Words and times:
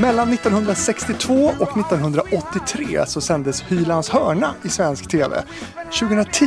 Mellan 0.00 0.32
1962 0.32 1.34
och 1.60 1.78
1983 1.78 3.04
så 3.06 3.20
sändes 3.20 3.62
Hylands 3.62 4.08
hörna 4.08 4.54
i 4.62 4.68
svensk 4.68 5.08
TV. 5.10 5.42
2010 6.00 6.46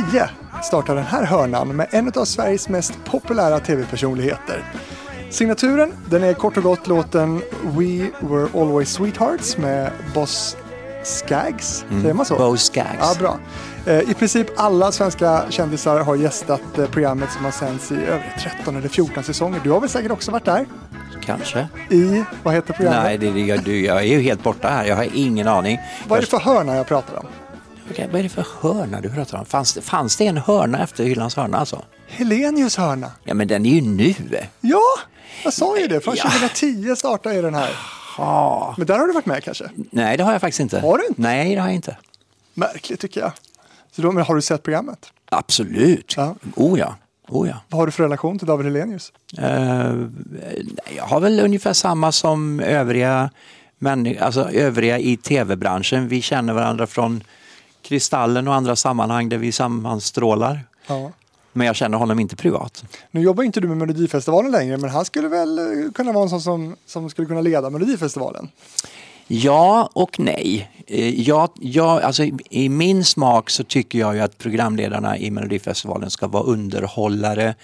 startar 0.62 0.94
den 0.94 1.04
här 1.04 1.24
hörnan 1.24 1.76
med 1.76 1.86
en 1.90 2.12
av 2.16 2.24
Sveriges 2.24 2.68
mest 2.68 3.04
populära 3.04 3.60
TV-personligheter. 3.60 4.64
Signaturen, 5.30 5.92
den 6.10 6.22
är 6.22 6.34
kort 6.34 6.56
och 6.56 6.62
gott 6.62 6.86
låten 6.86 7.42
We 7.62 8.10
Were 8.20 8.48
Always 8.54 8.92
Sweethearts 8.92 9.56
med 9.56 9.90
Boss 10.14 10.56
Skaggs, 11.04 11.84
säger 12.02 12.14
man 12.14 12.26
så? 12.26 12.36
Bo 12.36 12.56
Skaggs. 12.56 12.98
Ja, 13.00 13.14
bra. 13.18 13.38
Eh, 13.86 14.10
I 14.10 14.14
princip 14.14 14.46
alla 14.56 14.92
svenska 14.92 15.44
kändisar 15.50 16.00
har 16.00 16.16
gästat 16.16 16.78
eh, 16.78 16.86
programmet 16.86 17.32
som 17.32 17.44
har 17.44 17.52
sänds 17.52 17.92
i 17.92 17.94
över 17.94 18.36
13 18.58 18.76
eller 18.76 18.88
14 18.88 19.24
säsonger. 19.24 19.60
Du 19.64 19.70
har 19.70 19.80
väl 19.80 19.90
säkert 19.90 20.10
också 20.12 20.30
varit 20.30 20.44
där? 20.44 20.66
Kanske. 21.36 21.68
I, 21.90 22.24
vad 22.42 22.54
heter 22.54 22.72
programmet? 22.74 23.02
Nej, 23.04 23.18
det, 23.32 23.40
jag, 23.40 23.64
du, 23.64 23.84
jag 23.84 23.98
är 23.98 24.02
ju 24.02 24.20
helt 24.20 24.42
borta 24.42 24.68
här. 24.68 24.84
Jag 24.84 24.96
har 24.96 25.08
ingen 25.14 25.48
aning. 25.48 25.78
Vad 26.08 26.16
är 26.16 26.20
det 26.20 26.26
för 26.28 26.38
hörna 26.40 26.76
jag 26.76 26.86
pratar 26.86 27.16
om? 27.16 27.26
Okej, 27.90 28.08
vad 28.12 28.18
är 28.18 28.22
det 28.22 28.28
för 28.28 28.46
hörna 28.60 29.00
du 29.00 29.10
pratar 29.10 29.38
om? 29.38 29.44
Fanns 29.46 29.74
det, 29.74 29.80
fanns 29.80 30.16
det 30.16 30.26
en 30.26 30.36
hörna 30.36 30.82
efter 30.82 31.04
Hylands 31.04 31.36
hörna 31.36 31.58
alltså? 31.58 31.82
Helenius 32.08 32.76
hörna. 32.76 33.12
Ja, 33.24 33.34
men 33.34 33.48
den 33.48 33.66
är 33.66 33.70
ju 33.70 33.80
nu. 33.80 34.14
Ja, 34.60 34.80
jag 35.44 35.52
sa 35.52 35.78
ju 35.78 35.86
det. 35.86 36.00
Från 36.00 36.14
Ja. 36.16 36.22
2010 36.30 36.96
startade 36.96 37.34
ju 37.34 37.42
den 37.42 37.54
här. 37.54 37.70
Ja. 38.18 38.74
Men 38.78 38.86
där 38.86 38.98
har 38.98 39.06
du 39.06 39.12
varit 39.12 39.26
med 39.26 39.44
kanske? 39.44 39.70
Nej, 39.90 40.16
det 40.16 40.22
har 40.24 40.32
jag 40.32 40.40
faktiskt 40.40 40.60
inte. 40.60 40.80
Har 40.80 40.98
du 40.98 41.06
inte? 41.06 41.20
Nej, 41.22 41.54
det 41.54 41.60
har 41.60 41.68
jag 41.68 41.74
inte. 41.74 41.96
Märkligt 42.54 43.00
tycker 43.00 43.20
jag. 43.20 43.32
Så 43.92 44.02
då, 44.02 44.12
men 44.12 44.24
har 44.24 44.34
du 44.34 44.42
sett 44.42 44.62
programmet? 44.62 45.12
Absolut. 45.30 46.14
Ja. 46.16 46.34
Oh 46.56 46.78
ja. 46.78 46.94
Oh 47.30 47.48
ja. 47.48 47.54
Vad 47.68 47.78
har 47.78 47.86
du 47.86 47.92
för 47.92 48.02
relation 48.02 48.38
till 48.38 48.46
David 48.46 48.66
Helenius? 48.66 49.12
Eh, 49.38 49.94
jag 50.96 51.04
har 51.04 51.20
väl 51.20 51.40
ungefär 51.40 51.72
samma 51.72 52.12
som 52.12 52.60
övriga, 52.60 53.30
alltså 54.20 54.50
övriga 54.50 54.98
i 54.98 55.16
tv-branschen. 55.16 56.08
Vi 56.08 56.22
känner 56.22 56.52
varandra 56.52 56.86
från 56.86 57.24
Kristallen 57.82 58.48
och 58.48 58.54
andra 58.54 58.76
sammanhang 58.76 59.28
där 59.28 59.38
vi 59.38 59.52
sammanstrålar. 59.52 60.60
Ja. 60.86 61.10
Men 61.52 61.66
jag 61.66 61.76
känner 61.76 61.98
honom 61.98 62.20
inte 62.20 62.36
privat. 62.36 62.84
Nu 63.10 63.20
jobbar 63.20 63.44
inte 63.44 63.60
du 63.60 63.68
med 63.68 63.76
Melodifestivalen 63.76 64.50
längre, 64.50 64.76
men 64.76 64.90
han 64.90 65.04
skulle 65.04 65.28
väl 65.28 65.58
eh, 65.58 65.92
kunna 65.92 66.12
vara 66.12 66.22
en 66.22 66.30
sån 66.30 66.40
som, 66.40 66.76
som 66.86 67.10
skulle 67.10 67.28
kunna 67.28 67.40
leda 67.40 67.70
Melodifestivalen? 67.70 68.48
Ja 69.32 69.90
och 69.92 70.20
nej. 70.20 70.70
Eh, 70.86 71.20
ja, 71.20 71.48
ja, 71.60 72.00
alltså, 72.00 72.24
i- 72.24 72.32
I 72.50 72.68
min 72.68 73.04
smak 73.04 73.50
så 73.50 73.64
tycker 73.64 73.98
jag 73.98 74.14
ju 74.14 74.20
att 74.20 74.38
programledarna 74.38 75.18
i 75.18 75.30
Melodifestivalen 75.30 76.10
ska 76.10 76.26
vara 76.28 76.42
underhållare 76.42 77.54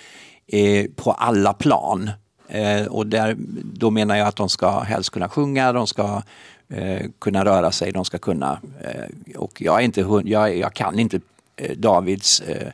eh, 0.46 0.86
på 0.96 1.12
alla 1.12 1.52
plan. 1.52 2.10
Eh, 2.48 2.86
och 2.86 3.06
där, 3.06 3.36
då 3.64 3.90
menar 3.90 4.16
jag 4.16 4.28
att 4.28 4.36
de 4.36 4.48
ska 4.48 4.80
helst 4.80 5.10
kunna 5.10 5.28
sjunga, 5.28 5.72
de 5.72 5.86
ska 5.86 6.22
eh, 6.68 7.06
kunna 7.18 7.44
röra 7.44 7.72
sig, 7.72 7.92
de 7.92 8.04
ska 8.04 8.18
kunna... 8.18 8.60
Eh, 8.82 9.36
och 9.36 9.62
jag, 9.62 9.80
är 9.80 9.84
inte, 9.84 10.20
jag, 10.24 10.56
jag 10.56 10.74
kan 10.74 10.98
inte 10.98 11.20
eh, 11.56 11.76
Davids 11.76 12.40
eh, 12.40 12.68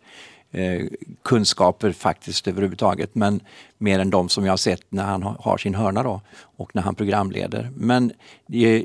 eh, 0.53 0.87
kunskaper 1.25 1.93
faktiskt 1.93 2.49
överhuvudtaget. 2.49 3.15
Men 3.15 3.41
mer 3.79 3.99
än 3.99 4.11
de 4.11 4.29
som 4.29 4.45
jag 4.45 4.53
har 4.53 4.57
sett 4.57 4.83
när 4.89 5.05
han 5.05 5.23
har, 5.23 5.59
sin 5.59 5.75
hörna 5.75 6.03
då 6.03 6.21
och 6.57 6.75
när 6.75 6.83
han 6.83 6.95
programleder. 6.95 7.71
Men 7.77 8.13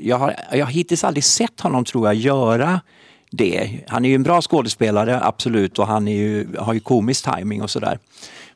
jag 0.02 0.18
har, 0.18 0.36
jag 0.52 0.66
har 0.66 0.72
hittills 0.72 1.04
aldrig 1.04 1.24
sett 1.24 1.60
honom 1.60 1.84
tror 1.84 2.06
jag 2.06 2.14
göra 2.14 2.80
det. 3.30 3.80
Han 3.88 4.04
är 4.04 4.08
ju 4.08 4.14
en 4.14 4.22
bra 4.22 4.42
skådespelare, 4.42 5.20
absolut, 5.24 5.78
och 5.78 5.86
han 5.86 6.06
ju, 6.06 6.56
har 6.58 6.74
ju 6.74 6.80
komisk 6.80 7.34
timing 7.34 7.62
och 7.62 7.70
sådär. 7.70 7.98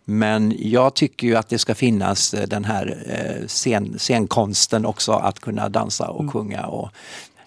Men 0.04 0.54
jag 0.58 0.94
tycker 0.94 1.26
ju 1.26 1.36
att 1.36 1.48
det 1.48 1.58
ska 1.58 1.74
finnas 1.74 2.34
eh, 2.34 2.48
den 2.48 2.64
här 2.64 3.04
eh, 3.06 3.46
scen, 3.46 3.98
scenkonsten 3.98 4.86
också, 4.86 5.12
att 5.12 5.40
kunna 5.40 5.68
dansa 5.68 6.08
och 6.08 6.32
sjunga. 6.32 6.66
Och, 6.66 6.90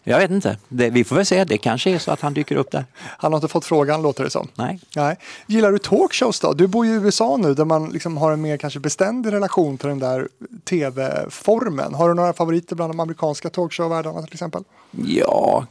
jag 0.07 0.19
vet 0.19 0.31
inte, 0.31 0.57
det, 0.69 0.89
vi 0.89 1.03
får 1.03 1.15
väl 1.15 1.25
se. 1.25 1.43
Det 1.43 1.57
kanske 1.57 1.89
är 1.89 1.99
så 1.99 2.11
att 2.11 2.21
han 2.21 2.33
dyker 2.33 2.55
upp 2.55 2.71
där. 2.71 2.85
Han 2.95 3.33
har 3.33 3.37
inte 3.37 3.47
fått 3.47 3.65
frågan, 3.65 4.01
låter 4.01 4.23
det 4.23 4.29
som. 4.29 4.47
Nej. 4.55 4.79
Nej. 4.95 5.17
Gillar 5.47 5.71
du 5.71 5.77
talkshows 5.77 6.39
då? 6.39 6.53
Du 6.53 6.67
bor 6.67 6.85
ju 6.85 6.91
i 6.91 6.95
USA 6.95 7.37
nu 7.37 7.53
där 7.53 7.65
man 7.65 7.89
liksom 7.89 8.17
har 8.17 8.31
en 8.31 8.41
mer 8.41 8.57
kanske 8.57 8.79
beständig 8.79 9.31
relation 9.31 9.77
till 9.77 9.89
den 9.89 9.99
där 9.99 10.27
tv-formen. 10.69 11.93
Har 11.93 12.09
du 12.09 12.15
några 12.15 12.33
favoriter 12.33 12.75
bland 12.75 12.93
de 12.93 12.99
amerikanska 12.99 13.49
talkshow-världarna 13.49 14.21
till 14.21 14.33
exempel? 14.33 14.63
Ja, 14.91 15.65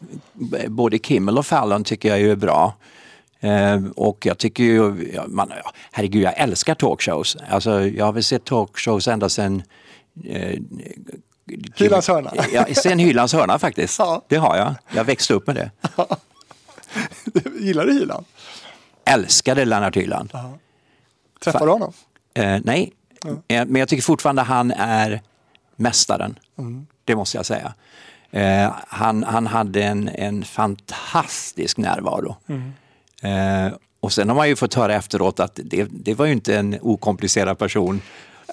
både 0.69 0.99
Kimmel 0.99 1.39
och 1.39 1.47
Fallon 1.47 1.85
tycker 1.85 2.09
jag 2.09 2.21
är 2.21 2.37
bra. 2.37 2.75
Eh, 3.41 3.85
och 3.97 4.27
jag 4.27 4.39
tycker 4.39 4.65
ju, 4.65 5.11
man, 5.27 5.53
herregud 5.93 6.23
jag 6.23 6.39
älskar 6.39 6.75
talkshows. 6.75 7.37
Alltså, 7.49 7.87
jag 7.87 8.05
har 8.05 8.13
väl 8.13 8.23
sett 8.23 8.45
talkshows 8.45 9.09
ända 9.09 9.29
sedan 9.29 9.63
eh, 10.25 10.59
Hylands 11.77 12.09
hörna. 12.09 12.33
Ja, 12.53 12.67
sen 12.75 12.99
Hylands 12.99 13.33
hörna 13.33 13.59
faktiskt. 13.59 13.99
Ja. 13.99 14.23
Det 14.29 14.37
har 14.37 14.57
jag. 14.57 14.75
Jag 14.95 15.05
växte 15.05 15.35
upp 15.35 15.47
med 15.47 15.57
det. 15.57 15.71
Gillar 17.61 17.87
du 17.87 17.93
Hyland? 17.93 18.27
Älskade 19.05 19.65
Lennart 19.65 19.97
Hyland. 19.97 20.33
Träffar 21.45 21.67
du 21.67 21.73
honom? 21.73 21.93
Eh, 22.35 22.61
nej, 22.65 22.93
eh, 23.25 23.67
men 23.67 23.77
jag 23.77 23.89
tycker 23.89 24.03
fortfarande 24.03 24.43
han 24.43 24.71
är 24.71 25.21
mästaren. 25.77 26.39
Mm. 26.59 26.87
Det 27.05 27.17
måste 27.17 27.37
jag 27.37 27.47
säga. 27.47 27.75
Eh, 28.31 28.73
han, 28.89 29.25
han 29.25 29.47
hade 29.47 29.83
en, 29.83 30.09
en 30.09 30.45
fantastisk 30.45 31.77
närvaro. 31.79 32.37
Mm. 32.47 32.73
Eh, 33.23 33.73
och 34.01 34.13
sen 34.13 34.29
har 34.29 34.37
man 34.37 34.49
ju 34.49 34.57
fått 34.57 34.75
höra 34.75 34.95
efteråt 34.95 35.41
att 35.41 35.61
det, 35.65 35.87
det 35.91 36.15
var 36.15 36.27
ju 36.27 36.33
inte 36.33 36.57
en 36.57 36.79
okomplicerad 36.83 37.59
person. 37.59 38.01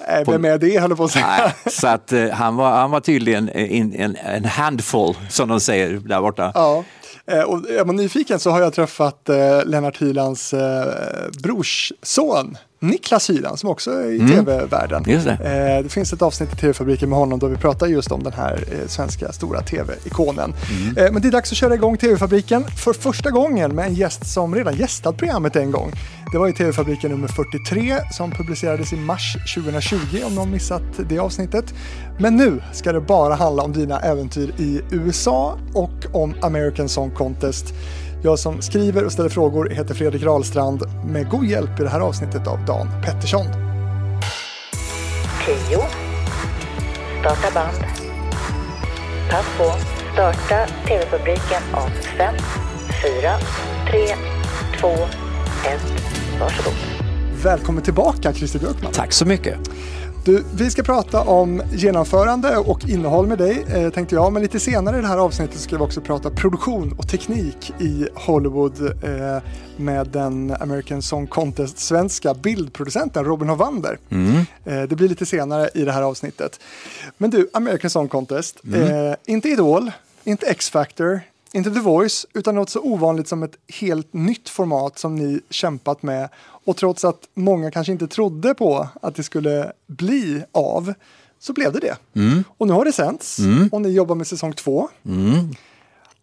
Nej, 0.08 0.24
vem 0.28 0.46
är 0.46 0.58
det 0.58 0.80
höll 0.80 0.96
på 0.96 1.04
att 1.04 1.12
säga. 1.12 1.26
Nej, 1.28 1.54
så 1.74 1.88
att 1.88 2.12
eh, 2.12 2.30
han, 2.30 2.56
var, 2.56 2.72
han 2.72 2.92
var 2.92 3.00
tydligen 3.00 3.50
en, 3.50 3.94
en, 3.96 4.16
en 4.16 4.46
handful, 4.46 5.16
som 5.30 5.50
de 5.50 5.60
säger 5.60 5.90
där 5.90 6.22
borta. 6.22 6.52
Ja. 6.56 6.84
Eh, 7.26 7.42
Och 7.42 7.70
är 7.70 7.86
man 7.86 7.96
nyfiken 7.96 8.40
så 8.40 8.50
har 8.50 8.62
jag 8.62 8.74
träffat 8.74 9.30
eh, 9.30 9.66
Lennart 9.66 10.02
Hylands 10.02 10.54
eh, 10.54 10.86
brorsson 11.44 12.58
Niklas 12.84 13.30
Hyland 13.30 13.60
som 13.60 13.70
också 13.70 13.92
är 13.92 14.12
i 14.12 14.20
tv-världen. 14.20 15.04
Just 15.08 15.26
det. 15.26 15.32
Eh, 15.32 15.84
det 15.84 15.90
finns 15.90 16.14
ett 16.14 16.22
avsnitt 16.22 16.54
i 16.54 16.56
TV-fabriken 16.56 17.10
med 17.10 17.20
honom 17.20 17.40
då 17.40 17.48
vi 17.48 17.58
pratar 17.58 17.88
just 17.88 18.12
om 18.12 18.24
den 18.24 18.34
här 18.34 18.64
eh, 18.72 18.88
svenska 18.88 19.32
stora 19.32 19.62
tv-ikonen. 19.62 20.54
Eh, 20.98 21.12
men 21.12 21.22
det 21.22 21.28
är 21.28 21.32
dags 21.32 21.52
att 21.52 21.58
köra 21.58 21.74
igång 21.74 21.98
TV-fabriken 21.98 22.64
för 22.64 22.94
första 22.94 23.30
gången 23.30 23.76
med 23.76 23.86
en 23.86 23.94
gäst 23.94 24.34
som 24.34 24.56
redan 24.56 24.76
gästat 24.76 25.18
programmet 25.18 25.56
en 25.56 25.72
gång. 25.72 25.92
Det 26.32 26.38
var 26.38 26.48
i 26.48 26.54
TV-fabriken 26.54 27.12
nummer 27.12 27.28
43 27.28 27.98
som 28.12 28.32
publicerades 28.32 28.94
i 28.94 28.96
mars 28.96 29.38
2020 29.56 29.98
om 30.26 30.36
någon 30.36 30.52
missat 30.52 30.84
det 31.10 31.20
avsnittet. 31.20 31.74
Men 32.20 32.36
nu 32.36 32.62
ska 32.74 32.92
det 32.92 33.02
bara 33.02 33.36
handla 33.36 33.64
om 33.64 33.74
dina 33.74 34.00
äventyr 34.00 34.54
i 34.58 34.82
USA 34.92 35.58
och 35.74 36.06
om 36.14 36.34
American 36.42 36.90
Song 36.90 37.12
Contest. 37.12 37.74
Jag 38.24 38.40
som 38.40 38.62
skriver 38.62 39.06
och 39.06 39.12
ställer 39.12 39.30
frågor 39.30 39.70
heter 39.70 39.94
Fredrik 39.94 40.24
Rahlstrand 40.24 40.84
med 41.06 41.30
god 41.30 41.46
hjälp 41.46 41.80
i 41.80 41.84
det 41.84 41.90
här 41.90 42.00
avsnittet 42.00 42.48
av 42.48 42.66
Dan 42.66 42.88
Pettersson. 43.06 43.46
10. 45.46 45.78
Starta 47.20 47.54
band. 47.54 47.78
Pass 49.30 49.46
på. 49.58 49.74
Starta 50.14 50.68
TV-publiken 50.88 51.62
om 51.74 51.90
5, 52.18 52.36
4, 53.22 53.32
3, 53.92 54.08
2, 54.80 54.88
1. 54.88 54.98
Varsågod. 56.40 56.74
Välkommen 57.44 57.84
tillbaka 57.84 58.34
Christer 58.34 58.60
Björkman. 58.60 58.92
Tack 58.92 59.14
så 59.14 59.26
mycket. 59.26 59.60
Du, 60.26 60.44
vi 60.56 60.72
ska 60.72 60.84
prata 60.84 61.22
om 61.22 61.64
genomförande 61.72 62.58
och 62.58 62.90
innehåll 62.90 63.28
med 63.28 63.38
dig, 63.38 63.66
eh, 63.68 63.90
tänkte 63.90 64.16
jag. 64.16 64.34
Men 64.34 64.42
lite 64.42 64.60
senare 64.60 64.98
i 64.98 65.02
det 65.02 65.08
här 65.08 65.18
avsnittet 65.18 65.60
ska 65.60 65.78
vi 65.78 65.84
också 65.84 66.02
prata 66.02 66.30
produktion 66.30 66.96
och 66.98 67.08
teknik 67.08 67.74
i 67.80 68.08
Hollywood 68.16 68.82
eh, 68.82 69.44
med 69.78 70.08
den 70.08 70.56
American 70.60 71.02
Song 71.02 71.28
Contest 71.28 71.80
svenska 71.80 72.34
bildproducenten 72.34 73.26
Robin 73.26 73.50
Hovander. 73.50 73.98
Eh, 74.66 74.82
det 74.82 74.96
blir 74.96 75.10
lite 75.10 75.26
senare 75.26 75.70
i 75.74 75.86
det 75.86 75.92
här 75.92 76.02
avsnittet. 76.02 76.60
Men 77.18 77.30
du, 77.30 77.50
American 77.54 77.90
Song 77.90 78.08
Contest, 78.08 78.60
eh, 78.74 79.16
inte 79.26 79.50
Idol, 79.50 79.92
inte 80.24 80.46
X-Factor, 80.46 81.22
inte 81.54 81.72
The 81.72 81.80
Voice, 81.80 82.26
utan 82.34 82.56
något 82.56 82.70
så 82.70 82.80
ovanligt 82.80 83.28
som 83.28 83.44
ett 83.44 83.56
helt 83.82 84.14
nytt 84.14 84.50
format 84.50 85.00
som 85.00 85.16
ni 85.16 85.42
kämpat 85.50 86.04
med. 86.04 86.30
Och 86.66 86.78
trots 86.78 87.06
att 87.06 87.28
många 87.34 87.72
kanske 87.72 87.92
inte 87.92 88.08
trodde 88.08 88.54
på 88.54 88.88
att 89.02 89.16
det 89.16 89.24
skulle 89.24 89.72
bli 89.88 90.44
av, 90.52 90.94
så 91.40 91.54
blev 91.54 91.72
det 91.74 91.80
det. 91.80 91.96
Och 92.58 92.68
nu 92.68 92.74
har 92.74 92.86
det 92.86 92.92
sänts 92.92 93.38
och 93.72 93.82
ni 93.82 93.90
jobbar 93.90 94.16
med 94.16 94.28
säsong 94.28 94.54
två. 94.54 94.90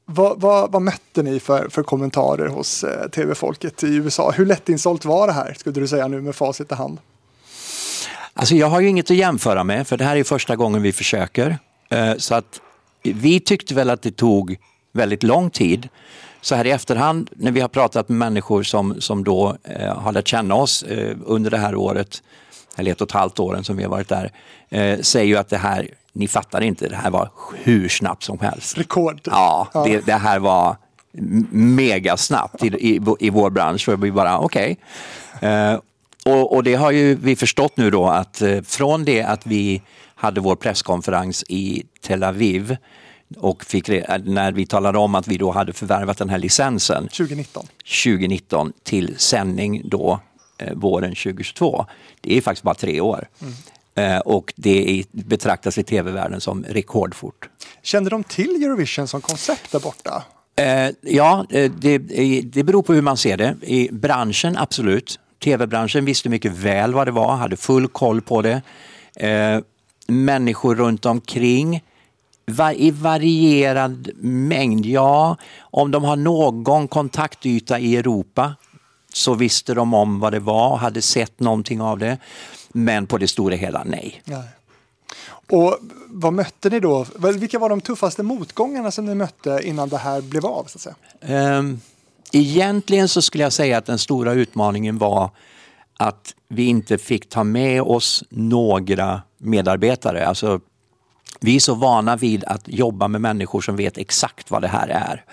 Vad, 0.05 0.41
vad, 0.41 0.73
vad 0.73 0.83
mötte 0.83 1.23
ni 1.23 1.41
för, 1.41 1.69
för 1.69 1.83
kommentarer 1.83 2.49
hos 2.49 2.85
eh, 2.85 3.09
tv-folket 3.09 3.85
i 3.85 3.95
USA? 3.95 4.31
Hur 4.31 4.47
lättinsålt 4.47 5.05
var 5.05 5.27
det 5.27 5.33
här, 5.33 5.55
skulle 5.59 5.81
du 5.81 5.89
säga 5.89 6.09
nu 6.09 6.21
med 6.21 6.35
facit 6.35 6.73
i 6.73 6.75
hand? 6.75 6.99
Alltså 8.35 8.55
jag 8.55 8.67
har 8.67 8.81
ju 8.81 8.89
inget 8.89 9.11
att 9.11 9.17
jämföra 9.17 9.65
med, 9.65 9.87
för 9.89 9.97
det 9.97 10.05
här 10.05 10.17
är 10.17 10.25
första 10.25 10.57
gången 10.57 10.83
vi 10.83 10.93
försöker. 10.93 11.59
Eh, 11.91 12.15
Så 12.17 12.35
att 12.35 12.61
vi 13.03 13.41
tyckte 13.41 13.75
väl 13.75 13.91
att 13.91 14.03
det 14.03 14.17
tog 14.17 14.57
väldigt 14.93 15.23
lång 15.23 15.51
tid. 15.51 15.89
Så 16.41 16.55
här 16.55 16.67
i 16.67 16.71
efterhand, 16.71 17.31
när 17.37 17.53
vi 17.53 17.61
har 17.61 17.69
pratat 17.69 18.09
med 18.09 18.19
människor 18.19 18.63
som, 18.63 19.01
som 19.01 19.25
då 19.25 19.57
eh, 19.65 19.99
har 19.99 20.13
lärt 20.13 20.29
känna 20.29 20.55
oss 20.55 20.83
eh, 20.83 21.17
under 21.27 21.51
det 21.51 21.59
här 21.59 21.75
året, 21.75 22.23
eller 22.77 22.93
ett 22.93 23.01
och 23.01 23.09
ett 23.09 23.13
halvt 23.13 23.39
åren 23.39 23.65
som 23.65 23.77
vi 23.77 23.83
har 23.83 23.91
varit 23.91 24.09
där, 24.09 24.33
eh, 24.69 25.01
säger 25.01 25.27
ju 25.27 25.37
att 25.37 25.49
det 25.49 25.57
här, 25.57 25.89
ni 26.13 26.29
fattar 26.29 26.61
inte, 26.61 26.89
det 26.89 26.97
här 26.97 27.11
var 27.11 27.31
hur 27.57 27.89
snabbt 27.89 28.23
som 28.23 28.39
helst. 28.41 28.79
Rekord. 28.79 29.21
Ja, 29.25 29.69
Det, 29.85 30.07
det 30.07 30.13
här 30.13 30.39
var 30.39 30.77
mega 31.51 32.17
snabbt 32.17 32.65
i, 32.65 32.67
i, 32.67 33.01
i 33.21 33.31
vår 33.31 33.51
bransch. 33.51 33.89
Och 33.89 34.05
vi 34.05 34.13
bara, 34.13 34.39
okej. 34.39 34.77
Okay. 35.37 35.51
Eh, 35.51 35.79
och, 36.25 36.55
och, 36.55 36.65
det 36.65 36.75
har 36.75 36.91
ju 36.91 37.15
vi 37.15 37.37
förstått 37.37 37.77
nu 37.77 37.91
då 37.91 38.07
att 38.07 38.43
eh, 38.43 38.61
från 38.63 39.05
det 39.05 39.23
att 39.23 39.47
vi 39.47 39.83
hade 40.15 40.41
vår 40.41 40.57
presskonferens 40.57 41.45
i 41.49 41.83
Tel 42.01 42.23
Aviv 42.23 42.77
och 43.37 43.65
fick, 43.65 43.89
när 44.25 44.53
vi 44.53 44.67
talade 44.67 44.99
om 44.99 45.15
att 45.15 45.29
vi 45.29 45.37
då 45.37 45.51
hade 45.51 45.73
förvärvat 45.73 46.19
den 46.19 46.29
här 46.29 46.39
licensen 46.39 47.09
2019, 47.09 47.67
2019 48.05 48.73
till 48.83 49.15
sändning 49.19 49.83
då 49.85 50.21
eh, 50.59 50.75
våren 50.75 51.11
2022. 51.11 51.87
Det 52.21 52.37
är 52.37 52.41
faktiskt 52.41 52.63
bara 52.63 52.75
tre 52.75 53.01
år. 53.01 53.29
Mm. 53.41 53.55
Eh, 53.95 54.19
och 54.19 54.53
det 54.57 54.99
är, 54.99 55.05
betraktas 55.11 55.79
i 55.79 55.83
tv-världen 55.83 56.41
som 56.41 56.65
rekordfort. 56.65 57.49
Kände 57.83 58.11
de 58.11 58.25
till 58.25 58.65
Eurovision 58.65 59.09
som 59.09 59.21
koncept 59.21 59.73
där 59.73 59.81
borta? 59.81 60.25
Eh, 60.57 60.91
ja, 61.01 61.47
eh, 61.51 61.71
det, 61.71 61.99
det 62.43 62.63
beror 62.63 62.83
på 62.83 62.95
hur 62.95 63.03
man 63.03 63.17
ser 63.17 63.37
det. 63.37 63.57
I 63.63 63.89
branschen, 63.93 64.57
absolut. 64.57 65.21
Tv-branschen 65.45 66.05
visste 66.05 66.29
mycket 66.29 66.53
väl 66.53 66.95
vad 66.95 67.07
det 67.07 67.11
var, 67.11 67.37
hade 67.37 67.57
full 67.57 67.89
koll 67.89 68.21
på 68.21 68.43
det. 68.43 68.63
Eh, 69.17 69.61
människor 70.07 70.75
runt 70.75 71.07
omkring 71.07 71.83
i 72.77 72.91
varierad 72.91 74.11
mängd, 74.21 74.87
ja. 74.87 75.37
Om 75.61 75.91
de 75.91 76.05
har 76.05 76.17
någon 76.17 76.89
kontaktyta 76.89 77.79
i 77.79 77.97
Europa 77.97 78.55
så 79.13 79.35
visste 79.35 79.75
de 79.75 79.95
om 79.95 80.21
vad 80.21 80.33
det 80.33 80.41
var 80.41 80.71
och 80.71 80.79
hade 80.79 81.03
sett 81.03 81.41
någonting 81.41 81.81
av 81.81 81.99
det. 81.99 82.19
Men 82.73 83.07
på 83.07 83.19
det 83.19 83.29
stora 83.29 83.57
hela, 83.57 83.85
nej. 83.85 84.23
nej. 84.25 84.49
Och 85.51 85.79
vad 86.09 86.33
mötte 86.33 86.71
ni 86.71 86.81
då? 86.81 87.07
Vilka 87.19 87.59
var 87.59 87.69
de 87.69 87.81
tuffaste 87.81 88.23
motgångarna 88.23 88.91
som 88.91 89.05
ni 89.05 89.15
mötte 89.15 89.61
innan 89.65 89.89
det 89.89 89.97
här 89.97 90.21
blev 90.21 90.47
av? 90.47 90.65
Så 90.65 90.79
att 90.79 90.97
säga? 91.21 91.59
Um, 91.59 91.81
egentligen 92.33 93.09
så 93.09 93.23
skulle 93.23 93.45
jag 93.45 93.53
säga 93.53 93.79
att 93.79 93.87
den 93.87 93.99
stora 93.99 94.33
utmaningen 94.33 94.99
var 94.99 95.31
att 95.97 96.35
vi 96.49 96.65
inte 96.65 96.99
fick 96.99 97.29
ta 97.29 97.45
med 97.45 97.83
oss 97.83 98.25
några 98.29 99.23
medarbetare. 99.39 100.27
Alltså, 100.27 100.61
vi 101.41 101.57
är 101.57 101.61
så 101.61 101.75
vana 101.75 102.17
vid 102.17 102.45
att 102.45 102.63
jobba 102.67 103.09
med 103.09 103.21
människor 103.21 103.61
som 103.61 103.77
vet 103.77 103.99
exakt 103.99 104.51
vad 104.51 104.63
det 104.63 104.69
här 104.69 104.89
är 104.89 105.25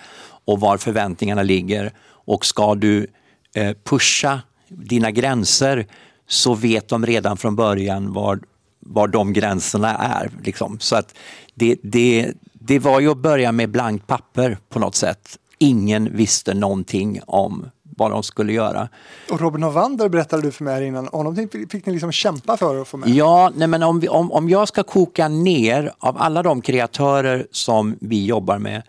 och 0.44 0.60
var 0.60 0.76
förväntningarna 0.76 1.42
ligger. 1.42 1.92
Och 2.08 2.46
ska 2.46 2.74
du 2.74 3.06
eh, 3.54 3.76
pusha 3.84 4.40
dina 4.68 5.10
gränser 5.10 5.86
så 6.28 6.54
vet 6.54 6.88
de 6.88 7.06
redan 7.06 7.36
från 7.36 7.56
början 7.56 8.12
var, 8.12 8.40
var 8.80 9.08
de 9.08 9.32
gränserna 9.32 9.96
är. 9.96 10.30
Liksom. 10.44 10.78
Så 10.80 10.96
att 10.96 11.14
det, 11.54 11.76
det, 11.82 12.32
det 12.52 12.78
var 12.78 13.00
ju 13.00 13.10
att 13.10 13.18
börja 13.18 13.52
med 13.52 13.70
blankt 13.70 14.06
papper 14.06 14.58
på 14.68 14.78
något 14.78 14.94
sätt. 14.94 15.38
Ingen 15.58 16.16
visste 16.16 16.54
någonting 16.54 17.20
om 17.26 17.70
vad 17.96 18.10
de 18.10 18.22
skulle 18.22 18.52
göra. 18.52 18.88
Och 19.30 19.40
Robin 19.40 19.62
Hovander 19.62 20.08
berättade 20.08 20.42
du 20.42 20.52
för 20.52 20.64
mig 20.64 20.74
här 20.74 20.82
innan, 20.82 21.06
honom 21.06 21.36
fick, 21.70 21.86
ni 21.86 21.92
liksom 21.92 22.12
kämpa 22.12 22.56
för 22.56 22.80
att 22.80 22.88
få 22.88 22.96
med? 22.96 23.08
Ja, 23.08 23.52
nej 23.56 23.68
men 23.68 23.82
om, 23.82 24.00
vi, 24.00 24.08
om, 24.08 24.32
om 24.32 24.48
jag 24.48 24.68
ska 24.68 24.82
koka 24.82 25.28
ner 25.28 25.92
av 25.98 26.16
alla 26.18 26.42
de 26.42 26.60
kreatörer 26.60 27.46
som 27.50 27.96
vi 28.00 28.26
jobbar 28.26 28.58
med 28.58 28.82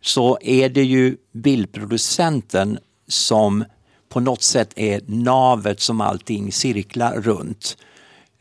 så 0.00 0.38
är 0.40 0.68
det 0.68 0.84
ju 0.84 1.16
bildproducenten 1.32 2.78
som 3.08 3.64
på 4.08 4.20
något 4.20 4.42
sätt 4.42 4.72
är 4.76 5.00
navet 5.06 5.80
som 5.80 6.00
allting 6.00 6.52
cirklar 6.52 7.20
runt. 7.20 7.76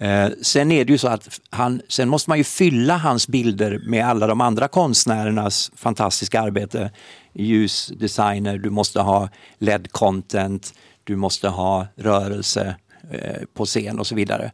Eh, 0.04 0.30
sen 0.42 0.72
är 0.72 0.86
det 0.86 0.92
ju 0.92 0.98
så 0.98 1.08
att 1.08 1.40
han, 1.50 1.82
sen 1.88 2.10
måste 2.10 2.30
man 2.30 2.38
ju 2.38 2.44
fylla 2.44 2.98
hans 2.98 3.28
bilder 3.28 3.82
med 3.86 4.06
alla 4.06 4.28
de 4.28 4.42
andra 4.42 4.68
konstnärernas 4.68 5.72
fantastiska 5.76 6.42
arbete. 6.42 6.92
Ljusdesigner, 7.34 8.58
du 8.58 8.70
måste 8.70 9.00
ha 9.00 9.30
LED-content, 9.60 10.74
du 11.04 11.16
måste 11.16 11.48
ha 11.50 11.88
rörelse 11.96 12.76
eh, 13.12 13.44
på 13.54 13.66
scen 13.66 14.00
och 14.00 14.08
så 14.08 14.16
vidare. 14.16 14.52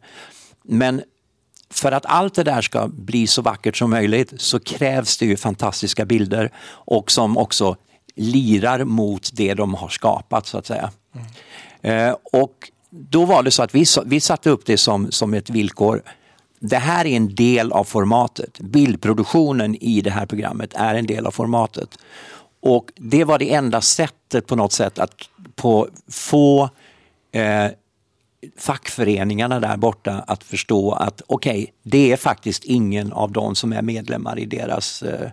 Men 0.62 1.02
för 1.70 1.92
att 1.92 2.06
allt 2.06 2.34
det 2.34 2.44
där 2.44 2.62
ska 2.62 2.88
bli 2.88 3.26
så 3.26 3.42
vackert 3.42 3.76
som 3.76 3.90
möjligt 3.90 4.32
så 4.36 4.60
krävs 4.60 5.18
det 5.18 5.26
ju 5.26 5.36
fantastiska 5.36 6.04
bilder 6.04 6.50
och 6.68 7.10
som 7.10 7.38
också 7.38 7.76
lirar 8.16 8.84
mot 8.84 9.30
det 9.32 9.54
de 9.54 9.74
har 9.74 9.88
skapat 9.88 10.46
så 10.46 10.58
att 10.58 10.66
säga. 10.66 10.90
Mm. 11.14 12.08
Eh, 12.08 12.16
och 12.32 12.70
då 12.90 13.24
var 13.24 13.42
det 13.42 13.50
så 13.50 13.62
att 13.62 13.74
vi, 13.74 13.84
vi 14.06 14.20
satte 14.20 14.50
upp 14.50 14.66
det 14.66 14.76
som, 14.76 15.12
som 15.12 15.34
ett 15.34 15.50
villkor. 15.50 16.02
Det 16.58 16.76
här 16.76 17.06
är 17.06 17.16
en 17.16 17.34
del 17.34 17.72
av 17.72 17.84
formatet. 17.84 18.60
Bildproduktionen 18.60 19.74
i 19.74 20.00
det 20.00 20.10
här 20.10 20.26
programmet 20.26 20.74
är 20.74 20.94
en 20.94 21.06
del 21.06 21.26
av 21.26 21.30
formatet. 21.30 21.98
Och 22.60 22.92
det 22.96 23.24
var 23.24 23.38
det 23.38 23.54
enda 23.54 23.80
sättet 23.80 24.46
på 24.46 24.56
något 24.56 24.72
sätt 24.72 24.98
att 24.98 25.14
på, 25.54 25.88
få 26.08 26.70
eh, 27.32 27.66
fackföreningarna 28.56 29.60
där 29.60 29.76
borta 29.76 30.24
att 30.26 30.44
förstå 30.44 30.92
att 30.92 31.22
okej, 31.26 31.62
okay, 31.62 31.66
det 31.82 32.12
är 32.12 32.16
faktiskt 32.16 32.64
ingen 32.64 33.12
av 33.12 33.32
de 33.32 33.54
som 33.54 33.72
är 33.72 33.82
medlemmar 33.82 34.38
i 34.38 34.46
deras 34.46 35.02
eh, 35.02 35.30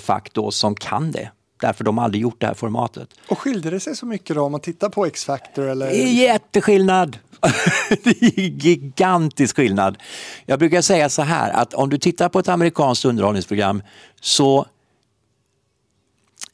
fack 0.00 0.32
då 0.32 0.50
som 0.50 0.74
kan 0.74 1.12
det 1.12 1.30
därför 1.60 1.84
de 1.84 1.98
har 1.98 2.04
aldrig 2.04 2.22
gjort 2.22 2.40
det 2.40 2.46
här 2.46 2.54
formatet. 2.54 3.08
Och 3.28 3.38
skilde 3.38 3.70
det 3.70 3.80
sig 3.80 3.96
så 3.96 4.06
mycket 4.06 4.36
då 4.36 4.42
om 4.42 4.52
man 4.52 4.60
tittar 4.60 4.88
på 4.88 5.06
X-Factor? 5.06 5.68
Eller? 5.68 5.86
Det 5.86 6.02
är 6.02 6.12
jätteskillnad! 6.12 7.18
det 8.04 8.22
är 8.22 8.40
gigantisk 8.40 9.56
skillnad. 9.56 9.98
Jag 10.46 10.58
brukar 10.58 10.82
säga 10.82 11.08
så 11.08 11.22
här 11.22 11.50
att 11.50 11.74
om 11.74 11.90
du 11.90 11.98
tittar 11.98 12.28
på 12.28 12.38
ett 12.38 12.48
amerikanskt 12.48 13.04
underhållningsprogram 13.04 13.82
så 14.20 14.66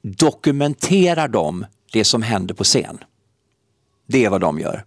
dokumenterar 0.03 1.29
de 1.29 1.67
det 1.93 2.05
som 2.05 2.23
händer 2.23 2.55
på 2.55 2.65
scen. 2.65 2.99
Det 4.07 4.25
är 4.25 4.31
vad 4.31 4.41
de 4.41 4.59
gör. 4.59 4.85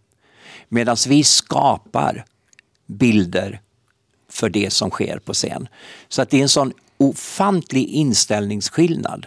Medan 0.70 0.98
vi 1.08 1.24
skapar 1.24 2.26
bilder 2.88 3.62
för 4.30 4.50
det 4.50 4.74
som 4.74 4.90
sker 4.90 5.20
på 5.20 5.34
scen. 5.34 5.68
Så 6.08 6.22
att 6.22 6.30
det 6.30 6.38
är 6.38 6.42
en 6.42 6.50
sån 6.50 6.74
ofantlig 6.98 7.88
inställningsskillnad. 7.88 9.26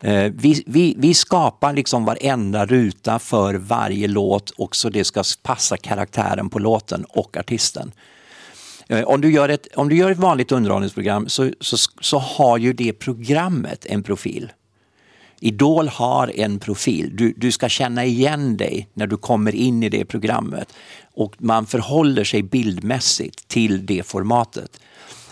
Eh, 0.00 0.32
vi, 0.34 0.62
vi, 0.66 0.94
vi 0.98 1.14
skapar 1.14 1.72
liksom 1.72 2.04
varenda 2.04 2.66
ruta 2.66 3.18
för 3.18 3.54
varje 3.54 4.08
låt 4.08 4.50
och 4.50 4.76
så 4.76 4.88
det 4.88 5.04
ska 5.04 5.22
passa 5.42 5.76
karaktären 5.76 6.50
på 6.50 6.58
låten 6.58 7.04
och 7.04 7.36
artisten. 7.36 7.92
Eh, 8.88 9.04
om 9.04 9.20
du 9.20 9.32
gör 9.32 9.48
ett, 9.48 9.66
om 9.76 9.88
du 9.88 9.96
gör 9.96 10.10
ett 10.10 10.18
vanligt 10.18 10.52
underhållningsprogram 10.52 11.28
så, 11.28 11.50
så, 11.60 11.76
så 12.00 12.18
har 12.18 12.58
ju 12.58 12.72
det 12.72 12.92
programmet 12.92 13.86
en 13.86 14.02
profil. 14.02 14.52
Idol 15.40 15.88
har 15.88 16.32
en 16.34 16.58
profil. 16.58 17.10
Du, 17.16 17.34
du 17.36 17.52
ska 17.52 17.68
känna 17.68 18.04
igen 18.04 18.56
dig 18.56 18.88
när 18.94 19.06
du 19.06 19.16
kommer 19.16 19.54
in 19.54 19.82
i 19.82 19.88
det 19.88 20.04
programmet 20.04 20.72
och 21.14 21.34
man 21.38 21.66
förhåller 21.66 22.24
sig 22.24 22.42
bildmässigt 22.42 23.48
till 23.48 23.86
det 23.86 24.06
formatet. 24.06 24.80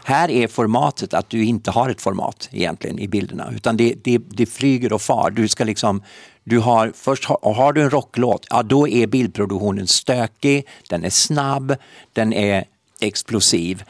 Här 0.08 0.30
är 0.30 0.48
formatet 0.48 1.14
att 1.14 1.30
du 1.30 1.44
inte 1.44 1.70
har 1.70 1.90
ett 1.90 2.00
format 2.00 2.48
egentligen 2.52 2.98
i 2.98 3.08
bilderna 3.08 3.52
utan 3.54 3.76
det, 3.76 3.94
det, 4.04 4.18
det 4.18 4.46
flyger 4.46 4.92
och 4.92 5.02
far. 5.02 5.30
Du 5.30 5.48
ska 5.48 5.64
liksom, 5.64 6.02
du 6.44 6.58
har, 6.58 6.92
först 6.94 7.24
har, 7.24 7.54
har 7.54 7.72
du 7.72 7.82
en 7.82 7.90
rocklåt, 7.90 8.46
ja 8.50 8.62
då 8.62 8.88
är 8.88 9.06
bildproduktionen 9.06 9.86
stökig, 9.86 10.66
den 10.88 11.04
är 11.04 11.10
snabb, 11.10 11.76
den 12.12 12.32
är 12.32 12.64
explosiv. 13.00 13.84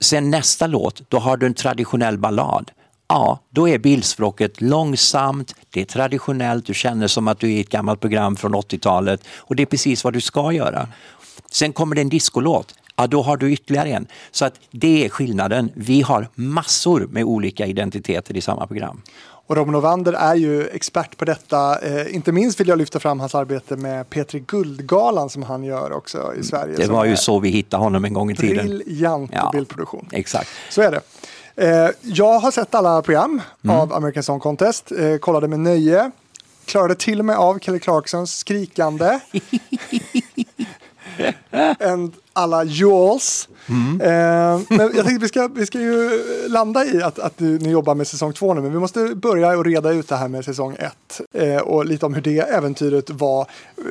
Sen 0.00 0.30
nästa 0.30 0.66
låt, 0.66 1.10
då 1.10 1.18
har 1.18 1.36
du 1.36 1.46
en 1.46 1.54
traditionell 1.54 2.18
ballad. 2.18 2.70
Ja, 3.08 3.40
då 3.50 3.68
är 3.68 3.78
bildspråket 3.78 4.60
långsamt, 4.60 5.54
det 5.70 5.80
är 5.80 5.84
traditionellt, 5.84 6.66
du 6.66 6.74
känner 6.74 7.06
som 7.06 7.28
att 7.28 7.38
du 7.38 7.46
är 7.46 7.56
i 7.56 7.60
ett 7.60 7.70
gammalt 7.70 8.00
program 8.00 8.36
från 8.36 8.54
80-talet 8.54 9.20
och 9.36 9.56
det 9.56 9.62
är 9.62 9.66
precis 9.66 10.04
vad 10.04 10.12
du 10.12 10.20
ska 10.20 10.52
göra. 10.52 10.88
Sen 11.50 11.72
kommer 11.72 11.94
det 11.94 12.00
en 12.00 12.08
discolåt 12.08 12.74
ja 12.98 13.06
då 13.06 13.22
har 13.22 13.36
du 13.36 13.52
ytterligare 13.52 13.88
en. 13.88 14.06
Så 14.30 14.44
att 14.44 14.54
det 14.70 15.04
är 15.04 15.08
skillnaden. 15.08 15.70
Vi 15.74 16.02
har 16.02 16.28
massor 16.34 17.08
med 17.10 17.24
olika 17.24 17.66
identiteter 17.66 18.36
i 18.36 18.40
samma 18.40 18.66
program. 18.66 19.02
Och 19.48 19.56
Robin 19.56 19.74
Ovander 19.74 20.12
är 20.12 20.34
ju 20.34 20.68
expert 20.68 21.16
på 21.16 21.24
detta. 21.24 21.78
Eh, 21.78 22.14
inte 22.14 22.32
minst 22.32 22.60
vill 22.60 22.68
jag 22.68 22.78
lyfta 22.78 23.00
fram 23.00 23.20
hans 23.20 23.34
arbete 23.34 23.76
med 23.76 24.10
Petri 24.10 24.40
Guldgalan 24.40 25.30
som 25.30 25.42
han 25.42 25.64
gör 25.64 25.92
också 25.92 26.34
i 26.40 26.42
Sverige. 26.42 26.76
Det 26.76 26.86
var 26.86 27.04
ju 27.04 27.16
så 27.16 27.38
vi 27.38 27.48
hittade 27.48 27.82
honom 27.82 28.04
en 28.04 28.12
gång 28.12 28.30
i 28.30 28.36
tiden. 28.36 28.66
Briljant 28.66 29.30
ja, 29.34 29.50
bildproduktion. 29.52 30.08
Exakt. 30.12 30.50
Så 30.70 30.82
är 30.82 30.90
det. 30.90 31.00
Eh, 31.56 31.90
jag 32.02 32.38
har 32.38 32.50
sett 32.50 32.74
alla 32.74 33.02
program 33.02 33.40
mm. 33.64 33.76
av 33.76 33.92
American 33.92 34.22
Song 34.22 34.40
Contest. 34.40 34.92
Eh, 34.92 35.16
kollade 35.16 35.48
med 35.48 35.60
nöje. 35.60 36.10
Klarade 36.64 36.94
till 36.94 37.18
och 37.18 37.24
med 37.24 37.36
av 37.36 37.58
Kelly 37.58 37.78
Clarksons 37.78 38.38
skrikande. 38.38 39.20
and 41.80 42.12
alla 42.32 42.64
jewels. 42.64 43.48
Mm. 43.66 44.00
Eh, 44.00 44.60
men 44.68 44.96
jag 44.96 45.06
tänkte 45.06 45.18
vi 45.18 45.28
ska, 45.28 45.48
vi 45.48 45.66
ska 45.66 45.80
ju 45.80 46.22
landa 46.48 46.84
i 46.84 47.02
att, 47.02 47.18
att 47.18 47.40
ni 47.40 47.70
jobbar 47.70 47.94
med 47.94 48.06
säsong 48.06 48.32
två 48.32 48.54
nu, 48.54 48.60
men 48.60 48.72
vi 48.72 48.78
måste 48.78 49.14
börja 49.14 49.56
och 49.58 49.64
reda 49.64 49.90
ut 49.90 50.08
det 50.08 50.16
här 50.16 50.28
med 50.28 50.44
säsong 50.44 50.76
ett 50.78 51.20
eh, 51.32 51.56
och 51.56 51.84
lite 51.84 52.06
om 52.06 52.14
hur 52.14 52.22
det 52.22 52.38
äventyret 52.38 53.10
var. 53.10 53.40
Eh, 53.40 53.84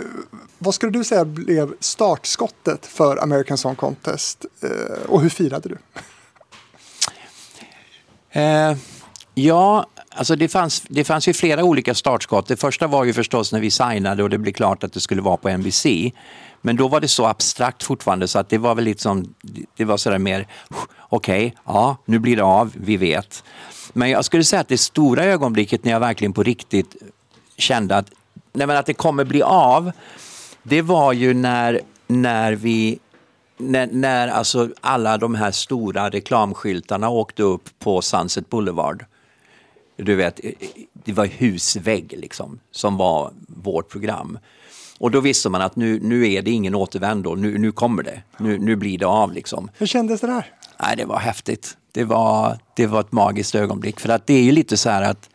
vad 0.57 0.73
skulle 0.73 0.91
du 0.91 1.03
säga 1.03 1.25
blev 1.25 1.73
startskottet 1.79 2.85
för 2.85 3.17
American 3.17 3.57
Song 3.57 3.75
Contest 3.75 4.45
eh, 4.61 5.05
och 5.07 5.21
hur 5.21 5.29
firade 5.29 5.69
du? 5.69 5.77
Eh, 8.39 8.77
ja, 9.33 9.85
alltså 10.17 10.35
det 10.35 10.47
fanns, 10.47 10.83
det 10.89 11.03
fanns 11.03 11.27
ju 11.27 11.33
flera 11.33 11.63
olika 11.63 11.93
startskott. 11.93 12.47
Det 12.47 12.57
första 12.57 12.87
var 12.87 13.03
ju 13.03 13.13
förstås 13.13 13.51
när 13.51 13.59
vi 13.59 13.71
signade 13.71 14.23
och 14.23 14.29
det 14.29 14.37
blev 14.37 14.53
klart 14.53 14.83
att 14.83 14.93
det 14.93 14.99
skulle 14.99 15.21
vara 15.21 15.37
på 15.37 15.49
NBC. 15.49 15.85
Men 16.61 16.75
då 16.75 16.87
var 16.87 16.99
det 16.99 17.07
så 17.07 17.25
abstrakt 17.25 17.83
fortfarande 17.83 18.27
så 18.27 18.39
att 18.39 18.49
det 18.49 18.57
var 18.57 18.75
väl 18.75 18.83
liksom, 18.83 19.33
det 19.75 19.85
var 19.85 19.97
sådär 19.97 20.17
mer, 20.17 20.47
okej, 21.09 21.47
okay, 21.47 21.51
ja, 21.65 21.97
nu 22.05 22.19
blir 22.19 22.35
det 22.35 22.43
av, 22.43 22.71
vi 22.73 22.97
vet. 22.97 23.43
Men 23.93 24.09
jag 24.09 24.25
skulle 24.25 24.43
säga 24.43 24.59
att 24.59 24.67
det 24.67 24.77
stora 24.77 25.23
ögonblicket 25.23 25.83
när 25.85 25.91
jag 25.91 25.99
verkligen 25.99 26.33
på 26.33 26.43
riktigt 26.43 26.95
kände 27.57 27.95
att, 27.95 28.11
nej 28.53 28.67
men 28.67 28.77
att 28.77 28.85
det 28.85 28.93
kommer 28.93 29.23
bli 29.23 29.41
av, 29.41 29.91
det 30.63 30.81
var 30.81 31.13
ju 31.13 31.33
när, 31.33 31.81
när 32.07 32.51
vi 32.53 32.99
när, 33.57 33.87
när 33.91 34.27
alltså 34.27 34.69
alla 34.81 35.17
de 35.17 35.35
här 35.35 35.51
stora 35.51 36.09
reklamskyltarna 36.09 37.09
åkte 37.09 37.43
upp 37.43 37.69
på 37.79 38.01
Sunset 38.01 38.49
Boulevard. 38.49 39.05
Du 39.97 40.15
vet, 40.15 40.39
det 40.93 41.13
var 41.13 41.25
husvägg 41.25 42.13
liksom, 42.17 42.59
som 42.71 42.97
var 42.97 43.31
vårt 43.47 43.89
program. 43.89 44.39
Och 44.99 45.11
då 45.11 45.19
visste 45.19 45.49
man 45.49 45.61
att 45.61 45.75
nu, 45.75 45.99
nu 45.99 46.31
är 46.33 46.41
det 46.41 46.51
ingen 46.51 46.75
återvändo, 46.75 47.35
nu, 47.35 47.57
nu 47.57 47.71
kommer 47.71 48.03
det, 48.03 48.21
nu, 48.37 48.57
nu 48.57 48.75
blir 48.75 48.97
det 48.97 49.05
av 49.05 49.33
liksom. 49.33 49.69
Hur 49.77 49.85
kändes 49.85 50.21
det 50.21 50.27
där? 50.27 50.45
Nej, 50.81 50.97
det 50.97 51.05
var 51.05 51.19
häftigt. 51.19 51.77
Det 51.91 52.03
var, 52.03 52.57
det 52.75 52.87
var 52.87 52.99
ett 52.99 53.11
magiskt 53.11 53.55
ögonblick 53.55 53.99
för 53.99 54.09
att 54.09 54.27
det 54.27 54.33
är 54.33 54.43
ju 54.43 54.51
lite 54.51 54.77
så 54.77 54.89
här 54.89 55.01
att 55.01 55.29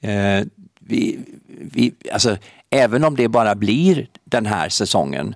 eh, 0.00 0.46
vi, 0.78 1.18
vi, 1.48 1.94
alltså, 2.12 2.36
även 2.70 3.04
om 3.04 3.16
det 3.16 3.28
bara 3.28 3.54
blir 3.54 4.08
den 4.24 4.46
här 4.46 4.68
säsongen 4.68 5.34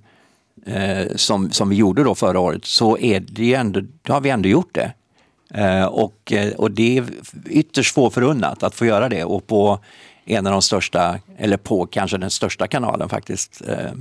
eh, 0.67 1.17
som, 1.17 1.51
som 1.51 1.69
vi 1.69 1.77
gjorde 1.77 2.05
då 2.05 2.15
förra 2.15 2.41
året 2.41 2.65
så 2.65 2.99
är 2.99 3.21
det 3.21 3.55
ändå, 3.55 3.81
då 4.03 4.13
har 4.13 4.21
vi 4.21 4.31
ändå 4.31 4.49
gjort 4.49 4.75
det. 4.75 4.93
Eh, 5.55 5.85
och, 5.85 6.33
eh, 6.33 6.53
och 6.53 6.71
det 6.71 6.99
är 6.99 7.05
ytterst 7.47 7.95
få 7.95 8.11
förunnat 8.11 8.63
att 8.63 8.75
få 8.75 8.87
göra 8.87 9.09
det 9.09 9.25
och 9.25 9.47
på 9.47 9.79
en 10.25 10.47
av 10.47 10.53
de 10.53 10.63
största, 10.63 11.19
eller 11.39 11.57
på 11.57 11.87
kanske 11.87 12.19
den 12.19 12.31
största 12.31 12.67
kanalen 12.67 13.09
faktiskt. 13.09 13.63
Eh, 13.69 13.93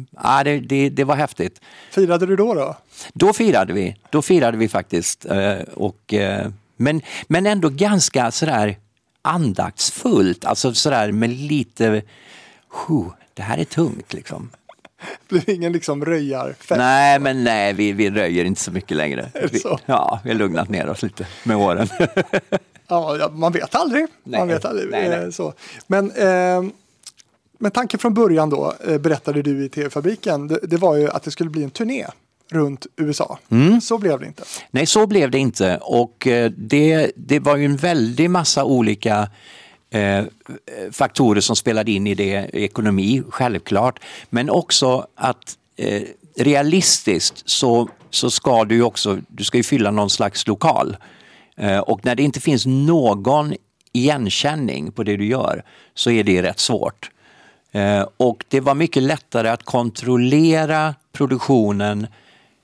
det, 0.43 0.59
det, 0.59 0.89
det 0.89 1.03
var 1.03 1.15
häftigt. 1.15 1.61
Firade 1.91 2.25
du 2.25 2.35
då? 2.35 2.53
Då 2.53 2.75
Då 3.13 3.33
firade 3.33 3.73
vi, 3.73 3.95
då 4.09 4.21
firade 4.21 4.57
vi 4.57 4.67
faktiskt. 4.67 5.25
Eh, 5.25 5.59
och, 5.73 6.13
eh, 6.13 6.47
men, 6.77 7.01
men 7.27 7.45
ändå 7.45 7.69
ganska 7.69 8.31
sådär 8.31 8.77
andaktsfullt, 9.21 10.45
alltså 10.45 10.73
sådär 10.73 11.11
med 11.11 11.29
lite, 11.29 12.01
det 13.33 13.41
här 13.41 13.57
är 13.57 13.65
tungt 13.65 14.13
liksom. 14.13 14.49
Blir 15.29 15.49
ingen 15.49 15.71
liksom 15.71 16.05
röjarfest? 16.05 16.77
Nej, 16.77 17.19
men 17.19 17.43
nej, 17.43 17.73
vi, 17.73 17.91
vi 17.91 18.09
röjer 18.09 18.45
inte 18.45 18.61
så 18.61 18.71
mycket 18.71 18.97
längre. 18.97 19.31
Vi, 19.51 19.61
ja, 19.85 20.19
vi 20.23 20.29
har 20.29 20.37
lugnat 20.37 20.69
ner 20.69 20.89
oss 20.89 21.03
lite 21.03 21.27
med 21.43 21.57
åren. 21.57 21.87
ja, 22.87 23.29
man 23.33 23.51
vet 23.51 23.75
aldrig. 23.75 24.05
Nej, 24.23 24.39
man 24.39 24.47
vet 24.47 24.65
aldrig. 24.65 24.89
Nej, 24.91 25.09
nej. 25.09 25.33
Så. 25.33 25.53
Men, 25.87 26.11
eh, 26.11 26.63
men 27.59 27.71
tanken 27.71 27.99
från 27.99 28.13
början 28.13 28.49
då, 28.49 28.73
eh, 28.87 28.97
berättade 28.97 29.41
du 29.41 29.65
i 29.65 29.69
TV-fabriken, 29.69 30.47
det, 30.47 30.59
det, 30.63 30.77
var 30.77 30.95
ju 30.95 31.09
att 31.09 31.23
det 31.23 31.31
skulle 31.31 31.49
bli 31.49 31.63
en 31.63 31.69
turné 31.69 32.05
runt 32.51 32.87
USA. 32.95 33.39
Mm. 33.49 33.81
Så 33.81 33.97
blev 33.97 34.19
det 34.19 34.25
inte. 34.25 34.43
Nej, 34.71 34.85
så 34.85 35.07
blev 35.07 35.31
det 35.31 35.37
inte. 35.37 35.79
Och 35.81 36.27
eh, 36.27 36.51
det, 36.57 37.11
det 37.15 37.39
var 37.39 37.55
ju 37.55 37.65
en 37.65 37.77
väldig 37.77 38.29
massa 38.29 38.63
olika 38.63 39.29
eh, 39.89 40.25
faktorer 40.91 41.41
som 41.41 41.55
spelade 41.55 41.91
in 41.91 42.07
i 42.07 42.15
det. 42.15 42.49
Ekonomi, 42.53 43.23
självklart. 43.29 43.99
Men 44.29 44.49
också 44.49 45.07
att 45.15 45.57
eh, 45.75 46.03
realistiskt 46.35 47.49
så, 47.49 47.89
så 48.09 48.31
ska 48.31 48.65
du 48.65 48.75
ju 48.75 48.83
också, 48.83 49.19
du 49.27 49.43
ska 49.43 49.57
ju 49.57 49.63
fylla 49.63 49.91
någon 49.91 50.09
slags 50.09 50.47
lokal. 50.47 50.97
Eh, 51.57 51.79
och 51.79 52.05
när 52.05 52.15
det 52.15 52.23
inte 52.23 52.41
finns 52.41 52.65
någon 52.65 53.53
igenkänning 53.91 54.91
på 54.91 55.03
det 55.03 55.17
du 55.17 55.25
gör 55.25 55.63
så 55.93 56.11
är 56.11 56.23
det 56.23 56.43
rätt 56.43 56.59
svårt. 56.59 57.11
Eh, 57.71 58.05
och 58.17 58.45
det 58.47 58.59
var 58.59 58.75
mycket 58.75 59.03
lättare 59.03 59.49
att 59.49 59.63
kontrollera 59.63 60.95
produktionen 61.11 62.07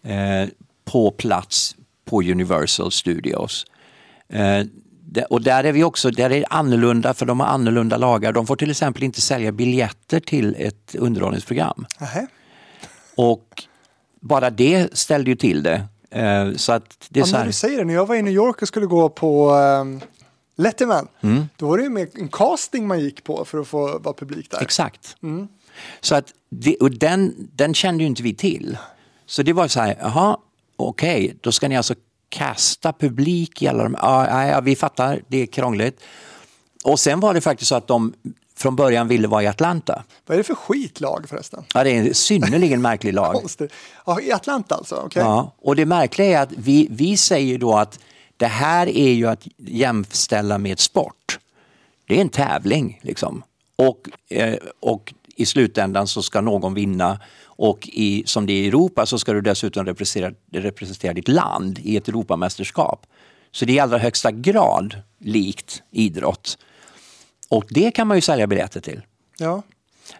eh, 0.03 0.49
på 0.85 1.11
plats 1.11 1.75
på 2.05 2.21
Universal 2.21 2.91
Studios. 2.91 3.65
Eh, 4.29 4.65
och 5.29 5.41
där 5.41 5.63
är 5.63 5.71
vi 5.71 5.83
också, 5.83 6.11
där 6.11 6.25
är 6.25 6.39
det 6.39 6.45
annorlunda 6.49 7.13
för 7.13 7.25
de 7.25 7.39
har 7.39 7.47
annorlunda 7.47 7.97
lagar. 7.97 8.31
De 8.31 8.47
får 8.47 8.55
till 8.55 8.71
exempel 8.71 9.03
inte 9.03 9.21
sälja 9.21 9.51
biljetter 9.51 10.19
till 10.19 10.55
ett 10.59 10.95
underhållningsprogram. 10.95 11.85
Aha. 12.01 12.27
Och 13.15 13.63
bara 14.21 14.49
det 14.49 14.97
ställde 14.97 15.29
ju 15.29 15.35
till 15.35 15.63
det. 15.63 15.87
Uh, 16.15 16.55
så 16.55 16.71
att 16.73 17.07
det 17.09 17.19
är 17.19 17.21
ja, 17.21 17.25
så 17.25 17.35
här... 17.35 17.43
När 17.43 17.47
du 17.47 17.53
säger 17.53 17.77
det, 17.77 17.85
när 17.85 17.93
jag 17.93 18.05
var 18.05 18.15
i 18.15 18.21
New 18.21 18.33
York 18.33 18.61
och 18.61 18.67
skulle 18.67 18.85
gå 18.85 19.09
på 19.09 19.51
um, 19.51 20.01
Letterman, 20.55 21.07
mm. 21.21 21.45
då 21.57 21.67
var 21.67 21.77
det 21.77 21.83
ju 21.83 21.89
mer 21.89 22.07
en 22.13 22.27
casting 22.27 22.87
man 22.87 22.99
gick 22.99 23.23
på 23.23 23.45
för 23.45 23.57
att 23.57 23.67
få 23.67 23.99
vara 23.99 24.13
publik 24.13 24.51
där. 24.51 24.61
Exakt. 24.61 25.15
Mm. 25.23 25.47
Så 26.01 26.15
att 26.15 26.33
det, 26.49 26.75
och 26.75 26.91
den, 26.91 27.49
den 27.55 27.73
kände 27.73 28.03
ju 28.03 28.07
inte 28.07 28.23
vi 28.23 28.35
till. 28.35 28.77
Så 29.25 29.43
det 29.43 29.53
var 29.53 29.67
så 29.67 29.79
här, 29.79 29.97
jaha, 30.01 30.37
okej, 30.75 31.25
okay, 31.25 31.37
då 31.41 31.51
ska 31.51 31.67
ni 31.67 31.77
alltså 31.77 31.95
kasta 32.33 32.93
publik 32.93 33.61
i 33.61 33.67
alla 33.67 33.83
de... 33.83 33.97
Ja, 34.01 34.47
ja, 34.47 34.61
vi 34.61 34.75
fattar, 34.75 35.21
det 35.27 35.37
är 35.37 35.45
krångligt. 35.45 36.01
Och 36.83 36.99
sen 36.99 37.19
var 37.19 37.33
det 37.33 37.41
faktiskt 37.41 37.69
så 37.69 37.75
att 37.75 37.87
de 37.87 38.13
från 38.55 38.75
början 38.75 39.07
ville 39.07 39.27
vara 39.27 39.43
i 39.43 39.47
Atlanta. 39.47 40.03
Vad 40.25 40.35
är 40.35 40.37
det 40.37 40.43
för 40.43 40.55
skitlag 40.55 41.25
förresten? 41.29 41.63
Ja, 41.73 41.83
det 41.83 41.89
är 41.89 41.95
en 41.95 42.13
synnerligen 42.13 42.81
märklig 42.91 43.13
lag. 43.13 43.45
ja, 44.05 44.21
I 44.21 44.31
Atlanta 44.31 44.75
alltså? 44.75 44.95
Okay. 44.95 45.23
Ja, 45.23 45.55
och 45.61 45.75
det 45.75 45.85
märkliga 45.85 46.39
är 46.39 46.43
att 46.43 46.51
vi, 46.51 46.87
vi 46.91 47.17
säger 47.17 47.57
då 47.57 47.73
att 47.73 47.99
det 48.37 48.47
här 48.47 48.87
är 48.87 49.11
ju 49.11 49.27
att 49.27 49.47
jämställa 49.57 50.57
med 50.57 50.79
sport. 50.79 51.39
Det 52.07 52.17
är 52.17 52.21
en 52.21 52.29
tävling 52.29 52.99
liksom. 53.01 53.43
Och, 53.75 54.09
eh, 54.29 54.55
och 54.79 55.13
i 55.35 55.45
slutändan 55.45 56.07
så 56.07 56.21
ska 56.21 56.41
någon 56.41 56.73
vinna 56.73 57.19
och 57.45 57.89
i, 57.91 58.23
som 58.25 58.45
det 58.45 58.53
är 58.53 58.63
i 58.63 58.67
Europa 58.67 59.05
så 59.05 59.19
ska 59.19 59.33
du 59.33 59.41
dessutom 59.41 59.85
representera, 59.85 60.33
representera 60.51 61.13
ditt 61.13 61.27
land 61.27 61.79
i 61.83 61.97
ett 61.97 62.07
Europamästerskap. 62.07 63.05
Så 63.51 63.65
det 63.65 63.71
är 63.71 63.75
i 63.75 63.79
allra 63.79 63.97
högsta 63.97 64.31
grad 64.31 65.01
likt 65.19 65.83
idrott. 65.91 66.57
Och 67.49 67.65
det 67.69 67.91
kan 67.91 68.07
man 68.07 68.17
ju 68.17 68.21
sälja 68.21 68.47
biljetter 68.47 68.81
till. 68.81 69.01
Ja. 69.37 69.61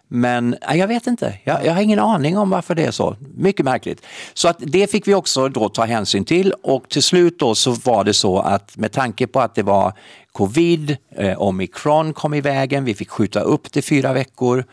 Men 0.08 0.56
jag 0.74 0.88
vet 0.88 1.08
inte, 1.08 1.38
jag, 1.44 1.66
jag, 1.66 1.74
har 1.74 1.82
ingen 1.82 2.00
aning 2.00 2.38
om 2.38 2.50
varför 2.50 2.76
det 2.76 2.84
är 2.84 2.92
så. 2.92 3.16
Mycket 3.36 3.66
märkligt. 3.66 4.06
Så 4.34 4.48
att 4.48 4.58
det 4.60 4.92
fick 4.92 5.08
vi 5.08 5.14
också 5.14 5.50
då 5.50 5.70
ta 5.70 5.86
hänsyn 5.86 6.26
till 6.26 6.54
och 6.64 6.90
till 6.90 7.04
slut 7.04 7.40
då 7.40 7.56
så 7.56 7.72
var 7.72 8.04
det 8.04 8.14
så 8.14 8.40
att 8.40 8.78
med 8.78 8.92
tanke 8.92 9.28
på 9.28 9.40
att 9.40 9.56
det 9.56 9.64
var 9.64 9.94
covid, 10.32 10.98
eh, 11.16 11.42
omikron 11.42 12.14
kom 12.14 12.34
i 12.34 12.42
vägen, 12.42 12.86
vi 12.86 12.96
fick 12.96 13.10
skjuta 13.10 13.40
upp 13.40 13.72
det 13.72 13.82
fyra 13.82 14.14
veckor 14.14 14.66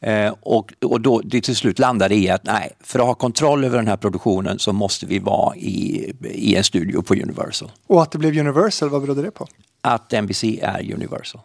eh, 0.00 0.34
och, 0.40 0.74
och 0.84 1.00
då 1.00 1.20
det 1.20 1.40
till 1.40 1.56
slut 1.56 1.78
landade 1.78 2.14
i 2.14 2.30
att 2.30 2.44
nej, 2.44 2.72
för 2.80 2.98
att 2.98 3.06
ha 3.06 3.14
kontroll 3.14 3.64
över 3.64 3.76
den 3.76 3.86
här 3.86 3.96
produktionen 3.96 4.58
så 4.58 4.72
måste 4.72 5.06
vi 5.06 5.18
vara 5.18 5.56
i, 5.56 6.12
i 6.24 6.56
en 6.56 6.64
studio 6.64 7.02
på 7.02 7.14
Universal. 7.14 7.70
Och 7.86 8.02
att 8.02 8.10
det 8.10 8.18
blev 8.18 8.38
Universal, 8.38 8.88
vad 8.88 9.02
berodde 9.02 9.22
det 9.22 9.30
på? 9.30 9.46
Att 9.80 10.12
NBC 10.12 10.44
är 10.62 10.94
Universal. 10.94 11.40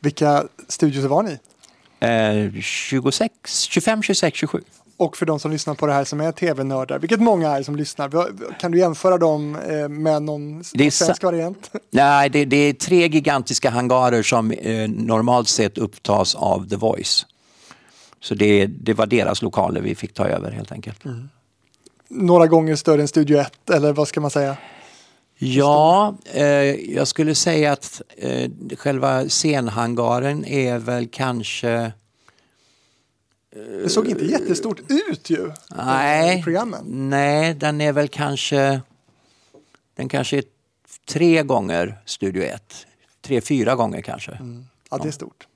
Vilka 0.00 0.44
studios 0.68 1.04
var 1.04 1.22
ni? 1.22 1.38
Eh, 2.02 2.60
26, 2.60 3.32
25, 3.68 4.02
26, 4.02 4.38
27. 4.38 4.60
Och 5.02 5.16
för 5.16 5.26
de 5.26 5.40
som 5.40 5.50
lyssnar 5.50 5.74
på 5.74 5.86
det 5.86 5.92
här 5.92 6.04
som 6.04 6.20
är 6.20 6.32
tv-nördar, 6.32 6.98
vilket 6.98 7.20
många 7.20 7.50
är 7.50 7.62
som 7.62 7.76
lyssnar, 7.76 8.10
kan 8.60 8.70
du 8.70 8.78
jämföra 8.78 9.18
dem 9.18 9.56
eh, 9.68 9.88
med 9.88 10.22
någon 10.22 10.62
det 10.72 10.86
är 10.86 10.90
svensk 10.90 11.22
variant? 11.22 11.70
Nej, 11.90 12.30
det, 12.30 12.44
det, 12.44 12.56
är 12.56 12.72
tre 12.72 13.08
gigantiska 13.08 13.70
hangarer 13.70 14.22
som 14.22 14.50
eh, 14.50 14.88
normalt 14.88 15.48
sett 15.48 15.78
upptas 15.78 16.34
av 16.34 16.68
The 16.68 16.76
Voice. 16.76 17.26
Så 18.20 18.34
det, 18.34 18.66
det 18.66 18.94
var 18.94 19.06
deras 19.06 19.42
lokaler 19.42 19.80
vi 19.80 19.94
fick 19.94 20.14
ta 20.14 20.26
över 20.26 20.50
helt 20.50 20.72
enkelt. 20.72 21.04
Mm. 21.04 21.28
Några 22.08 22.46
gånger 22.46 22.76
större 22.76 23.00
än 23.00 23.08
Studio 23.08 23.38
1, 23.38 23.70
eller 23.70 23.92
vad 23.92 24.08
ska 24.08 24.20
man 24.20 24.30
säga? 24.30 24.56
Ja, 25.38 26.14
eh, 26.34 26.44
jag 26.94 27.08
skulle 27.08 27.34
säga 27.34 27.72
att 27.72 28.02
eh, 28.16 28.50
själva 28.78 29.28
scenhangaren 29.28 30.44
är 30.44 30.78
väl 30.78 31.08
kanske... 31.12 31.92
Eh, 33.52 33.62
det 33.62 33.88
såg 33.88 34.08
inte 34.08 34.24
jättestort 34.24 34.80
ut 34.88 35.30
ju. 35.30 35.52
Nej, 35.76 36.42
programmen. 36.42 37.10
nej 37.10 37.54
den 37.54 37.80
är 37.80 37.92
väl 37.92 38.08
kanske... 38.08 38.80
Den 39.94 40.08
kanske 40.08 40.38
är 40.38 40.44
tre 41.06 41.42
gånger 41.42 42.02
Studio 42.04 42.42
1. 42.42 42.86
Tre, 43.20 43.40
fyra 43.40 43.74
gånger 43.74 44.00
kanske. 44.02 44.32
Mm. 44.32 44.64
Ja, 44.90 44.98
det 44.98 45.08
är 45.08 45.12
stort. 45.12 45.46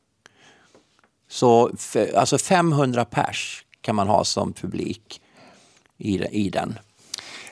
Så 1.29 1.73
alltså 2.15 2.39
500 2.39 3.05
pers 3.05 3.65
kan 3.81 3.95
man 3.95 4.09
ha 4.09 4.25
som 4.25 4.53
publik 4.53 5.21
i, 5.99 6.25
i 6.25 6.51
den. 6.51 6.79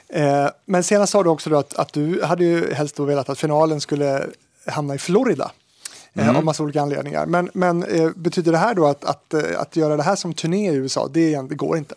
Eh, 0.08 0.48
men 0.64 0.84
senast 0.84 1.12
sa 1.12 1.22
du 1.22 1.28
också 1.28 1.54
att, 1.54 1.74
att 1.74 1.92
du 1.92 2.22
hade 2.22 2.44
ju 2.44 2.72
helst 2.72 2.98
velat 2.98 3.28
att 3.28 3.38
finalen 3.38 3.80
skulle 3.80 4.26
hamna 4.66 4.94
i 4.94 4.98
Florida. 4.98 5.50
Eh, 6.16 6.24
Mm. 6.24 6.36
av 6.36 6.44
massa 6.44 6.62
olika 6.62 6.82
anledningar. 6.82 7.26
Men, 7.26 7.50
men 7.54 7.82
eh, 7.82 8.10
betyder 8.16 8.52
det 8.52 8.58
här 8.58 8.74
då 8.74 8.86
att, 8.86 9.04
att, 9.04 9.34
eh, 9.34 9.40
att 9.60 9.76
göra 9.76 9.96
det 9.96 10.02
här 10.02 10.16
som 10.16 10.34
turné 10.34 10.70
i 10.70 10.74
USA, 10.74 11.08
det, 11.12 11.48
det 11.48 11.54
går 11.54 11.78
inte? 11.78 11.94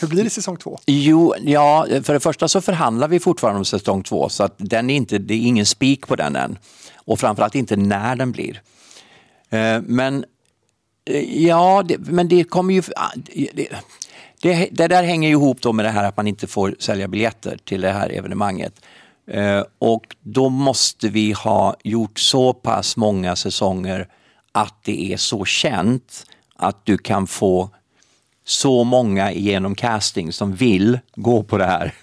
Hur 0.00 0.08
blir 0.08 0.24
det 0.24 0.30
säsong 0.30 0.56
två? 0.56 0.78
Jo, 0.86 1.34
ja, 1.42 1.86
för 2.02 2.12
det 2.12 2.20
första 2.20 2.48
så 2.48 2.60
förhandlar 2.60 3.08
vi 3.08 3.20
fortfarande 3.20 3.58
om 3.58 3.64
säsong 3.64 4.02
två 4.02 4.28
så 4.28 4.44
att 4.44 4.54
den 4.56 4.90
är 4.90 4.94
inte, 4.96 5.18
det 5.18 5.34
är 5.34 5.38
ingen 5.38 5.66
spik 5.66 6.06
på 6.06 6.16
den 6.16 6.36
än. 6.36 6.58
Och 6.96 7.20
framförallt 7.20 7.54
inte 7.54 7.76
när 7.76 8.16
den 8.16 8.32
blir. 8.32 8.62
Men 9.82 10.24
ja, 11.34 11.82
det, 11.88 11.98
men 11.98 12.28
det 12.28 12.44
kommer 12.44 12.74
ju... 12.74 12.82
ah, 12.96 13.10
Det, 13.14 13.68
det, 14.42 14.68
det 14.72 14.88
där 14.88 15.02
hänger 15.02 15.28
ju 15.28 15.34
ihop 15.34 15.60
då 15.60 15.72
med 15.72 15.84
det 15.84 15.90
här 15.90 16.04
att 16.04 16.16
man 16.16 16.26
inte 16.26 16.46
får 16.46 16.76
sälja 16.78 17.08
biljetter 17.08 17.58
till 17.64 17.80
det 17.80 17.92
här 17.92 18.10
evenemanget. 18.10 18.80
Eh, 19.26 19.62
Och 19.78 20.16
då 20.20 20.48
måste 20.48 21.08
vi 21.08 21.32
ha 21.32 21.76
gjort 21.84 22.18
så 22.18 22.52
pass 22.52 22.96
många 22.96 23.36
säsonger 23.36 24.08
att 24.52 24.74
det 24.84 25.12
är 25.12 25.16
så 25.16 25.44
känt 25.44 26.26
att 26.56 26.86
du 26.86 26.98
kan 26.98 27.26
få 27.26 27.70
så 28.46 28.84
många 28.84 29.32
genom 29.32 29.74
casting 29.74 30.32
som 30.32 30.54
vill 30.54 30.98
gå 31.16 31.42
på 31.42 31.58
det 31.58 31.66
här. 31.66 31.94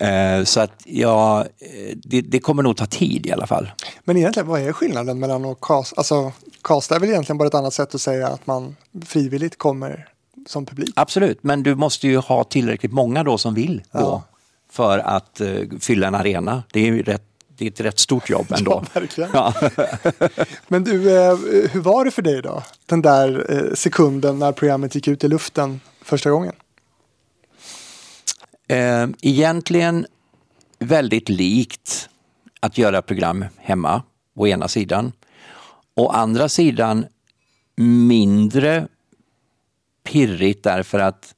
Eh, 0.00 0.44
Så 0.44 0.60
att 0.60 0.82
ja, 0.84 1.40
eh, 1.40 1.96
det, 1.96 2.20
det 2.20 2.40
kommer 2.40 2.62
nog 2.62 2.76
ta 2.76 2.86
tid 2.86 3.26
i 3.26 3.32
alla 3.32 3.46
fall. 3.46 3.70
Men 4.04 4.16
egentligen, 4.16 4.48
vad 4.48 4.60
är 4.60 4.72
skillnaden 4.72 5.18
mellan 5.18 5.44
att 5.44 5.60
casta? 5.60 5.94
Alltså, 5.96 6.32
casta 6.62 6.96
är 6.96 7.00
väl 7.00 7.08
egentligen 7.10 7.38
bara 7.38 7.48
ett 7.48 7.54
annat 7.54 7.74
sätt 7.74 7.94
att 7.94 8.00
säga 8.00 8.28
att 8.28 8.46
man 8.46 8.76
frivilligt 9.06 9.58
kommer 9.58 10.08
som 10.46 10.66
publik. 10.66 10.92
Absolut, 10.96 11.42
men 11.42 11.62
du 11.62 11.74
måste 11.74 12.08
ju 12.08 12.16
ha 12.16 12.44
tillräckligt 12.44 12.92
många 12.92 13.24
då 13.24 13.38
som 13.38 13.54
vill 13.54 13.82
gå 13.92 13.98
Ja. 14.00 14.22
För 14.78 14.98
att 14.98 15.40
eh, 15.40 15.62
fylla 15.80 16.06
en 16.06 16.14
arena. 16.14 16.62
Det 16.72 16.88
är 16.88 17.02
rätt, 17.02 17.22
det 17.48 17.64
är 17.64 17.68
ett 17.70 17.80
rätt 17.80 17.98
stort 17.98 18.30
jobb 18.30 18.46
ändå. 18.58 18.70
Ja, 18.70 19.00
verkligen. 19.00 19.30
Ja. 19.32 19.54
Men 20.68 20.84
du, 20.84 21.16
eh, 21.18 21.36
hur 21.70 21.80
var 21.80 22.04
det 22.04 22.10
för 22.10 22.22
dig 22.22 22.42
då? 22.42 22.62
Den 22.86 23.02
där 23.02 23.46
eh, 23.48 23.74
sekunden 23.74 24.38
när 24.38 24.52
programmet 24.52 24.94
gick 24.94 25.08
ut 25.08 25.24
i 25.24 25.28
luften 25.28 25.80
första 26.02 26.30
gången? 26.30 26.52
Eh, 28.68 29.06
Egentligen 29.22 30.06
väldigt 30.78 31.28
likt 31.28 32.08
att 32.60 32.78
göra 32.78 33.02
program 33.02 33.44
hemma, 33.56 34.02
å 34.36 34.46
ena 34.46 34.68
sidan. 34.68 35.12
Å 35.94 36.08
andra 36.08 36.48
sidan 36.48 37.06
mindre 37.76 38.88
pirrigt 40.04 40.64
därför 40.64 40.98
att 40.98 41.34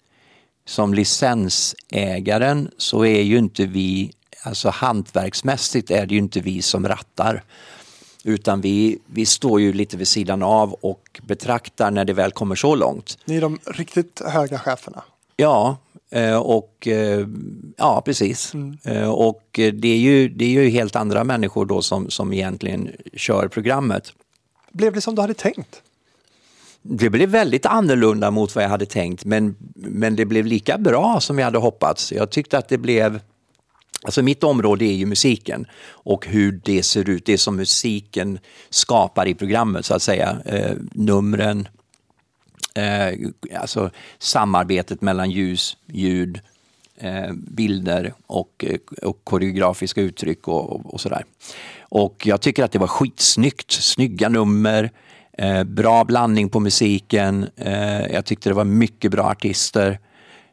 som 0.64 0.95
licensägaren 0.95 2.71
så 2.76 3.05
är 3.05 3.23
ju 3.23 3.38
inte 3.38 3.67
vi, 3.67 4.12
alltså 4.43 4.69
hantverksmässigt 4.69 5.90
är 5.90 6.07
det 6.07 6.14
ju 6.14 6.19
inte 6.21 6.40
vi 6.40 6.62
som 6.62 6.88
rattar. 6.88 7.43
Utan 8.25 8.61
vi, 8.61 8.99
vi 9.07 9.26
står 9.26 9.61
ju 9.61 9.73
lite 9.73 9.97
vid 9.97 10.09
sidan 10.09 10.43
av 10.43 10.73
och 10.73 11.21
betraktar 11.23 11.90
när 11.90 12.05
det 12.05 12.12
väl 12.12 12.33
kommer 12.33 12.55
så 12.55 12.75
långt. 12.75 13.19
Ni 13.25 13.37
är 13.37 13.40
de 13.40 13.59
riktigt 13.67 14.23
höga 14.26 14.59
cheferna. 14.59 15.02
Ja, 15.37 15.76
eh, 16.11 16.37
och 16.37 16.88
eh, 16.88 17.26
ja 17.76 18.02
precis. 18.05 18.52
Eh, 18.85 19.11
Och 19.11 19.43
det 19.52 19.88
är, 19.88 19.97
ju, 19.99 20.29
det 20.29 20.45
är 20.45 20.49
ju 20.49 20.69
helt 20.69 20.97
andra 20.97 21.25
människor 21.25 21.67
då 21.67 21.83
som, 21.83 22.11
som 22.11 22.33
egentligen 22.33 22.90
kör 23.14 23.49
programmet. 23.49 24.12
Blev 24.73 24.93
det 24.93 25.00
som 25.00 25.14
du 25.14 25.21
hade 25.23 25.35
tänkt? 25.35 25.83
Det 26.82 27.10
blev 27.10 27.28
väldigt 27.28 27.66
annorlunda 27.66 28.30
mot 28.30 28.54
vad 28.54 28.64
jag 28.64 28.68
hade 28.68 28.87
tänkt 28.87 29.25
men, 29.25 29.56
men 29.75 30.16
det 30.16 30.25
blev 30.25 30.46
lika 30.46 30.78
bra 30.78 31.20
som 31.20 31.38
jag 31.38 31.44
hade 31.44 31.58
hoppats. 31.58 32.12
Jag 32.12 32.30
tyckte 32.30 32.58
att 32.58 32.68
det 32.68 32.78
blev 32.78 33.20
Alltså 34.02 34.22
mitt 34.22 34.44
område 34.44 34.84
är 34.84 34.92
ju 34.92 35.06
musiken 35.06 35.66
och 35.88 36.26
hur 36.26 36.60
det 36.64 36.82
ser 36.82 37.08
ut, 37.10 37.26
det 37.26 37.38
som 37.38 37.56
musiken 37.56 38.38
skapar 38.70 39.28
i 39.28 39.34
programmet 39.34 39.87
så 39.87 39.94
att 39.94 40.02
säga. 40.02 40.38
Eh, 40.44 40.76
numren, 40.92 41.68
eh, 42.75 43.18
alltså 43.60 43.90
samarbetet 44.18 45.00
mellan 45.00 45.30
ljus, 45.30 45.76
ljud, 45.87 46.40
eh, 46.96 47.32
bilder 47.32 48.12
och, 48.26 48.64
eh, 48.68 48.78
och 49.02 49.24
koreografiska 49.24 50.00
uttryck 50.00 50.48
och, 50.48 50.72
och, 50.72 50.94
och 50.94 51.00
sådär. 51.00 51.24
Och 51.81 52.22
jag 52.26 52.40
tycker 52.40 52.64
att 52.64 52.72
det 52.72 52.78
var 52.78 52.87
skitsnyggt, 52.87 53.70
snygga 53.70 54.28
nummer, 54.28 54.90
eh, 55.40 55.64
bra 55.64 56.05
blandning 56.05 56.48
på 56.48 56.61
musiken, 56.61 57.48
eh, 57.57 58.07
jag 58.12 58.24
tyckte 58.24 58.50
det 58.50 58.55
var 58.55 58.64
mycket 58.64 59.11
bra 59.11 59.24
artister. 59.24 59.98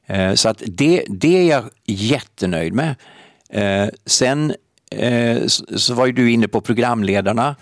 Eh, 0.08 0.34
så 0.34 0.50
att 0.50 0.62
det, 0.66 1.04
det 1.10 1.38
är 1.38 1.44
jag 1.44 1.64
jättenöjd 1.86 2.74
med. 2.74 2.96
Eh, 3.50 3.90
sen 4.06 4.54
eh, 4.92 5.46
så, 5.46 5.80
så 5.80 5.94
var 5.94 6.06
ju 6.06 6.12
du 6.12 6.32
inne 6.32 6.48
på 6.48 6.62
programledarna. 6.62 7.56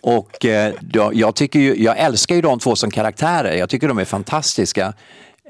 Och 0.00 0.44
eh, 0.44 0.74
jag, 1.12 1.34
tycker 1.34 1.58
ju, 1.58 1.82
jag 1.82 1.98
älskar 1.98 2.34
ju 2.34 2.42
de 2.42 2.58
två 2.58 2.76
som 2.76 2.90
karaktärer. 2.90 3.56
Jag 3.56 3.68
tycker 3.68 3.88
de 3.88 3.98
är 3.98 4.04
fantastiska. 4.04 4.92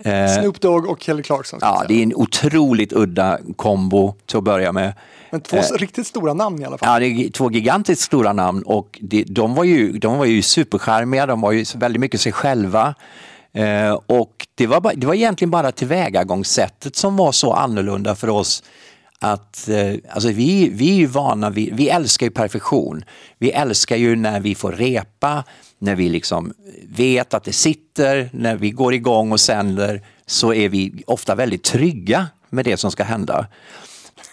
Eh, 0.04 0.40
Snoop 0.40 0.60
Dogg 0.60 0.86
och 0.86 1.02
Kelly 1.02 1.22
Clarkson. 1.22 1.58
ja, 1.62 1.84
det 1.88 1.94
är 1.94 2.02
en 2.02 2.14
otroligt 2.14 2.92
udda 2.92 3.38
kombo 3.56 4.14
till 4.26 4.36
att 4.36 4.44
börja 4.44 4.72
med. 4.72 4.94
Men 5.30 5.40
två 5.40 5.60
riktigt 5.76 6.06
stora 6.06 6.34
namn 6.34 6.62
i 6.62 6.64
alla 6.64 6.78
fall. 6.78 6.88
Ja, 6.88 6.98
det 6.98 7.26
är 7.26 7.30
två 7.30 7.50
gigantiskt 7.50 8.02
stora 8.02 8.32
namn 8.32 8.62
och 8.62 8.98
de, 9.02 9.24
de, 9.24 9.54
var 9.54 9.64
ju, 9.64 9.92
de 9.92 10.18
var 10.18 10.24
ju 10.24 10.42
supercharmiga, 10.42 11.26
de 11.26 11.40
var 11.40 11.52
ju 11.52 11.64
väldigt 11.74 12.00
mycket 12.00 12.20
sig 12.20 12.32
själva. 12.32 12.94
Eh, 13.52 13.92
och 14.06 14.46
det 14.54 14.66
var, 14.66 14.92
det 14.96 15.06
var 15.06 15.14
egentligen 15.14 15.50
bara 15.50 15.72
tillvägagångssättet 15.72 16.96
som 16.96 17.16
var 17.16 17.32
så 17.32 17.52
annorlunda 17.52 18.14
för 18.14 18.28
oss 18.28 18.62
att 19.22 19.68
eh, 19.68 19.94
alltså 20.10 20.28
vi, 20.28 20.68
vi 20.68 20.90
är 20.90 20.94
ju 20.94 21.06
vana 21.06 21.50
vid, 21.50 21.76
vi 21.76 21.88
älskar 21.88 22.26
ju 22.26 22.30
perfektion. 22.30 23.04
Vi 23.38 23.50
älskar 23.50 23.96
ju 23.96 24.16
när 24.16 24.40
vi 24.40 24.54
får 24.54 24.72
repa, 24.72 25.44
när 25.82 25.94
vi 25.94 26.08
liksom 26.08 26.52
vet 26.96 27.34
att 27.34 27.44
det 27.44 27.52
sitter, 27.52 28.30
när 28.32 28.56
vi 28.56 28.70
går 28.70 28.94
igång 28.94 29.32
och 29.32 29.40
sänder 29.40 30.02
så 30.26 30.54
är 30.54 30.68
vi 30.68 31.02
ofta 31.06 31.34
väldigt 31.34 31.62
trygga 31.62 32.26
med 32.50 32.64
det 32.64 32.76
som 32.76 32.90
ska 32.90 33.04
hända. 33.04 33.46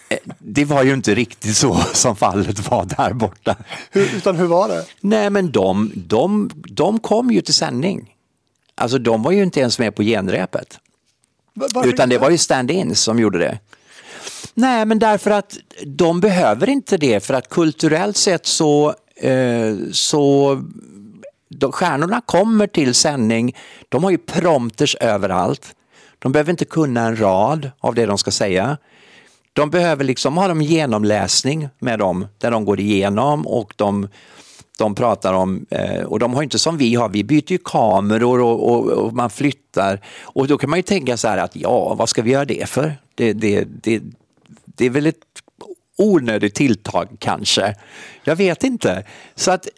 Eh, 0.08 0.16
Det 0.38 0.64
var 0.64 0.82
ju 0.84 0.94
inte 0.94 1.14
riktigt 1.14 1.56
så 1.56 1.74
som 1.94 2.16
fallet 2.16 2.70
var 2.70 2.84
där 2.84 3.12
borta. 3.12 3.56
Hur, 3.90 4.16
utan 4.16 4.36
hur 4.36 4.46
var 4.46 4.68
det? 4.68 4.84
Nej 5.00 5.30
men 5.30 5.50
de, 5.50 5.92
de, 5.94 6.50
de 6.54 6.98
kom 7.00 7.30
ju 7.30 7.40
till 7.40 7.54
sändning. 7.54 8.14
Alltså 8.74 8.98
de 8.98 9.22
var 9.22 9.32
ju 9.32 9.42
inte 9.42 9.60
ens 9.60 9.78
med 9.78 9.94
på 9.94 10.02
genrepet. 10.02 10.78
Va- 11.54 11.66
varför 11.74 11.88
Utan 11.88 12.08
det 12.08 12.18
var 12.18 12.30
ju 12.30 12.36
stand-ins 12.36 12.94
som 12.94 13.18
gjorde 13.18 13.38
det. 13.38 13.58
Nej, 14.54 14.84
men 14.86 14.98
därför 14.98 15.30
att 15.30 15.56
de 15.86 16.20
behöver 16.20 16.68
inte 16.68 16.96
det 16.96 17.20
för 17.24 17.34
att 17.34 17.48
kulturellt 17.48 18.16
sett 18.16 18.46
så, 18.46 18.94
eh, 19.16 19.74
så 19.92 20.62
de, 21.50 21.72
stjärnorna 21.72 22.20
kommer 22.20 22.66
till 22.66 22.94
sändning, 22.94 23.56
de 23.88 24.04
har 24.04 24.10
ju 24.10 24.18
prompters 24.18 24.96
överallt. 25.00 25.74
De 26.18 26.32
behöver 26.32 26.50
inte 26.50 26.64
kunna 26.64 27.06
en 27.06 27.20
rad 27.20 27.70
av 27.80 27.94
det 27.94 28.06
de 28.06 28.18
ska 28.18 28.30
säga. 28.30 28.76
De 29.52 29.70
behöver 29.70 30.04
liksom 30.04 30.36
ha 30.36 30.50
en 30.50 30.62
genomläsning 30.62 31.68
med 31.78 31.98
dem 31.98 32.26
där 32.38 32.50
de 32.50 32.64
går 32.64 32.80
igenom 32.80 33.46
och 33.46 33.74
de, 33.76 34.08
de 34.78 34.94
pratar 34.94 35.34
om, 35.34 35.66
eh, 35.70 36.02
och 36.04 36.18
de 36.18 36.34
har 36.34 36.42
inte 36.42 36.58
som 36.58 36.76
vi 36.76 36.94
har, 36.94 37.08
vi 37.08 37.24
byter 37.24 37.52
ju 37.52 37.58
kameror 37.58 38.40
och, 38.40 38.70
och, 38.70 38.90
och 38.90 39.12
man 39.12 39.30
flyttar. 39.30 40.00
Och 40.22 40.46
då 40.46 40.58
kan 40.58 40.70
man 40.70 40.78
ju 40.78 40.82
tänka 40.82 41.16
så 41.16 41.28
här 41.28 41.38
att 41.38 41.56
ja, 41.56 41.94
vad 41.94 42.08
ska 42.08 42.22
vi 42.22 42.30
göra 42.30 42.44
det 42.44 42.68
för? 42.68 42.96
Det, 43.14 43.32
det, 43.32 43.64
det, 43.82 44.02
det 44.64 44.86
är 44.86 44.90
väl 44.90 45.06
ett 45.06 45.16
onödigt 45.98 46.54
tilltag 46.54 47.08
kanske. 47.18 47.74
Jag 48.24 48.36
vet 48.36 48.64
inte. 48.64 49.04
Så 49.34 49.50
att 49.50 49.68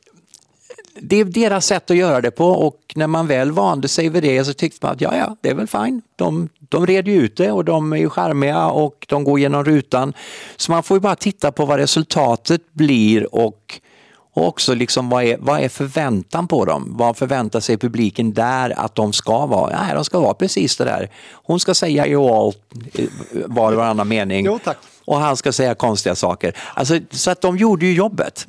det 1.00 1.20
är 1.20 1.24
deras 1.24 1.66
sätt 1.66 1.90
att 1.90 1.96
göra 1.96 2.20
det 2.20 2.31
på 2.31 2.46
och 2.46 2.78
när 2.94 3.07
man 3.07 3.26
väl 3.26 3.52
vande 3.52 3.88
sig 3.88 4.09
vid 4.09 4.22
det 4.22 4.44
så 4.44 4.52
tyckte 4.52 4.87
man 4.87 4.94
att 4.94 5.00
ja, 5.00 5.16
ja, 5.16 5.37
det 5.40 5.48
är 5.48 5.55
väl 5.55 5.66
fine. 5.66 6.02
De, 6.16 6.48
de 6.68 6.87
red 6.87 7.09
ju 7.09 7.14
ut 7.14 7.37
det 7.37 7.52
och 7.52 7.64
de 7.64 7.92
är 7.92 7.96
ju 7.96 8.11
charmiga 8.11 8.66
och 8.66 9.07
de 9.09 9.24
går 9.24 9.40
genom 9.40 9.64
rutan. 9.64 10.14
Så 10.57 10.72
man 10.72 10.83
får 10.83 10.96
ju 10.96 11.00
bara 11.00 11.16
titta 11.16 11.52
på 11.52 11.66
vad 11.66 11.78
resultatet 11.78 12.72
blir 12.72 13.35
och, 13.35 13.81
och 14.33 14.46
också 14.46 14.74
liksom 14.74 15.09
vad 15.09 15.24
är, 15.24 15.37
vad 15.40 15.61
är 15.61 15.68
förväntan 15.68 16.48
på 16.48 16.64
dem? 16.64 16.94
Vad 16.98 17.16
förväntar 17.16 17.61
sig 17.61 17.76
publiken 17.76 18.33
där 18.33 18.78
att 18.78 18.94
de 18.94 19.12
ska 19.12 19.46
vara? 19.46 19.83
Nej, 19.83 19.94
de 19.94 20.05
ska 20.05 20.20
vara 20.20 20.35
precis 20.35 20.76
det 20.76 20.85
där. 20.85 21.11
Hon 21.33 21.61
ska 21.61 21.74
säga 21.74 22.07
eh, 22.07 22.18
var 23.46 23.72
och 23.72 23.78
varannan 23.78 24.09
mening. 24.09 24.46
Jo. 24.46 24.59
Och 25.05 25.16
han 25.16 25.37
ska 25.37 25.52
säga 25.52 25.74
konstiga 25.74 26.14
saker. 26.14 26.57
Alltså, 26.74 26.98
så 27.11 27.31
att 27.31 27.40
de 27.40 27.57
gjorde 27.57 27.87
ju 27.87 27.92
jobbet. 27.92 28.46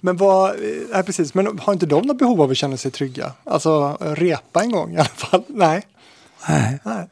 Men 0.00 0.16
vad, 0.16 0.56
nej, 0.92 1.02
precis, 1.02 1.34
men 1.34 1.58
har 1.58 1.72
inte 1.72 1.86
de 1.86 2.06
något 2.06 2.18
behov 2.18 2.42
av 2.42 2.50
att 2.50 2.56
känna 2.56 2.76
sig 2.76 2.90
trygga? 2.90 3.32
Alltså 3.44 3.96
repa 4.00 4.62
en 4.62 4.70
gång 4.70 4.94
i 4.94 4.96
alla 4.96 5.04
fall? 5.04 5.44
Nej. 5.48 5.86
Nej. 6.48 6.78
nej. 6.84 7.08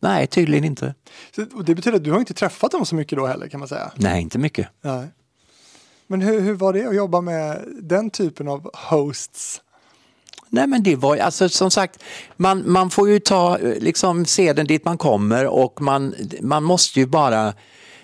Nej, 0.00 0.26
tydligen 0.26 0.64
inte. 0.64 0.94
Så, 1.36 1.44
och 1.54 1.64
det 1.64 1.74
betyder 1.74 1.96
att 1.96 2.04
du 2.04 2.12
har 2.12 2.18
inte 2.18 2.34
träffat 2.34 2.70
dem 2.70 2.86
så 2.86 2.94
mycket 2.94 3.18
då 3.18 3.26
heller 3.26 3.48
kan 3.48 3.60
man 3.60 3.68
säga? 3.68 3.92
Nej, 3.96 4.22
inte 4.22 4.38
mycket. 4.38 4.68
Nej. 4.80 5.08
Men 6.06 6.20
hur, 6.20 6.40
hur 6.40 6.54
var 6.54 6.72
det 6.72 6.86
att 6.86 6.96
jobba 6.96 7.20
med 7.20 7.64
den 7.82 8.10
typen 8.10 8.48
av 8.48 8.70
hosts? 8.74 9.60
Nej 10.48 10.66
men 10.66 10.82
det 10.82 10.96
var 10.96 11.16
alltså 11.16 11.48
som 11.48 11.70
sagt, 11.70 12.02
man, 12.36 12.70
man 12.70 12.90
får 12.90 13.08
ju 13.08 13.20
ta, 13.20 13.58
eh, 13.58 13.78
liksom 13.78 14.24
se 14.24 14.52
den 14.52 14.66
dit 14.66 14.84
man 14.84 14.98
kommer 14.98 15.46
och 15.46 15.80
man, 15.80 16.14
man 16.40 16.64
måste 16.64 17.00
ju 17.00 17.06
bara 17.06 17.54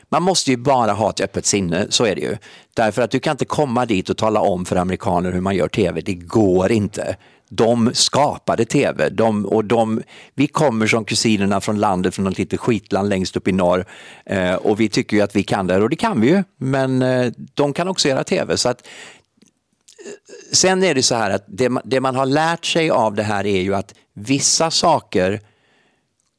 man 0.09 0.23
måste 0.23 0.51
ju 0.51 0.57
bara 0.57 0.92
ha 0.92 1.11
ett 1.11 1.21
öppet 1.21 1.47
sinne, 1.47 1.87
så 1.90 2.05
är 2.05 2.14
det 2.14 2.21
ju. 2.21 2.37
Därför 2.75 3.03
att 3.03 3.11
du 3.11 3.21
kan 3.21 3.31
inte 3.31 3.44
komma 3.44 3.87
dit 3.87 4.11
och 4.11 4.16
tala 4.16 4.40
om 4.40 4.64
för 4.64 4.77
amerikaner 4.77 5.33
hur 5.33 5.40
man 5.40 5.57
gör 5.57 5.68
tv, 5.68 6.01
det 6.01 6.14
går 6.14 6.73
inte. 6.73 7.16
De 7.51 7.90
skapade 7.94 8.64
tv 8.64 9.09
de, 9.09 9.47
och 9.47 9.64
de, 9.64 10.03
vi 10.35 10.47
kommer 10.47 10.87
som 10.87 11.05
kusinerna 11.05 11.61
från 11.61 11.79
landet, 11.79 12.14
från 12.14 12.25
något 12.25 12.38
litet 12.38 12.61
skitland 12.61 13.09
längst 13.09 13.37
upp 13.37 13.49
i 13.49 13.53
norr 13.53 13.87
eh, 14.27 14.55
och 14.55 14.81
vi 14.81 14.88
tycker 14.88 15.16
ju 15.16 15.23
att 15.23 15.37
vi 15.37 15.42
kan 15.42 15.66
det 15.66 15.77
och 15.77 15.90
det 15.90 15.97
kan 15.97 16.21
vi 16.21 16.29
ju, 16.29 16.44
men 16.57 17.03
eh, 17.03 17.33
de 17.55 17.73
kan 17.73 17.88
också 17.88 18.09
göra 18.09 18.25
tv. 18.25 18.57
Så 18.57 18.68
att, 18.68 18.87
eh, 18.87 20.12
sen 20.53 20.83
är 20.83 20.94
det 20.94 21.03
så 21.03 21.14
här 21.14 21.31
att 21.31 21.44
det, 21.47 21.73
det 21.85 22.01
man 22.01 22.14
har 22.14 22.27
lärt 22.27 22.64
sig 22.64 22.90
av 22.90 23.14
det 23.14 23.23
här 23.23 23.47
är 23.47 23.61
ju 23.61 23.75
att 23.75 23.94
vissa 24.14 24.71
saker 24.71 25.40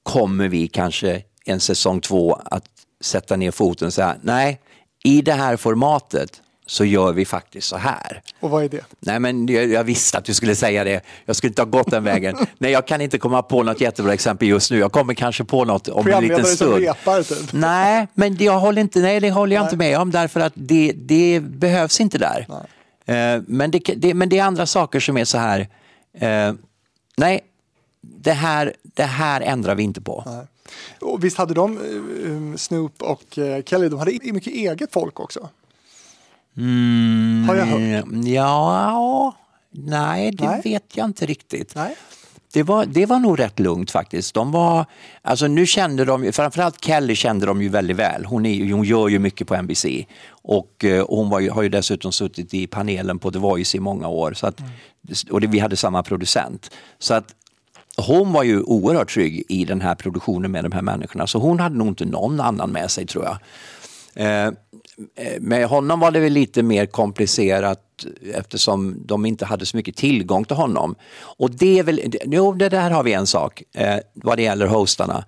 kommer 0.04 0.48
vi 0.48 0.68
kanske 0.68 1.22
en 1.46 1.60
säsong 1.60 2.02
två 2.02 2.42
att 2.46 2.79
sätta 3.02 3.36
ner 3.36 3.52
foten 3.52 3.88
och 3.88 3.94
säga 3.94 4.16
nej, 4.22 4.60
i 5.04 5.22
det 5.22 5.34
här 5.34 5.58
formatet 5.58 6.42
så 6.70 6.86
gör 6.86 7.14
vi 7.14 7.26
faktiskt 7.26 7.68
så 7.68 7.78
här. 7.78 8.22
Och 8.40 8.50
vad 8.50 8.64
är 8.64 8.70
det? 8.70 8.86
Nej, 9.00 9.20
men 9.20 9.48
jag, 9.48 9.68
jag, 9.68 9.84
visste 9.84 10.18
att 10.18 10.26
du 10.26 10.34
skulle 10.34 10.56
säga 10.56 10.84
det. 10.84 11.02
Jag 11.26 11.36
skulle 11.36 11.50
inte 11.50 11.62
ha 11.62 11.70
gått 11.70 11.92
den 11.92 12.04
vägen. 12.04 12.38
Nej, 12.58 12.72
jag 12.72 12.88
kan 12.88 13.02
inte 13.02 13.18
komma 13.18 13.42
på 13.42 13.64
något 13.64 13.82
jättebra 13.82 14.14
exempel 14.14 14.48
just 14.48 14.72
nu. 14.72 14.78
Jag 14.78 14.92
kommer 14.92 15.14
kanske 15.14 15.44
på 15.44 15.66
något 15.66 15.88
om 15.88 16.08
en 16.08 16.24
liten 16.24 16.46
stund. 16.46 16.84
Repar, 16.84 17.24
typ. 17.24 17.54
Nej, 17.54 18.08
men 18.14 18.38
jag 18.40 18.60
håller 18.60 18.82
inte, 18.82 19.00
nej, 19.00 19.20
det 19.20 19.32
håller 19.32 19.56
jag 19.56 19.62
nej. 19.62 19.68
inte 19.68 19.78
med 19.78 20.00
om 20.00 20.12
därför 20.12 20.40
att 20.40 20.54
det, 20.56 20.92
det 20.96 21.40
behövs 21.40 22.00
inte 22.00 22.18
där. 22.18 22.48
Uh, 22.50 23.44
men, 23.48 23.72
det, 23.72 23.80
det, 23.80 24.14
men 24.14 24.30
det 24.30 24.40
är 24.40 24.44
andra 24.44 24.66
saker 24.66 25.00
som 25.00 25.18
är 25.18 25.26
så 25.26 25.38
här, 25.38 25.60
uh, 25.60 26.56
nej, 27.18 27.42
det 28.02 28.34
här, 28.34 28.74
det 28.84 29.04
här 29.04 29.42
ändrar 29.42 29.76
vi 29.76 29.84
inte 29.84 30.02
på. 30.02 30.24
Nej. 30.26 30.46
Och 31.00 31.24
visst 31.24 31.38
hade 31.38 31.54
de, 31.54 31.78
uh, 31.78 32.56
Snoop 32.56 33.02
och 33.02 33.40
Kelly, 33.66 33.90
de 33.90 34.00
hade 34.00 34.12
mycket 34.12 34.54
eget 34.54 34.94
folk 34.94 35.20
också? 35.20 35.50
Mm, 36.58 37.46
Har 37.48 37.56
jag 37.56 37.66
hört? 37.66 38.06
Ja, 38.26 39.36
nej, 39.72 40.32
det 40.32 40.46
nej. 40.46 40.62
vet 40.64 40.98
jag 40.98 41.06
inte 41.06 41.26
riktigt. 41.26 41.76
Nej. 41.76 41.96
Det 42.54 42.64
var, 42.64 42.86
det 42.86 43.06
var 43.06 43.20
nog 43.20 43.40
rätt 43.40 43.60
lugnt 43.60 43.92
faktiskt. 43.92 44.34
De 44.34 44.52
var, 44.52 44.86
alltså 45.22 45.48
nu 45.48 45.66
kände 45.66 46.06
de, 46.06 46.32
framförallt 46.32 46.86
Kelly 46.86 47.16
kände 47.16 47.46
de 47.46 47.62
ju 47.62 47.70
väldigt 47.70 47.98
väl. 47.98 48.26
Hon, 48.26 48.46
är, 48.46 48.74
hon 48.74 48.84
gör 48.84 49.08
ju 49.08 49.20
mycket 49.20 49.48
på 49.48 49.62
NBC 49.62 49.86
och, 50.30 50.86
och 51.06 51.18
hon 51.18 51.30
var 51.30 51.40
ju, 51.40 51.50
har 51.50 51.62
ju 51.62 51.70
dessutom 51.70 52.12
suttit 52.12 52.54
i 52.54 52.68
panelen 52.68 53.20
på 53.20 53.32
The 53.32 53.40
Voice 53.40 53.76
i 53.76 53.80
många 53.80 54.08
år. 54.08 54.34
Så 54.34 54.48
att, 54.48 54.60
mm. 54.60 54.72
Och 55.32 55.42
det, 55.42 55.48
vi 55.48 55.60
hade 55.60 55.78
samma 55.78 56.04
producent. 56.04 56.72
Så 57.00 57.14
att 57.14 57.36
hon 58.02 58.34
var 58.34 58.44
ju 58.44 58.62
oerhört 58.62 59.14
trygg 59.14 59.44
i 59.50 59.66
den 59.66 59.82
här 59.82 59.96
produktionen 59.96 60.52
med 60.52 60.64
de 60.64 60.72
här 60.72 60.82
människorna. 60.82 61.28
Så 61.28 61.40
hon 61.40 61.60
hade 61.60 61.78
nog 61.78 61.88
inte 61.88 62.06
någon 62.06 62.40
annan 62.40 62.72
med 62.72 62.92
sig 62.92 63.06
tror 63.06 63.26
jag. 63.26 63.38
Eh, 64.16 64.48
eh 64.48 64.54
med 65.40 65.68
honom 65.68 66.00
var 66.00 66.12
det 66.12 66.20
väl 66.20 66.34
lite 66.34 66.64
mer 66.64 66.86
komplicerat 66.86 68.06
eftersom 68.34 68.96
de 69.06 69.26
inte 69.26 69.46
hade 69.46 69.66
så 69.66 69.78
mycket 69.78 69.96
tillgång 69.96 70.46
till 70.46 70.56
honom. 70.56 70.96
Och 71.22 71.52
det 71.52 71.80
är 71.80 71.84
väl, 71.84 72.02
jo 72.26 72.54
det 72.54 72.70
där 72.70 72.90
har 72.90 73.04
vi 73.04 73.14
en 73.14 73.28
sak 73.28 73.64
eh, 73.74 73.98
vad 74.14 74.38
det 74.38 74.44
gäller 74.44 74.68
hostarna. 74.68 75.26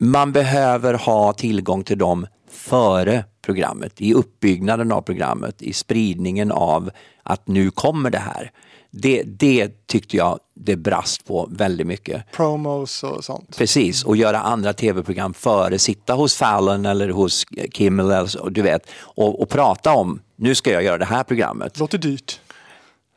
Man 0.00 0.32
behöver 0.32 0.94
ha 0.94 1.32
tillgång 1.32 1.84
till 1.84 1.98
dem 1.98 2.26
före 2.50 3.24
programmet, 3.42 4.00
i 4.00 4.14
uppbyggnaden 4.14 4.92
av 4.92 5.02
programmet, 5.02 5.62
i 5.62 5.72
spridningen 5.72 6.52
av 6.52 6.90
att 7.22 7.48
nu 7.48 7.70
kommer 7.70 8.10
det 8.10 8.18
här. 8.18 8.52
Det, 8.96 9.22
det 9.22 9.86
tyckte 9.86 10.16
jag 10.16 10.38
det 10.54 10.76
brast 10.76 11.26
på 11.26 11.48
väldigt 11.50 11.86
mycket. 11.86 12.32
Promos 12.32 13.02
och 13.02 13.24
sånt. 13.24 13.56
Precis, 13.56 14.04
och 14.04 14.16
göra 14.16 14.40
andra 14.40 14.72
tv-program 14.72 15.34
före, 15.34 15.78
sitta 15.78 16.14
hos 16.14 16.36
Fallon 16.36 16.86
eller 16.86 17.08
hos 17.08 17.46
Kimmel 17.72 18.06
eller, 18.06 18.50
du 18.50 18.62
vet, 18.62 18.90
och, 19.00 19.42
och 19.42 19.48
prata 19.48 19.92
om, 19.92 20.20
nu 20.36 20.54
ska 20.54 20.72
jag 20.72 20.82
göra 20.82 20.98
det 20.98 21.04
här 21.04 21.24
programmet. 21.24 21.78
Låter 21.78 21.98
dyrt. 21.98 22.40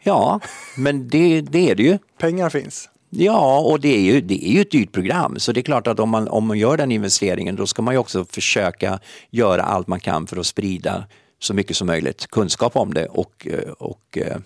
Ja, 0.03 0.39
men 0.77 1.07
det, 1.09 1.41
det 1.41 1.69
är 1.71 1.75
det 1.75 1.83
ju. 1.83 1.97
Pengar 2.19 2.49
finns. 2.49 2.89
Ja, 3.09 3.59
och 3.59 3.79
det 3.79 3.95
är, 3.95 4.01
ju, 4.01 4.21
det 4.21 4.49
är 4.49 4.51
ju 4.51 4.61
ett 4.61 4.71
dyrt 4.71 4.91
program. 4.91 5.39
Så 5.39 5.51
det 5.51 5.59
är 5.59 5.61
klart 5.61 5.87
att 5.87 5.99
om 5.99 6.09
man, 6.09 6.27
om 6.27 6.47
man 6.47 6.59
gör 6.59 6.77
den 6.77 6.91
investeringen 6.91 7.55
då 7.55 7.67
ska 7.67 7.81
man 7.81 7.93
ju 7.93 7.97
också 7.97 8.25
försöka 8.25 8.99
göra 9.29 9.63
allt 9.63 9.87
man 9.87 9.99
kan 9.99 10.27
för 10.27 10.37
att 10.37 10.45
sprida 10.45 11.05
så 11.39 11.53
mycket 11.53 11.77
som 11.77 11.87
möjligt 11.87 12.27
kunskap 12.27 12.75
om 12.75 12.93
det 12.93 13.05
och, 13.05 13.47
och 13.77 14.17
eh, 14.17 14.37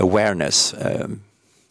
awareness, 0.00 0.74
eh, 0.74 1.06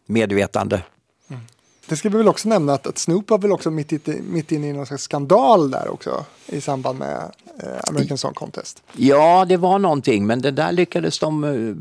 medvetande. 0.06 0.84
Mm. 1.30 1.42
Det 1.90 1.98
ska 1.98 2.10
vi 2.10 2.18
väl 2.18 2.28
också 2.28 2.50
nämna 2.50 2.74
att, 2.74 2.88
att 2.88 2.98
Snoop 2.98 3.30
var 3.30 3.38
väl 3.38 3.52
också 3.52 3.72
mitt, 3.72 3.94
i, 3.94 4.22
mitt 4.22 4.52
inne 4.52 4.70
i 4.70 4.74
någon 4.74 4.86
slags 4.86 5.04
skandal 5.04 5.72
där 5.72 5.94
också 5.94 6.26
i 6.46 6.62
samband 6.62 7.00
med 7.00 7.32
eh, 7.64 7.90
American 7.90 8.18
Song 8.18 8.34
Contest. 8.34 8.84
Ja, 8.94 9.46
det 9.46 9.58
var 9.58 9.80
någonting, 9.80 10.28
men 10.28 10.42
det 10.42 10.52
där 10.52 10.72
lyckades 10.72 11.20
de 11.20 11.44
uh, 11.44 11.76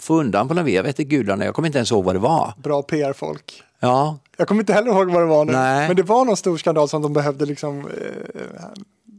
få 0.00 0.20
undan 0.20 0.48
på 0.48 0.54
något 0.54 0.66
vis. 0.66 0.74
Jag 0.74 0.82
vet 0.82 0.98
inte 0.98 1.16
gudarna, 1.16 1.44
jag 1.44 1.54
kommer 1.54 1.68
inte 1.68 1.78
ens 1.78 1.90
ihåg 1.90 2.04
vad 2.04 2.14
det 2.14 2.18
var. 2.18 2.54
Bra 2.56 2.82
PR-folk. 2.82 3.62
Ja. 3.80 4.18
Jag 4.36 4.48
kommer 4.48 4.62
inte 4.62 4.72
heller 4.72 4.90
ihåg 4.90 5.10
vad 5.10 5.22
det 5.22 5.26
var 5.26 5.44
nu, 5.44 5.52
Nej. 5.52 5.88
men 5.88 5.96
det 5.96 6.02
var 6.02 6.24
någon 6.24 6.36
stor 6.36 6.56
skandal 6.56 6.88
som 6.88 7.02
de 7.02 7.12
behövde 7.12 7.46
liksom 7.46 7.78
eh, 7.78 7.84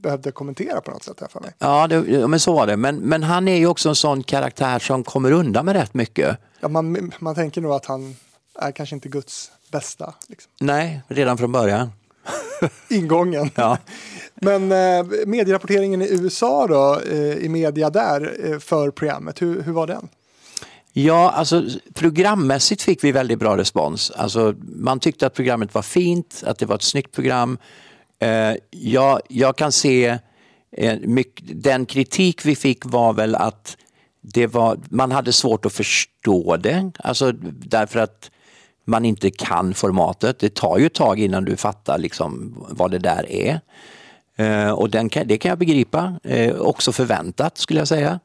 behövde 0.02 0.32
kommentera 0.32 0.82
på 0.82 0.92
något 0.92 1.04
sätt. 1.04 1.24
för 1.30 1.40
mig. 1.40 1.54
Ja, 1.60 1.88
det, 1.88 2.28
men 2.28 2.40
så 2.40 2.54
var 2.54 2.68
det. 2.68 2.78
Men, 2.78 2.96
men 2.96 3.24
han 3.24 3.48
är 3.48 3.58
ju 3.58 3.68
också 3.68 3.90
en 3.90 3.96
sån 3.96 4.24
karaktär 4.24 4.80
som 4.80 5.04
kommer 5.04 5.32
undan 5.32 5.66
med 5.66 5.76
rätt 5.76 5.94
mycket. 5.94 6.38
Ja, 6.60 6.68
man, 6.68 7.12
man 7.20 7.36
tänker 7.36 7.62
nog 7.62 7.72
att 7.72 7.86
han 7.86 8.16
är 8.60 8.72
kanske 8.72 8.96
inte 8.96 9.10
Guds 9.10 9.52
bästa. 9.72 10.14
Liksom. 10.28 10.52
Nej, 10.60 11.02
redan 11.08 11.38
från 11.38 11.52
början. 11.52 11.92
Ingången. 12.90 13.50
Ja. 13.56 13.78
Men 14.36 14.72
eh, 14.72 15.06
medierapporteringen 15.26 16.02
i 16.02 16.08
USA 16.12 16.68
då, 16.68 17.00
eh, 17.12 17.38
i 17.38 17.50
media 17.50 17.90
där 17.90 18.38
eh, 18.44 18.60
för 18.60 18.92
programmet, 18.92 19.42
hur, 19.42 19.62
hur 19.62 19.72
var 19.72 19.88
den? 19.88 20.10
Ja, 20.94 21.30
alltså 21.30 21.64
programmässigt 21.94 22.82
fick 22.82 23.04
vi 23.04 23.12
väldigt 23.12 23.40
bra 23.40 23.58
respons. 23.58 24.12
Alltså, 24.12 24.56
man 24.76 25.00
tyckte 25.00 25.28
att 25.28 25.34
programmet 25.34 25.74
var 25.74 25.82
fint, 25.82 26.44
att 26.46 26.60
det 26.60 26.66
var 26.66 26.76
ett 26.76 26.82
snyggt 26.82 27.12
program. 27.12 27.58
Eh, 28.22 28.56
jag, 28.70 29.20
jag 29.28 29.56
kan 29.56 29.72
se 29.72 30.18
eh, 30.78 31.00
mycket, 31.00 31.64
den 31.64 31.86
kritik 31.86 32.46
vi 32.46 32.56
fick 32.56 32.86
var 32.86 33.14
väl 33.14 33.36
att 33.36 33.78
det 34.22 34.48
var, 34.48 34.78
man 34.90 35.12
hade 35.12 35.34
svårt 35.34 35.66
att 35.66 35.74
förstå 35.74 36.58
det, 36.58 36.92
alltså 37.00 37.32
därför 37.52 38.00
att 38.00 38.32
man 38.86 39.06
inte 39.06 39.32
kan 39.32 39.74
formatet. 39.74 40.40
Det 40.40 40.56
tar 40.56 40.78
ju 40.78 40.86
ett 40.86 40.94
tag 40.94 41.20
innan 41.20 41.46
du 41.46 41.58
fattar 41.58 41.98
liksom 41.98 42.56
vad 42.70 42.92
det 42.92 43.00
där 43.00 43.32
är. 43.32 43.60
Eh, 44.36 44.72
och 44.72 44.90
den 44.90 45.10
kan, 45.10 45.28
det 45.28 45.38
kan 45.38 45.50
jag 45.50 45.60
begripa, 45.60 46.20
eh, 46.24 46.56
också 46.56 46.92
förväntat 46.92 47.58
skulle 47.58 47.80
jag 47.80 47.88
säga. 47.88 48.20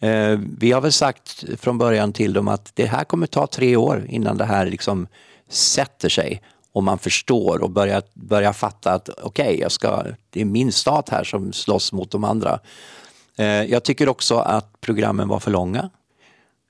Eh, 0.00 0.38
vi 0.58 0.72
har 0.72 0.80
väl 0.80 0.92
sagt 0.92 1.44
från 1.60 1.78
början 1.78 2.12
till 2.12 2.32
dem 2.32 2.48
att 2.48 2.70
det 2.74 2.86
här 2.86 3.04
kommer 3.04 3.26
ta 3.26 3.46
tre 3.46 3.76
år 3.76 4.06
innan 4.08 4.36
det 4.36 4.44
här 4.44 4.66
liksom 4.66 5.06
sätter 5.48 6.08
sig 6.08 6.42
och 6.78 6.84
man 6.84 6.98
förstår 6.98 7.62
och 7.62 7.70
börjar, 7.70 8.02
börjar 8.14 8.52
fatta 8.52 8.92
att 8.92 9.08
okej, 9.08 9.66
okay, 9.66 10.12
det 10.30 10.40
är 10.40 10.44
min 10.44 10.72
stat 10.72 11.08
här 11.08 11.24
som 11.24 11.52
slåss 11.52 11.92
mot 11.92 12.10
de 12.10 12.24
andra. 12.24 12.60
Eh, 13.38 13.46
jag 13.46 13.82
tycker 13.82 14.08
också 14.08 14.36
att 14.36 14.80
programmen 14.80 15.28
var 15.28 15.40
för 15.40 15.50
långa. 15.50 15.90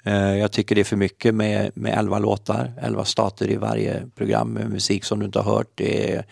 Eh, 0.04 0.36
jag 0.36 0.52
tycker 0.52 0.74
det 0.74 0.80
är 0.80 0.84
för 0.84 0.96
mycket 0.96 1.34
med, 1.34 1.70
med 1.74 1.98
11 1.98 2.18
låtar, 2.18 2.72
11 2.82 3.04
stater 3.04 3.50
i 3.50 3.56
varje 3.56 4.02
program 4.14 4.52
med 4.52 4.70
musik 4.70 5.04
som 5.04 5.18
du 5.18 5.26
inte 5.26 5.38
har 5.38 5.56
hört. 5.56 5.70
Det 5.74 6.14
är, 6.14 6.24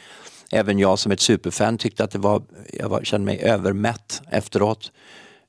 även 0.53 0.79
jag 0.79 0.99
som 0.99 1.13
ett 1.13 1.21
superfan 1.21 1.79
tyckte 1.79 2.05
att 2.05 2.11
det 2.11 2.19
var, 2.19 2.43
jag 2.73 2.89
var, 2.89 3.03
kände 3.03 3.25
mig 3.25 3.41
övermätt 3.43 4.23
efteråt. 4.31 4.93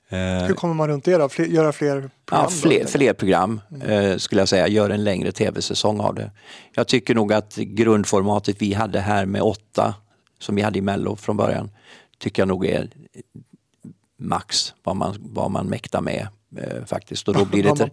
Eh, 0.10 0.48
Hur 0.48 0.54
kommer 0.54 0.74
man 0.74 0.88
runt 0.88 1.06
det 1.06 1.18
då? 1.18 1.30
Fler, 1.30 1.46
göra 1.46 1.72
fler 1.72 2.10
program? 2.26 2.44
Ja, 2.44 2.50
fler, 2.50 2.86
fler 2.86 3.14
program 3.14 3.62
mm. 3.82 4.20
skulle 4.20 4.42
jag 4.42 4.50
säga. 4.50 4.68
Gör 4.68 4.90
en 4.90 5.04
längre 5.04 5.32
tv-säsong 5.32 6.00
av 6.00 6.16
det. 6.16 6.32
Jag 6.74 6.88
tycker 6.88 7.16
nog 7.16 7.34
att 7.34 7.56
grundformatet 7.56 8.62
vi 8.62 8.74
hade 8.74 9.00
här 9.00 9.26
med 9.26 9.42
åtta, 9.42 9.96
som 10.40 10.56
vi 10.56 10.62
hade 10.62 10.80
i 10.80 10.82
Mello 10.82 11.16
från 11.16 11.38
början, 11.38 11.70
tycker 12.20 12.42
jag 12.42 12.48
nog 12.48 12.66
är 12.66 12.90
max 14.20 14.74
vad 14.84 14.96
man, 14.96 15.16
vad 15.20 15.52
man 15.52 15.68
mäktar 15.68 16.02
med 16.02 16.28
eh, 16.58 16.86
faktiskt. 16.86 17.28
Och 17.28 17.34
då 17.34 17.46
blir 17.52 17.64
det. 17.64 17.92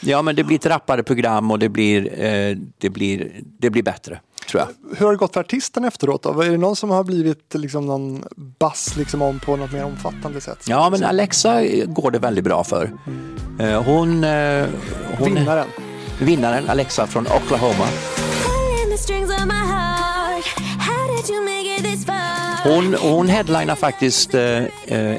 Ja, 0.00 0.22
men 0.22 0.36
det 0.36 0.44
blir 0.44 0.56
ett 0.56 0.66
rappare 0.66 1.02
program 1.02 1.50
och 1.50 1.58
det 1.58 1.68
blir, 1.68 2.22
eh, 2.22 2.56
det 2.78 2.90
blir, 2.90 3.40
det 3.42 3.70
blir 3.70 3.82
bättre 3.82 4.20
tror 4.46 4.60
jag. 4.60 4.96
Hur 4.96 5.06
har 5.06 5.12
det 5.12 5.18
gått 5.18 5.32
för 5.32 5.40
artisten 5.40 5.84
efteråt 5.84 6.22
då? 6.22 6.40
Är 6.40 6.50
det 6.50 6.56
någon 6.56 6.76
som 6.76 6.90
har 6.90 7.04
blivit 7.04 7.54
liksom 7.54 7.86
någon 7.86 8.24
bass 8.58 8.96
liksom 8.96 9.22
om 9.22 9.40
på 9.40 9.56
något 9.56 9.72
mer 9.72 9.84
omfattande 9.84 10.40
sätt? 10.40 10.58
Ja, 10.64 10.90
men 10.90 11.04
Alexa 11.04 11.62
går 11.86 12.10
det 12.10 12.18
väldigt 12.18 12.44
bra 12.44 12.64
för. 12.64 12.90
Mm. 13.06 13.84
Hon, 13.84 14.24
eh, 14.24 14.66
hon... 15.18 15.34
Vinnaren. 15.34 15.66
Vinnaren, 16.18 16.70
Alexa 16.70 17.06
från 17.06 17.26
Oklahoma. 17.26 17.86
Hon, 22.64 22.94
hon 22.94 23.28
headlinar 23.28 23.74
faktiskt 23.74 24.34
eh, 24.34 24.64
eh, 24.86 25.18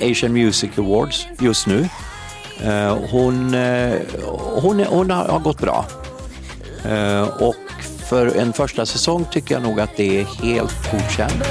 Asian 0.00 0.32
Music 0.32 0.78
Awards 0.78 1.26
just 1.38 1.66
nu. 1.66 1.88
Eh, 2.62 2.98
hon, 3.10 3.54
eh, 3.54 3.92
hon, 4.62 4.84
hon 4.84 5.10
har, 5.10 5.24
har 5.24 5.38
gått 5.38 5.60
bra. 5.60 5.86
Eh, 6.84 7.42
och 7.42 7.54
för 8.14 8.36
en 8.36 8.52
första 8.52 8.86
säsong 8.86 9.26
tycker 9.30 9.54
jag 9.54 9.62
nog 9.62 9.80
att 9.80 9.96
det 9.96 10.20
är 10.20 10.24
helt 10.24 10.90
godkänt. 10.92 11.44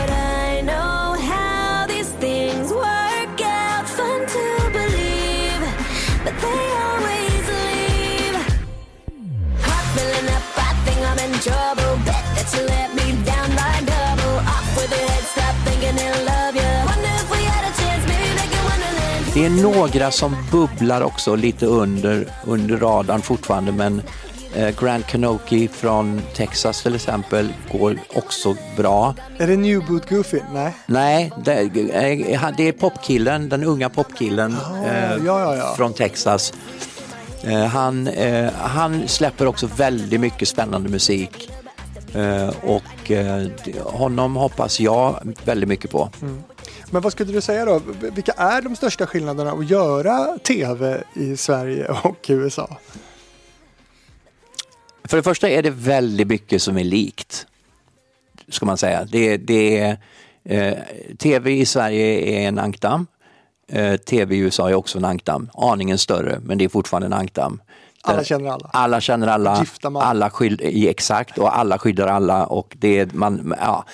Det 19.34 19.45
är 19.45 19.49
några 19.49 20.12
som 20.12 20.36
bubblar 20.52 21.02
också 21.02 21.36
lite 21.36 21.65
under, 21.65 22.28
under 22.45 22.78
radarn 22.78 23.21
fortfarande 23.21 23.71
men 23.71 24.02
eh, 24.55 24.75
Grant 24.79 25.07
Kanoki 25.07 25.67
från 25.67 26.21
Texas 26.35 26.83
till 26.83 26.95
exempel 26.95 27.53
går 27.71 27.99
också 28.15 28.55
bra. 28.77 29.15
Är 29.37 29.47
det 29.47 29.57
New 29.57 29.85
Boot 29.85 30.09
Goofy? 30.09 30.39
Nej. 30.53 30.73
Nej, 30.85 31.31
det, 31.45 31.53
eh, 32.31 32.39
han- 32.39 32.53
det 32.57 32.67
är 32.67 32.71
popkillen, 32.71 33.49
den 33.49 33.63
unga 33.63 33.89
popkillen 33.89 34.55
eh, 34.85 35.25
ja, 35.25 35.55
ja, 35.55 35.73
från 35.77 35.93
Texas. 35.93 36.53
Eh, 37.43 37.65
han, 37.65 38.07
eh, 38.07 38.51
han 38.53 39.07
släpper 39.07 39.45
också 39.47 39.67
väldigt 39.77 40.19
mycket 40.19 40.47
spännande 40.47 40.89
musik. 40.89 41.49
Eh, 42.15 42.49
och 42.63 43.11
eh, 43.11 43.47
honom 43.83 44.35
hoppas 44.35 44.79
jag 44.79 45.35
väldigt 45.45 45.69
mycket 45.69 45.91
på. 45.91 46.09
Men 46.91 47.01
vad 47.01 47.11
skulle 47.11 47.33
du 47.33 47.41
säga 47.41 47.65
då? 47.65 47.81
Vilka 48.01 48.31
är 48.31 48.61
de 48.61 48.75
största 48.75 49.07
skillnaderna 49.07 49.51
att 49.51 49.69
göra 49.69 50.37
tv 50.47 51.03
i 51.13 51.37
Sverige 51.37 51.87
och 52.03 52.25
USA? 52.27 52.77
För 55.05 55.17
det 55.17 55.23
första 55.23 55.49
är 55.49 55.63
det 55.63 55.69
väldigt 55.69 56.27
mycket 56.27 56.61
som 56.61 56.77
är 56.77 56.83
likt. 56.83 57.47
Ska 58.49 58.65
man 58.65 58.77
säga. 58.77 59.05
Det, 59.11 59.37
det 59.37 59.79
är, 59.79 59.97
eh, 60.43 60.73
Tv 61.17 61.51
i 61.51 61.65
Sverige 61.65 62.05
är 62.41 62.47
en 62.47 62.59
ankdamm. 62.59 63.07
Eh, 63.71 63.95
Tv 63.97 64.35
i 64.35 64.39
USA 64.39 64.69
är 64.69 64.73
också 64.73 64.97
en 64.97 65.05
ankdamm. 65.05 65.49
Aningen 65.53 65.97
större, 65.97 66.39
men 66.43 66.57
det 66.57 66.65
är 66.65 66.69
fortfarande 66.69 67.05
en 67.05 67.13
ankdamm. 67.13 67.61
Alla 68.01 68.23
känner 68.23 68.49
alla. 68.51 68.69
Alla 68.73 69.01
känner 69.01 69.27
alla. 69.27 69.59
Gifta 69.59 69.89
man. 69.89 70.01
alla 70.03 70.29
skydd, 70.29 70.61
i- 70.61 70.89
exakt, 70.89 71.37
och 71.37 71.57
alla 71.57 71.77
skyddar 71.79 72.07
alla. 72.07 72.45
Och 72.45 72.75
det, 72.79 72.99
är, 72.99 73.09
man, 73.13 73.55
ja, 73.61 73.85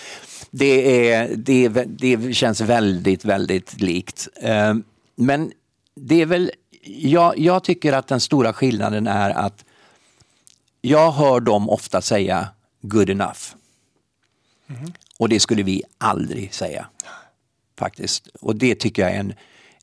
det, 0.51 1.09
är, 1.11 1.29
det, 1.35 1.65
är, 1.65 1.85
det 1.87 2.33
känns 2.33 2.61
väldigt, 2.61 3.25
väldigt 3.25 3.81
likt. 3.81 4.27
Eh, 4.41 4.73
men 5.15 5.51
det 5.95 6.21
är 6.21 6.25
väl, 6.25 6.51
jag, 6.83 7.37
jag 7.39 7.63
tycker 7.63 7.93
att 7.93 8.07
den 8.07 8.19
stora 8.19 8.53
skillnaden 8.53 9.07
är 9.07 9.29
att 9.29 9.65
jag 10.81 11.11
hör 11.11 11.39
dem 11.39 11.69
ofta 11.69 12.01
säga 12.01 12.49
good 12.81 13.09
enough. 13.09 13.39
Och 15.17 15.29
det 15.29 15.39
skulle 15.39 15.63
vi 15.63 15.83
aldrig 15.97 16.53
säga. 16.53 16.87
Faktiskt. 17.77 18.27
Och 18.27 18.55
det 18.55 18.75
tycker 18.75 19.01
jag 19.01 19.11
är 19.11 19.19
en, 19.19 19.33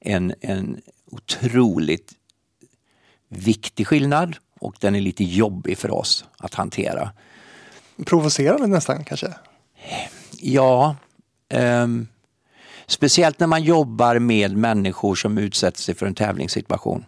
en, 0.01 0.35
en 0.41 0.81
otroligt 1.11 2.13
viktig 3.29 3.87
skillnad 3.87 4.37
och 4.61 4.77
den 4.81 4.95
är 4.95 5.01
lite 5.01 5.25
jobbig 5.25 5.79
för 5.79 5.91
oss 5.91 6.25
att 6.39 6.55
hantera. 6.55 7.11
Provocerande 8.07 8.67
nästan 8.67 9.05
kanske? 9.05 9.35
Ja, 10.39 10.97
ehm, 11.49 12.09
speciellt 12.87 13.41
när 13.41 13.47
man 13.47 13.63
jobbar 13.63 14.19
med 14.19 14.57
människor 14.57 15.15
som 15.15 15.39
utsätter 15.39 15.81
sig 15.81 15.95
för 15.95 16.07
en 16.07 16.15
tävlingssituation 16.15 17.05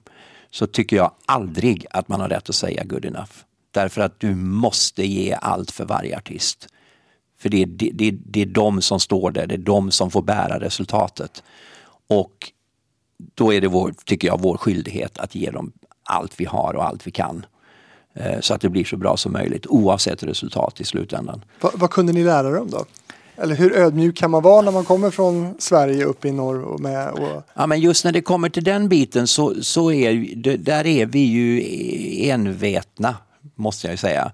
så 0.51 0.66
tycker 0.66 0.96
jag 0.96 1.12
aldrig 1.27 1.87
att 1.90 2.09
man 2.09 2.20
har 2.20 2.29
rätt 2.29 2.48
att 2.48 2.55
säga 2.55 2.85
good 2.85 3.05
enough. 3.05 3.33
Därför 3.70 4.00
att 4.00 4.20
du 4.20 4.35
måste 4.35 5.07
ge 5.07 5.38
allt 5.40 5.70
för 5.70 5.85
varje 5.85 6.16
artist. 6.16 6.68
För 7.40 7.48
det 7.48 7.62
är, 7.62 7.66
det, 7.66 7.90
det, 7.94 8.11
det 8.11 8.42
är 8.42 8.46
de 8.46 8.83
som 8.83 9.00
står 9.00 9.31
där, 9.31 9.46
det 9.46 9.54
är 9.54 9.59
de 9.59 9.90
som 9.90 10.11
får 10.11 10.22
bära 10.22 10.61
resultatet. 10.61 11.42
Och 12.09 12.52
då 13.35 13.54
är 13.54 13.61
det, 13.61 13.68
vår, 13.68 13.94
tycker 14.04 14.28
jag, 14.28 14.40
vår 14.40 14.57
skyldighet 14.57 15.18
att 15.18 15.35
ge 15.35 15.50
dem 15.50 15.72
allt 16.04 16.40
vi 16.40 16.44
har 16.44 16.74
och 16.74 16.85
allt 16.85 17.07
vi 17.07 17.11
kan. 17.11 17.46
Eh, 18.14 18.40
Så 18.40 18.54
att 18.54 18.61
det 18.61 18.68
blir 18.68 18.85
så 18.85 18.96
bra 18.96 19.16
som 19.16 19.33
möjligt 19.33 19.66
oavsett 19.66 20.22
resultat 20.22 20.81
i 20.81 20.85
slutändan. 20.85 21.44
Va, 21.61 21.70
vad 21.74 21.90
kunde 21.90 22.12
ni 22.12 22.24
lära 22.24 22.50
dem 22.50 22.70
då? 22.70 22.85
Eller 23.37 23.54
hur 23.54 23.72
ödmjuk 23.76 24.16
kan 24.16 24.31
man 24.31 24.42
vara 24.42 24.62
när 24.62 24.72
man 24.72 24.85
kommer 24.85 25.11
från 25.11 25.54
Sverige 25.59 26.04
upp 26.04 26.24
i 26.24 26.33
norr 26.33 26.61
och 26.62 26.81
med 26.81 27.11
och 27.11 27.42
Ja, 27.54 27.66
men 27.66 27.81
just 27.81 28.04
när 28.04 28.12
det 28.12 28.20
kommer 28.22 28.48
till 28.48 28.64
den 28.64 28.88
biten 28.88 29.26
så, 29.26 29.62
så 29.62 29.92
är 29.92 30.35
där 30.59 30.87
är 30.87 31.07
vi 31.07 31.18
ju 31.20 31.62
envetna, 32.31 33.16
måste 33.59 33.87
jag 33.87 33.92
ju 33.92 33.97
säga. 33.97 34.33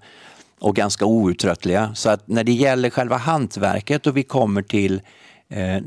Och 0.59 0.75
ganska 0.75 1.05
outtröttliga. 1.05 1.91
Så 1.95 2.09
att 2.09 2.27
när 2.27 2.43
det 2.43 2.51
gäller 2.51 2.89
själva 2.89 3.17
hantverket 3.17 4.07
och 4.07 4.17
vi 4.17 4.23
kommer 4.23 4.61
till 4.61 5.01
eh, 5.49 5.77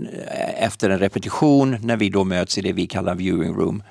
efter 0.56 0.90
en 0.90 0.98
repetition, 0.98 1.76
när 1.82 1.96
vi 1.96 2.10
då 2.10 2.24
möts 2.24 2.58
i 2.58 2.60
det 2.60 2.72
vi 2.72 2.86
kallar 2.86 3.14
viewing 3.14 3.54
room, 3.54 3.82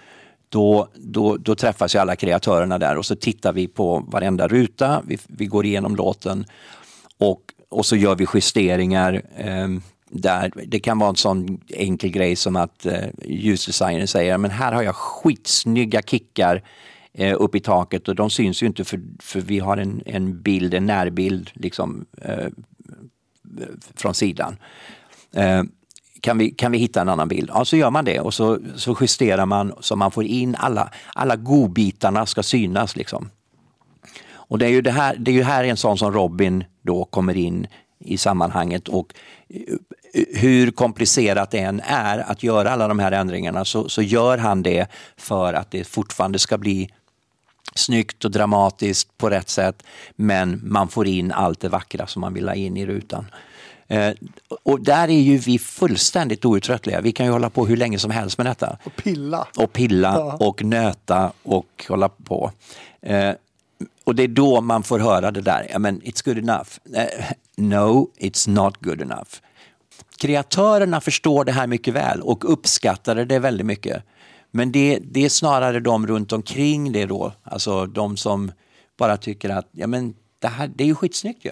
då, 0.49 0.87
då, 0.95 1.37
då 1.37 1.55
träffas 1.55 1.95
ju 1.95 1.99
alla 1.99 2.15
kreatörerna 2.15 2.77
där 2.77 2.97
och 2.97 3.05
så 3.05 3.15
tittar 3.15 3.53
vi 3.53 3.67
på 3.67 4.05
varenda 4.07 4.47
ruta, 4.47 5.01
vi, 5.07 5.17
vi 5.27 5.45
går 5.45 5.65
igenom 5.65 5.95
låten 5.95 6.45
och, 7.17 7.41
och 7.69 7.85
så 7.85 7.95
gör 7.95 8.15
vi 8.15 8.27
justeringar. 8.33 9.21
Eh, 9.37 9.67
där 10.09 10.51
det 10.67 10.79
kan 10.79 10.99
vara 10.99 11.09
en 11.09 11.15
sån 11.15 11.61
enkel 11.69 12.09
grej 12.09 12.35
som 12.35 12.55
att 12.55 12.85
eh, 12.85 13.03
ljusdesignern 13.25 14.07
säger 14.07 14.37
men 14.37 14.51
här 14.51 14.73
har 14.73 14.83
jag 14.83 14.95
skitsnygga 14.95 16.01
kickar 16.01 16.63
eh, 17.17 17.35
upp 17.39 17.55
i 17.55 17.59
taket 17.59 18.07
och 18.07 18.15
de 18.15 18.29
syns 18.29 18.63
ju 18.63 18.67
inte 18.67 18.83
för, 18.83 19.01
för 19.19 19.41
vi 19.41 19.59
har 19.59 19.77
en, 19.77 20.01
en 20.05 20.41
bild, 20.41 20.73
en 20.73 20.85
närbild 20.85 21.51
liksom, 21.53 22.05
eh, 22.21 22.47
från 23.95 24.13
sidan. 24.13 24.57
Eh, 25.33 25.63
kan 26.21 26.37
vi, 26.37 26.51
kan 26.51 26.71
vi 26.71 26.77
hitta 26.77 27.01
en 27.01 27.09
annan 27.09 27.27
bild? 27.27 27.49
Ja, 27.53 27.65
så 27.65 27.77
gör 27.77 27.89
man 27.89 28.05
det 28.05 28.19
och 28.19 28.33
så, 28.33 28.59
så 28.75 28.97
justerar 29.01 29.45
man 29.45 29.73
så 29.79 29.95
man 29.95 30.11
får 30.11 30.23
in 30.23 30.55
alla, 30.55 30.91
alla 31.13 31.35
godbitarna 31.35 32.25
ska 32.25 32.43
synas. 32.43 32.95
Liksom. 32.95 33.29
Och 34.29 34.59
det 34.59 34.65
är 34.65 34.69
ju 34.69 34.81
det 34.81 34.91
här, 34.91 35.15
det 35.15 35.31
är 35.31 35.35
ju 35.35 35.43
här 35.43 35.63
en 35.63 35.77
sån 35.77 35.97
som 35.97 36.13
Robin 36.13 36.63
då 36.81 37.05
kommer 37.05 37.37
in 37.37 37.67
i 37.99 38.17
sammanhanget 38.17 38.87
och 38.87 39.13
eh, 39.49 39.75
hur 40.33 40.71
komplicerat 40.71 41.51
det 41.51 41.59
än 41.59 41.81
är 41.83 42.31
att 42.31 42.43
göra 42.43 42.71
alla 42.71 42.87
de 42.87 42.99
här 42.99 43.11
ändringarna 43.11 43.65
så, 43.65 43.89
så 43.89 44.01
gör 44.01 44.37
han 44.37 44.63
det 44.63 44.87
för 45.17 45.53
att 45.53 45.71
det 45.71 45.83
fortfarande 45.83 46.39
ska 46.39 46.57
bli 46.57 46.89
snyggt 47.75 48.25
och 48.25 48.31
dramatiskt 48.31 49.17
på 49.17 49.29
rätt 49.29 49.49
sätt 49.49 49.83
men 50.15 50.61
man 50.63 50.87
får 50.87 51.07
in 51.07 51.31
allt 51.31 51.59
det 51.59 51.69
vackra 51.69 52.07
som 52.07 52.19
man 52.21 52.33
vill 52.33 52.47
ha 52.47 52.55
in 52.55 52.77
i 52.77 52.85
rutan. 52.85 53.25
Eh, 53.87 54.13
och 54.63 54.81
där 54.81 55.07
är 55.07 55.19
ju 55.19 55.37
vi 55.37 55.59
fullständigt 55.59 56.45
outtröttliga. 56.45 57.01
Vi 57.01 57.11
kan 57.11 57.25
ju 57.25 57.31
hålla 57.31 57.49
på 57.49 57.65
hur 57.65 57.77
länge 57.77 57.99
som 57.99 58.11
helst 58.11 58.37
med 58.37 58.47
detta 58.47 58.77
och 58.83 58.95
pilla? 58.95 59.47
och 59.57 59.73
pilla 59.73 60.13
Ja. 60.15 60.37
och 60.47 60.63
nöta 60.63 61.31
och 61.43 61.85
hålla 61.89 62.09
på. 62.09 62.51
Eh, 63.01 63.31
och 64.03 64.15
det 64.15 64.23
är 64.23 64.27
då 64.27 64.61
man 64.61 64.83
får 64.83 64.99
höra 64.99 65.31
det 65.31 65.41
där, 65.41 65.67
ja 65.71 65.79
men 65.79 66.01
it's 66.01 66.25
good 66.25 66.37
enough. 66.37 66.69
Eh, 66.93 67.25
no, 67.57 68.09
it's 68.19 68.49
not 68.49 68.77
good 68.81 69.01
enough. 69.01 69.29
Kreatörerna 70.17 71.01
förstår 71.01 71.45
det 71.45 71.51
här 71.51 71.67
mycket 71.67 71.93
väl 71.93 72.21
och 72.21 72.51
uppskattar 72.53 73.15
det 73.15 73.39
väldigt 73.39 73.65
mycket. 73.67 74.03
Men 74.51 74.71
det, 74.71 74.99
det 75.01 75.25
är 75.25 75.29
snarare 75.29 75.79
de 75.79 76.07
runt 76.07 76.31
omkring 76.31 76.91
det 76.91 77.05
då, 77.05 77.33
alltså 77.43 77.85
de 77.85 78.17
som 78.17 78.51
bara 78.97 79.17
tycker 79.17 79.49
att 79.49 79.67
ja 79.71 79.87
men 79.87 80.15
det 80.39 80.47
här 80.47 80.67
det 80.75 80.83
är 80.83 80.87
ju 80.87 80.95
skitsnyggt 80.95 81.45
ju. 81.45 81.51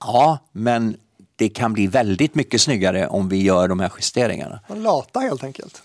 Ja, 0.00 0.38
men 0.52 0.96
det 1.36 1.48
kan 1.48 1.72
bli 1.72 1.86
väldigt 1.86 2.34
mycket 2.34 2.60
snyggare 2.60 3.08
om 3.08 3.28
vi 3.28 3.42
gör 3.42 3.68
de 3.68 3.80
här 3.80 3.92
justeringarna. 3.96 4.60
Man 4.68 4.82
lata 4.82 5.20
helt 5.20 5.44
enkelt. 5.44 5.82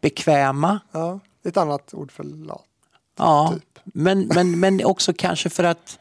Bekväma, 0.00 0.80
Ja, 0.92 1.20
ett 1.44 1.56
annat 1.56 1.94
ord 1.94 2.12
för 2.12 2.24
lat. 2.24 2.64
ja, 3.16 3.54
Typ. 3.54 3.78
men, 3.84 4.26
men, 4.26 4.60
men 4.60 4.84
också 4.84 5.12
kanske 5.18 5.50
för 5.50 5.64
att 5.64 5.98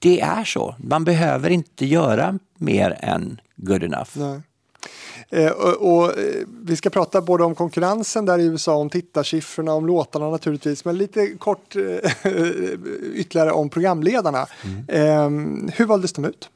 det 0.00 0.20
är 0.20 0.44
så. 0.44 0.74
Man 0.78 1.04
behöver 1.04 1.50
inte 1.50 1.86
göra 1.86 2.38
mer 2.54 2.98
än 3.00 3.40
good 3.58 3.82
enough. 3.82 4.10
Nej. 4.12 4.40
Eh, 5.28 5.50
och, 5.50 5.92
och, 5.92 6.18
eh, 6.18 6.44
vi 6.64 6.76
ska 6.76 6.90
prata 6.90 7.20
både 7.20 7.44
om 7.44 7.54
konkurrensen 7.54 8.24
där 8.24 8.38
i 8.38 8.44
USA, 8.44 8.74
om 8.74 8.90
tittarsiffrorna, 8.90 9.72
om 9.72 9.86
låtarna 9.86 10.30
naturligtvis, 10.30 10.84
men 10.84 10.98
lite 10.98 11.26
kort 11.26 11.76
eh, 11.76 11.82
ytterligare 13.14 13.52
om 13.52 13.68
programledarna. 13.68 14.46
Eh, 14.88 15.30
hur 15.74 15.84
valdes 15.84 16.12
de 16.12 16.24
ut? 16.24 16.50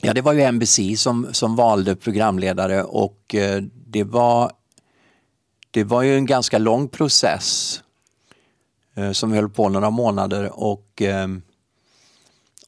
Ja, 0.00 0.12
det 0.12 0.20
var 0.20 0.32
ju 0.32 0.52
NBC 0.52 0.80
som, 0.96 1.26
som 1.32 1.56
valde 1.56 1.96
programledare 1.96 2.82
och 2.82 3.34
eh, 3.34 3.62
det 3.86 4.04
var, 4.04 4.52
det 5.70 5.84
var 5.84 6.02
ju 6.02 6.16
en 6.16 6.26
ganska 6.26 6.58
lång 6.58 6.88
process 6.88 7.80
eh, 8.94 9.12
som 9.12 9.32
höll 9.32 9.48
på 9.48 9.68
några 9.68 9.90
månader 9.90 10.50
och, 10.60 11.02
eh, 11.02 11.28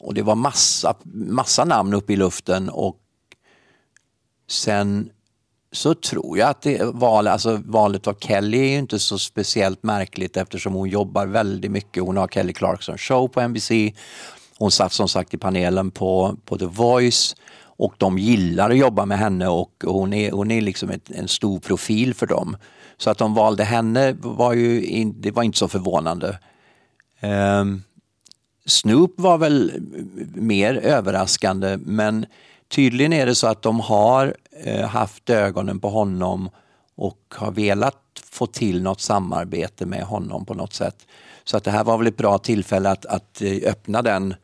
och 0.01 0.15
det 0.15 0.23
var 0.23 0.35
massa, 0.35 0.95
massa 1.13 1.65
namn 1.65 1.95
uppe 1.95 2.13
i 2.13 2.17
luften 2.17 2.69
och 2.69 2.97
Sen 4.49 5.11
så 5.73 5.95
tror 5.95 6.39
jag 6.39 6.49
att 6.49 6.63
det, 6.63 6.83
val, 6.85 7.27
alltså 7.27 7.61
valet 7.65 8.07
av 8.07 8.15
Kelly 8.21 8.59
är 8.59 8.71
ju 8.71 8.79
inte 8.79 8.99
så 8.99 9.19
speciellt 9.19 9.83
märkligt 9.83 10.37
eftersom 10.37 10.75
hon 10.75 10.89
jobbar 10.89 11.27
väldigt 11.27 11.71
mycket. 11.71 12.03
Hon 12.03 12.17
har 12.17 12.29
Kelly 12.29 12.53
Clarkson 12.53 12.99
show 12.99 13.29
på 13.29 13.49
NBC. 13.49 13.71
Hon 14.59 14.71
satt 14.71 14.93
som 14.93 15.09
sagt 15.09 15.35
i 15.35 15.39
panelen 15.39 15.91
på, 15.91 16.37
på 16.45 16.59
The 16.59 16.67
Voice 16.67 17.37
och 17.59 17.95
de 17.99 18.19
gillar 18.19 18.71
att 18.71 18.77
jobba 18.77 19.07
med 19.07 19.19
henne 19.19 19.49
och 19.49 19.85
hon 19.85 20.13
är, 20.13 20.31
hon 20.31 20.51
är 20.51 20.61
liksom 20.61 20.91
ett, 20.91 21.11
en 21.11 21.29
stor 21.29 21.59
profil 21.59 22.15
för 22.15 22.27
dem. 22.27 22.57
Så 22.97 23.11
att 23.11 23.19
de 23.19 23.35
valde 23.35 23.65
henne 23.65 24.17
var 24.21 24.53
ju 24.53 24.85
in, 24.87 25.21
det 25.21 25.31
var 25.31 25.43
inte 25.43 25.59
så 25.59 25.69
förvånande. 25.69 26.39
Um, 27.23 27.83
Snoop 28.67 29.15
var 29.17 29.39
väl 29.39 29.73
mer 30.35 30.75
överraskande 30.75 31.77
men 31.77 32.27
tydligen 32.69 33.13
är 33.13 33.27
det 33.27 33.35
så 33.35 33.47
att 33.47 33.63
de 33.63 33.81
har 33.81 34.37
eh, 34.65 34.87
haft 34.87 35.31
ögonen 35.31 35.81
på 35.81 35.89
honom 35.89 36.51
och 36.97 37.19
har 37.35 37.51
velat 37.51 37.97
få 38.31 38.47
till 38.47 38.83
något 38.83 39.01
samarbete 39.01 39.87
med 39.87 40.03
honom 40.03 40.45
på 40.45 40.55
något 40.55 40.73
sätt. 40.73 41.07
Så 41.45 41.57
att 41.57 41.65
det 41.65 41.71
här 41.71 41.85
var 41.85 41.99
väl 41.99 42.07
ett 42.07 42.17
bra 42.17 42.39
tillfälle 42.39 42.91
att, 42.91 43.07
att 43.07 43.43
eh, 43.43 43.71
öppna 43.71 44.03
den, 44.03 44.35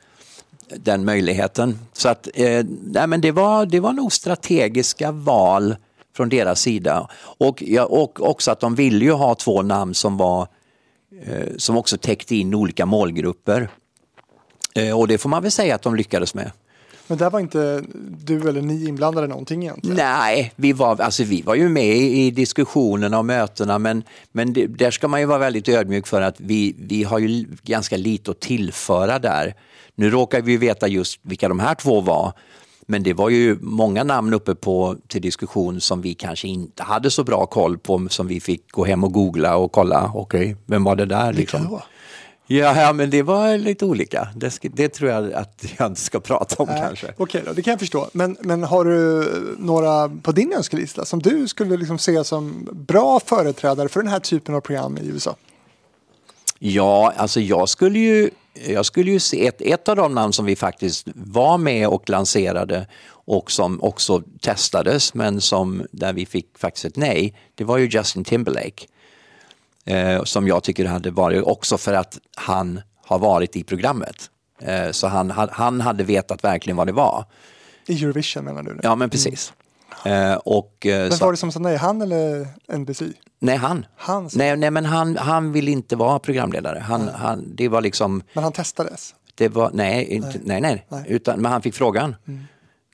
den 0.76 1.04
möjligheten. 1.04 1.78
Så 1.92 2.08
att, 2.08 2.28
eh, 2.34 2.64
nej 2.82 3.06
men 3.06 3.20
det, 3.20 3.32
var, 3.32 3.66
det 3.66 3.80
var 3.80 3.92
nog 3.92 4.12
strategiska 4.12 5.12
val 5.12 5.76
från 6.16 6.28
deras 6.28 6.60
sida. 6.60 7.08
Och, 7.38 7.62
ja, 7.66 7.84
och 7.84 8.28
också 8.28 8.50
att 8.50 8.60
de 8.60 8.74
ville 8.74 9.04
ju 9.04 9.12
ha 9.12 9.34
två 9.34 9.62
namn 9.62 9.94
som 9.94 10.16
var 10.16 10.48
eh, 11.26 11.48
som 11.56 11.76
också 11.76 11.98
täckte 11.98 12.36
in 12.36 12.54
olika 12.54 12.86
målgrupper. 12.86 13.68
Eh, 14.74 14.98
och 14.98 15.08
det 15.08 15.18
får 15.18 15.28
man 15.28 15.42
väl 15.42 15.50
säga 15.50 15.74
att 15.74 15.82
de 15.82 15.94
lyckades 15.94 16.34
med. 16.34 16.50
Men 17.06 17.18
där 17.18 17.30
var 17.30 17.40
inte 17.40 17.84
du 18.24 18.48
eller 18.48 18.62
ni 18.62 18.88
inblandade 18.88 19.26
någonting 19.26 19.62
egentligen? 19.62 19.96
Nej, 19.96 20.52
vi 20.56 20.72
var, 20.72 21.00
alltså, 21.00 21.24
vi 21.24 21.42
var 21.42 21.54
ju 21.54 21.68
med 21.68 21.96
i 21.96 22.30
diskussionerna 22.30 23.18
och 23.18 23.24
mötena 23.24 23.78
men, 23.78 24.02
men 24.32 24.52
det, 24.52 24.66
där 24.66 24.90
ska 24.90 25.08
man 25.08 25.20
ju 25.20 25.26
vara 25.26 25.38
väldigt 25.38 25.68
ödmjuk 25.68 26.06
för 26.06 26.22
att 26.22 26.40
vi, 26.40 26.74
vi 26.78 27.04
har 27.04 27.18
ju 27.18 27.46
ganska 27.62 27.96
lite 27.96 28.30
att 28.30 28.40
tillföra 28.40 29.18
där. 29.18 29.54
Nu 29.94 30.10
råkar 30.10 30.42
vi 30.42 30.56
veta 30.56 30.88
just 30.88 31.20
vilka 31.22 31.48
de 31.48 31.60
här 31.60 31.74
två 31.74 32.00
var. 32.00 32.32
Men 32.86 33.02
det 33.02 33.12
var 33.12 33.28
ju 33.28 33.58
många 33.60 34.04
namn 34.04 34.34
uppe 34.34 34.54
på 34.54 34.96
till 35.08 35.22
diskussion 35.22 35.80
som 35.80 36.02
vi 36.02 36.14
kanske 36.14 36.48
inte 36.48 36.82
hade 36.82 37.10
så 37.10 37.24
bra 37.24 37.46
koll 37.46 37.78
på 37.78 38.06
som 38.10 38.26
vi 38.26 38.40
fick 38.40 38.72
gå 38.72 38.84
hem 38.84 39.04
och 39.04 39.12
googla 39.12 39.56
och 39.56 39.72
kolla, 39.72 40.10
okej, 40.14 40.40
okay, 40.40 40.56
vem 40.66 40.84
var 40.84 40.96
det 40.96 41.06
där? 41.06 41.32
Liksom. 41.32 41.80
Ja, 42.46 42.80
ja, 42.80 42.92
men 42.92 43.10
det 43.10 43.22
var 43.22 43.58
lite 43.58 43.84
olika. 43.84 44.28
Det, 44.36 44.58
det, 44.62 44.88
tror 44.88 45.10
jag 45.10 45.32
att 45.32 45.64
jag 45.78 45.86
inte 45.86 46.00
ska 46.00 46.20
prata 46.20 46.62
om 46.62 46.68
äh, 46.68 46.76
kanske. 46.76 47.06
Okej, 47.06 47.22
okay 47.22 47.42
då, 47.46 47.52
det 47.52 47.62
kan 47.62 47.70
jag 47.70 47.80
förstå. 47.80 48.08
Men, 48.12 48.36
men 48.40 48.62
har 48.62 48.84
du 48.84 49.56
några 49.58 50.08
på 50.08 50.32
din 50.32 50.52
önskelista 50.52 51.04
som 51.04 51.22
du 51.22 51.48
skulle 51.48 51.76
liksom 51.76 51.98
se 51.98 52.24
som 52.24 52.68
bra 52.72 53.20
företrädare 53.20 53.88
för 53.88 54.02
den 54.02 54.12
här 54.12 54.20
typen 54.20 54.54
av 54.54 54.60
program 54.60 54.98
i 54.98 55.06
USA? 55.06 55.36
Ja, 56.58 57.12
alltså 57.16 57.40
jag 57.40 57.68
skulle 57.68 57.98
ju, 57.98 58.30
jag 58.68 58.86
skulle 58.86 59.10
ju 59.10 59.20
se 59.20 59.46
ett, 59.46 59.60
ett 59.60 59.88
av 59.88 59.96
de 59.96 60.14
namn 60.14 60.32
som 60.32 60.44
vi 60.44 60.56
faktiskt 60.56 61.08
var 61.14 61.58
med 61.58 61.88
och 61.88 62.10
lanserade 62.10 62.86
och 63.08 63.50
som 63.50 63.82
också 63.82 64.22
testades 64.40 65.14
men 65.14 65.40
som 65.40 65.86
där 65.92 66.12
vi 66.12 66.26
fick 66.26 66.58
faktiskt 66.58 66.84
ett 66.84 66.96
nej. 66.96 67.34
Det 67.54 67.64
var 67.64 67.78
ju 67.78 67.86
Justin 67.86 68.24
Timberlake 68.24 68.86
eh, 69.84 70.22
som 70.24 70.48
jag 70.48 70.62
tycker 70.62 70.84
hade 70.84 71.10
varit 71.10 71.42
också 71.42 71.78
för 71.78 71.94
att 71.94 72.18
han 72.36 72.80
har 73.04 73.18
varit 73.18 73.56
i 73.56 73.64
programmet. 73.64 74.30
Eh, 74.62 74.90
så 74.90 75.06
han, 75.06 75.30
han 75.52 75.80
hade 75.80 76.04
vetat 76.04 76.44
verkligen 76.44 76.76
vad 76.76 76.86
det 76.86 76.92
var. 76.92 77.24
I 77.86 78.04
Eurovision 78.04 78.44
menar 78.44 78.62
du? 78.62 78.74
Nu? 78.74 78.80
Ja, 78.82 78.94
men 78.94 79.10
precis. 79.10 79.52
Mm. 79.52 79.62
Eh, 80.04 80.36
och, 80.36 80.86
eh, 80.86 81.08
men 81.08 81.18
var 81.18 81.30
det 81.30 81.36
som 81.36 81.52
sa 81.52 81.58
nej, 81.58 81.76
han 81.76 82.02
eller 82.02 82.46
NBC? 82.78 83.02
Nej, 83.38 83.56
han. 83.56 83.86
han 83.96 84.30
nej, 84.34 84.56
nej, 84.56 84.70
men 84.70 84.84
han, 84.84 85.16
han 85.16 85.52
vill 85.52 85.68
inte 85.68 85.96
vara 85.96 86.18
programledare. 86.18 86.78
Han, 86.78 87.08
han, 87.08 87.56
det 87.56 87.68
var 87.68 87.80
liksom... 87.80 88.22
Men 88.32 88.44
han 88.44 88.52
testades? 88.52 89.14
Det 89.34 89.48
var, 89.48 89.70
nej, 89.74 90.04
inte, 90.04 90.40
nej. 90.44 90.60
nej, 90.60 90.86
nej, 90.88 91.04
Utan, 91.08 91.40
men 91.40 91.52
han 91.52 91.62
fick 91.62 91.74
frågan. 91.74 92.16
Mm. 92.28 92.44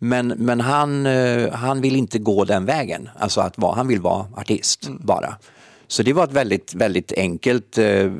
Men, 0.01 0.29
men 0.29 0.61
han, 0.61 1.07
uh, 1.07 1.53
han 1.53 1.81
vill 1.81 1.96
inte 1.96 2.18
gå 2.18 2.44
den 2.44 2.64
vägen, 2.64 3.09
alltså 3.18 3.40
att 3.40 3.59
vara, 3.59 3.74
han 3.74 3.88
vill 3.88 4.01
vara 4.01 4.27
artist 4.37 4.87
mm. 4.87 5.01
bara. 5.05 5.37
Så 5.90 6.03
det 6.03 6.12
var 6.12 6.24
ett 6.24 6.33
väldigt, 6.33 6.74
väldigt 6.74 7.12
enkelt 7.12 7.79
eh, 7.79 8.11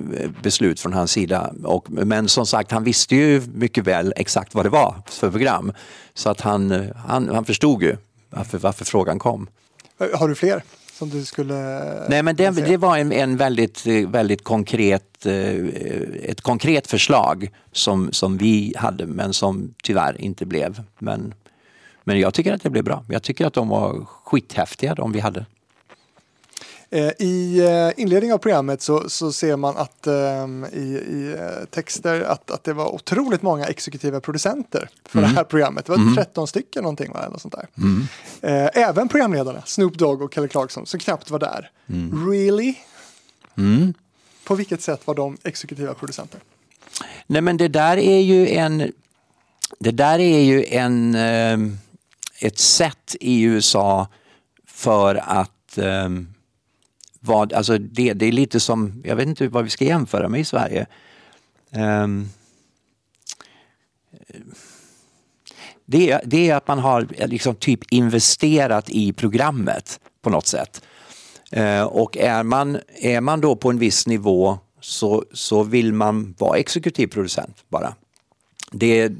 beslut 0.42 0.81
från 0.81 0.92
hans 0.92 1.12
sida. 1.12 1.54
Och, 1.64 1.90
men 1.90 2.28
som 2.28 2.46
sagt, 2.46 2.70
han 2.70 2.85
visste 2.85 3.16
ju 3.16 3.42
mycket 3.54 3.85
väl 3.85 4.12
exakt 4.16 4.54
vad 4.54 4.64
det 4.64 4.70
var 4.70 4.94
för 5.07 5.31
program. 5.31 5.72
Så 6.14 6.31
att 6.31 6.40
han, 6.40 6.70
eh, 6.70 6.96
han, 6.96 7.28
han 7.28 7.44
förstod 7.44 7.83
ju 7.83 7.96
varför, 8.31 8.59
varför 8.59 8.85
frågan 8.85 9.18
kom. 9.18 9.48
Har 10.14 10.28
du 10.28 10.35
fler? 10.35 10.62
Som 10.92 11.11
du 11.11 11.24
skulle 11.24 11.54
Nej, 12.09 12.22
men 12.22 12.37
det, 12.37 12.50
det 12.50 12.76
var 12.76 12.98
en, 12.98 13.12
en, 13.12 13.37
väldigt, 13.37 13.87
väldigt 13.87 14.44
konkret, 14.44 15.26
eh, 15.26 15.57
ett 16.22 16.40
konkret 16.40 16.87
förslag 16.87 17.50
som, 17.72 18.12
som 18.12 18.37
vi 18.37 18.74
hade 18.76 19.07
men 19.07 19.33
som 19.33 19.74
tyvärr 19.83 20.20
inte 20.20 20.46
blev. 20.46 20.83
Men, 20.98 21.35
men 22.04 22.20
jag 22.20 22.35
tycker 22.35 22.52
att 22.52 22.62
det 22.62 22.70
blev 22.70 22.85
bra. 22.85 23.04
Jag 23.09 23.22
tycker 23.22 23.46
att 23.46 23.54
de 23.54 23.68
var 23.68 24.04
skithäftiga 24.04 24.94
de 24.94 25.12
vi 25.12 25.20
hade. 25.20 25.46
Eh, 26.90 27.11
I 27.18 27.59
eh, 27.59 28.03
inledningen 28.03 28.35
av 28.35 28.38
programmet 28.38 28.83
så, 28.83 29.09
så 29.09 29.33
ser 29.33 29.57
man 29.57 29.77
att 29.77 30.07
um, 30.07 30.64
i, 30.64 30.79
i 30.79 31.37
eh, 31.38 31.64
texter 31.70 32.20
att, 32.20 32.51
att 32.51 32.64
det 32.64 32.72
var 32.72 32.94
otroligt 32.94 33.42
många 33.42 33.66
exekutiva 33.66 34.20
producenter 34.20 34.88
för 35.05 35.18
mm. 35.18 35.31
det 35.31 35.37
här 35.37 35.44
programmet. 35.44 35.87
Det 35.87 35.92
var 35.92 35.98
mm. 35.98 36.14
13 36.14 36.48
stycken 36.48 36.83
någonting 36.83 37.12
va? 37.12 37.24
Eller 37.27 37.38
sånt 37.38 37.55
där. 37.55 37.68
Mm. 37.77 38.07
Även 38.74 39.09
programledarna, 39.09 39.62
Snoop 39.66 39.98
Dogg 39.98 40.22
och 40.22 40.35
Kelly 40.35 40.48
Clarkson, 40.48 40.87
som 40.87 41.01
knappt 41.01 41.31
var 41.31 41.38
där. 41.38 41.70
Mm. 41.88 42.31
Really? 42.31 42.74
Mm. 43.57 43.94
På 44.44 44.55
vilket 44.55 44.83
sätt 44.83 45.07
var 45.07 45.14
de 45.14 45.37
exekutiva 45.44 45.94
producenter? 45.94 46.40
Nej 47.27 47.42
men 47.42 47.57
det 47.57 47.68
där 47.68 47.96
är 47.96 48.20
ju 48.20 48.48
en 48.48 48.92
det 49.79 49.90
där 49.90 50.18
är 50.18 50.40
ju 50.40 50.64
en, 50.64 51.14
ett 52.40 52.59
sätt 52.59 53.16
i 53.20 53.42
USA 53.42 54.09
för 54.66 55.14
att 55.14 55.79
vad, 57.29 57.53
alltså 57.53 57.79
det, 57.79 58.12
det 58.12 58.27
är 58.27 58.33
lite 58.33 58.61
som, 58.61 59.03
jag 59.05 59.17
vet 59.17 59.29
inte 59.29 59.49
vad 59.49 59.64
vi 59.64 59.71
ska 59.71 59.85
jämföra 59.85 60.29
med 60.29 60.41
i 60.41 60.45
Sverige. 60.45 60.87
Um, 61.71 62.29
det, 65.87 66.11
är, 66.11 66.21
det 66.25 66.51
är 66.51 66.57
att 66.57 66.69
man 66.69 66.79
har 66.79 67.07
liksom 67.27 67.55
typ 67.55 67.81
investerat 67.91 68.91
i 68.91 69.12
programmet 69.12 70.01
på 70.23 70.31
något 70.31 70.47
sätt. 70.47 70.83
Uh, 71.57 71.83
och 71.83 72.17
är 72.17 72.43
man, 72.43 72.79
är 72.97 73.21
man 73.21 73.41
då 73.41 73.57
på 73.57 73.71
en 73.71 73.79
viss 73.79 74.07
nivå 74.07 74.59
så, 74.81 75.25
så 75.33 75.62
vill 75.62 75.93
man 75.93 76.35
vara 76.38 76.59
exekutiv 76.59 77.07
producent 77.07 77.64
bara. 77.69 77.95
Det, 78.73 79.12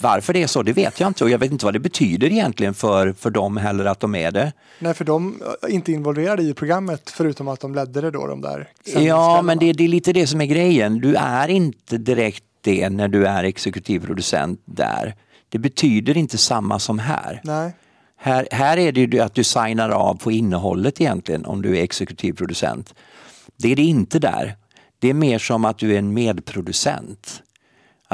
varför 0.00 0.32
det 0.32 0.42
är 0.42 0.46
så, 0.46 0.62
det 0.62 0.72
vet 0.72 1.00
jag 1.00 1.06
inte 1.06 1.24
och 1.24 1.30
jag 1.30 1.38
vet 1.38 1.52
inte 1.52 1.64
vad 1.64 1.74
det 1.74 1.80
betyder 1.80 2.32
egentligen 2.32 2.74
för, 2.74 3.12
för 3.12 3.30
dem 3.30 3.56
heller 3.56 3.84
att 3.84 4.00
de 4.00 4.14
är 4.14 4.30
det. 4.30 4.52
Nej, 4.78 4.94
för 4.94 5.04
de 5.04 5.42
är 5.62 5.68
inte 5.68 5.92
involverade 5.92 6.42
i 6.42 6.54
programmet 6.54 7.10
förutom 7.10 7.48
att 7.48 7.60
de 7.60 7.74
ledde 7.74 8.00
det 8.00 8.10
då, 8.10 8.26
de 8.26 8.40
där 8.40 8.68
Ja, 8.84 9.42
men 9.42 9.58
det, 9.58 9.72
det 9.72 9.84
är 9.84 9.88
lite 9.88 10.12
det 10.12 10.26
som 10.26 10.40
är 10.40 10.46
grejen. 10.46 11.00
Du 11.00 11.14
är 11.14 11.48
inte 11.48 11.98
direkt 11.98 12.44
det 12.60 12.88
när 12.90 13.08
du 13.08 13.26
är 13.26 13.44
exekutiv 13.44 14.06
producent 14.06 14.60
där. 14.64 15.14
Det 15.48 15.58
betyder 15.58 16.16
inte 16.16 16.38
samma 16.38 16.78
som 16.78 16.98
här. 16.98 17.40
Nej. 17.44 17.72
Här, 18.16 18.48
här 18.50 18.76
är 18.76 18.92
det 18.92 19.00
ju 19.00 19.20
att 19.20 19.34
du 19.34 19.44
signar 19.44 19.90
av 19.90 20.14
på 20.14 20.32
innehållet 20.32 21.00
egentligen 21.00 21.44
om 21.44 21.62
du 21.62 21.78
är 21.78 21.82
exekutiv 21.82 22.32
producent. 22.32 22.94
Det 23.56 23.72
är 23.72 23.76
det 23.76 23.82
inte 23.82 24.18
där. 24.18 24.56
Det 24.98 25.10
är 25.10 25.14
mer 25.14 25.38
som 25.38 25.64
att 25.64 25.78
du 25.78 25.94
är 25.94 25.98
en 25.98 26.14
medproducent. 26.14 27.42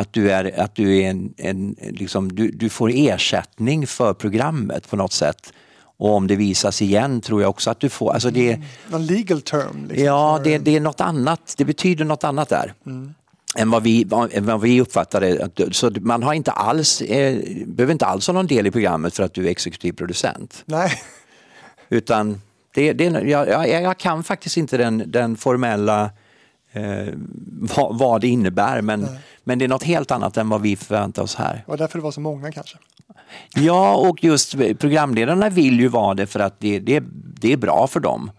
Att 0.00 0.12
du, 0.12 0.30
är, 0.30 0.60
att 0.60 0.74
du, 0.74 0.98
är 0.98 1.10
en, 1.10 1.34
en 1.36 1.76
liksom, 1.80 2.34
du, 2.34 2.50
du 2.50 2.68
får 2.68 2.90
ersättning 2.94 3.86
för 3.86 4.14
programmet 4.14 4.90
på 4.90 4.96
något 4.96 5.12
sätt. 5.12 5.52
Och 5.98 6.14
om 6.14 6.26
det 6.26 6.36
visas 6.36 6.82
igen 6.82 7.20
tror 7.20 7.42
jag 7.42 7.50
också 7.50 7.70
att 7.70 7.80
du 7.80 7.88
får... 7.88 8.12
Alltså 8.12 8.30
det, 8.30 8.52
mm. 8.52 8.66
Någon 8.88 9.06
legal 9.06 9.40
term? 9.40 9.86
Liksom, 9.88 10.06
ja, 10.06 10.40
det, 10.44 10.58
det, 10.58 10.76
är 10.76 10.80
något 10.80 11.00
annat. 11.00 11.54
Det 11.56 11.64
betyder 11.64 12.04
något 12.04 12.24
annat 12.24 12.48
där. 12.48 12.74
Mm. 12.86 13.14
Än 13.56 13.70
vad 13.70 13.82
vi, 13.82 14.06
än 14.32 14.46
vad 14.46 14.60
vi 14.60 14.80
uppfattade 14.80 15.50
Så 15.70 15.90
man 16.00 16.22
har 16.22 16.34
inte 16.34 16.50
alls, 16.50 17.00
eh, 17.00 17.38
behöver 17.66 17.92
inte 17.92 18.06
alls 18.06 18.26
ha 18.26 18.34
någon 18.34 18.46
del 18.46 18.66
i 18.66 18.70
programmet 18.70 19.16
för 19.16 19.22
att 19.22 19.34
du 19.34 19.46
är 19.46 19.50
exekutiv 19.50 19.92
producent. 19.92 20.62
Nej. 20.66 20.90
Utan 21.88 22.40
det, 22.74 22.92
det, 22.92 23.04
jag, 23.04 23.48
jag, 23.48 23.82
jag 23.82 23.98
kan 23.98 24.24
faktiskt 24.24 24.56
inte 24.56 24.76
den, 24.76 25.04
den 25.06 25.36
formella 25.36 26.10
eh, 26.72 27.14
vad, 27.76 27.98
vad, 27.98 28.20
det 28.20 28.28
innebär 28.28 28.82
men, 28.82 29.08
men 29.44 29.58
det 29.58 29.64
är 29.64 29.68
något 29.68 29.82
helt 29.82 30.10
annat 30.10 30.36
än 30.36 30.48
vad 30.48 30.60
vi 30.60 30.76
förväntar 30.76 31.22
oss 31.22 31.34
här. 31.34 31.64
Och 31.66 31.76
därför 31.76 31.98
det 31.98 32.02
var 32.02 32.12
så 32.12 32.20
många 32.20 32.52
kanske? 32.52 32.78
Ja, 33.54 33.96
och 33.96 34.24
just 34.24 34.52
programledarna 34.78 35.48
vill 35.48 35.80
ju 35.80 35.88
vara 35.88 36.14
det 36.14 36.26
för 36.26 36.40
att 36.40 36.60
det, 36.60 36.78
det, 36.78 37.02
det 37.12 37.52
är 37.52 37.56
bra 37.56 37.86
för 37.86 38.00
dem 38.00 38.30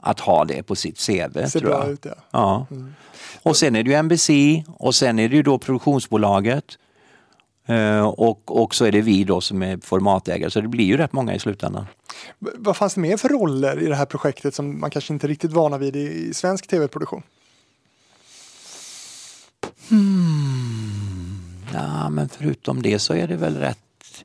att 0.00 0.20
ha 0.20 0.44
det 0.44 0.62
på 0.62 0.76
sitt 0.76 1.06
CV. 1.06 1.32
Det 1.32 1.50
ser 1.50 1.60
bra 1.60 1.86
ut 1.86 2.04
ja. 2.04 2.14
ja. 2.30 2.66
Mm. 2.70 2.94
Och 3.42 3.56
sen 3.56 3.76
är 3.76 3.82
det 3.82 3.90
ju 3.90 4.02
NBC 4.02 4.30
och 4.66 4.94
sen 4.94 5.18
är 5.18 5.28
det 5.28 5.36
ju 5.36 5.42
då 5.42 5.58
produktionsbolaget. 5.58 6.64
Eh, 7.66 8.06
och, 8.06 8.62
och 8.62 8.74
så 8.74 8.84
är 8.84 8.92
det 8.92 9.00
vi 9.00 9.24
då 9.24 9.40
som 9.40 9.62
är 9.62 9.78
formatägare, 9.82 10.50
så 10.50 10.60
det 10.60 10.68
blir 10.68 10.84
ju 10.84 10.96
rätt 10.96 11.12
många 11.12 11.34
i 11.34 11.38
slutändan. 11.38 11.86
Vad 12.38 12.76
fanns 12.76 12.94
det 12.94 13.00
mer 13.00 13.16
för 13.16 13.28
roller 13.28 13.82
i 13.82 13.86
det 13.86 13.94
här 13.94 14.06
projektet 14.06 14.54
som 14.54 14.80
man 14.80 14.90
kanske 14.90 15.12
inte 15.12 15.26
riktigt 15.26 15.52
vana 15.52 15.78
vid 15.78 15.96
i 15.96 16.34
svensk 16.34 16.66
tv-produktion? 16.66 17.22
Ja, 21.72 22.08
men 22.10 22.28
förutom 22.28 22.82
det 22.82 22.98
så 22.98 23.14
är 23.14 23.28
det 23.28 23.36
väl 23.36 23.56
rätt, 23.56 24.24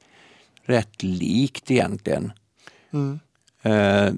rätt 0.63 1.03
likt 1.03 1.71
egentligen. 1.71 2.31
Mm. 2.93 3.19
Eh, 3.61 4.13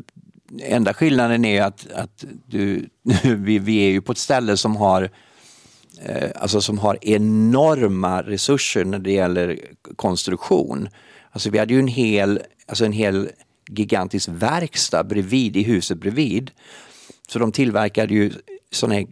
enda 0.61 0.93
skillnaden 0.93 1.45
är 1.45 1.61
att, 1.61 1.91
att 1.91 2.25
du, 2.45 2.89
vi, 3.23 3.59
vi 3.59 3.77
är 3.77 3.91
ju 3.91 4.01
på 4.01 4.11
ett 4.11 4.17
ställe 4.17 4.57
som 4.57 4.75
har 4.75 5.09
eh, 6.01 6.31
alltså 6.35 6.61
som 6.61 6.79
har 6.79 6.97
enorma 7.01 8.21
resurser 8.21 8.85
när 8.85 8.99
det 8.99 9.11
gäller 9.11 9.59
konstruktion. 9.95 10.89
Alltså 11.31 11.49
vi 11.49 11.59
hade 11.59 11.73
ju 11.73 11.79
en 11.79 11.87
hel, 11.87 12.41
alltså 12.67 12.85
en 12.85 12.93
hel 12.93 13.29
gigantisk 13.69 14.29
verkstad 14.31 15.03
bredvid, 15.03 15.57
i 15.57 15.63
huset 15.63 15.97
bredvid. 15.97 16.51
Så 17.27 17.39
de 17.39 17.51
tillverkade 17.51 18.13
ju 18.13 18.31
sådana 18.71 18.95
här 18.95 19.07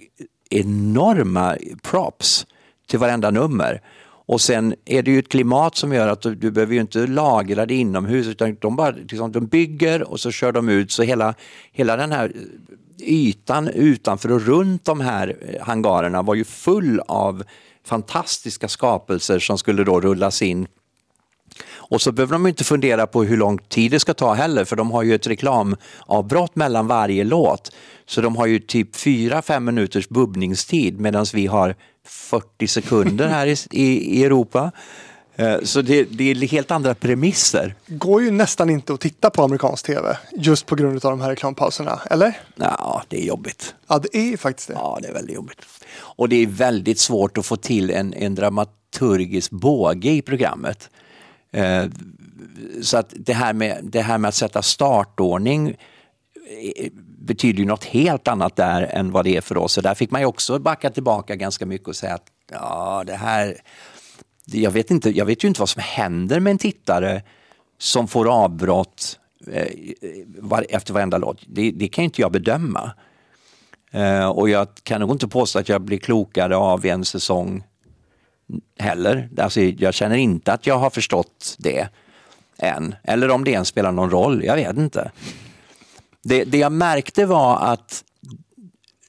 enorma 0.49 1.57
props 1.81 2.45
till 2.87 2.99
varenda 2.99 3.31
nummer. 3.31 3.81
Och 4.29 4.41
sen 4.41 4.75
är 4.85 5.03
det 5.03 5.11
ju 5.11 5.19
ett 5.19 5.29
klimat 5.29 5.75
som 5.75 5.93
gör 5.93 6.07
att 6.07 6.21
du, 6.21 6.35
du 6.35 6.51
behöver 6.51 6.73
ju 6.73 6.81
inte 6.81 7.07
lagra 7.07 7.65
det 7.65 7.75
inomhus 7.75 8.27
utan 8.27 8.57
de, 8.61 8.75
bara, 8.75 8.91
liksom, 8.91 9.31
de 9.31 9.47
bygger 9.47 10.11
och 10.11 10.19
så 10.19 10.31
kör 10.31 10.51
de 10.51 10.69
ut 10.69 10.91
så 10.91 11.03
hela, 11.03 11.33
hela 11.71 11.97
den 11.97 12.11
här 12.11 12.31
ytan 12.99 13.67
utanför 13.67 14.31
och 14.31 14.41
runt 14.41 14.85
de 14.85 14.99
här 14.99 15.37
eh, 15.41 15.65
hangarerna 15.65 16.21
var 16.21 16.35
ju 16.35 16.43
full 16.43 17.01
av 17.07 17.43
fantastiska 17.85 18.67
skapelser 18.67 19.39
som 19.39 19.57
skulle 19.57 19.83
då 19.83 20.01
rullas 20.01 20.41
in 20.41 20.67
och 21.71 22.01
så 22.01 22.11
behöver 22.11 22.33
de 22.33 22.47
inte 22.47 22.63
fundera 22.63 23.07
på 23.07 23.23
hur 23.23 23.37
lång 23.37 23.57
tid 23.57 23.91
det 23.91 23.99
ska 23.99 24.13
ta 24.13 24.33
heller 24.33 24.65
för 24.65 24.75
de 24.75 24.91
har 24.91 25.03
ju 25.03 25.15
ett 25.15 25.27
reklamavbrott 25.27 26.55
mellan 26.55 26.87
varje 26.87 27.23
låt. 27.23 27.71
Så 28.09 28.21
de 28.21 28.35
har 28.35 28.45
ju 28.45 28.59
typ 28.59 28.95
4-5 28.95 29.59
minuters 29.59 30.09
bubbningstid 30.09 30.99
medan 30.99 31.25
vi 31.33 31.47
har 31.47 31.75
40 32.07 32.67
sekunder 32.67 33.27
här 33.27 33.47
i, 33.47 33.55
i, 33.71 34.19
i 34.19 34.23
Europa. 34.23 34.71
Eh, 35.35 35.61
Så 35.63 35.81
det, 35.81 36.03
det 36.03 36.31
är 36.31 36.35
helt 36.47 36.71
andra 36.71 36.95
premisser. 36.95 37.75
Går 37.87 38.23
ju 38.23 38.31
nästan 38.31 38.69
inte 38.69 38.93
att 38.93 38.99
titta 38.99 39.29
på 39.29 39.43
amerikansk 39.43 39.85
tv 39.85 40.17
just 40.31 40.65
på 40.65 40.75
grund 40.75 41.05
av 41.05 41.11
de 41.11 41.21
här 41.21 41.29
reklampauserna, 41.29 41.99
eller? 42.09 42.37
Ja, 42.55 43.03
det 43.07 43.21
är 43.21 43.25
jobbigt. 43.25 43.75
Ja, 43.87 43.99
det 43.99 44.17
är 44.17 44.25
ju 44.25 44.37
faktiskt 44.37 44.67
det. 44.67 44.73
Ja, 44.73 44.99
det 45.01 45.07
är 45.07 45.13
väldigt 45.13 45.35
jobbigt. 45.35 45.65
Och 45.97 46.29
det 46.29 46.35
är 46.35 46.47
väldigt 46.47 46.99
svårt 46.99 47.37
att 47.37 47.45
få 47.45 47.55
till 47.55 47.91
en, 47.91 48.13
en 48.13 48.35
dramaturgisk 48.35 49.51
båge 49.51 50.11
i 50.11 50.21
programmet. 50.21 50.89
Eh, 51.51 51.83
så 52.81 52.97
att 52.97 53.13
det 53.17 53.33
här, 53.33 53.53
med, 53.53 53.79
det 53.83 54.01
här 54.01 54.17
med 54.17 54.29
att 54.29 54.35
sätta 54.35 54.61
startordning 54.61 55.69
eh, 56.75 56.89
betyder 57.29 57.59
ju 57.59 57.65
något 57.65 57.83
helt 57.83 58.27
annat 58.27 58.55
där 58.55 58.81
än 58.81 59.11
vad 59.11 59.25
det 59.25 59.37
är 59.37 59.41
för 59.41 59.57
oss. 59.57 59.73
Så 59.73 59.81
där 59.81 59.95
fick 59.95 60.11
man 60.11 60.21
ju 60.21 60.27
också 60.27 60.59
backa 60.59 60.89
tillbaka 60.89 61.35
ganska 61.35 61.65
mycket 61.65 61.87
och 61.87 61.95
säga 61.95 62.13
att 62.13 62.27
ja, 62.51 63.03
det 63.07 63.15
här... 63.15 63.57
Jag 64.45 64.71
vet, 64.71 64.91
inte, 64.91 65.09
jag 65.09 65.25
vet 65.25 65.43
ju 65.43 65.47
inte 65.47 65.59
vad 65.59 65.69
som 65.69 65.81
händer 65.85 66.39
med 66.39 66.51
en 66.51 66.57
tittare 66.57 67.21
som 67.77 68.07
får 68.07 68.43
avbrott 68.43 69.19
eh, 69.51 69.67
efter 70.69 70.93
varenda 70.93 71.17
låt. 71.17 71.43
Det, 71.47 71.71
det 71.71 71.87
kan 71.87 72.03
ju 72.03 72.05
inte 72.05 72.21
jag 72.21 72.31
bedöma. 72.31 72.91
Eh, 73.91 74.29
och 74.29 74.49
jag 74.49 74.67
kan 74.83 75.01
nog 75.01 75.11
inte 75.11 75.27
påstå 75.27 75.59
att 75.59 75.69
jag 75.69 75.81
blir 75.81 75.97
klokare 75.97 76.55
av 76.55 76.85
en 76.85 77.05
säsong 77.05 77.63
heller. 78.79 79.29
Alltså, 79.37 79.61
jag 79.61 79.93
känner 79.93 80.17
inte 80.17 80.53
att 80.53 80.67
jag 80.67 80.77
har 80.77 80.89
förstått 80.89 81.55
det 81.59 81.87
än. 82.57 82.95
Eller 83.03 83.31
om 83.31 83.43
det 83.43 83.51
ens 83.51 83.67
spelar 83.67 83.91
någon 83.91 84.09
roll, 84.09 84.43
jag 84.43 84.55
vet 84.55 84.77
inte. 84.77 85.11
Det, 86.29 86.43
det 86.43 86.57
jag 86.57 86.71
märkte 86.71 87.25
var 87.25 87.57
att 87.57 88.03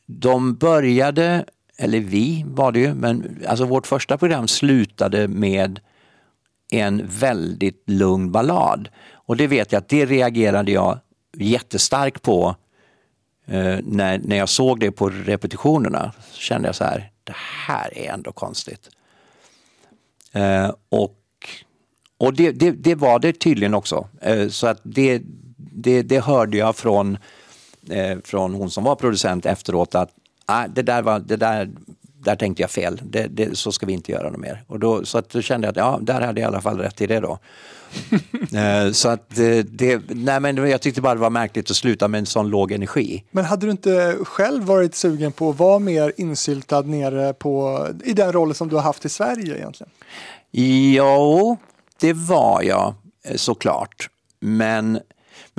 de 0.06 0.54
började, 0.54 1.44
eller 1.76 2.00
vi 2.00 2.44
var 2.46 2.72
det 2.72 2.80
ju, 2.80 2.94
men 2.94 3.42
alltså 3.48 3.64
vårt 3.64 3.86
första 3.86 4.18
program 4.18 4.48
slutade 4.48 5.28
med 5.28 5.80
en 6.70 7.06
väldigt 7.06 7.82
lugn 7.86 8.32
ballad. 8.32 8.88
Och 9.12 9.36
det 9.36 9.46
vet 9.46 9.72
jag 9.72 9.78
att 9.78 9.88
det 9.88 10.06
reagerade 10.06 10.72
jag 10.72 10.98
jättestarkt 11.36 12.22
på 12.22 12.56
eh, 13.46 13.78
när, 13.82 14.18
när 14.18 14.36
jag 14.36 14.48
såg 14.48 14.80
det 14.80 14.90
på 14.90 15.10
repetitionerna. 15.10 16.12
Så 16.30 16.40
kände 16.40 16.68
jag 16.68 16.74
så 16.74 16.84
här, 16.84 17.10
det 17.24 17.36
här 17.66 17.98
är 17.98 18.12
ändå 18.12 18.32
konstigt. 18.32 18.90
Eh, 20.32 20.72
och 20.88 21.16
och 22.18 22.34
det, 22.34 22.52
det, 22.52 22.70
det 22.70 22.94
var 22.94 23.18
det 23.18 23.32
tydligen 23.32 23.74
också. 23.74 24.08
Eh, 24.20 24.48
så 24.48 24.66
att 24.66 24.80
det, 24.82 25.22
det, 25.72 26.02
det 26.02 26.20
hörde 26.20 26.56
jag 26.56 26.76
från, 26.76 27.18
eh, 27.90 28.18
från 28.24 28.54
hon 28.54 28.70
som 28.70 28.84
var 28.84 28.94
producent 28.94 29.46
efteråt 29.46 29.94
att 29.94 30.10
ah, 30.46 30.66
det 30.68 30.82
där, 30.82 31.02
var, 31.02 31.18
det 31.18 31.36
där, 31.36 31.70
där 32.24 32.36
tänkte 32.36 32.62
jag 32.62 32.70
fel, 32.70 33.00
det, 33.04 33.26
det, 33.26 33.58
så 33.58 33.72
ska 33.72 33.86
vi 33.86 33.92
inte 33.92 34.12
göra 34.12 34.30
något 34.30 34.40
mer. 34.40 34.62
Och 34.66 34.78
då, 34.78 35.04
så 35.04 35.18
att 35.18 35.30
då 35.30 35.42
kände 35.42 35.66
jag 35.66 35.70
att 35.70 35.76
ja, 35.76 35.98
där 36.02 36.20
hade 36.20 36.40
jag 36.40 36.48
i 36.48 36.52
alla 36.52 36.60
fall 36.60 36.78
rätt 36.78 37.00
i 37.00 37.06
det 37.06 37.20
då. 37.20 37.38
Eh, 38.54 38.92
så 38.92 39.08
att 39.08 39.36
det, 39.36 39.62
det, 39.62 40.02
nej 40.08 40.40
men 40.40 40.56
jag 40.56 40.80
tyckte 40.80 41.00
bara 41.00 41.14
det 41.14 41.20
var 41.20 41.30
märkligt 41.30 41.70
att 41.70 41.76
sluta 41.76 42.08
med 42.08 42.18
en 42.18 42.26
sån 42.26 42.48
låg 42.48 42.72
energi. 42.72 43.24
Men 43.30 43.44
hade 43.44 43.66
du 43.66 43.70
inte 43.70 44.16
själv 44.24 44.64
varit 44.64 44.94
sugen 44.94 45.32
på 45.32 45.50
att 45.50 45.58
vara 45.58 45.78
mer 45.78 46.12
insyltad 46.16 46.82
nere 46.82 47.32
på, 47.32 47.86
i 48.04 48.12
den 48.12 48.32
rollen 48.32 48.54
som 48.54 48.68
du 48.68 48.76
har 48.76 48.82
haft 48.82 49.04
i 49.04 49.08
Sverige 49.08 49.56
egentligen? 49.56 49.90
Jo, 50.50 51.56
det 52.00 52.12
var 52.12 52.62
jag 52.62 52.94
eh, 53.24 53.36
såklart. 53.36 54.08
Men, 54.40 55.00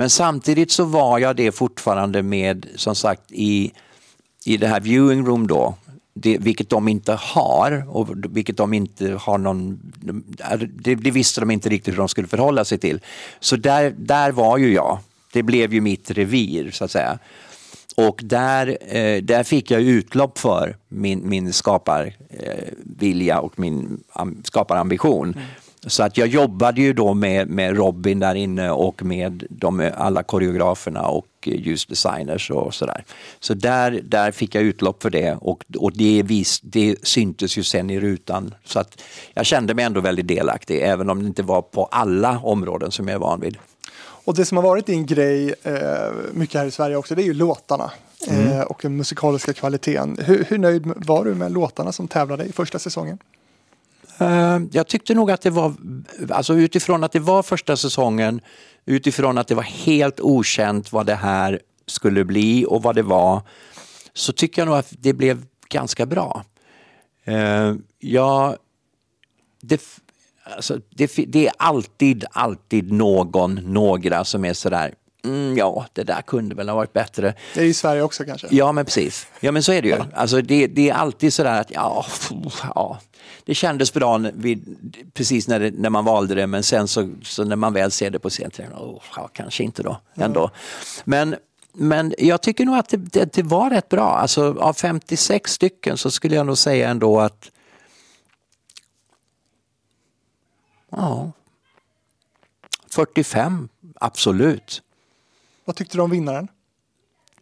men 0.02 0.10
samtidigt 0.10 0.70
så 0.70 0.84
var 0.84 1.18
jag 1.18 1.36
det 1.36 1.52
fortfarande 1.52 2.22
med, 2.22 2.66
som 2.74 2.94
sagt, 2.94 3.22
i, 3.28 3.72
i 4.44 4.56
det 4.56 4.66
här 4.66 4.80
viewing 4.80 5.26
room 5.26 5.46
då. 5.46 5.74
Det, 6.14 6.38
vilket 6.38 6.70
de 6.70 6.88
inte 6.88 7.12
har 7.12 7.86
och 7.88 8.08
vilket 8.36 8.56
de 8.56 8.72
inte 8.74 9.12
har 9.20 9.38
någon... 9.38 9.80
Det, 10.58 10.94
det 10.94 11.10
visste 11.10 11.40
de 11.40 11.50
inte 11.50 11.68
riktigt 11.68 11.94
hur 11.94 11.98
de 11.98 12.08
skulle 12.08 12.28
förhålla 12.28 12.64
sig 12.64 12.78
till. 12.78 13.00
Så 13.40 13.56
där, 13.56 13.94
där 13.96 14.32
var 14.32 14.58
ju 14.58 14.72
jag. 14.72 14.98
Det 15.32 15.42
blev 15.42 15.74
ju 15.74 15.80
mitt 15.80 16.10
revir 16.10 16.70
så 16.70 16.84
att 16.84 16.90
säga. 16.90 17.18
Och 17.96 18.20
där, 18.24 18.78
eh, 18.96 19.22
där 19.22 19.42
fick 19.42 19.70
jag 19.70 19.82
utlopp 19.82 20.38
för 20.38 20.76
min, 20.88 21.28
min 21.28 21.52
skaparvilja 21.52 23.40
och 23.40 23.58
min 23.58 24.00
am, 24.12 24.42
skaparambition. 24.44 25.28
Mm. 25.28 25.42
Så 25.86 26.02
att 26.02 26.16
jag 26.16 26.28
jobbade 26.28 26.80
ju 26.80 26.92
då 26.92 27.14
med, 27.14 27.48
med 27.48 27.76
Robin 27.76 28.18
där 28.18 28.34
inne 28.34 28.70
och 28.70 29.02
med 29.02 29.46
de, 29.50 29.90
alla 29.96 30.22
koreograferna 30.22 31.02
och 31.02 31.26
eh, 31.46 31.54
ljusdesigners 31.54 32.50
och 32.50 32.74
sådär. 32.74 33.04
Så 33.40 33.54
där, 33.54 34.00
där 34.04 34.30
fick 34.30 34.54
jag 34.54 34.64
utlopp 34.64 35.02
för 35.02 35.10
det 35.10 35.36
och, 35.40 35.64
och 35.78 35.92
det, 35.92 36.22
vis, 36.22 36.60
det 36.60 36.96
syntes 37.02 37.58
ju 37.58 37.62
sen 37.62 37.90
i 37.90 38.00
rutan. 38.00 38.54
Så 38.64 38.78
att 38.78 39.02
jag 39.34 39.46
kände 39.46 39.74
mig 39.74 39.84
ändå 39.84 40.00
väldigt 40.00 40.28
delaktig 40.28 40.80
även 40.82 41.10
om 41.10 41.22
det 41.22 41.26
inte 41.26 41.42
var 41.42 41.62
på 41.62 41.84
alla 41.84 42.38
områden 42.38 42.90
som 42.90 43.08
jag 43.08 43.14
är 43.14 43.18
van 43.18 43.40
vid. 43.40 43.58
Och 44.24 44.34
det 44.34 44.44
som 44.44 44.56
har 44.56 44.62
varit 44.62 44.86
din 44.86 45.06
grej 45.06 45.54
eh, 45.62 45.74
mycket 46.32 46.60
här 46.60 46.66
i 46.66 46.70
Sverige 46.70 46.96
också, 46.96 47.14
det 47.14 47.22
är 47.22 47.26
ju 47.26 47.34
låtarna 47.34 47.92
eh, 48.28 48.60
och 48.60 48.78
den 48.82 48.96
musikaliska 48.96 49.52
kvaliteten. 49.52 50.18
Hur, 50.20 50.44
hur 50.48 50.58
nöjd 50.58 50.92
var 50.96 51.24
du 51.24 51.34
med 51.34 51.52
låtarna 51.52 51.92
som 51.92 52.08
tävlade 52.08 52.44
i 52.44 52.52
första 52.52 52.78
säsongen? 52.78 53.18
Eh, 54.22 54.60
Jag 54.72 54.86
tyckte 54.88 55.14
nog 55.14 55.30
att 55.30 55.42
det 55.42 55.50
var, 55.50 55.74
alltså 56.30 56.54
utifrån 56.54 57.04
att 57.04 57.12
det 57.12 57.20
var 57.20 57.42
första 57.42 57.76
säsongen, 57.76 58.40
utifrån 58.86 59.38
att 59.38 59.48
det 59.48 59.54
var 59.54 59.62
helt 59.62 60.20
okänt 60.20 60.92
vad 60.92 61.06
det 61.06 61.14
här 61.14 61.60
skulle 61.86 62.24
bli 62.24 62.66
och 62.68 62.82
vad 62.82 62.94
det 62.94 63.02
var, 63.02 63.40
så 64.14 64.32
tycker 64.32 64.62
jag 64.62 64.66
nog 64.66 64.76
att 64.76 64.92
det 64.98 65.12
blev 65.12 65.44
ganska 65.68 66.06
bra. 66.06 66.44
Eh, 67.24 67.74
Jag, 67.98 68.56
det, 69.62 69.80
alltså, 70.56 70.78
det, 70.90 71.14
det 71.28 71.46
är 71.46 71.52
alltid, 71.56 72.24
alltid 72.32 72.92
någon, 72.92 73.54
några 73.54 74.24
som 74.24 74.44
är 74.44 74.52
sådär, 74.54 74.94
mm, 75.24 75.56
ja, 75.58 75.86
det 75.92 76.02
där 76.04 76.22
kunde 76.22 76.54
väl 76.54 76.68
ha 76.68 76.76
varit 76.76 76.92
bättre. 76.92 77.34
Det 77.54 77.60
är 77.60 77.64
i 77.64 77.74
Sverige 77.74 78.02
också 78.02 78.24
kanske? 78.24 78.46
Ja, 78.50 78.72
men 78.72 78.84
precis. 78.84 79.26
Ja, 79.40 79.52
men 79.52 79.62
så 79.62 79.72
är 79.72 79.82
det 79.82 79.88
ju. 79.88 79.96
Alltså, 80.14 80.42
det, 80.42 80.66
det 80.66 80.90
är 80.90 80.94
alltid 80.94 81.32
sådär 81.34 81.60
att 81.60 81.70
ja, 81.70 82.06
ja, 82.74 82.98
det 83.44 83.54
kändes 83.54 83.92
bra 83.92 84.18
när 84.18 84.32
vid, 84.32 84.76
precis 85.14 85.48
när, 85.48 85.60
det, 85.60 85.70
när 85.70 85.90
man 85.90 86.04
valde 86.04 86.34
det, 86.34 86.46
men 86.46 86.62
sen 86.62 86.88
så, 86.88 87.10
så 87.22 87.44
när 87.44 87.56
man 87.56 87.72
väl 87.72 87.90
ser 87.90 88.10
det 88.10 88.18
på 88.18 88.30
scen, 88.30 88.50
oh, 88.74 89.02
ja, 89.16 89.28
kanske 89.32 89.64
inte 89.64 89.82
då 89.82 90.00
ändå. 90.14 90.50
Men, 91.04 91.36
men 91.72 92.14
jag 92.18 92.42
tycker 92.42 92.64
nog 92.64 92.76
att 92.76 92.88
det, 92.88 92.96
det, 92.96 93.32
det 93.32 93.42
var 93.42 93.70
rätt 93.70 93.88
bra. 93.88 94.10
Alltså, 94.10 94.58
av 94.58 94.72
56 94.72 95.52
stycken 95.52 95.98
så 95.98 96.10
skulle 96.10 96.34
jag 96.34 96.46
nog 96.46 96.58
säga 96.58 96.88
ändå 96.88 97.20
att 97.20 97.50
ja, 100.90 101.32
45, 102.90 103.68
absolut. 103.94 104.82
Vad 105.64 105.76
tyckte 105.76 105.96
du 105.96 106.02
om 106.02 106.10
vinnaren? 106.10 106.48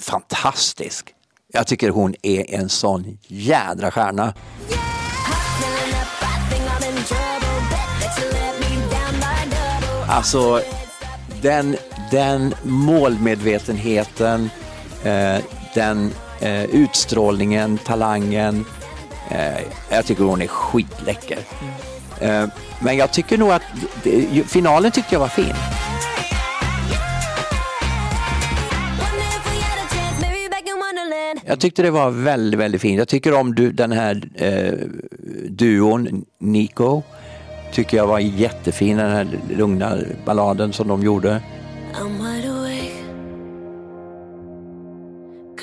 fantastisk. 0.01 1.15
Jag 1.53 1.67
tycker 1.67 1.91
hon 1.91 2.15
är 2.23 2.55
en 2.55 2.69
sån 2.69 3.19
jädra 3.27 3.91
stjärna. 3.91 4.27
Hot 4.27 4.37
Alltså, 10.11 10.61
den, 11.43 11.77
den 12.11 12.55
målmedvetenheten, 12.63 14.51
eh, 15.05 15.37
den 15.75 16.13
eh, 16.41 16.65
utstrålningen, 16.65 17.79
talangen. 17.79 18.65
Eh, 19.31 19.63
jag 19.91 20.07
tycker 20.07 20.25
hon 20.25 20.43
är 20.43 20.47
skitläcker. 20.47 21.39
Eh, 22.21 22.47
men 22.81 22.97
jag 22.97 23.13
tycker 23.13 23.39
nog 23.39 23.51
att 23.51 23.63
det, 24.03 24.45
finalen 24.47 24.91
tyckte 24.91 25.15
jag 25.15 25.21
var 25.21 25.29
fin. 25.29 25.55
Jag 31.47 31.61
tyckte 31.61 31.83
det 31.83 31.91
var 31.91 32.11
väldigt, 32.11 32.61
väldigt 32.61 32.81
fint. 32.81 32.99
Jag 32.99 33.09
tycker 33.09 33.35
om 33.35 33.55
du, 33.55 33.73
den 33.73 33.93
här 33.93 34.23
eh, 34.35 34.73
duon, 35.49 36.25
Nico. 36.39 37.03
Tycker 37.73 37.97
jag 37.97 38.07
var 38.07 38.19
jättefin, 38.19 38.97
den 38.97 39.11
här 39.11 39.41
lugna 39.51 39.99
balladen 40.27 40.73
som 40.73 40.89
de 40.89 41.03
gjorde. 41.03 41.43
I'm 41.95 42.19
wide 42.19 42.49
awake. 42.51 42.93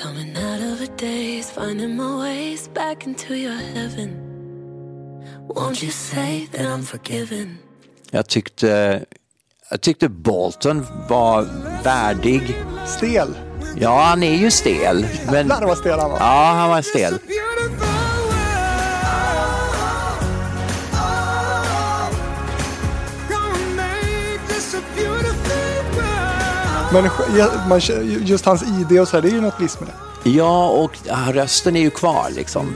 Coming 0.02 0.36
out 0.36 0.62
of 0.72 0.88
a 0.88 0.92
daze, 0.98 1.50
finding 1.60 1.96
my 1.96 2.16
ways 2.18 2.70
back 2.74 3.06
into 3.06 3.34
your 3.34 3.54
heaven. 3.74 4.10
Won't 5.48 5.82
you 5.82 5.92
say 5.92 6.46
that 6.52 6.60
I'm 6.66 6.82
forgiven? 6.82 7.58
Jag 8.10 8.26
tyckte, 8.28 9.04
jag 9.70 9.80
tyckte 9.80 10.08
Bolton 10.08 10.86
var 11.08 11.46
värdig. 11.84 12.56
Stel. 12.86 13.28
Ja, 13.80 14.00
han 14.02 14.22
är 14.22 14.34
ju 14.36 14.50
stel. 14.50 15.06
Men, 15.26 15.34
Jävlar 15.34 15.66
vad 15.66 15.78
stel 15.78 15.98
han 15.98 16.10
var. 16.10 16.18
ja, 16.18 16.52
han 16.54 16.70
var 16.70 16.82
stel. 16.82 17.14
Men 26.92 27.10
just 28.26 28.44
hans 28.44 28.62
ID 28.62 29.00
och 29.00 29.08
så 29.08 29.16
här, 29.16 29.22
det 29.22 29.28
är 29.28 29.32
ju 29.32 29.40
något 29.40 29.60
visst 29.60 29.80
med 29.80 29.88
det. 29.88 30.30
Ja, 30.30 30.68
och 30.68 30.98
rösten 31.32 31.76
är 31.76 31.80
ju 31.80 31.90
kvar 31.90 32.26
liksom. 32.30 32.74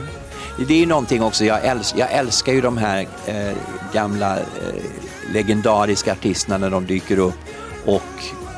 Det 0.67 0.73
är 0.73 0.77
ju 0.77 0.85
någonting 0.85 1.23
också, 1.23 1.45
jag, 1.45 1.65
äls 1.65 1.93
jag 1.97 2.11
älskar 2.11 2.53
ju 2.53 2.61
de 2.61 2.77
här 2.77 3.07
eh, 3.25 3.57
gamla 3.93 4.37
eh, 4.37 4.43
legendariska 5.33 6.11
artisterna 6.11 6.57
när 6.57 6.69
de 6.69 6.85
dyker 6.85 7.19
upp 7.19 7.33
och, 7.85 8.01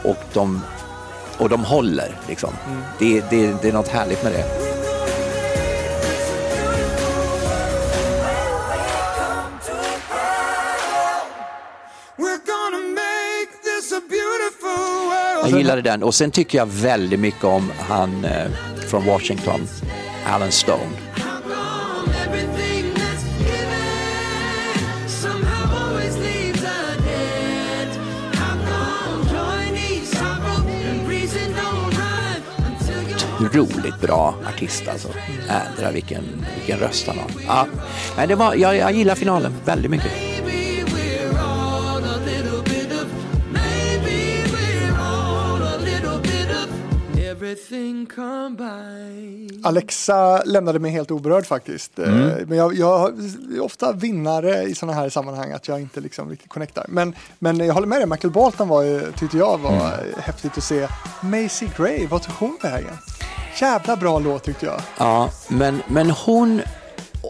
och, 0.03 0.23
de, 0.33 0.61
och 1.37 1.49
de 1.49 1.63
håller. 1.63 2.19
Liksom. 2.27 2.53
Det, 2.99 3.21
det, 3.29 3.61
det 3.61 3.69
är 3.69 3.73
något 3.73 3.87
härligt 3.87 4.23
med 4.23 4.31
det. 4.31 4.64
Jag 15.49 15.59
gillade 15.59 15.81
den 15.81 16.03
och 16.03 16.15
sen 16.15 16.31
tycker 16.31 16.57
jag 16.57 16.65
väldigt 16.65 17.19
mycket 17.19 17.43
om 17.43 17.71
han 17.79 18.25
eh, 18.25 18.51
från 18.87 19.05
Washington, 19.05 19.67
Alan 20.25 20.51
Stone. 20.51 20.89
Otroligt 33.45 34.01
bra 34.01 34.35
artist 34.55 34.87
alltså. 34.87 35.07
Ädra 35.49 35.91
vilken, 35.91 36.23
vilken 36.55 36.79
röst 36.79 37.07
han 37.07 37.17
har. 37.17 37.27
Ja, 37.47 37.67
men 38.17 38.27
det 38.29 38.35
var, 38.35 38.55
jag, 38.55 38.75
jag 38.75 38.91
gillar 38.91 39.15
finalen 39.15 39.53
väldigt 39.65 39.91
mycket. 39.91 40.34
Alexa 49.63 50.41
lämnade 50.45 50.79
mig 50.79 50.91
helt 50.91 51.11
oberörd 51.11 51.45
faktiskt. 51.45 51.99
Eh, 51.99 52.05
Mm. 52.15 52.49
Men 52.49 52.57
jag, 52.57 52.73
jag 52.75 53.13
är 53.55 53.59
ofta 53.63 53.91
vinnare 53.91 54.63
i 54.63 54.75
sådana 54.75 54.97
här 54.97 55.09
sammanhang 55.09 55.51
att 55.51 55.67
jag 55.67 55.81
inte 55.81 55.99
liksom 56.01 56.29
riktigt 56.29 56.49
connectar. 56.49 56.85
Men, 56.89 57.15
men 57.39 57.59
jag 57.59 57.73
håller 57.73 57.87
med 57.87 57.99
dig, 57.99 58.07
Michael 58.07 58.31
Bolton 58.33 58.67
var 58.67 58.81
ju, 58.81 59.11
tyckte 59.17 59.37
jag 59.37 59.57
var 59.57 59.71
Mm. 59.71 59.91
häftigt 60.19 60.57
att 60.57 60.63
se. 60.63 60.87
Macy 61.21 61.67
Gray, 61.77 62.07
vad 62.07 62.21
tog 62.23 62.33
hon 62.39 62.57
vägen? 62.61 62.93
Jävla 63.61 63.95
bra 63.95 64.19
låt 64.19 64.43
tyckte 64.43 64.65
jag. 64.65 64.81
Ja, 64.97 65.29
men, 65.47 65.81
men 65.87 66.09
hon, 66.09 66.61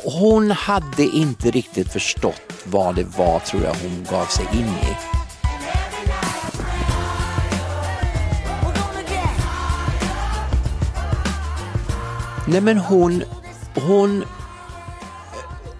hon 0.03 0.51
hade 0.51 1.03
inte 1.03 1.51
riktigt 1.51 1.91
förstått 1.93 2.41
vad 2.63 2.95
det 2.95 3.05
var, 3.17 3.39
tror 3.39 3.63
jag, 3.63 3.75
hon 3.83 4.05
gav 4.11 4.25
sig 4.25 4.45
in 4.53 4.65
i. 4.67 4.95
Nej, 12.45 12.61
men 12.61 12.77
hon, 12.77 13.23
hon, 13.75 14.25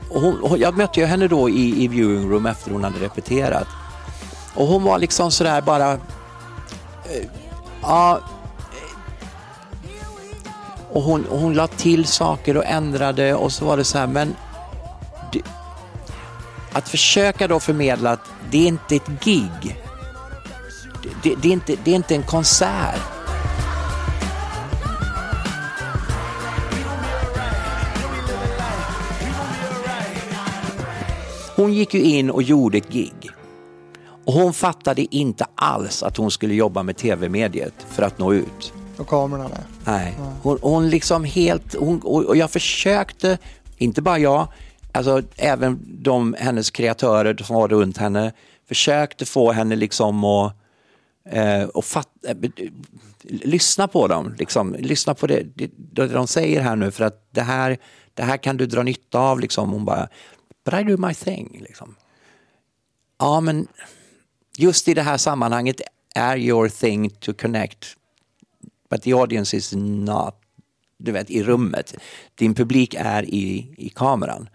hon, 0.09 0.39
hon 0.41 0.59
jag 0.59 0.77
mötte 0.77 0.99
ju 0.99 1.05
henne 1.05 1.27
då 1.27 1.49
i, 1.49 1.83
i 1.83 1.87
viewing 1.87 2.31
room 2.31 2.45
efter 2.45 2.71
hon 2.71 2.83
hade 2.83 2.99
repeterat. 2.99 3.67
Och 4.55 4.67
hon 4.67 4.83
var 4.83 4.99
liksom 4.99 5.31
sådär 5.31 5.61
bara, 5.61 5.93
eh, 5.93 5.99
ja, 7.81 8.19
och 10.91 11.01
hon, 11.01 11.25
och 11.25 11.39
hon 11.39 11.53
la 11.53 11.67
till 11.67 12.05
saker 12.05 12.57
och 12.57 12.65
ändrade 12.65 13.35
och 13.35 13.51
så 13.51 13.65
var 13.65 13.77
det 13.77 13.83
så 13.83 13.97
här, 13.97 14.07
men 14.07 14.35
det, 15.31 15.41
att 16.73 16.89
försöka 16.89 17.47
då 17.47 17.59
förmedla 17.59 18.11
att 18.11 18.25
det 18.51 18.57
är 18.57 18.67
inte 18.67 18.95
ett 18.95 19.23
gig. 19.23 19.81
Det, 21.03 21.09
det, 21.23 21.35
det, 21.41 21.47
är, 21.47 21.53
inte, 21.53 21.75
det 21.83 21.91
är 21.91 21.95
inte 21.95 22.15
en 22.15 22.23
konsert. 22.23 23.01
Hon 31.55 31.73
gick 31.73 31.93
ju 31.93 32.03
in 32.03 32.29
och 32.29 32.43
gjorde 32.43 32.77
ett 32.77 32.89
gig. 32.89 33.29
Och 34.25 34.33
hon 34.33 34.53
fattade 34.53 35.15
inte 35.15 35.45
alls 35.55 36.03
att 36.03 36.17
hon 36.17 36.31
skulle 36.31 36.53
jobba 36.53 36.83
med 36.83 36.97
tv-mediet 36.97 37.73
för 37.89 38.03
att 38.03 38.19
nå 38.19 38.33
ut. 38.33 38.73
Och 38.97 39.07
kamerorna. 39.07 39.49
nej. 39.49 39.63
Nej, 39.85 40.15
hon, 40.41 40.59
hon 40.61 40.89
liksom 40.89 41.23
helt, 41.23 41.75
hon, 41.75 41.99
och 41.99 42.37
jag 42.37 42.51
försökte, 42.51 43.37
inte 43.77 44.01
bara 44.01 44.19
jag, 44.19 44.47
alltså 44.91 45.21
även 45.35 45.79
de, 46.03 46.35
hennes 46.39 46.71
kreatörer 46.71 47.37
som 47.43 47.55
var 47.55 47.67
runt 47.67 47.97
henne, 47.97 48.31
försökte 48.67 49.25
få 49.25 49.51
henne 49.51 49.75
liksom 49.75 50.23
att 50.23 50.53
eh, 51.29 51.63
och 51.63 51.85
fatt, 51.85 52.09
eh, 52.27 52.35
lyssna 53.23 53.87
på 53.87 54.07
dem, 54.07 54.35
liksom, 54.39 54.75
lyssna 54.79 55.13
på 55.13 55.27
det, 55.27 55.43
det, 55.55 55.69
det 55.77 56.07
de 56.07 56.27
säger 56.27 56.61
här 56.61 56.75
nu 56.75 56.91
för 56.91 57.03
att 57.03 57.27
det 57.31 57.41
här, 57.41 57.77
det 58.13 58.23
här 58.23 58.37
kan 58.37 58.57
du 58.57 58.65
dra 58.65 58.83
nytta 58.83 59.19
av. 59.19 59.39
Liksom. 59.39 59.69
Hon 59.69 59.85
bara, 59.85 60.07
but 60.65 60.73
I 60.73 60.83
do 60.83 60.97
my 60.97 61.13
thing. 61.13 61.59
Liksom. 61.67 61.95
Ja, 63.19 63.39
men 63.39 63.67
just 64.57 64.87
i 64.87 64.93
det 64.93 65.01
här 65.01 65.17
sammanhanget 65.17 65.81
är 66.15 66.37
your 66.37 66.69
thing 66.69 67.09
to 67.09 67.33
connect 67.33 67.95
But 68.89 69.01
the 69.01 69.13
audience 69.13 69.57
is 69.57 69.73
not, 69.75 70.35
du 70.97 71.11
vet, 71.11 71.29
i 71.29 71.43
rummet. 71.43 71.95
Din 72.35 72.55
publik 72.55 72.95
är 72.97 73.23
i, 73.23 73.73
i 73.77 73.89
kameran. 73.89 74.49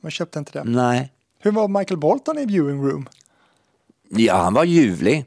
Man 0.00 0.10
köpte 0.10 0.38
inte 0.38 0.52
det. 0.52 0.64
Nej. 0.64 1.12
Hur 1.38 1.52
var 1.52 1.68
Michael 1.68 1.98
Bolton 1.98 2.38
i 2.38 2.46
viewing 2.46 2.82
room? 2.82 3.08
Ja, 4.08 4.36
han 4.36 4.54
var 4.54 4.64
ljuvlig. 4.64 5.24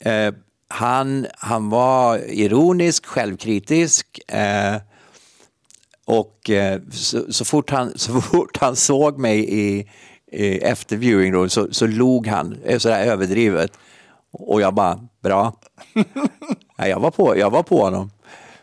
Eh, 0.00 0.34
han, 0.68 1.26
han 1.38 1.70
var 1.70 2.18
ironisk, 2.18 3.06
självkritisk. 3.06 4.20
Eh, 4.28 4.76
och 6.04 6.50
eh, 6.50 6.80
så, 6.90 7.32
så, 7.32 7.44
fort 7.44 7.70
han, 7.70 7.92
så 7.98 8.20
fort 8.20 8.56
han 8.60 8.76
såg 8.76 9.18
mig 9.18 9.38
i, 9.38 9.88
i, 10.32 10.58
efter 10.58 10.96
viewing 10.96 11.32
room 11.32 11.48
så, 11.48 11.68
så 11.70 11.86
log 11.86 12.26
han 12.26 12.56
eh, 12.64 12.78
sådär 12.78 13.04
överdrivet. 13.06 13.72
Och 14.32 14.60
jag 14.60 14.74
bara, 14.74 15.00
bra. 15.22 15.52
Nej, 16.78 16.90
jag, 16.90 17.00
var 17.00 17.10
på, 17.10 17.38
jag 17.38 17.50
var 17.50 17.62
på 17.62 17.84
honom. 17.84 18.10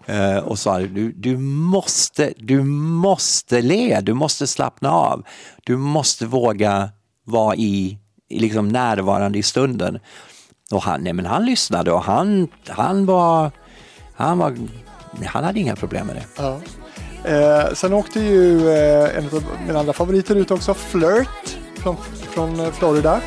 Eh, 0.06 0.38
och 0.38 0.60
sa, 0.60 0.80
du, 0.80 1.12
du, 1.12 1.38
måste, 1.38 2.34
du 2.38 2.64
måste 2.64 3.62
le, 3.62 4.02
du 4.02 4.14
måste 4.14 4.48
slappna 4.48 4.92
av. 4.92 5.24
Du 5.64 5.78
måste 5.78 6.26
våga 6.26 6.90
vara 7.24 7.56
i, 7.56 7.98
i 8.30 8.40
liksom 8.40 8.70
närvarande 8.70 9.40
i 9.40 9.44
stunden. 9.44 10.00
Och 10.72 10.84
han, 10.84 11.04
nej, 11.04 11.14
men 11.14 11.26
han 11.26 11.46
lyssnade 11.46 11.92
och 11.92 12.04
han, 12.04 12.48
han 12.68 13.06
var, 13.06 13.52
han 14.14 14.38
var, 14.38 14.58
han 15.26 15.44
hade 15.44 15.60
inga 15.60 15.76
problem 15.76 16.08
med 16.08 16.16
det. 16.16 16.26
Ja. 16.38 16.60
Eh, 17.26 17.74
sen 17.74 17.94
åkte 17.94 18.20
ju 18.20 18.70
eh, 18.70 19.18
en 19.18 19.26
av 19.26 19.44
mina 19.68 19.80
andra 19.80 19.94
favoriter 19.94 20.36
ut 20.36 20.52
också, 20.52 20.74
Flirt 20.74 21.58
från, 21.76 21.98
från 22.34 22.60
eh, 22.60 22.72
Florida. 22.72 23.22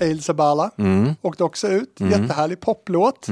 Ail 0.00 0.22
Sabala 0.22 0.70
åkte 1.22 1.44
också 1.44 1.68
ut. 1.68 1.96
Jättehärlig 2.00 2.60
poplåt. 2.60 3.26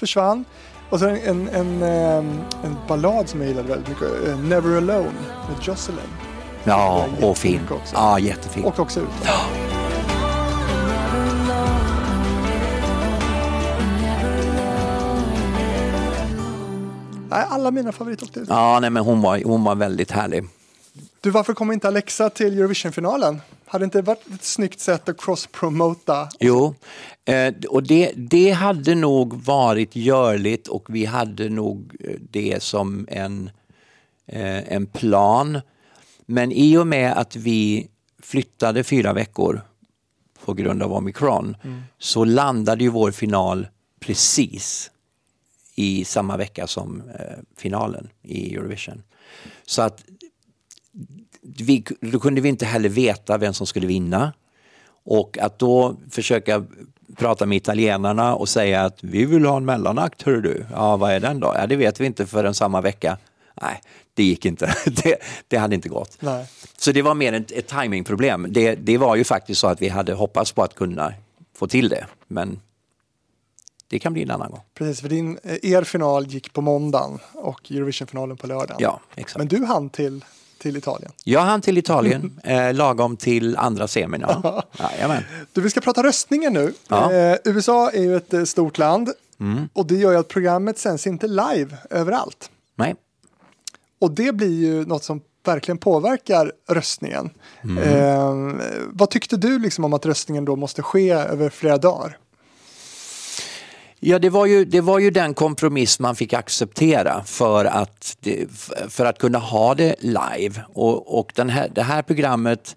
Försvann. 0.00 0.44
Och 0.90 0.98
så 0.98 1.06
en, 1.08 1.16
en, 1.24 1.48
en, 1.48 1.82
en 2.64 2.76
ballad 2.88 3.28
som 3.28 3.40
jag 3.40 3.48
gillade 3.48 3.68
väldigt 3.68 3.88
mycket. 3.88 4.28
eh, 4.28 4.38
Never 4.38 4.76
Alone 4.76 5.02
med 5.48 5.56
Jocelyn. 5.62 5.98
Ja, 6.64 7.06
och 7.22 7.36
fin. 7.38 7.60
också. 7.70 7.94
Ja, 7.94 8.18
jättefin. 8.18 8.64
Och 8.64 8.78
också 8.80 9.00
ut. 9.00 9.06
Nej, 17.32 17.46
alla 17.48 17.70
mina 17.70 17.92
favoriter. 17.92 18.44
Ja, 18.48 18.80
nej, 18.80 18.90
men 18.90 19.04
hon 19.04 19.22
var, 19.22 19.42
hon 19.44 19.64
var 19.64 19.74
väldigt 19.74 20.10
härlig. 20.10 20.44
Du, 21.20 21.30
varför 21.30 21.54
kom 21.54 21.72
inte 21.72 21.88
Alexa 21.88 22.30
till 22.30 22.58
Eurovision-finalen? 22.58 23.40
Hade 23.66 23.84
inte 23.84 24.02
varit 24.02 24.26
ett 24.34 24.44
snyggt 24.44 24.80
sätt 24.80 25.08
att 25.08 25.20
cross-promota? 25.20 26.28
Jo, 26.40 26.74
eh, 27.24 27.54
och 27.68 27.82
det, 27.82 28.12
det 28.16 28.50
hade 28.50 28.94
nog 28.94 29.34
varit 29.44 29.96
görligt 29.96 30.68
och 30.68 30.86
vi 30.88 31.04
hade 31.04 31.48
nog 31.48 31.96
eh, 32.00 32.16
det 32.30 32.62
som 32.62 33.06
en, 33.10 33.50
eh, 34.26 34.72
en 34.72 34.86
plan. 34.86 35.60
Men 36.26 36.52
i 36.52 36.76
och 36.76 36.86
med 36.86 37.12
att 37.12 37.36
vi 37.36 37.88
flyttade 38.22 38.84
fyra 38.84 39.12
veckor 39.12 39.62
på 40.44 40.54
grund 40.54 40.82
av 40.82 40.92
omikron 40.92 41.56
så 41.98 42.24
landade 42.24 42.84
ju 42.84 42.90
vår 42.90 43.10
final 43.10 43.66
precis 44.00 44.91
i 45.74 46.04
samma 46.04 46.36
vecka 46.36 46.66
som 46.66 47.02
eh, 47.18 47.38
finalen 47.56 48.08
i 48.22 48.54
Eurovision. 48.54 49.02
Så 49.66 49.82
att 49.82 50.04
vi, 51.42 51.84
då 52.00 52.20
kunde 52.20 52.40
vi 52.40 52.48
inte 52.48 52.66
heller 52.66 52.88
veta 52.88 53.38
vem 53.38 53.54
som 53.54 53.66
skulle 53.66 53.86
vinna. 53.86 54.32
Och 55.04 55.38
att 55.38 55.58
då 55.58 55.96
försöka 56.10 56.64
prata 57.16 57.46
med 57.46 57.56
italienarna 57.56 58.34
och 58.34 58.48
säga 58.48 58.84
att 58.84 59.04
vi 59.04 59.24
vill 59.24 59.44
ha 59.44 59.56
en 59.56 59.64
mellanakt, 59.64 60.22
hör 60.22 60.36
du. 60.36 60.66
Ja, 60.72 60.96
vad 60.96 61.12
är 61.12 61.20
den 61.20 61.40
då? 61.40 61.54
Ja, 61.56 61.66
det 61.66 61.76
vet 61.76 62.00
vi 62.00 62.06
inte 62.06 62.26
förrän 62.26 62.54
samma 62.54 62.80
vecka. 62.80 63.18
Nej, 63.62 63.80
det 64.14 64.22
gick 64.22 64.46
inte. 64.46 64.74
Det, 65.04 65.16
det 65.48 65.56
hade 65.56 65.74
inte 65.74 65.88
gått. 65.88 66.16
Nej. 66.20 66.46
Så 66.78 66.92
det 66.92 67.02
var 67.02 67.14
mer 67.14 67.32
ett, 67.32 67.52
ett 67.52 67.66
timingproblem. 67.66 68.46
Det, 68.50 68.74
det 68.74 68.98
var 68.98 69.16
ju 69.16 69.24
faktiskt 69.24 69.60
så 69.60 69.66
att 69.66 69.82
vi 69.82 69.88
hade 69.88 70.12
hoppats 70.14 70.52
på 70.52 70.62
att 70.62 70.74
kunna 70.74 71.12
få 71.54 71.66
till 71.66 71.88
det. 71.88 72.06
Men 72.28 72.60
det 73.92 73.98
kan 73.98 74.12
bli 74.12 74.22
en 74.22 74.30
annan 74.30 74.50
gång. 74.50 74.60
Precis, 74.74 75.00
för 75.00 75.08
din, 75.08 75.38
eh, 75.42 75.56
er 75.72 75.82
final 75.84 76.26
gick 76.26 76.52
på 76.52 76.60
måndagen 76.60 77.18
och 77.34 77.70
Eurovision-finalen 77.72 78.36
på 78.36 78.46
lördagen. 78.46 78.76
Ja, 78.80 79.00
exakt. 79.14 79.38
Men 79.38 79.48
du 79.48 79.64
hann 79.64 79.90
till, 79.90 80.24
till 80.58 80.76
Italien. 80.76 81.12
Jag 81.24 81.40
hann 81.40 81.60
till 81.60 81.78
Italien, 81.78 82.40
eh, 82.44 82.74
lagom 82.74 83.16
till 83.16 83.56
andra 83.56 83.88
semin. 83.88 84.24
Ja. 84.42 84.62
Jajamän. 84.78 85.22
Du, 85.52 85.60
vi 85.60 85.70
ska 85.70 85.80
prata 85.80 86.02
röstningen 86.02 86.52
nu. 86.52 86.72
Ja. 86.88 87.12
Eh, 87.12 87.36
USA 87.44 87.90
är 87.90 88.02
ju 88.02 88.16
ett 88.16 88.32
eh, 88.34 88.44
stort 88.44 88.78
land 88.78 89.10
Mm. 89.40 89.68
och 89.72 89.86
det 89.86 89.94
gör 89.96 90.12
ju 90.12 90.18
att 90.18 90.28
programmet 90.28 90.78
sänds 90.78 91.06
inte 91.06 91.26
live 91.26 91.76
överallt. 91.90 92.50
Nej. 92.76 92.94
Och 94.00 94.10
det 94.10 94.32
blir 94.34 94.60
ju 94.60 94.86
något 94.86 95.04
som 95.04 95.20
verkligen 95.44 95.78
påverkar 95.78 96.52
röstningen. 96.68 97.30
Mm. 97.64 97.78
Eh, 97.78 98.64
vad 98.86 99.10
tyckte 99.10 99.36
du 99.36 99.58
liksom 99.58 99.84
om 99.84 99.92
att 99.92 100.06
röstningen 100.06 100.44
då 100.44 100.56
måste 100.56 100.82
ske 100.82 101.10
över 101.10 101.50
flera 101.50 101.78
dagar? 101.78 102.18
Ja, 104.04 104.18
det 104.18 104.30
var, 104.30 104.46
ju, 104.46 104.64
det 104.64 104.80
var 104.80 104.98
ju 104.98 105.10
den 105.10 105.34
kompromiss 105.34 105.98
man 105.98 106.16
fick 106.16 106.32
acceptera 106.32 107.24
för 107.24 107.64
att, 107.64 108.16
det, 108.20 108.46
för 108.88 109.06
att 109.06 109.18
kunna 109.18 109.38
ha 109.38 109.74
det 109.74 109.94
live. 110.00 110.64
Och, 110.72 111.18
och 111.18 111.32
den 111.34 111.50
här, 111.50 111.68
det 111.74 111.82
här 111.82 112.02
programmet, 112.02 112.76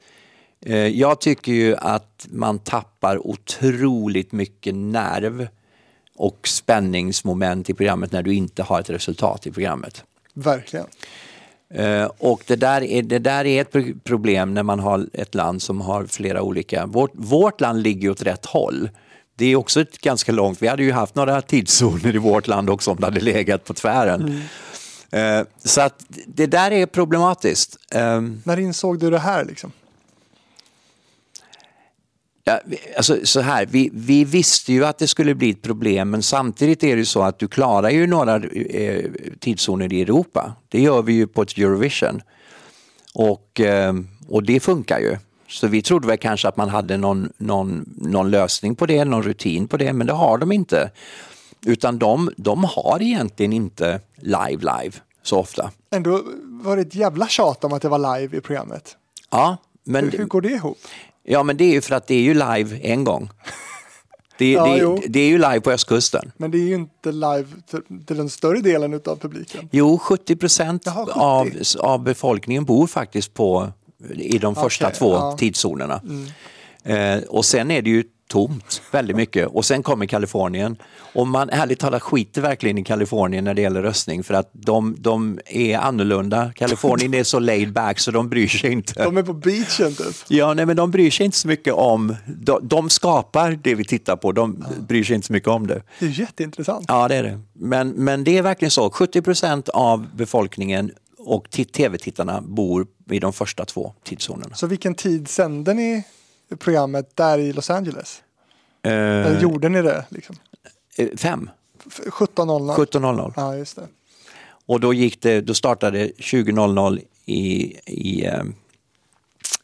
eh, 0.65 0.75
jag 0.77 1.21
tycker 1.21 1.51
ju 1.51 1.75
att 1.75 2.27
man 2.29 2.59
tappar 2.59 3.27
otroligt 3.27 4.31
mycket 4.31 4.75
nerv 4.75 5.47
och 6.15 6.47
spänningsmoment 6.47 7.69
i 7.69 7.73
programmet 7.73 8.11
när 8.11 8.23
du 8.23 8.33
inte 8.33 8.63
har 8.63 8.79
ett 8.79 8.89
resultat 8.89 9.47
i 9.47 9.51
programmet. 9.51 10.03
Verkligen. 10.33 10.85
Eh, 11.73 12.05
och 12.17 12.43
det 12.47 12.55
där, 12.55 12.83
är, 12.83 13.01
det 13.01 13.19
där 13.19 13.45
är 13.45 13.61
ett 13.61 13.71
pro- 13.71 13.99
problem 14.03 14.53
när 14.53 14.63
man 14.63 14.79
har 14.79 15.07
ett 15.13 15.35
land 15.35 15.61
som 15.61 15.81
har 15.81 16.05
flera 16.05 16.41
olika... 16.41 16.85
Vårt, 16.85 17.11
vårt 17.13 17.61
land 17.61 17.81
ligger 17.81 18.09
åt 18.09 18.21
rätt 18.21 18.45
håll. 18.45 18.89
Det 19.35 19.45
är 19.45 19.55
också 19.55 19.81
ett 19.81 20.01
ganska 20.01 20.31
långt... 20.31 20.61
Vi 20.61 20.67
hade 20.67 20.83
ju 20.83 20.91
haft 20.91 21.15
några 21.15 21.41
tidszoner 21.41 22.15
i 22.15 22.17
vårt 22.17 22.47
land 22.47 22.69
också 22.69 22.91
om 22.91 22.97
det 22.97 23.05
hade 23.05 23.19
legat 23.19 23.63
på 23.65 23.73
tvären. 23.73 24.41
Eh, 25.11 25.41
så 25.63 25.81
att 25.81 26.03
det 26.27 26.45
där 26.47 26.71
är 26.71 26.85
problematiskt. 26.85 27.77
Eh, 27.91 28.21
När 28.43 28.59
insåg 28.59 28.99
du 28.99 29.09
det 29.09 29.19
här 29.19 29.45
liksom? 29.45 29.71
Ja, 32.47 32.59
alltså, 32.97 33.17
så 33.23 33.41
här, 33.41 33.65
vi, 33.65 33.89
vi 33.93 34.25
visste 34.25 34.73
ju 34.73 34.85
att 34.85 34.97
det 34.97 35.07
skulle 35.07 35.35
bli 35.35 35.49
ett 35.49 35.61
problem 35.61 36.09
men 36.09 36.23
samtidigt 36.23 36.83
är 36.83 36.95
det 36.95 37.05
så 37.05 37.21
att 37.21 37.39
du 37.39 37.47
klarar 37.47 37.89
ju 37.89 38.07
några 38.07 38.35
eh, 38.35 39.05
tidszoner 39.39 39.93
i 39.93 40.01
Europa. 40.01 40.55
Det 40.69 40.81
gör 40.81 41.01
vi 41.01 41.13
ju 41.13 41.27
på 41.27 41.41
ett 41.41 41.57
Eurovision. 41.57 42.21
Och, 43.13 43.61
eh, 43.61 43.93
och 44.27 44.43
det 44.43 44.59
funkar 44.59 44.99
ju. 44.99 45.17
Så 45.47 45.67
vi 45.67 45.81
trodde 45.81 46.07
väl 46.07 46.17
kanske 46.17 46.47
att 46.47 46.57
man 46.57 46.69
hade 46.69 46.97
någon, 46.97 47.33
någon, 47.37 47.93
någon 47.97 48.31
lösning 48.31 48.75
på 48.75 48.85
det, 48.85 49.05
någon 49.05 49.23
rutin 49.23 49.67
på 49.67 49.77
det, 49.77 49.93
men 49.93 50.07
det 50.07 50.13
har 50.13 50.37
de 50.37 50.51
inte. 50.51 50.91
Utan 51.65 51.99
de, 51.99 52.31
de 52.37 52.63
har 52.63 53.01
egentligen 53.01 53.53
inte 53.53 53.99
live 54.15 54.57
live 54.57 54.91
så 55.23 55.37
ofta. 55.39 55.71
Ändå 55.91 56.21
var 56.43 56.75
det 56.75 56.81
ett 56.81 56.95
jävla 56.95 57.27
tjat 57.27 57.63
om 57.63 57.73
att 57.73 57.81
det 57.81 57.89
var 57.89 58.17
live 58.19 58.37
i 58.37 58.41
programmet. 58.41 58.97
Ja, 59.31 59.57
men, 59.83 60.05
Hur, 60.09 60.17
hur 60.17 60.25
går 60.25 60.41
det 60.41 60.49
ihop? 60.49 60.77
ja, 61.23 61.43
men 61.43 61.57
det 61.57 61.63
är 61.63 61.71
ju 61.71 61.81
för 61.81 61.95
att 61.95 62.07
det 62.07 62.15
är 62.15 62.21
ju 62.21 62.33
live 62.33 62.79
en 62.81 63.03
gång. 63.03 63.29
Det, 64.37 64.51
Ja, 64.51 64.65
det, 64.65 65.07
det 65.07 65.19
är 65.19 65.27
ju 65.27 65.37
live 65.37 65.61
på 65.61 65.71
östkusten. 65.71 66.31
Men 66.37 66.51
det 66.51 66.57
är 66.57 66.67
ju 66.67 66.75
inte 66.75 67.11
live 67.11 67.45
till, 68.05 68.17
den 68.17 68.29
större 68.29 68.59
delen 68.59 68.93
av 68.93 69.15
publiken. 69.15 69.69
Jo, 69.71 69.97
70 69.97 70.35
procent 70.35 70.83
Jaha, 70.85 71.05
70. 71.05 71.19
av, 71.19 71.51
av 71.91 72.03
befolkningen 72.03 72.65
bor 72.65 72.87
faktiskt 72.87 73.33
på, 73.33 73.71
i 74.15 74.37
de 74.37 74.55
första 74.55 74.87
Okej, 74.87 74.99
två 74.99 75.13
ja. 75.13 75.25
Mm. 75.25 75.37
tidszonerna. 75.37 76.01
Eh, 76.83 77.23
och 77.23 77.45
sen 77.45 77.71
är 77.71 77.81
det 77.81 77.89
ju 77.89 78.03
tomt 78.27 78.81
väldigt 78.91 79.15
mycket 79.15 79.47
och 79.47 79.65
sen 79.65 79.83
kommer 79.83 80.05
Kalifornien. 80.05 80.77
Och 81.13 81.27
man 81.27 81.49
ärligt 81.49 81.79
talat 81.79 82.01
skiter 82.01 82.41
verkligen 82.41 82.77
i 82.77 82.83
Kalifornien 82.83 83.43
när 83.43 83.53
det 83.53 83.61
gäller 83.61 83.81
röstning 83.81 84.23
för 84.23 84.33
att 84.33 84.49
de, 84.53 84.95
de 84.99 85.39
är 85.45 85.77
annorlunda. 85.77 86.51
Kalifornien 86.55 87.13
är 87.13 87.23
så 87.23 87.39
laid 87.39 87.73
back 87.73 87.99
så 87.99 88.11
de 88.11 88.29
bryr 88.29 88.47
sig 88.47 88.71
inte. 88.71 89.03
De 89.03 89.17
är 89.17 89.23
på 89.23 89.33
beachen 89.33 89.95
typ. 89.95 90.15
Ja, 90.27 90.53
nej, 90.53 90.65
men 90.65 90.75
de 90.75 90.91
bryr 90.91 91.11
sig 91.11 91.25
inte 91.25 91.37
så 91.37 91.47
mycket 91.47 91.73
om, 91.73 92.15
de, 92.25 92.67
de 92.67 92.89
skapar 92.89 93.59
det 93.63 93.75
vi 93.75 93.85
tittar 93.85 94.15
på, 94.15 94.31
de 94.31 94.65
bryr 94.87 95.03
sig 95.03 95.15
inte 95.15 95.27
så 95.27 95.33
mycket 95.33 95.49
om 95.49 95.67
det. 95.67 95.81
Det 95.99 96.05
är 96.05 96.19
jätteintressant. 96.19 96.85
Ja, 96.87 97.07
det 97.07 97.15
är 97.15 97.23
det. 97.23 97.39
Men, 97.53 97.89
men 97.89 98.23
det 98.23 98.37
är 98.37 98.41
verkligen 98.41 98.71
så. 98.71 98.89
70 98.89 99.21
procent 99.21 99.69
av 99.69 100.07
befolkningen 100.15 100.91
och 101.25 101.49
tv-tittarna 101.73 102.41
bor 102.41 102.87
i 103.11 103.19
de 103.19 103.33
första 103.33 103.65
två 103.65 103.93
tidszonerna. 104.03 104.55
Så 104.55 104.67
vilken 104.67 104.95
tid 104.95 105.27
sände 105.27 105.73
ni 105.73 106.03
programmet 106.59 107.15
där 107.15 107.37
i 107.37 107.53
Los 107.53 107.69
Angeles? 107.69 108.21
Eller 108.83 109.35
Eh, 109.35 109.41
gjorde 109.41 109.69
ni 109.69 109.81
det? 109.81 110.05
Liksom? 110.09 110.35
eh, 110.97 111.09
fem, 111.17 111.49
F- 111.87 112.01
17.00? 112.05 112.75
17.00. 112.75 113.33
Ja, 113.35 113.55
just 113.55 113.75
det. 113.75 113.87
Och 114.65 114.79
då, 114.79 114.93
gick 114.93 115.21
det, 115.21 115.41
då 115.41 115.53
startade 115.53 116.05
20.00 116.07 117.01
i, 117.25 117.75
i 117.85 118.25
eh, 118.25 118.33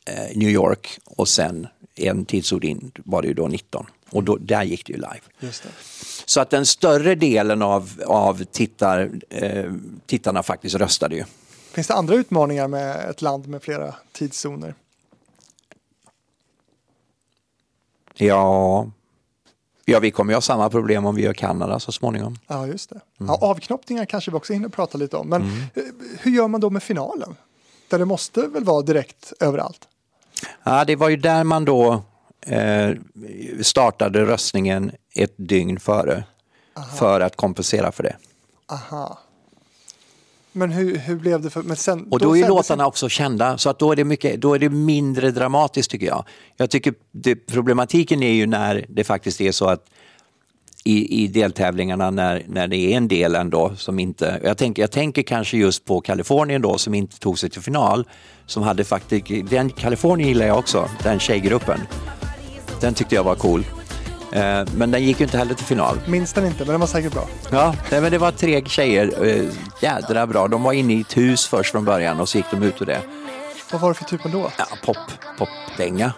eh, 0.06 0.36
New 0.36 0.50
York 0.50 1.00
och 1.06 1.28
sen 1.28 1.68
en 1.96 2.26
tidsord 2.26 2.64
in 2.64 2.92
var 2.96 3.22
det 3.22 3.28
ju 3.28 3.34
då 3.34 3.48
19. 3.48 3.86
Och 4.10 4.24
då, 4.24 4.38
där 4.38 4.64
gick 4.64 4.86
det 4.88 4.94
ju 4.94 4.98
live. 4.98 5.20
Just 5.40 5.64
det. 5.64 5.70
Så 6.26 6.42
att 6.42 6.50
den 6.50 6.66
större 6.66 7.16
delen 7.16 7.62
av, 7.62 8.02
av 8.08 8.44
tittar, 8.44 9.12
eh, 9.30 9.74
tittarna 10.06 10.44
faktiskt 10.44 10.76
röstade 10.76 11.16
ju. 11.16 11.24
Finns 11.72 11.88
det 11.88 11.94
andra 11.94 12.16
utmaningar 12.16 12.68
med 12.68 13.10
ett 13.10 13.22
land 13.22 13.48
med 13.48 13.64
flera 13.64 13.96
tidszoner? 14.12 14.76
Ja, 18.14 18.90
ja 19.86 20.00
vi 20.00 20.12
kommer 20.12 20.34
ju 20.34 20.36
ha 20.36 20.42
samma 20.42 20.70
problem 20.70 21.06
om 21.06 21.16
vi 21.16 21.22
gör 21.22 21.34
Kanada 21.34 21.80
så 21.80 21.92
småningom. 21.92 22.40
Ja, 22.48 22.68
just 22.68 22.90
det. 22.90 23.02
Mm. 23.20 23.28
Ja, 23.28 23.38
avknoppningar 23.42 24.06
kanske 24.06 24.32
vi 24.32 24.38
också 24.38 24.54
hinner 24.54 24.70
prata 24.70 24.98
lite 24.98 25.18
om. 25.18 25.30
Men 25.30 25.42
eh, 25.42 25.84
hur 26.20 26.32
gör 26.32 26.48
man 26.48 26.62
då 26.62 26.70
med 26.70 26.84
finalen? 26.84 27.36
Där 27.88 28.00
det 28.00 28.06
måste 28.06 28.42
väl 28.42 28.64
vara 28.64 28.82
direkt 28.82 29.34
överallt? 29.40 29.88
Ja, 30.64 30.86
det 30.86 30.96
var 30.96 31.10
ju 31.10 31.18
där 31.18 31.44
man 31.44 31.66
då 31.66 32.04
eh, 32.42 32.92
startade 33.62 34.26
röstningen 34.26 34.92
ett 35.16 35.34
dygn 35.38 35.80
före 35.80 36.24
för 36.98 37.22
att 37.22 37.36
kompensera 37.36 37.92
för 37.92 38.04
det. 38.04 38.16
Aha. 38.68 39.20
Men 40.52 40.72
hur, 40.72 40.98
hur 40.98 41.16
blev 41.16 41.42
det 41.42 41.50
för... 41.50 41.62
Men 41.64 41.76
sen, 41.76 42.08
Och 42.12 42.20
då 42.20 42.32
är 42.32 42.36
ju 42.36 42.44
sändes- 42.44 42.50
låtarna 42.50 42.88
också 42.88 43.10
kända 43.10 43.58
så 43.58 43.70
att 43.70 43.80
då 43.80 43.92
är 43.92 43.96
det, 43.96 44.04
mycket, 44.04 44.42
då 44.42 44.54
är 44.54 44.60
det 44.60 44.70
mindre 44.70 45.32
dramatiskt 45.32 45.92
tycker 45.92 46.06
jag. 46.08 46.26
Jag 46.58 46.70
tycker 46.70 46.94
det, 47.12 47.36
problematiken 47.36 48.24
är 48.24 48.32
ju 48.32 48.48
när 48.48 48.86
det 48.90 49.04
faktiskt 49.04 49.42
är 49.42 49.52
så 49.52 49.66
att 49.66 49.86
i, 50.84 51.24
i 51.24 51.28
deltävlingarna 51.28 52.12
när, 52.12 52.44
när 52.48 52.68
det 52.68 52.78
är 52.78 52.98
en 52.98 53.08
del 53.08 53.36
ändå 53.36 53.76
som 53.76 54.00
inte, 54.00 54.40
jag 54.44 54.58
tänker, 54.58 54.84
jag 54.84 54.92
tänker 54.92 55.22
kanske 55.22 55.58
just 55.58 55.86
på 55.86 56.02
Kalifornien 56.02 56.62
då 56.62 56.78
som 56.78 56.94
inte 56.94 57.20
tog 57.20 57.40
sig 57.40 57.50
till 57.50 57.62
final. 57.62 58.08
Som 58.46 58.64
hade 58.64 58.84
faktiskt, 58.84 59.26
den 59.50 59.70
Kalifornien 59.70 60.30
gillar 60.30 60.46
jag 60.46 60.60
också, 60.60 60.90
den 61.04 61.20
tjejgruppen. 61.20 61.80
Den 62.82 62.94
tyckte 62.94 63.16
jag 63.16 63.24
var 63.24 63.36
cool. 63.36 63.66
Eh, 64.32 64.64
men 64.76 64.92
den 64.92 65.04
gick 65.04 65.20
ju 65.20 65.26
inte 65.26 65.38
heller 65.38 65.54
till 65.54 65.66
final. 65.66 66.00
Minns 66.08 66.34
den 66.34 66.46
inte, 66.46 66.60
men 66.60 66.68
den 66.68 66.80
var 66.80 66.88
säkert 66.88 67.14
bra. 67.14 67.28
Ja, 67.52 67.76
nej, 67.92 68.02
men 68.02 68.12
det 68.12 68.18
var 68.18 68.32
tre 68.32 68.66
tjejer, 68.66 69.28
eh, 69.28 69.46
jädra 69.80 70.28
bra. 70.28 70.48
De 70.48 70.64
var 70.64 70.74
inne 70.74 70.94
i 70.94 71.02
ett 71.02 71.18
hus 71.18 71.48
först 71.48 71.72
från 71.72 71.86
början 71.86 72.20
och 72.20 72.30
så 72.30 72.38
gick 72.38 72.52
de 72.52 72.64
ut 72.64 72.82
ur 72.82 72.86
det. 72.86 73.02
Vad 73.72 73.82
var 73.82 73.90
det 73.90 73.96
för 73.96 74.06
typ 74.06 74.26
av 74.26 74.32
låt? 74.32 74.54
Ja, 74.58 74.66
pop, 74.86 74.98
popdänga. 75.38 76.14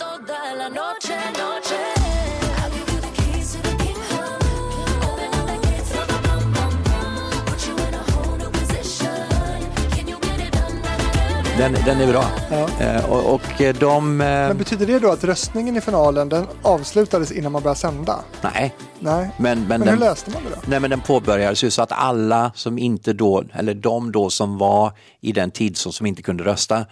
Den, 11.57 11.73
den 11.85 12.01
är 12.01 12.07
bra. 12.07 12.25
Ja. 12.51 12.69
Eh, 12.79 13.11
och, 13.11 13.33
och 13.33 13.61
eh, 13.61 13.75
de... 13.75 14.21
Eh, 14.21 14.27
Men 14.27 14.57
betyder 14.57 14.85
det 14.87 14.99
då 14.99 15.11
att 15.11 15.23
röstningen 15.23 15.77
i 15.77 15.81
finalen 15.81 16.29
den 16.29 16.47
avslutades 16.61 17.31
innan 17.31 17.51
man 17.51 17.61
började 17.61 17.79
sända? 17.79 18.19
nej, 18.41 18.75
Nej. 18.99 19.29
men, 19.37 19.59
men, 19.59 19.67
Men 19.67 19.81
hur 19.81 19.87
den, 19.87 19.99
löste 19.99 20.31
man 20.31 20.43
det 20.43 20.49
då? 20.49 20.61
nej, 20.65 20.79
men 20.79 20.89
den 20.89 21.01
påbörjades 21.01 21.63
ju 21.63 21.71
så 21.71 21.81
att 21.81 21.91
alla 21.91 22.51
som 22.55 22.77
inte 22.77 23.13
då, 23.13 23.43
eller 23.53 23.73
de 23.73 24.11
då 24.11 24.29
som 24.29 24.57
var 24.57 24.91
i 25.21 25.31
den 25.31 25.51
tidszon 25.51 25.93
som 25.93 26.05
inte 26.05 26.21
kunde 26.21 26.43
rösta 26.43 26.85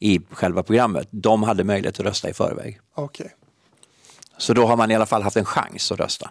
i 0.00 0.20
själva 0.30 0.62
programmet, 0.62 1.08
de 1.10 1.42
hade 1.42 1.64
möjlighet 1.64 2.00
att 2.00 2.06
rösta 2.06 2.30
i 2.30 2.32
förväg. 2.32 2.80
Okej. 2.94 3.34
Så 4.38 4.54
då 4.54 4.66
har 4.66 4.76
man 4.76 4.90
i 4.90 4.94
alla 4.94 5.06
fall 5.06 5.22
haft 5.22 5.36
en 5.36 5.44
chans 5.44 5.92
att 5.92 5.98
rösta. 5.98 6.30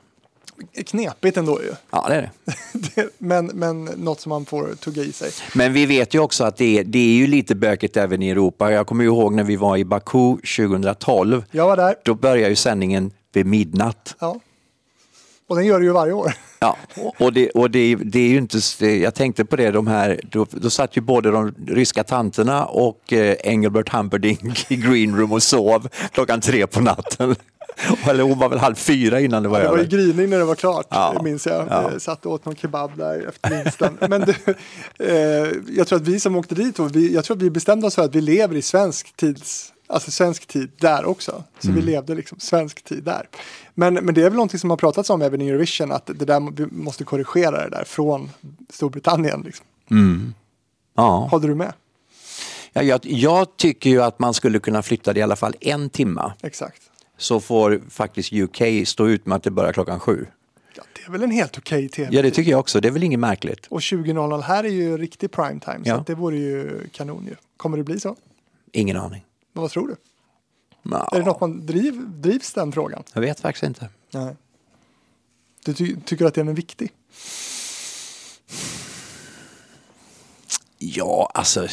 Knepigt 0.85 1.37
ändå 1.37 1.61
ju. 1.61 1.71
Ja, 1.91 2.05
det 2.09 2.15
är 2.15 2.31
det. 2.95 3.09
Men, 3.17 3.45
men 3.45 3.83
något 3.83 4.21
som 4.21 4.29
man 4.29 4.45
får 4.45 4.75
tugga 4.75 5.03
i 5.03 5.11
sig. 5.11 5.31
Men 5.55 5.73
vi 5.73 5.85
vet 5.85 6.13
ju 6.13 6.19
också 6.19 6.43
att 6.43 6.57
det 6.57 6.79
är, 6.79 6.83
det 6.83 6.99
är 6.99 7.15
ju 7.15 7.27
lite 7.27 7.55
bökigt 7.55 7.97
även 7.97 8.21
i 8.21 8.29
Europa. 8.29 8.71
Jag 8.71 8.87
kommer 8.87 9.03
ihåg 9.03 9.33
när 9.33 9.43
vi 9.43 9.55
var 9.55 9.77
i 9.77 9.85
Baku 9.85 10.35
2012. 10.57 11.43
Jag 11.51 11.67
var 11.67 11.77
där. 11.77 11.95
Då 12.03 12.15
börjar 12.15 12.49
ju 12.49 12.55
sändningen 12.55 13.11
vid 13.33 13.45
midnatt. 13.45 14.15
Ja. 14.19 14.39
Och 15.47 15.55
den 15.55 15.65
gör 15.65 15.79
det 15.79 15.85
ju 15.85 15.91
varje 15.91 16.13
år. 16.13 16.33
Ja, 16.59 16.77
och, 17.19 17.33
det, 17.33 17.49
och 17.49 17.71
det, 17.71 17.95
det 17.95 18.19
är 18.19 18.27
ju 18.27 18.37
inte, 18.37 18.85
jag 18.87 19.15
tänkte 19.15 19.45
på 19.45 19.55
det, 19.55 19.71
de 19.71 19.87
här, 19.87 20.19
då, 20.23 20.45
då 20.51 20.69
satt 20.69 20.97
ju 20.97 21.01
både 21.01 21.31
de 21.31 21.55
ryska 21.67 22.03
tanterna 22.03 22.65
och 22.65 23.13
eh, 23.13 23.35
Engelbert 23.43 23.89
Humperdinck 23.89 24.71
i 24.71 24.75
green 24.75 25.17
room 25.17 25.31
och 25.31 25.43
sov 25.43 25.87
klockan 26.11 26.41
tre 26.41 26.67
på 26.67 26.81
natten. 26.81 27.35
Eller 28.09 28.23
hon 28.23 28.39
var 28.39 28.49
väl 28.49 28.59
halv 28.59 28.75
fyra 28.75 29.19
innan 29.19 29.43
det 29.43 29.49
var 29.49 29.59
Det 29.59 29.67
var 29.67 29.75
ju 29.77 29.79
över. 29.83 29.89
gryning 29.91 30.29
när 30.29 30.37
det 30.37 30.45
var 30.45 30.55
klart, 30.55 30.87
Ja. 30.89 31.21
minns 31.23 31.45
jag. 31.45 31.67
Ja. 31.69 31.91
Eh, 31.91 31.97
Satt 31.97 32.25
och 32.25 32.31
åt 32.31 32.45
någon 32.45 32.55
kebab 32.55 32.97
där 32.97 33.27
efter 33.27 33.49
vinsten. 33.63 33.97
Men 34.09 34.21
du, 34.21 34.35
eh, 35.07 35.51
jag 35.77 35.87
tror 35.87 35.99
att 35.99 36.07
vi 36.07 36.19
som 36.19 36.35
åkte 36.35 36.55
dit, 36.55 36.79
och 36.79 36.95
vi, 36.95 37.13
jag 37.13 37.25
tror 37.25 37.37
att 37.37 37.43
vi 37.43 37.49
bestämde 37.49 37.87
oss 37.87 37.95
för 37.95 38.01
att 38.05 38.15
vi 38.15 38.21
lever 38.21 38.55
i 38.55 38.61
svensk 38.61 39.15
tids, 39.15 39.73
alltså 39.87 40.11
svensk 40.11 40.45
tid 40.45 40.71
där 40.79 41.05
också. 41.05 41.43
Så 41.59 41.67
Mm. 41.69 41.79
vi 41.85 41.91
levde 41.91 42.15
liksom 42.15 42.39
svensk 42.39 42.83
tid 42.83 43.03
där. 43.03 43.27
Men, 43.73 43.93
men 43.93 44.13
det 44.13 44.21
är 44.21 44.23
väl 44.23 44.33
någonting 44.33 44.59
som 44.59 44.69
har 44.69 44.77
pratats 44.77 45.09
om 45.09 45.21
även 45.21 45.41
i 45.41 45.49
Eurovision, 45.49 45.91
att 45.91 46.05
det 46.05 46.25
där, 46.25 46.51
vi 46.55 46.67
måste 46.71 47.03
korrigera 47.03 47.63
det 47.63 47.69
där 47.69 47.83
från 47.87 48.29
Storbritannien. 48.69 49.41
Liksom. 49.45 49.65
Ja. 50.95 51.27
Håller 51.31 51.47
du 51.47 51.55
med? 51.55 51.73
Ja, 52.73 52.81
jag, 52.83 52.99
jag 53.03 53.57
tycker 53.57 53.89
ju 53.89 54.01
att 54.03 54.19
man 54.19 54.33
skulle 54.33 54.59
kunna 54.59 54.81
flytta 54.83 55.13
det 55.13 55.19
i 55.19 55.23
alla 55.23 55.35
fall 55.35 55.55
en 55.61 55.89
timma. 55.89 56.33
Exakt. 56.41 56.81
Så 57.17 57.39
får 57.39 57.81
faktiskt 57.89 58.33
UK 58.33 58.87
stå 58.87 59.07
ut 59.07 59.25
med 59.25 59.35
att 59.35 59.43
det 59.43 59.51
börjar 59.51 59.73
klockan 59.73 59.99
sju. 59.99 60.25
Ja, 60.75 60.83
det 60.95 61.01
är 61.07 61.11
väl 61.11 61.23
en 61.23 61.31
helt 61.31 61.57
okej 61.57 61.89
tv 61.89 62.09
Ja, 62.15 62.21
det 62.21 62.31
tycker 62.31 62.51
jag 62.51 62.59
också. 62.59 62.81
Det 62.81 62.87
är 62.87 62.91
väl 62.91 63.03
inget 63.03 63.19
märkligt. 63.19 63.67
Och 63.69 63.79
20.00 63.79 64.41
här 64.41 64.63
är 64.63 64.69
ju 64.69 64.97
riktig 64.97 65.31
prime 65.31 65.59
time, 65.59 65.83
så 65.83 65.89
Ja. 65.89 65.95
att 65.95 66.07
det 66.07 66.15
vore 66.15 66.37
ju 66.37 66.87
kanon 66.91 67.25
ju. 67.25 67.35
Kommer 67.57 67.77
det 67.77 67.83
bli 67.83 67.99
så? 67.99 68.15
Ingen 68.71 68.97
aning. 68.97 69.25
Men 69.53 69.61
vad 69.61 69.71
tror 69.71 69.87
du? 69.87 69.95
Ja, 70.83 71.09
Är 71.11 71.19
det 71.19 71.25
något 71.25 71.41
man 71.41 71.65
driv, 71.65 72.09
drivs 72.09 72.53
den 72.53 72.71
frågan? 72.71 73.03
Jag 73.13 73.21
vet 73.21 73.39
faktiskt 73.39 73.63
inte. 73.63 73.89
Nej. 74.11 74.35
Du 75.65 75.73
ty 75.73 75.95
tycker 76.05 76.25
att 76.25 76.33
den 76.33 76.47
är 76.47 76.53
viktig? 76.53 76.91
Ja, 80.77 81.31
alltså. 81.33 81.67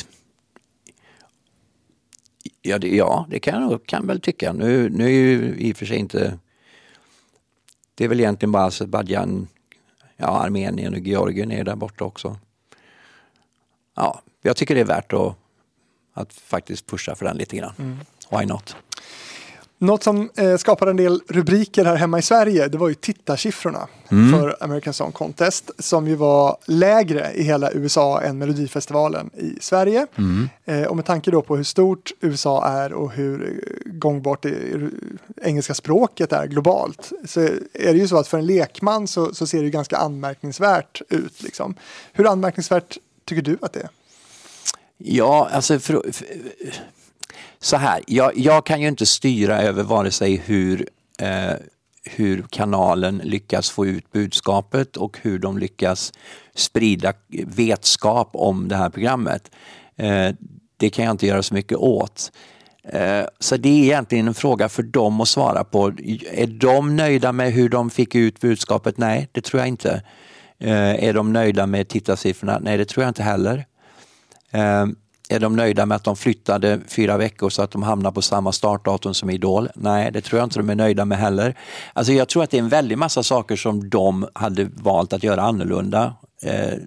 Ja, 2.62 2.78
det, 2.78 2.96
ja, 2.96 3.26
det 3.30 3.40
kan 3.40 3.70
jag 3.70 3.86
kan 3.86 4.06
väl 4.06 4.20
tycka. 4.20 4.52
Nu, 4.52 4.88
nu 4.88 5.04
är 5.04 5.08
ju 5.08 5.56
i 5.58 5.72
och 5.72 5.76
för 5.76 5.86
sig 5.86 5.96
inte... 5.96 6.38
Det 7.94 8.04
är 8.04 8.08
väl 8.08 8.20
egentligen 8.20 8.52
bara 8.52 8.64
Azerbajdzjan, 8.64 9.48
ja, 10.16 10.26
Armenien 10.26 10.94
och 10.94 11.00
Georgien 11.00 11.52
är 11.52 11.64
där 11.64 11.76
borta 11.76 12.04
också. 12.04 12.38
Ja, 13.94 14.22
jag 14.42 14.56
tycker 14.56 14.74
det 14.74 14.80
är 14.80 14.84
värt 14.84 15.12
att, 15.12 15.36
att 16.12 16.32
faktiskt 16.32 16.86
pusha 16.86 17.14
för 17.14 17.26
den 17.26 17.36
lite 17.36 17.56
grann. 17.56 18.00
Why 18.30 18.46
not? 18.46 18.76
Något 19.82 20.02
som 20.02 20.30
eh, 20.36 20.56
skapade 20.56 20.90
en 20.90 20.96
del 20.96 21.22
rubriker 21.28 21.84
här 21.84 21.96
hemma 21.96 22.18
i 22.18 22.22
Sverige, 22.22 22.68
det 22.68 22.78
var 22.78 22.88
ju 22.88 22.94
tittarsiffrorna 22.94 23.88
för 24.08 24.56
American 24.60 24.94
Song 24.94 25.12
Contest, 25.12 25.70
som 25.78 26.08
ju 26.08 26.14
var 26.14 26.56
lägre 26.64 27.32
i 27.34 27.42
hela 27.42 27.72
USA 27.72 28.20
än 28.20 28.38
Melodifestivalen 28.38 29.30
i 29.36 29.58
Sverige. 29.60 30.06
Eh, 30.64 30.82
och 30.82 30.96
med 30.96 31.04
tanke 31.04 31.30
då 31.30 31.42
på 31.42 31.56
hur 31.56 31.64
stort 31.64 32.12
USA 32.20 32.66
är 32.66 32.92
och 32.92 33.12
hur 33.12 33.42
eh, 33.44 33.92
gångbart 33.92 34.42
det, 34.42 34.54
engelska 35.42 35.74
språket 35.74 36.32
är 36.32 36.46
globalt, 36.46 37.12
så 37.24 37.40
är 37.40 37.92
det 37.92 37.98
ju 37.98 38.08
så 38.08 38.16
att 38.16 38.28
för 38.28 38.38
en 38.38 38.46
lekman 38.46 39.08
så, 39.08 39.34
så 39.34 39.46
ser 39.46 39.58
det 39.58 39.64
ju 39.64 39.70
ganska 39.70 39.96
anmärkningsvärt 39.96 41.02
ut. 41.08 41.42
Liksom. 41.42 41.74
Hur 42.12 42.26
anmärkningsvärt 42.26 42.98
tycker 43.24 43.42
du 43.42 43.58
att 43.62 43.72
det 43.72 43.80
är? 43.80 43.88
Ja, 44.98 45.48
alltså 45.52 45.78
för, 45.78 46.12
för, 46.12 46.26
så 47.62 47.76
här. 47.76 48.02
Jag, 48.06 48.32
jag 48.38 48.66
kan 48.66 48.80
ju 48.80 48.88
inte 48.88 49.06
styra 49.06 49.62
över 49.62 49.82
vare 49.82 50.10
sig 50.10 50.36
hur, 50.36 50.88
eh, 51.18 51.52
hur 52.04 52.44
kanalen 52.50 53.20
lyckas 53.24 53.70
få 53.70 53.86
ut 53.86 54.12
budskapet 54.12 54.96
och 54.96 55.18
hur 55.22 55.38
de 55.38 55.58
lyckas 55.58 56.12
sprida 56.54 57.12
vetskap 57.46 58.30
om 58.32 58.68
det 58.68 58.76
här 58.76 58.90
programmet. 58.90 59.50
Eh, 59.96 60.28
det 60.76 60.90
kan 60.90 61.04
jag 61.04 61.12
inte 61.14 61.26
göra 61.26 61.42
så 61.42 61.54
mycket 61.54 61.78
åt. 61.78 62.32
Eh, 62.84 63.24
Så 63.38 63.56
det 63.56 63.68
är 63.68 63.84
egentligen 63.84 64.28
en 64.28 64.34
fråga 64.34 64.68
för 64.68 64.82
dem 64.82 65.20
att 65.20 65.28
svara 65.28 65.64
på. 65.64 65.86
Är 66.32 66.46
de 66.46 66.96
nöjda 66.96 67.32
med 67.32 67.52
hur 67.52 67.68
de 67.68 67.90
fick 67.90 68.14
ut 68.14 68.40
budskapet? 68.40 68.98
Nej, 68.98 69.28
det 69.32 69.40
tror 69.40 69.60
jag 69.60 69.68
inte. 69.68 70.02
Eh, 70.58 71.04
är 71.04 71.12
de 71.12 71.32
nöjda 71.32 71.66
med 71.66 71.88
tittarsiffrorna? 71.88 72.58
Nej, 72.62 72.76
det 72.78 72.84
tror 72.84 73.04
jag 73.04 73.10
inte 73.10 73.22
heller. 73.22 73.66
Eh, 74.50 74.86
är 75.32 75.40
de 75.40 75.56
nöjda 75.56 75.86
med 75.86 75.96
att 75.96 76.04
de 76.04 76.16
flyttade 76.16 76.80
fyra 76.86 77.16
veckor 77.16 77.50
så 77.50 77.62
att 77.62 77.70
de 77.70 77.82
hamnar 77.82 78.10
på 78.10 78.22
samma 78.22 78.52
startdatum 78.52 79.14
som 79.14 79.30
Idol? 79.30 79.68
Nej, 79.74 80.10
det 80.12 80.20
tror 80.20 80.38
jag 80.38 80.46
inte 80.46 80.58
de 80.58 80.70
är 80.70 80.74
nöjda 80.74 81.04
med 81.04 81.18
heller. 81.18 81.58
Alltså 81.92 82.12
jag 82.12 82.28
tror 82.28 82.42
att 82.42 82.50
det 82.50 82.56
är 82.56 82.62
en 82.62 82.68
väldig 82.68 82.98
massa 82.98 83.22
saker 83.22 83.56
som 83.56 83.90
de 83.90 84.28
hade 84.34 84.64
valt 84.74 85.12
att 85.12 85.22
göra 85.22 85.42
annorlunda. 85.42 86.14
Eh, 86.42 86.78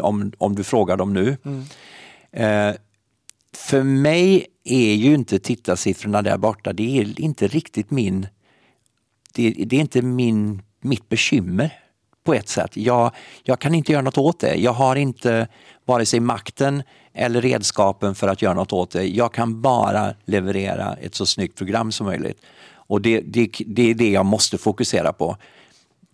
om, 0.00 0.32
om 0.38 0.54
du 0.54 0.64
frågar 0.64 0.96
dem 0.96 1.12
nu. 1.12 1.36
Eh, 2.32 2.74
för 3.56 3.82
mig 3.82 4.46
är 4.64 4.94
ju 4.94 5.14
inte 5.14 5.38
tittarsiffrorna 5.38 6.22
där 6.22 6.36
borta, 6.36 6.72
det 6.72 6.98
är 6.98 7.20
inte 7.20 7.48
riktigt 7.48 7.90
min, 7.90 8.26
det, 9.34 9.50
det 9.50 9.76
är 9.76 9.80
inte 9.80 10.02
min, 10.02 10.62
mitt 10.80 11.08
bekymmer 11.08 11.70
på 12.24 12.34
ett 12.34 12.48
sätt. 12.48 12.76
Jag, 12.76 13.10
jag 13.42 13.58
kan 13.58 13.74
inte 13.74 13.92
göra 13.92 14.02
något 14.02 14.18
åt 14.18 14.40
det. 14.40 14.54
Jag 14.54 14.72
har 14.72 14.96
inte 14.96 15.48
vare 15.84 16.06
sig 16.06 16.20
makten 16.20 16.82
eller 17.18 17.40
redskapen 17.40 18.14
för 18.14 18.28
att 18.28 18.42
göra 18.42 18.54
något 18.54 18.72
åt 18.72 18.90
det. 18.90 19.08
Jag 19.08 19.34
kan 19.34 19.62
bara 19.62 20.14
leverera 20.24 20.94
ett 20.94 21.14
så 21.14 21.26
snyggt 21.26 21.58
program 21.58 21.92
som 21.92 22.06
möjligt. 22.06 22.40
Och 22.72 23.02
det, 23.02 23.20
det, 23.20 23.50
det 23.66 23.90
är 23.90 23.94
det 23.94 24.10
jag 24.10 24.26
måste 24.26 24.58
fokusera 24.58 25.12
på. 25.12 25.36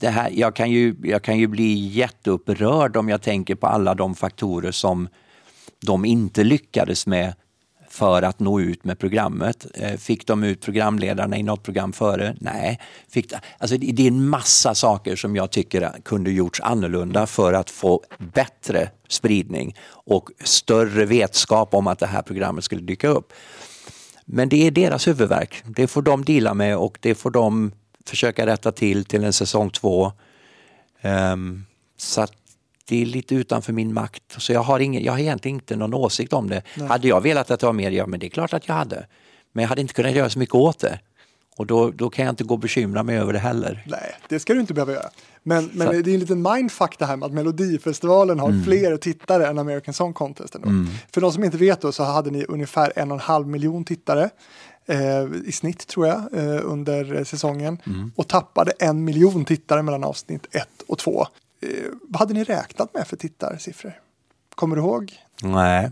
Det 0.00 0.08
här, 0.08 0.30
jag, 0.34 0.56
kan 0.56 0.70
ju, 0.70 0.96
jag 1.02 1.22
kan 1.22 1.38
ju 1.38 1.46
bli 1.46 1.74
jätteupprörd 1.74 2.96
om 2.96 3.08
jag 3.08 3.22
tänker 3.22 3.54
på 3.54 3.66
alla 3.66 3.94
de 3.94 4.14
faktorer 4.14 4.70
som 4.70 5.08
de 5.86 6.04
inte 6.04 6.44
lyckades 6.44 7.06
med 7.06 7.34
för 7.94 8.22
att 8.22 8.40
nå 8.40 8.60
ut 8.60 8.84
med 8.84 8.98
programmet. 8.98 9.66
Eh, 9.74 9.96
fick 9.96 10.26
de 10.26 10.44
ut 10.44 10.60
programledarna 10.60 11.36
i 11.38 11.42
något 11.42 11.62
program 11.62 11.92
före? 11.92 12.36
Nej. 12.40 12.80
Fick, 13.08 13.30
de- 13.30 13.36
alltså 13.58 13.76
det 13.76 14.02
är 14.02 14.08
en 14.08 14.28
massa 14.28 14.74
saker 14.74 15.16
som 15.16 15.36
jag 15.36 15.50
tycker 15.50 15.92
kunde 16.04 16.30
gjorts 16.30 16.60
annorlunda 16.60 17.26
för 17.26 17.52
att 17.52 17.70
få 17.70 18.02
bättre 18.18 18.90
spridning 19.08 19.76
och 19.86 20.30
större 20.44 21.04
vetskap 21.04 21.74
om 21.74 21.86
att 21.86 21.98
det 21.98 22.06
här 22.06 22.22
programmet 22.22 22.64
skulle 22.64 22.82
dyka 22.82 23.08
upp. 23.08 23.32
Men 24.24 24.48
det 24.48 24.66
är 24.66 24.70
deras 24.70 25.08
huvudverk. 25.08 25.62
Det 25.76 25.86
får 25.86 26.02
de 26.02 26.24
dela 26.24 26.54
med 26.54 26.76
och 26.76 26.98
det 27.00 27.14
får 27.14 27.30
de 27.30 27.72
försöka 28.06 28.46
rätta 28.46 28.72
till 28.72 29.04
till 29.04 29.24
en 29.24 29.32
säsong 29.32 29.70
två. 29.70 30.12
Um, 31.02 31.66
så 31.96 32.20
att 32.20 32.32
det 32.88 33.02
är 33.02 33.06
lite 33.06 33.34
utanför 33.34 33.72
min 33.72 33.94
makt. 33.94 34.22
Så 34.38 34.52
jag 34.52 34.60
har, 34.62 34.80
ingen, 34.80 35.02
jag 35.04 35.12
har 35.12 35.18
egentligen 35.18 35.54
inte 35.56 35.76
någon 35.76 35.94
åsikt 35.94 36.32
om 36.32 36.48
det. 36.50 36.62
Hade 36.88 37.08
jag 37.08 37.20
velat 37.20 37.50
att 37.50 37.60
det 37.60 37.66
var 37.66 37.72
mer, 37.72 37.90
ja 37.90 38.06
men 38.06 38.20
det 38.20 38.26
är 38.26 38.30
klart 38.30 38.52
att 38.54 38.68
jag 38.68 38.74
hade. 38.74 39.06
Men 39.52 39.62
jag 39.62 39.68
hade 39.68 39.80
inte 39.80 39.94
kunnat 39.94 40.12
göra 40.12 40.30
så 40.30 40.38
mycket 40.38 40.54
åt 40.54 40.78
det. 40.78 41.00
Och 41.56 41.66
då, 41.66 41.90
då 41.90 42.10
kan 42.10 42.24
jag 42.24 42.32
inte 42.32 42.44
gå 42.44 42.54
och 42.54 42.60
bekymra 42.60 43.02
mig 43.02 43.18
över 43.18 43.32
det 43.32 43.38
heller. 43.38 43.84
Nej, 43.86 44.14
det 44.28 44.40
ska 44.40 44.54
du 44.54 44.60
inte 44.60 44.74
behöva 44.74 44.92
göra. 44.92 45.08
Men, 45.42 45.70
men 45.72 45.86
Så- 45.86 45.92
det 45.92 46.10
är 46.10 46.14
en 46.14 46.20
liten 46.20 46.42
mindfuck 46.42 46.98
det 46.98 47.06
här 47.06 47.16
med 47.16 47.26
att 47.26 47.32
Melodifestivalen 47.32 48.38
har 48.40 48.48
Mm. 48.48 48.64
fler 48.64 48.96
tittare 48.96 49.46
än 49.46 49.58
American 49.58 49.94
Song 49.94 50.12
Contest. 50.12 50.54
Ändå. 50.54 50.68
För 51.14 51.20
de 51.20 51.32
som 51.32 51.44
inte 51.44 51.56
vet 51.56 51.80
då 51.80 51.92
så 51.92 52.02
hade 52.04 52.30
ni 52.30 52.44
ungefär 52.48 52.92
en 52.96 53.10
och 53.10 53.14
en 53.16 53.20
halv 53.20 53.46
miljon 53.46 53.84
tittare. 53.84 54.30
eh, 54.86 55.24
i 55.46 55.52
snitt 55.52 55.86
tror 55.86 56.06
jag 56.06 56.16
eh, 56.16 56.60
under 56.64 57.24
säsongen 57.24 57.78
Mm. 57.86 58.12
och 58.16 58.28
tappade 58.28 58.72
en 58.78 59.04
miljon 59.04 59.44
tittare 59.44 59.82
mellan 59.82 60.04
avsnitt 60.04 60.46
ett 60.54 60.82
och 60.86 60.98
två. 60.98 61.26
Eh, 61.64 61.90
vad 62.02 62.18
hade 62.18 62.34
ni 62.34 62.44
räknat 62.44 62.94
med 62.94 63.06
för 63.06 63.16
tittarsiffror? 63.16 64.00
Kommer 64.54 64.76
du 64.76 64.82
ihåg? 64.82 65.12
Nej. 65.42 65.90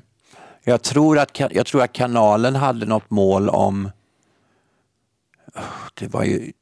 Jag 0.65 0.83
tror, 0.83 1.19
att, 1.19 1.41
jag 1.41 1.67
tror 1.67 1.83
att 1.83 1.93
kanalen 1.93 2.55
hade 2.57 2.87
något 2.87 3.11
mål 3.11 3.49
om... 3.49 3.91
Det 5.95 6.07
var 6.09 6.25
ju 6.25 6.53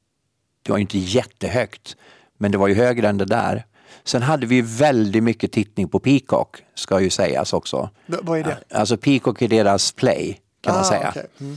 det 0.62 0.72
var 0.72 0.78
inte 0.78 0.98
jättehögt, 0.98 1.96
men 2.38 2.52
det 2.52 2.58
var 2.58 2.68
ju 2.68 2.74
högre 2.74 3.08
än 3.08 3.18
det 3.18 3.24
där. 3.24 3.66
Sen 4.04 4.22
hade 4.22 4.46
vi 4.46 4.62
väldigt 4.62 5.22
mycket 5.22 5.52
tittning 5.52 5.88
på 5.88 5.98
Peacock, 6.00 6.62
ska 6.74 7.00
ju 7.00 7.10
sägas 7.10 7.52
också. 7.52 7.90
V- 8.06 8.16
vad 8.22 8.38
är 8.38 8.44
det? 8.44 8.58
Alltså 8.78 8.96
Peacock 8.96 9.42
är 9.42 9.48
deras 9.48 9.92
play, 9.92 10.40
kan 10.60 10.74
man 10.74 10.80
Ah, 10.80 10.88
säga. 10.88 11.08
okej. 11.08 11.26
Mm. 11.40 11.56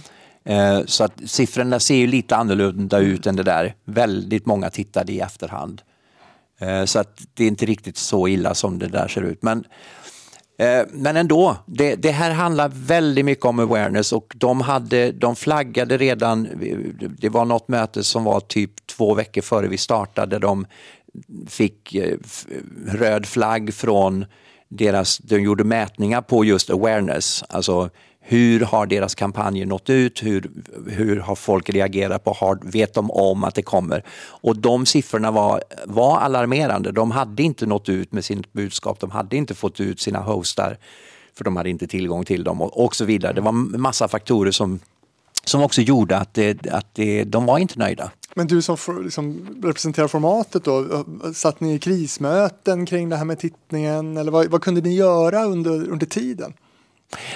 Eh, 0.79 0.85
Så 0.85 1.03
att 1.03 1.13
siffrorna 1.25 1.79
ser 1.79 1.95
ju 1.95 2.07
lite 2.07 2.35
annorlunda 2.35 2.99
ut 2.99 3.27
än 3.27 3.35
det 3.35 3.43
där. 3.43 3.75
Väldigt 3.85 4.45
många 4.45 4.69
tittade 4.69 5.11
i 5.11 5.19
efterhand. 5.19 5.81
Eh, 6.59 6.85
så 6.85 6.99
att 6.99 7.21
det 7.33 7.43
är 7.43 7.47
inte 7.47 7.65
riktigt 7.65 7.97
så 7.97 8.27
illa 8.27 8.53
som 8.53 8.79
det 8.79 8.87
där 8.87 9.07
ser 9.07 9.21
ut. 9.21 9.43
Men, 9.43 9.65
eh, 10.57 10.85
men 10.91 11.17
ändå, 11.17 11.57
det, 11.65 11.95
det 11.95 12.11
här 12.11 12.31
handlar 12.31 12.71
väldigt 12.75 13.25
mycket 13.25 13.45
om 13.45 13.59
awareness 13.59 14.13
och 14.13 14.33
de, 14.35 14.61
hade, 14.61 15.11
de 15.11 15.35
flaggade 15.35 15.97
redan, 15.97 16.49
det 17.19 17.29
var 17.29 17.45
något 17.45 17.67
möte 17.67 18.03
som 18.03 18.23
var 18.23 18.39
typ 18.39 18.87
två 18.87 19.13
veckor 19.13 19.41
före 19.41 19.67
vi 19.67 19.77
startade. 19.77 20.39
De 20.39 20.65
fick 21.47 21.95
eh, 21.95 22.17
röd 22.87 23.25
flagg 23.25 23.73
från 23.73 24.25
deras, 24.69 25.17
de 25.17 25.39
gjorde 25.39 25.63
mätningar 25.63 26.21
på 26.21 26.45
just 26.45 26.69
awareness, 26.69 27.43
alltså 27.49 27.89
hur 28.25 28.59
har 28.59 28.85
deras 28.85 29.15
kampanjer 29.15 29.65
nått 29.65 29.89
ut? 29.89 30.23
Hur, 30.23 30.51
hur 30.87 31.19
har 31.19 31.35
folk 31.35 31.69
reagerat 31.69 32.23
på? 32.23 32.31
Har, 32.33 32.59
vet 32.61 32.93
de 32.93 33.11
om 33.11 33.43
att 33.43 33.55
det 33.55 33.61
kommer? 33.61 34.03
Och 34.41 34.57
de 34.57 34.85
siffrorna 34.85 35.31
var, 35.31 35.63
var 35.85 36.17
alarmerande. 36.17 36.91
De 36.91 37.11
hade 37.11 37.43
inte 37.43 37.65
nått 37.65 37.89
ut 37.89 38.11
med 38.11 38.25
sitt 38.25 38.53
budskap. 38.53 38.99
De 38.99 39.11
hade 39.11 39.37
inte 39.37 39.55
fått 39.55 39.79
ut 39.79 39.99
sina 39.99 40.19
hostar 40.19 40.77
för 41.37 41.43
de 41.43 41.55
hade 41.55 41.69
inte 41.69 41.87
tillgång 41.87 42.25
till 42.25 42.43
dem 42.43 42.61
och, 42.61 42.85
och 42.85 42.95
så 42.95 43.05
vidare. 43.05 43.33
Det 43.33 43.41
var 43.41 43.49
en 43.49 43.81
massa 43.81 44.07
faktorer 44.07 44.51
som, 44.51 44.79
som 45.43 45.61
också 45.61 45.81
gjorde 45.81 46.17
att, 46.17 46.33
det, 46.33 46.67
att 46.67 46.95
det, 46.95 47.23
de 47.23 47.45
var 47.45 47.59
inte 47.59 47.79
nöjda. 47.79 48.11
Men 48.35 48.47
du 48.47 48.61
som 48.61 48.77
for, 48.77 49.03
liksom 49.03 49.47
representerar 49.63 50.07
formatet 50.07 50.63
då, 50.63 51.05
satt 51.33 51.59
ni 51.59 51.73
i 51.73 51.79
krismöten 51.79 52.85
kring 52.85 53.09
det 53.09 53.15
här 53.15 53.25
med 53.25 53.39
tittningen 53.39 54.17
eller 54.17 54.31
vad, 54.31 54.47
vad 54.47 54.61
kunde 54.61 54.81
ni 54.81 54.95
göra 54.95 55.43
under, 55.43 55.89
under 55.89 56.05
tiden? 56.05 56.53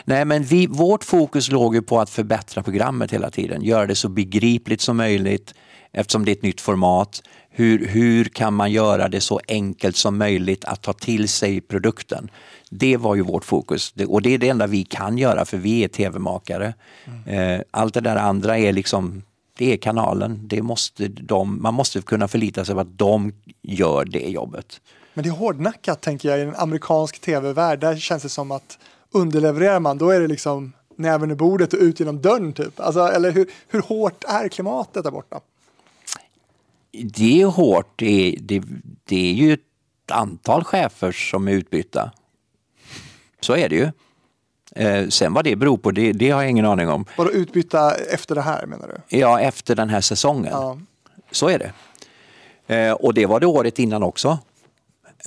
Nej, 0.05 0.25
men 0.25 0.43
vi, 0.43 0.67
vårt 0.67 1.03
fokus 1.03 1.51
låg 1.51 1.75
ju 1.75 1.81
på 1.81 1.99
att 1.99 2.09
förbättra 2.09 2.63
programmet 2.63 3.13
hela 3.13 3.29
tiden. 3.29 3.61
Göra 3.61 3.85
det 3.85 3.95
så 3.95 4.09
begripligt 4.09 4.81
som 4.81 4.97
möjligt 4.97 5.53
eftersom 5.91 6.25
det 6.25 6.31
är 6.31 6.35
ett 6.35 6.41
nytt 6.41 6.61
format. 6.61 7.23
Hur, 7.49 7.87
hur 7.87 8.25
kan 8.25 8.53
man 8.53 8.71
göra 8.71 9.07
det 9.07 9.21
så 9.21 9.39
enkelt 9.47 9.95
som 9.95 10.17
möjligt 10.17 10.65
att 10.65 10.81
ta 10.81 10.93
till 10.93 11.29
sig 11.29 11.61
produkten? 11.61 12.29
Det 12.69 12.97
var 12.97 13.15
ju 13.15 13.21
vårt 13.21 13.45
fokus 13.45 13.93
och 14.07 14.21
det 14.21 14.33
är 14.33 14.37
det 14.37 14.49
enda 14.49 14.67
vi 14.67 14.83
kan 14.83 15.17
göra 15.17 15.45
för 15.45 15.57
vi 15.57 15.83
är 15.83 15.87
tv-makare. 15.87 16.73
Eh, 17.25 17.61
Allt 17.71 17.93
det 17.93 18.01
där 18.01 18.15
andra 18.15 18.57
är 18.57 18.73
liksom 18.73 19.21
det 19.57 19.73
är 19.73 19.77
kanalen. 19.77 20.39
Det 20.43 20.61
måste 20.61 21.07
de, 21.07 21.61
man 21.61 21.73
måste 21.73 22.01
kunna 22.01 22.27
förlita 22.27 22.65
sig 22.65 22.75
på 22.75 22.81
att 22.81 22.97
de 22.97 23.33
gör 23.61 24.05
det 24.05 24.29
jobbet. 24.29 24.81
Men 25.13 25.23
det 25.23 25.29
är 25.29 25.33
hårdnackat 25.33 26.01
tänker 26.01 26.29
jag 26.29 26.39
i 26.39 26.41
en 26.41 26.55
amerikansk 26.55 27.19
tv-värld. 27.19 27.79
Där 27.79 27.95
känns 27.95 28.23
det 28.23 28.29
som 28.29 28.51
att 28.51 28.77
underlevererar 29.11 29.79
man 29.79 29.97
då 29.97 30.09
är 30.09 30.19
det 30.19 30.27
liksom 30.27 30.73
näven 30.95 31.31
i 31.31 31.35
bordet 31.35 31.73
och 31.73 31.79
ut 31.79 31.99
genom 31.99 32.21
dörren 32.21 32.53
typ. 32.53 32.79
Alltså, 32.79 32.99
eller 32.99 33.31
hur, 33.31 33.49
hur 33.67 33.81
hårt 33.81 34.23
är 34.27 34.47
klimatet 34.47 35.03
där 35.03 35.11
borta? 35.11 35.39
Det 36.91 37.41
är 37.41 37.45
hårt. 37.45 37.93
Det 37.95 38.27
är, 38.27 38.39
det, 38.39 38.63
det 39.03 39.29
är 39.29 39.33
ju 39.33 39.53
ett 39.53 39.61
antal 40.11 40.63
chefer 40.63 41.11
som 41.11 41.47
är 41.47 41.51
utbytta. 41.51 42.11
Så 43.41 43.55
är 43.55 43.69
det 43.69 43.75
ju. 43.75 43.91
Eh, 44.75 45.07
sen 45.07 45.33
vad 45.33 45.43
det 45.43 45.55
beror 45.55 45.77
på, 45.77 45.91
det, 45.91 46.11
det 46.11 46.29
har 46.29 46.41
jag 46.41 46.51
ingen 46.51 46.65
aning 46.65 46.89
om. 46.89 47.05
Vadå 47.17 47.31
utbytta 47.31 47.95
efter 47.95 48.35
det 48.35 48.41
här 48.41 48.65
menar 48.65 48.87
du? 48.87 49.17
Ja, 49.17 49.39
efter 49.39 49.75
den 49.75 49.89
här 49.89 50.01
säsongen. 50.01 50.51
Ja. 50.51 50.77
Så 51.31 51.49
är 51.49 51.59
det. 51.59 51.71
Eh, 52.75 52.91
och 52.91 53.13
det 53.13 53.25
var 53.25 53.39
det 53.39 53.45
året 53.45 53.79
innan 53.79 54.03
också. 54.03 54.39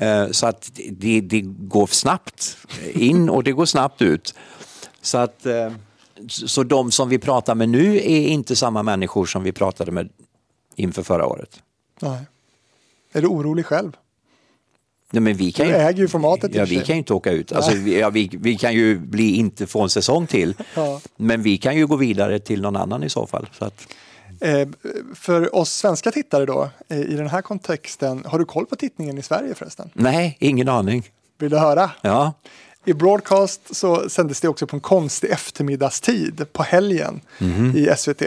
Eh, 0.01 0.31
så 0.31 0.47
att 0.47 0.71
det, 0.91 1.21
det 1.21 1.41
går 1.45 1.87
snabbt 1.87 2.57
in 2.95 3.29
och 3.31 3.45
det 3.45 3.53
går 3.53 3.67
snabbt 3.67 4.03
ut. 4.03 4.35
Så 5.03 5.19
att 5.19 5.47
eh, 5.47 5.73
så 6.29 6.63
de 6.63 6.91
som 6.91 7.09
vi 7.09 7.19
pratar 7.19 7.55
med 7.55 7.69
nu 7.69 7.97
är 7.97 8.27
inte 8.29 8.57
samma 8.57 8.83
människor 8.83 9.27
som 9.27 9.43
vi 9.43 9.53
pratade 9.53 9.91
med 9.93 10.09
inför 10.77 11.03
förra 11.03 11.27
året. 11.27 11.63
Nej. 12.01 12.21
Är 13.13 13.23
du 13.23 13.29
orolig 13.29 13.67
själv? 13.67 13.93
Nej, 15.11 15.21
men 15.21 15.37
vi 15.37 15.53
kan 15.53 15.67
Du 15.67 15.73
ju, 15.73 15.79
äger 15.79 15.99
ju 16.03 16.09
formatet 16.09 16.55
Ja, 16.55 16.65
vi 16.65 16.77
sig. 16.77 16.85
kan 16.87 16.95
ju 16.97 16.99
inte 16.99 17.15
åka 17.15 17.31
ut. 17.33 17.53
Alltså, 17.53 17.73
vi, 17.77 17.99
ja, 18.01 18.11
vi, 18.11 18.31
vi 18.33 18.57
kan 18.57 18.75
ju 18.75 18.99
bli 18.99 19.35
inte 19.35 19.67
få 19.67 19.83
en 19.83 19.91
säsong 19.91 20.27
till. 20.27 20.55
Ja. 20.75 21.01
Men 21.17 21.43
vi 21.43 21.59
kan 21.59 21.77
ju 21.77 21.87
gå 21.87 21.97
vidare 21.97 22.39
till 22.39 22.63
någon 22.63 22.77
annan 22.77 23.03
i 23.03 23.09
så 23.09 23.27
fall. 23.27 23.49
Så 23.59 23.65
att, 23.65 23.87
för 25.15 25.55
oss 25.55 25.73
svenska 25.73 26.11
tittare 26.11 26.47
då, 26.47 26.71
eh, 26.89 27.01
i 27.01 27.15
den 27.17 27.27
här 27.29 27.43
kontexten, 27.43 28.23
har 28.27 28.39
du 28.39 28.45
koll 28.45 28.67
på 28.67 28.77
tittningen 28.77 29.19
i 29.19 29.23
Sverige 29.23 29.55
förresten? 29.55 29.91
nej, 29.95 30.37
ingen 30.41 30.69
aning. 30.69 31.11
Vill 31.39 31.51
du 31.51 31.59
höra? 31.59 31.91
Ja, 32.03 32.33
I 32.85 32.93
broadcast 32.93 33.77
så 33.77 34.09
sändes 34.09 34.41
det 34.41 34.49
också 34.49 34.67
på 34.67 34.77
en 34.77 34.81
konstig 34.81 35.31
eftermiddagstid 35.31 36.47
på 36.53 36.63
helgen 36.63 37.21
Mhm. 37.39 37.77
i 37.77 37.89
SVT 37.97 38.23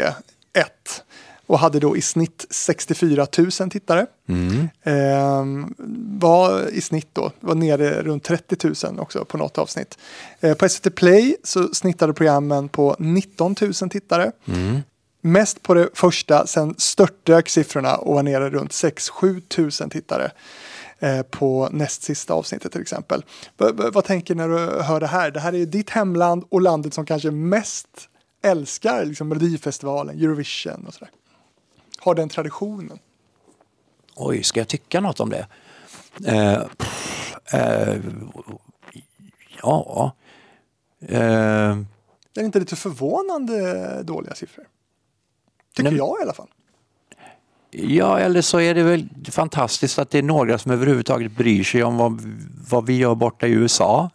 1 0.53 1.03
och 1.47 1.59
hade 1.59 1.79
då 1.79 1.97
i 1.97 2.01
snitt 2.01 2.45
64 2.49 3.27
000 3.37 3.69
tittare. 3.69 4.05
Mhm. 4.25 4.69
Ehm, 4.83 5.73
var 6.19 6.67
i 6.69 6.81
snitt 6.81 7.07
då, 7.13 7.31
var 7.39 7.55
nere 7.55 8.01
runt 8.01 8.23
30 8.23 8.85
000 8.87 8.99
också 8.99 9.25
på 9.25 9.37
något 9.37 9.57
avsnitt. 9.57 9.97
Eh, 10.39 10.53
på 10.53 10.69
SVT 10.69 10.89
Play 10.95 11.35
så 11.43 11.67
snittade 11.73 12.13
programmen 12.13 12.69
på 12.69 12.95
19 12.99 13.55
000 13.61 13.73
tittare. 13.73 14.31
Mhm. 14.45 14.81
Mest 15.25 15.61
på 15.63 15.73
det 15.73 15.89
första, 15.93 16.47
sen 16.47 16.75
störtdök 16.77 17.49
siffrorna 17.49 17.95
och 17.95 18.15
var 18.15 18.23
nere 18.23 18.49
runt 18.49 18.71
6-7 18.71 19.41
tusen 19.41 19.89
tittare 19.89 20.31
eh, 20.99 21.21
på 21.21 21.69
näst 21.71 22.03
sista 22.03 22.33
avsnittet 22.33 22.71
till 22.71 22.81
exempel. 22.81 23.25
V- 23.57 23.71
vad 23.93 24.03
tänker 24.05 24.35
när 24.35 24.47
du 24.49 24.81
hör 24.83 24.99
det 24.99 25.07
här? 25.07 25.31
Det 25.31 25.39
här 25.39 25.53
är 25.53 25.57
ju 25.57 25.65
ditt 25.65 25.89
hemland 25.89 26.43
och 26.49 26.61
landet 26.61 26.93
som 26.93 27.05
kanske 27.05 27.31
mest 27.31 27.87
älskar 28.43 29.05
liksom 29.05 29.27
Melodifestivalen, 29.27 30.19
Eurovision 30.19 30.85
och 30.87 30.93
sådär. 30.93 31.11
Har 31.99 32.15
den 32.15 32.29
traditionen. 32.29 32.99
oj, 34.15 34.43
ska 34.43 34.59
jag 34.59 34.67
tycka 34.67 35.01
något 35.01 35.19
om 35.19 35.29
det? 35.29 35.47
Eh, 36.25 36.63
pff, 36.77 37.35
eh, 37.53 37.97
ja. 39.61 40.15
Eh, 41.07 41.19
Är 41.19 41.85
det 42.33 42.41
inte 42.45 42.59
lite 42.59 42.75
förvånande 42.75 44.03
dåliga 44.03 44.33
siffror? 44.35 44.65
Tycker 45.75 45.91
Nej, 45.91 45.97
jag 45.97 46.19
i 46.19 46.23
alla 46.23 46.33
fall. 46.33 46.47
Ja, 47.71 48.19
eller 48.19 48.41
så 48.41 48.59
är 48.59 48.75
det 48.75 48.83
väl 48.83 49.09
fantastiskt 49.31 49.99
att 49.99 50.09
det 50.09 50.17
är 50.17 50.23
några 50.23 50.57
som 50.57 50.71
överhuvudtaget 50.71 51.31
bryr 51.31 51.63
sig 51.63 51.83
om 51.83 51.97
vad, 51.97 52.21
vad 52.69 52.85
vi 52.85 52.97
gör 52.97 53.15
borta 53.15 53.47
i 53.47 53.51
USA. 53.51 54.09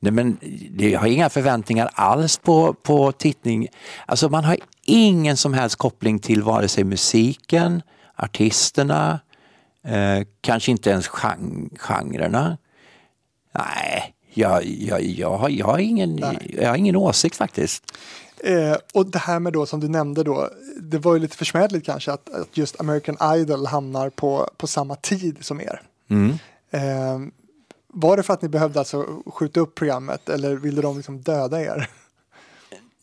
Nej, 0.00 0.12
men 0.12 0.38
det, 0.70 0.90
jag 0.90 1.00
har 1.00 1.06
inga 1.06 1.30
förväntningar 1.30 1.90
alls 1.92 2.38
på, 2.38 2.74
på 2.74 3.12
tittning. 3.12 3.68
Alltså 4.06 4.28
man 4.28 4.44
har 4.44 4.56
ingen 4.84 5.36
som 5.36 5.54
helst 5.54 5.76
koppling 5.76 6.18
till 6.18 6.42
vare 6.42 6.68
sig 6.68 6.84
musiken, 6.84 7.82
artisterna, 8.16 9.20
eh, 9.84 10.26
kanske 10.40 10.70
inte 10.70 10.90
ens 10.90 11.10
gen, 11.22 11.70
genrerna. 11.78 12.58
Nej, 13.54 14.14
jag, 14.34 14.64
jag, 14.64 15.02
jag, 15.02 15.36
har, 15.36 15.48
jag, 15.48 15.66
har 15.66 15.78
ingen, 15.78 16.18
jag 16.48 16.68
har 16.68 16.76
ingen 16.76 16.96
åsikt 16.96 17.36
faktiskt. 17.36 17.92
Eh, 18.44 18.76
och 18.94 19.06
det 19.06 19.18
här 19.18 19.40
med 19.40 19.52
då 19.52 19.66
som 19.66 19.80
du 19.80 19.88
nämnde 19.88 20.22
då, 20.22 20.50
det 20.80 20.98
var 20.98 21.14
ju 21.14 21.20
lite 21.20 21.36
försmädligt 21.36 21.86
kanske 21.86 22.12
att, 22.12 22.30
att 22.30 22.56
just 22.56 22.80
American 22.80 23.36
Idol 23.36 23.66
hamnar 23.66 24.10
på, 24.10 24.50
på 24.56 24.66
samma 24.66 24.96
tid 24.96 25.36
som 25.40 25.60
er. 25.60 25.82
Eh, 26.70 27.18
var 27.92 28.16
det 28.16 28.22
för 28.22 28.34
att 28.34 28.42
ni 28.42 28.48
behövde 28.48 28.78
alltså 28.78 29.06
skjuta 29.26 29.60
upp 29.60 29.74
programmet 29.74 30.28
eller 30.28 30.56
ville 30.56 30.82
de 30.82 30.96
liksom 30.96 31.20
döda 31.20 31.60
er? 31.62 31.90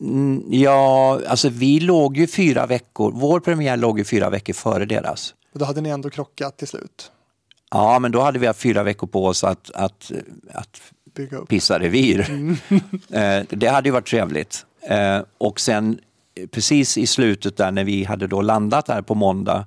Mm, 0.00 0.42
Ja, 0.50 1.20
alltså 1.26 1.48
vi 1.48 1.80
låg 1.80 2.16
ju 2.16 2.26
fyra 2.26 2.66
veckor, 2.66 3.12
vår 3.14 3.40
premiär 3.40 3.76
låg 3.76 3.98
ju 3.98 4.04
fyra 4.04 4.30
veckor 4.30 4.52
före 4.52 4.84
deras. 4.84 5.34
Och 5.52 5.58
då 5.58 5.64
hade 5.64 5.80
ni 5.80 5.88
ändå 5.88 6.10
krockat 6.10 6.56
till 6.56 6.68
slut. 6.68 7.10
Ja, 7.70 7.98
men 7.98 8.12
då 8.12 8.20
hade 8.20 8.38
vi 8.38 8.46
haft 8.46 8.60
fyra 8.60 8.82
veckor 8.82 9.06
på 9.06 9.26
oss 9.26 9.44
att, 9.44 9.70
att, 9.70 10.12
att 10.52 10.80
Bygga 11.16 11.36
upp. 11.36 11.48
pissa 11.48 11.78
revir. 11.78 12.26
Eh, 13.12 13.42
det 13.50 13.66
hade 13.66 13.88
ju 13.88 13.92
varit 13.92 14.06
trevligt. 14.06 14.66
Eh, 14.88 15.20
Och 15.38 15.60
sen 15.60 16.00
eh, 16.34 16.46
precis 16.46 16.98
i 16.98 17.06
slutet 17.06 17.56
där 17.56 17.70
när 17.70 17.84
vi 17.84 18.04
hade 18.04 18.26
då 18.26 18.42
landat 18.42 18.86
där 18.86 19.02
på 19.02 19.14
måndag, 19.14 19.66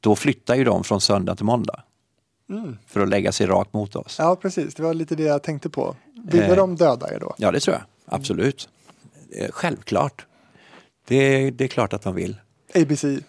då 0.00 0.16
flyttade 0.16 0.58
ju 0.58 0.64
de 0.64 0.84
från 0.84 1.00
söndag 1.00 1.36
till 1.36 1.44
måndag. 1.44 1.82
För 2.86 3.00
att 3.00 3.08
lägga 3.08 3.32
sig 3.32 3.46
rakt 3.46 3.72
mot 3.72 3.96
oss. 3.96 4.16
Ja, 4.18 4.36
precis. 4.36 4.74
Det 4.74 4.82
var 4.82 4.94
lite 4.94 5.14
det 5.14 5.22
jag 5.22 5.42
tänkte 5.42 5.68
på. 5.68 5.96
Ville 6.30 6.46
Eh. 6.46 6.56
de 6.56 6.76
döda 6.76 7.14
er 7.14 7.18
då? 7.20 7.34
Ja, 7.38 7.50
det 7.52 7.60
tror 7.60 7.76
jag. 7.76 7.84
Absolut. 8.14 8.68
Eh, 9.38 9.50
Självklart. 9.50 10.26
Det, 11.08 11.50
det 11.50 11.64
är 11.64 11.68
klart 11.68 11.92
att 11.92 12.02
de 12.02 12.14
vill. 12.14 12.36
ABC. 12.74 13.04
eh, 13.04 13.20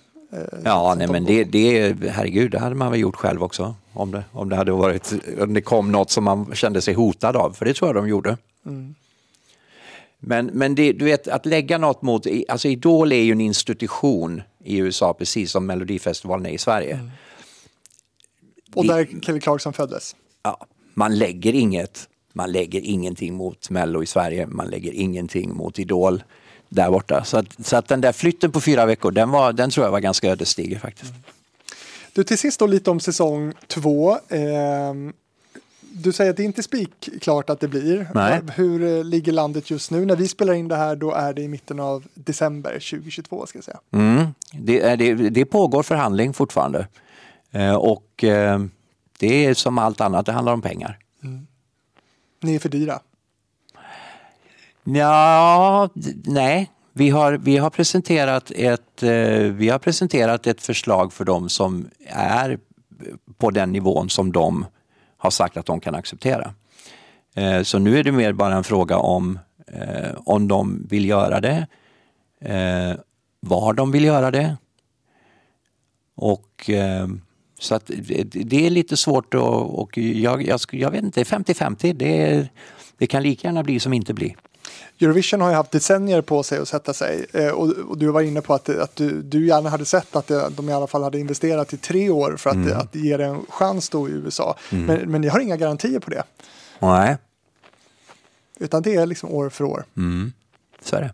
Ja, 0.64 0.96
nej, 0.98 1.08
men 1.08 1.26
det, 1.26 1.44
det, 1.44 1.96
herregud, 2.10 2.52
det 2.52 2.60
hade 2.60 2.76
man 2.76 2.92
väl 2.92 3.00
gjort 3.00 3.16
själv 3.16 3.44
också. 3.44 3.76
Om 3.98 4.12
det, 4.12 4.24
om 4.32 4.50
det 4.50 4.56
hade 4.56 4.72
varit, 4.72 5.14
om 5.42 5.54
det 5.54 5.62
kom 5.62 5.92
något 5.92 6.12
som 6.12 6.24
man 6.24 6.56
kände 6.56 6.82
sig 6.82 6.94
hotad 6.94 7.36
av, 7.36 7.52
för 7.54 7.66
det 7.66 7.74
tror 7.74 7.88
jag 7.90 7.96
de 7.96 8.08
gjorde. 8.10 8.38
Men, 10.20 10.46
men 10.46 10.76
det, 10.76 10.94
du 10.94 11.06
vet, 11.06 11.28
att 11.28 11.46
lägga 11.46 11.78
något 11.78 12.02
mot, 12.02 12.28
alltså 12.50 12.68
Idol 12.68 13.12
är 13.12 13.22
ju 13.24 13.32
en 13.32 13.42
institution 13.42 14.42
i 14.64 14.78
USA, 14.78 15.14
precis 15.14 15.52
som 15.52 15.66
Melodifestivalen 15.66 16.46
är 16.46 16.50
i 16.50 16.58
Sverige. 16.58 17.00
Och 18.76 18.84
vi- 18.84 18.88
där 18.88 19.08
Kelly 19.22 19.40
Clarkson 19.40 19.74
föddes. 19.74 20.16
Ja, 20.44 20.66
man 20.94 21.18
lägger 21.18 21.54
inget, 21.56 22.10
man 22.34 22.52
lägger 22.52 22.82
ingenting 22.82 23.34
mot 23.34 23.70
Mello 23.70 24.04
i 24.04 24.06
Sverige, 24.06 24.48
man 24.48 24.68
lägger 24.68 24.92
ingenting 24.94 25.56
mot 25.56 25.80
Idol 25.80 26.24
där 26.70 26.92
borta. 26.92 27.24
Så 27.24 27.38
att, 27.38 27.66
så 27.66 27.76
att 27.78 27.88
den 27.88 28.02
där 28.02 28.12
flytten 28.12 28.52
på 28.52 28.62
fyra 28.62 28.86
veckor, 28.86 29.12
den, 29.12 29.30
var, 29.30 29.54
den 29.54 29.70
tror 29.70 29.86
jag 29.86 29.92
var 29.92 30.00
ganska 30.00 30.30
ödesdiger 30.32 30.80
faktiskt. 30.80 31.14
Du, 32.18 32.24
till 32.24 32.38
sist 32.38 32.60
då 32.60 32.68
lite 32.68 32.92
om 32.92 33.00
säsong 33.00 33.54
två. 33.68 34.18
Ehm, 34.30 35.14
du 35.82 36.12
säger 36.12 36.32
att 36.32 36.38
det 36.38 36.44
inte 36.44 36.62
är 36.62 36.64
spikklart 36.64 37.50
att 37.50 37.60
det 37.60 37.68
blir. 37.68 38.08
Nej. 38.14 38.42
Hur 38.56 38.98
eh, 38.98 39.04
ligger 39.04 39.32
landet 39.32 39.70
just 39.70 39.92
nu? 39.92 40.06
När 40.06 40.16
vi 40.16 40.28
spelar 40.28 40.54
in 40.54 40.68
det 40.68 40.76
här 40.76 40.96
då 40.96 41.12
är 41.12 41.34
det 41.34 41.42
i 41.42 41.48
mitten 41.48 41.80
av 41.80 42.04
december 42.14 42.72
2022 42.74 43.46
ska 43.46 43.58
jag 43.58 43.64
säga. 43.64 43.80
Mm. 43.92 44.26
Det, 44.54 44.82
är- 44.82 44.98
det, 44.98 45.14
det 45.30 45.46
pågår 45.46 45.84
förhandling 45.84 46.34
fortfarande. 46.34 46.88
Eh, 47.52 47.76
och 47.76 48.24
eh, 48.24 48.60
det 49.20 49.46
är 49.46 49.54
som 49.54 49.78
allt 49.78 50.02
annat, 50.02 50.26
det 50.26 50.32
handlar 50.32 50.54
om 50.54 50.62
pengar. 50.62 50.98
Ni 52.42 52.56
är 52.56 52.60
för 52.60 52.70
dyra. 52.70 53.00
Ja, 54.84 55.90
nej. 56.26 56.72
Vi 56.98 57.10
har, 57.10 57.34
vi, 57.34 57.58
har 57.58 57.70
presenterat 57.70 58.52
ett, 58.56 59.04
eh, 59.04 59.12
vi 59.40 59.70
har 59.70 59.80
presenterat 59.80 60.48
ett 60.48 60.62
förslag 60.62 61.14
för 61.14 61.26
dem 61.26 61.50
som 61.50 61.90
är 62.10 62.60
på 63.38 63.52
den 63.52 63.72
nivån 63.72 64.10
som 64.10 64.32
de 64.32 64.66
har 65.18 65.30
sagt 65.30 65.58
att 65.58 65.66
de 65.66 65.80
kan 65.80 65.96
acceptera. 65.96 66.54
Eh, 67.36 67.62
så 67.62 67.80
nu 67.80 68.00
är 68.00 68.04
det 68.04 68.12
mer 68.12 68.34
bara 68.34 68.56
en 68.56 68.64
fråga 68.64 68.98
om 68.98 69.40
eh, 69.68 70.12
om 70.26 70.48
de 70.48 70.88
vill 70.90 71.06
göra 71.06 71.42
det, 71.42 71.68
var 73.40 73.74
de 73.74 73.92
vill 73.92 74.04
göra 74.04 74.32
det. 74.32 74.58
Och 76.16 76.70
så 77.60 77.76
att 77.76 77.92
det, 78.34 78.66
är 78.66 78.70
lite 78.70 78.98
svårt 78.98 79.34
och, 79.34 79.82
och 79.82 79.98
jag, 79.98 80.48
jag, 80.48 80.60
jag 80.72 80.92
vet 80.92 81.04
inte, 81.04 81.24
50-50, 81.24 81.94
det, 81.94 82.48
det 82.98 83.08
kan 83.08 83.24
lika 83.24 83.48
gärna 83.48 83.64
bli 83.64 83.80
som 83.80 83.94
inte 83.94 84.14
bli. 84.14 84.36
Eurovision 85.02 85.42
har 85.42 85.50
ju 85.50 85.56
haft 85.56 85.72
decennier 85.72 86.22
på 86.22 86.44
sig 86.44 86.60
att 86.60 86.68
sätta 86.68 86.94
sig 86.94 87.26
eh, 87.34 87.48
och, 87.48 87.70
och 87.70 87.98
du 87.98 88.08
var 88.08 88.22
inne 88.22 88.42
på 88.42 88.54
att, 88.54 88.70
att 88.70 88.96
du, 88.96 89.22
du 89.22 89.48
gärna 89.48 89.70
hade 89.70 89.86
sett 89.86 90.16
att 90.16 90.28
det, 90.28 90.50
de 90.50 90.70
i 90.70 90.74
alla 90.74 90.88
fall 90.88 91.04
hade 91.04 91.20
investerat 91.20 91.74
i 91.74 91.78
tre 91.78 92.10
år 92.10 92.36
för 92.38 92.50
att, 92.50 92.56
Mm. 92.56 92.78
att 92.78 92.96
ge 92.96 93.18
det 93.18 93.26
en 93.26 93.46
chans 93.50 93.90
då 93.90 94.10
i 94.10 94.12
USA. 94.12 94.58
Men, 94.70 95.12
men 95.12 95.22
ni 95.22 95.28
har 95.28 95.40
inga 95.40 95.58
garantier 95.58 96.00
på 96.00 96.10
det, 96.10 96.24
Nej, 96.80 97.18
utan 98.60 98.82
det 98.82 98.96
är 98.96 99.06
liksom 99.06 99.30
år 99.32 99.50
för 99.50 99.64
år. 99.64 99.84
så 100.84 100.96
är 100.96 101.02
det. 101.02 101.14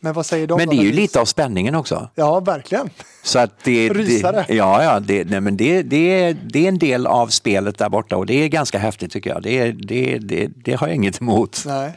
Men 0.00 0.12
vad 0.12 0.26
säger 0.26 0.46
de 0.46 0.56
Men 0.58 0.68
det 0.68 0.76
är 0.76 0.82
ju 0.84 0.92
lite 0.92 1.20
av 1.20 1.24
spänningen 1.24 1.74
också. 1.74 2.08
Ja, 2.14 2.40
verkligen. 2.40 2.90
Så 3.22 3.38
att 3.38 3.50
det, 3.64 3.88
Rysare. 3.88 4.44
det, 4.48 4.54
ja, 4.54 4.82
ja, 4.82 5.00
det, 5.00 5.24
nej, 5.24 5.40
men 5.40 5.56
det, 5.56 5.82
det, 5.82 5.96
är, 6.22 6.34
det 6.44 6.64
är 6.64 6.68
en 6.68 6.78
del 6.78 7.06
av 7.06 7.26
spelet 7.28 7.78
där 7.78 7.88
borta 7.88 8.16
och 8.16 8.26
det 8.26 8.34
är 8.34 8.48
ganska 8.48 8.78
häftigt 8.78 9.12
tycker 9.12 9.30
jag. 9.30 9.42
Det, 9.42 9.72
det, 9.72 10.18
det, 10.18 10.46
det 10.46 10.74
har 10.74 10.86
jag 10.86 10.96
inget 10.96 11.20
emot. 11.20 11.62
Nej. 11.66 11.92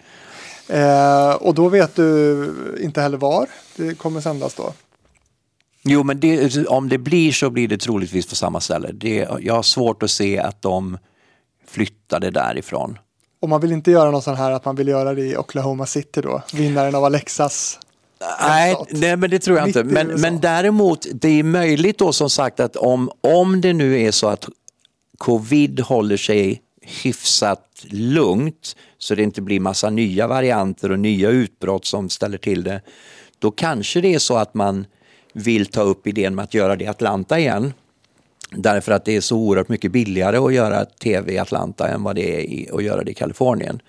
Eh, 0.68 1.32
och 1.32 1.54
då 1.54 1.70
vet 1.70 1.96
du 1.96 2.80
inte 2.82 3.02
heller 3.02 3.18
var 3.18 3.48
det 3.76 3.98
kommer 3.98 4.22
sändas 4.22 4.54
då. 4.54 4.74
Jo, 5.84 6.04
men 6.04 6.20
det, 6.20 6.68
om 6.68 6.90
det 6.90 6.98
blir 6.98 7.32
så 7.32 7.50
blir 7.50 7.68
det 7.68 7.78
troligtvis 7.78 8.26
på 8.30 8.36
samma 8.36 8.62
ställe. 8.62 8.90
Det, 8.94 9.28
jag 9.40 9.54
har 9.54 9.64
svårt 9.64 10.04
att 10.04 10.12
se 10.12 10.40
att 10.40 10.62
de 10.62 10.98
flyttade 11.68 12.32
därifrån. 12.32 13.00
Och 13.40 13.50
man 13.50 13.62
vill 13.62 13.72
inte 13.72 13.92
göra 13.92 14.12
något 14.12 14.24
sånt 14.24 14.38
här 14.38 14.52
att 14.52 14.66
man 14.66 14.76
vill 14.76 14.88
göra 14.88 15.14
det 15.14 15.22
i 15.22 15.38
Oklahoma 15.38 15.86
City 15.86 16.22
då, 16.22 16.42
vinnaren 16.54 16.96
av 16.96 17.04
Alexas. 17.04 17.80
Nej, 18.42 18.76
nej, 18.90 19.16
men 19.16 19.30
det 19.30 19.40
tror 19.40 19.58
jag 19.58 19.68
inte. 19.68 19.84
Men, 19.84 20.08
men 20.08 20.40
däremot, 20.40 21.08
det 21.14 21.40
är 21.40 21.44
möjligt 21.44 21.98
då 21.98 22.14
som 22.14 22.30
sagt 22.30 22.60
att 22.60 22.76
om, 22.76 23.12
om 23.22 23.62
det 23.62 23.74
nu 23.74 24.02
är 24.02 24.12
så 24.12 24.28
att 24.28 24.46
covid 25.18 25.80
håller 25.80 26.18
sig 26.18 26.62
hyfsat 26.82 27.67
lugnt 27.90 28.76
så 28.98 29.16
det 29.16 29.24
inte 29.24 29.42
blir 29.42 29.60
massa 29.60 29.90
nya 29.90 30.28
varianter 30.28 30.92
och 30.92 31.00
nya 31.00 31.30
utbrott 31.30 31.86
som 31.86 32.10
ställer 32.10 32.38
till 32.38 32.64
det. 32.64 32.82
Då 33.40 33.52
kanske 33.52 34.02
det 34.02 34.14
är 34.14 34.20
så 34.20 34.38
att 34.38 34.54
man 34.54 34.86
vill 35.34 35.66
ta 35.66 35.82
upp 35.82 36.08
idén 36.08 36.36
med 36.36 36.44
att 36.44 36.54
göra 36.54 36.76
det 36.76 36.84
i 36.84 36.88
Atlanta 36.88 37.40
igen. 37.40 37.74
Därför 38.52 38.92
att 38.92 39.06
det 39.06 39.16
är 39.16 39.22
så 39.22 39.38
oerhört 39.38 39.70
mycket 39.70 39.92
billigare 39.92 40.38
att 40.38 40.54
göra 40.54 40.86
tv 40.86 41.34
i 41.34 41.38
Atlanta 41.38 41.88
än 41.88 42.04
vad 42.04 42.16
det 42.16 42.64
är 42.64 42.76
att 42.76 42.84
göra 42.84 43.04
det 43.04 43.12
i 43.12 43.14
Kalifornien. 43.14 43.82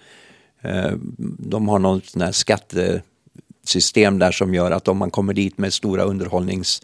Eh, 0.63 0.93
de 1.39 1.69
har 1.69 1.79
något 1.79 2.07
sån 2.07 2.33
skattesystem 2.33 4.19
där 4.19 4.33
som 4.33 4.55
gör 4.55 4.71
att 4.71 4.89
om 4.89 4.97
man 4.97 5.11
kommer 5.11 5.35
dit 5.35 5.59
med 5.59 5.73
stora 5.73 6.03
underhållnings 6.03 6.83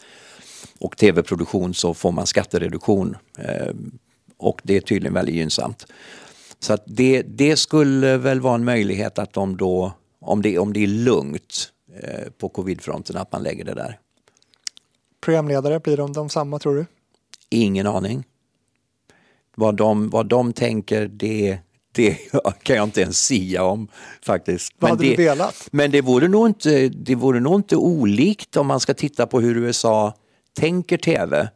och 0.78 0.96
tv-produktion 0.96 1.74
så 1.74 1.94
får 1.94 2.12
man 2.12 2.26
skattereduktion. 2.26 3.16
Eh, 3.38 3.74
och 4.36 4.60
det 4.62 4.76
är 4.76 4.80
tydligen 4.80 5.14
väldigt 5.14 5.34
gynnsamt. 5.34 5.86
Så 6.64 6.72
att 6.72 6.82
det, 6.86 7.22
det 7.22 7.56
skulle 7.56 8.16
väl 8.16 8.40
vara 8.40 8.54
en 8.54 8.64
möjlighet 8.64 9.18
att 9.18 9.32
de 9.32 9.56
då, 9.56 9.92
om 10.20 10.42
det, 10.42 10.58
om 10.58 10.72
det 10.72 10.82
är 10.82 10.86
lugnt 10.86 11.72
eh, 12.02 12.30
på 12.38 12.48
covidfronten, 12.48 13.16
att 13.16 13.32
man 13.32 13.42
lägger 13.42 13.64
det 13.64 13.74
där. 13.74 13.98
Programledare, 15.20 15.80
blir 15.80 15.96
de 15.96 16.12
de 16.12 16.28
samma 16.28 16.58
tror 16.58 16.74
du? 16.74 16.86
Ingen 17.48 17.86
aning. 17.86 18.24
Vad 19.56 19.76
de, 19.76 20.10
vad 20.10 20.26
de 20.26 20.52
tänker, 20.52 21.08
det, 21.08 21.58
det 21.92 22.18
kan 22.62 22.76
jag 22.76 22.84
inte 22.84 23.00
ens 23.00 23.18
sia 23.18 23.64
om 23.64 23.88
faktiskt. 24.22 24.72
Vad 24.78 24.90
hade 24.90 25.02
det, 25.02 25.16
du 25.16 25.24
velat? 25.24 25.68
Men 25.70 25.90
det 25.90 26.00
vore, 26.00 26.28
nog 26.28 26.46
inte, 26.46 26.88
det 26.88 27.14
vore 27.14 27.40
nog 27.40 27.54
inte 27.54 27.76
olikt 27.76 28.56
om 28.56 28.66
man 28.66 28.80
ska 28.80 28.94
titta 28.94 29.26
på 29.26 29.40
hur 29.40 29.56
USA 29.56 30.14
tänker 30.58 30.96
tv. 30.96 31.48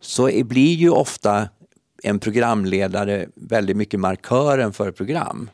Så 0.00 0.30
blir 0.44 0.74
ju 0.74 0.90
ofta 0.90 1.48
en 2.02 2.18
programledare 2.18 3.26
väldigt 3.34 3.76
mycket 3.76 4.00
markören 4.00 4.72
för 4.72 4.92
program. 4.92 5.50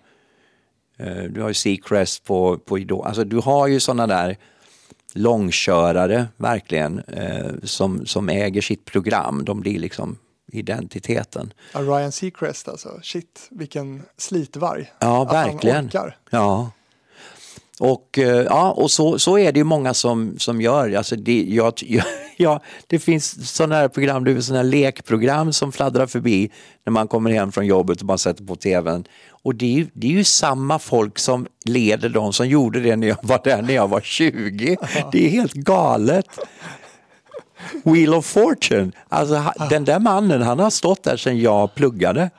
Eh, 0.99 1.23
Du 1.23 1.41
har 1.41 1.49
ju 1.49 1.55
Seacrest 1.55 2.25
på, 2.25 2.59
på 2.59 2.79
Idol. 2.79 3.07
Alltså 3.07 3.25
du 3.25 3.37
har 3.37 3.67
ju 3.67 3.81
sådana 3.81 4.07
där 4.07 4.37
långkörare 5.15 6.27
verkligen 6.37 6.99
eh, 6.99 7.51
som, 7.63 8.07
som 8.07 8.29
äger 8.29 8.61
sitt 8.61 8.85
program. 8.85 9.45
De 9.45 9.61
blir 9.61 9.79
liksom 9.79 10.19
identiteten. 10.53 11.53
Ja, 11.73 11.81
Ryan 11.81 12.13
Seacrest 12.13 12.69
alltså, 12.69 13.01
shit 13.03 13.47
vilken 13.51 14.03
slitvarg. 14.17 14.93
Ja, 15.01 15.23
Att 15.23 15.33
verkligen. 15.33 15.91
Ja. 16.31 16.71
Och, 17.81 18.19
eh, 18.19 18.43
ja, 18.43 18.73
och 18.73 18.91
så, 18.91 19.19
så 19.19 19.39
är 19.39 19.53
det 19.53 19.59
ju 19.59 19.65
många 19.65 19.95
som, 19.95 20.39
som 20.39 20.61
gör. 20.61 20.95
Alltså 20.95 21.17
det, 21.17 21.43
jag, 21.43 21.73
jag, 21.83 22.05
ja, 22.37 22.61
det 22.87 22.99
finns 22.99 23.55
sådana 23.55 23.75
här 23.75 23.89
program, 23.89 24.25
det 24.25 24.31
är 24.31 24.41
sådana 24.41 24.63
här 24.63 24.71
lekprogram 24.71 25.53
som 25.53 25.73
fladdrar 25.73 26.07
förbi 26.07 26.51
när 26.87 26.91
man 26.91 27.09
kommer 27.09 27.31
hem 27.31 27.53
från 27.53 27.67
jobbet 27.67 28.01
och 28.01 28.07
bara 28.07 28.19
sätter 28.19 28.45
på 28.45 28.57
tvn. 28.57 29.05
Och 29.31 29.55
det 29.55 29.67
är, 29.67 29.71
ju, 29.79 29.87
det 29.93 30.07
är 30.07 30.11
ju 30.11 30.25
samma 30.25 30.79
folk 30.79 31.19
som 31.19 31.47
leder 31.65 32.09
de 32.09 32.33
som 32.33 32.49
gjorde 32.49 32.81
det 32.81 32.97
när 32.97 33.09
jag 33.09 33.19
var 33.23 33.41
där 33.45 33.63
när 33.63 33.75
jag 33.75 33.89
var 33.89 34.01
20. 34.01 34.77
Det 35.13 35.27
är 35.27 35.31
helt 35.31 35.53
galet. 35.53 36.27
Wheel 37.85 38.15
of 38.15 38.27
Fortune, 38.27 38.93
alltså 39.09 39.53
den 39.71 39.85
där 39.85 39.99
mannen 39.99 40.43
han 40.43 40.59
har 40.59 40.71
stått 40.71 41.03
där 41.03 41.17
sedan 41.17 41.39
jag 41.41 41.75
pluggade. 41.75 42.31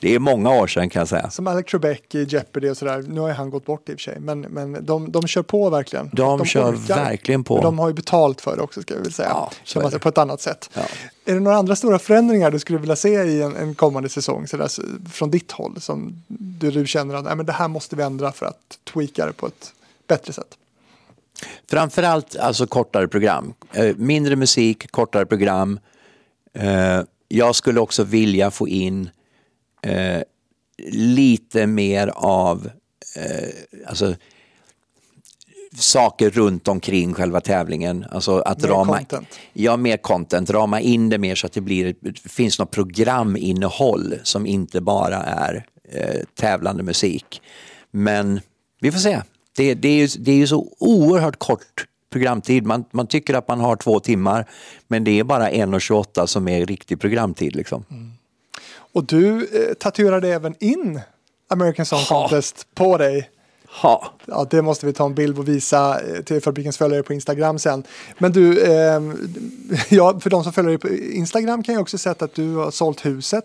Det 0.00 0.14
är 0.14 0.18
många 0.18 0.50
år 0.50 0.66
sedan 0.66 0.90
kan 0.90 1.00
jag 1.00 1.08
säga. 1.08 1.30
Som 1.30 1.46
Alec 1.46 1.66
Trebek 1.66 2.14
i 2.14 2.24
Jeopardy 2.24 2.68
och 2.68 2.76
sådär. 2.76 3.04
Nu 3.08 3.20
har 3.20 3.30
han 3.30 3.50
gått 3.50 3.64
bort 3.64 3.88
i 3.88 3.92
och 3.92 3.96
för 3.96 4.02
sig. 4.02 4.20
Men, 4.20 4.40
men 4.40 4.86
de, 4.86 5.12
de 5.12 5.26
kör 5.26 5.42
på 5.42 5.70
verkligen. 5.70 6.10
De 6.12 6.44
kör 6.44 6.72
verkligen 6.72 7.44
på. 7.44 7.60
De 7.60 7.78
har 7.78 7.88
ju 7.88 7.94
betalt 7.94 8.40
för 8.40 8.56
det 8.56 8.62
också 8.62 8.82
ska 8.82 8.94
vi 8.94 9.00
väl 9.00 9.12
säga. 9.12 9.28
Ja, 9.28 9.50
så 9.64 9.80
man 9.80 9.90
säga, 9.90 9.98
på 9.98 10.08
ett 10.08 10.18
annat 10.18 10.40
sätt. 10.40 10.70
Ja. 10.74 10.82
Är 11.24 11.34
det 11.34 11.40
några 11.40 11.56
andra 11.56 11.76
stora 11.76 11.98
förändringar 11.98 12.50
du 12.50 12.58
skulle 12.58 12.78
vilja 12.78 12.96
se 12.96 13.08
i 13.08 13.42
en, 13.42 13.56
en 13.56 13.74
kommande 13.74 14.08
säsong? 14.08 14.46
Så 14.46 14.56
där, 14.56 14.70
från 15.10 15.30
ditt 15.30 15.52
håll 15.52 15.80
som 15.80 16.22
du, 16.28 16.70
du 16.70 16.86
känner 16.86 17.14
att 17.14 17.24
Nej, 17.24 17.36
men 17.36 17.46
det 17.46 17.52
här 17.52 17.68
måste 17.68 17.96
vi 17.96 18.02
ändra 18.02 18.32
för 18.32 18.46
att 18.46 18.78
tweaka 18.92 19.26
det 19.26 19.32
på 19.32 19.46
ett 19.46 19.72
bättre 20.06 20.32
sätt. 20.32 20.58
Framförallt 21.70 22.36
alltså 22.36 22.66
kortare 22.66 23.08
program. 23.08 23.54
Eh, 23.72 23.96
mindre 23.96 24.36
musik, 24.36 24.90
kortare 24.90 25.26
program. 25.26 25.80
Eh, 26.52 27.00
jag 27.28 27.54
skulle 27.54 27.80
också 27.80 28.04
vilja 28.04 28.50
få 28.50 28.68
in 28.68 29.10
eh, 29.82 30.22
lite 30.92 31.66
mer 31.66 32.12
av 32.14 32.70
eh, 33.16 33.48
alltså, 33.86 34.14
saker 35.76 36.30
runt 36.30 36.68
omkring 36.68 37.14
själva 37.14 37.40
tävlingen. 37.40 38.06
Alltså 38.10 38.38
att 38.38 38.62
Mer 38.62 38.68
rama, 38.68 38.96
content. 38.96 39.28
Ja, 39.52 39.76
mer 39.76 39.96
content. 39.96 40.50
Rama 40.50 40.80
in 40.80 41.08
det 41.08 41.18
mer 41.18 41.34
så 41.34 41.46
att 41.46 41.52
det 41.52 41.60
blir, 41.60 41.94
finns 42.28 42.58
något 42.58 42.70
programinnehåll 42.70 44.14
som 44.22 44.46
inte 44.46 44.80
bara 44.80 45.16
är 45.16 45.66
eh, 45.92 46.20
tävlande 46.34 46.82
musik. 46.82 47.42
Men 47.90 48.40
vi 48.80 48.92
får 48.92 48.98
se. 48.98 49.22
Det, 49.56 49.74
det, 49.74 49.88
är 49.88 49.96
ju, 49.96 50.06
det 50.18 50.32
är 50.32 50.36
ju 50.36 50.46
så 50.46 50.76
oerhört 50.78 51.38
kort 51.38 51.86
programtid. 52.10 52.66
Man, 52.66 52.84
man 52.90 53.06
tycker 53.06 53.34
att 53.34 53.48
man 53.48 53.60
har 53.60 53.76
två 53.76 54.00
timmar, 54.00 54.48
men 54.88 55.04
det 55.04 55.18
är 55.18 55.24
bara 55.24 55.50
1.28 55.50 56.26
som 56.26 56.48
är 56.48 56.66
riktig 56.66 57.00
programtid. 57.00 57.56
Liksom. 57.56 57.84
Och 58.98 59.04
du 59.04 59.48
eh, 59.52 59.74
tatuerade 59.74 60.28
även 60.28 60.54
in 60.60 61.00
American 61.48 61.86
Song 61.86 61.98
Ha. 61.98 62.22
Contest 62.22 62.66
på 62.74 62.98
dig. 62.98 63.30
Ha. 63.82 64.12
Ja, 64.26 64.46
det 64.50 64.62
måste 64.62 64.86
vi 64.86 64.92
ta 64.92 65.06
en 65.06 65.14
bild 65.14 65.38
och 65.38 65.48
visa 65.48 66.00
eh, 66.00 66.22
till 66.22 66.42
Fabrikens 66.42 66.78
följare 66.78 67.02
på 67.02 67.12
Instagram 67.12 67.58
sen. 67.58 67.82
Men 68.18 68.32
du, 68.32 68.62
eh, 68.62 69.00
ja, 69.88 70.20
för 70.20 70.30
de 70.30 70.44
som 70.44 70.52
följer 70.52 70.70
dig 70.70 70.78
på 70.78 70.88
Instagram 71.14 71.62
kan 71.62 71.74
jag 71.74 71.82
också 71.82 71.98
sett 71.98 72.22
att 72.22 72.34
du 72.34 72.54
har 72.54 72.70
sålt 72.70 73.06
huset. 73.06 73.44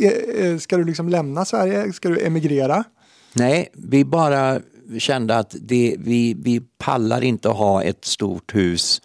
Eh, 0.00 0.44
eh, 0.46 0.58
Ska 0.58 0.76
du 0.76 0.84
liksom 0.84 1.08
lämna 1.08 1.44
Sverige? 1.44 1.92
Ska 1.92 2.08
du 2.08 2.26
emigrera? 2.26 2.84
Nej, 3.32 3.68
vi 3.72 4.04
bara 4.04 4.60
kände 4.98 5.36
att 5.36 5.54
det, 5.60 5.96
vi, 5.98 6.34
vi 6.38 6.60
pallar 6.78 7.24
inte 7.24 7.50
att 7.50 7.56
ha 7.56 7.82
ett 7.82 8.04
stort 8.04 8.54
hus 8.54 9.02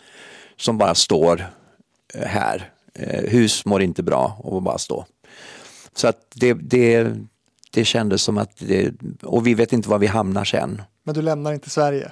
som 0.58 0.78
bara 0.78 0.96
står 0.96 1.46
här. 2.26 2.72
Hus 3.24 3.66
mår 3.66 3.82
inte 3.82 4.04
bra 4.04 4.42
av 4.44 4.58
att 4.58 4.64
bara 4.64 4.78
stå. 4.78 5.06
Så 5.96 6.08
att 6.08 6.28
det, 6.36 6.54
det, 6.54 7.14
det 7.72 7.86
kändes 7.86 8.22
som 8.22 8.38
att, 8.38 8.58
det, 8.58 8.94
och 9.24 9.48
vi 9.48 9.54
vet 9.54 9.74
inte 9.74 9.90
var 9.90 10.00
vi 10.00 10.08
hamnar 10.08 10.46
sen. 10.46 10.82
Men 11.04 11.16
du 11.16 11.22
lämnar 11.22 11.54
inte 11.54 11.70
Sverige? 11.70 12.12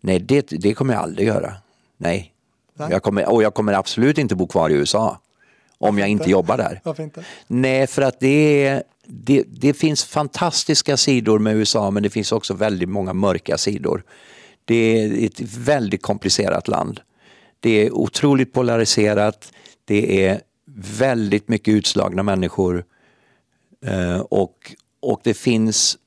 Nej, 0.00 0.20
det, 0.20 0.46
det 0.50 0.74
kommer 0.74 0.94
jag 0.94 1.02
aldrig 1.02 1.28
göra. 1.28 1.54
Nej. 1.96 2.34
Nej. 2.74 2.88
Jag 2.90 3.02
kommer, 3.02 3.32
och 3.32 3.42
jag 3.42 3.54
kommer 3.54 3.72
absolut 3.72 4.18
inte 4.18 4.34
bo 4.34 4.46
kvar 4.46 4.70
i 4.70 4.74
USA. 4.74 5.20
Om 5.78 5.98
jag 5.98 6.08
inte 6.08 6.30
jobbar 6.30 6.56
där. 6.56 6.80
Varför 6.84 7.02
inte? 7.02 7.24
Nej, 7.46 7.86
för 7.86 8.02
att 8.02 8.20
det, 8.20 8.66
är, 8.66 8.82
det, 9.06 9.44
det 9.46 9.74
finns 9.74 10.04
fantastiska 10.04 10.96
sidor 10.96 11.38
med 11.38 11.56
USA 11.56 11.90
men 11.90 12.02
det 12.02 12.10
finns 12.10 12.32
också 12.32 12.54
väldigt 12.54 12.88
många 12.88 13.12
mörka 13.12 13.58
sidor. 13.58 14.02
Det 14.64 14.74
är 14.74 15.26
ett 15.26 15.40
väldigt 15.40 16.02
komplicerat 16.02 16.68
land. 16.68 17.00
Det 17.60 17.86
är 17.86 17.92
otroligt 17.92 18.52
polariserat. 18.52 19.52
Det 19.84 20.26
är 20.26 20.40
väldigt 20.98 21.48
mycket 21.48 21.74
utslagna 21.74 22.22
människor. 22.22 22.84
Eh, 23.84 24.20
och, 24.20 24.74
och 25.00 25.20
det 25.24 25.34
finns 25.34 25.98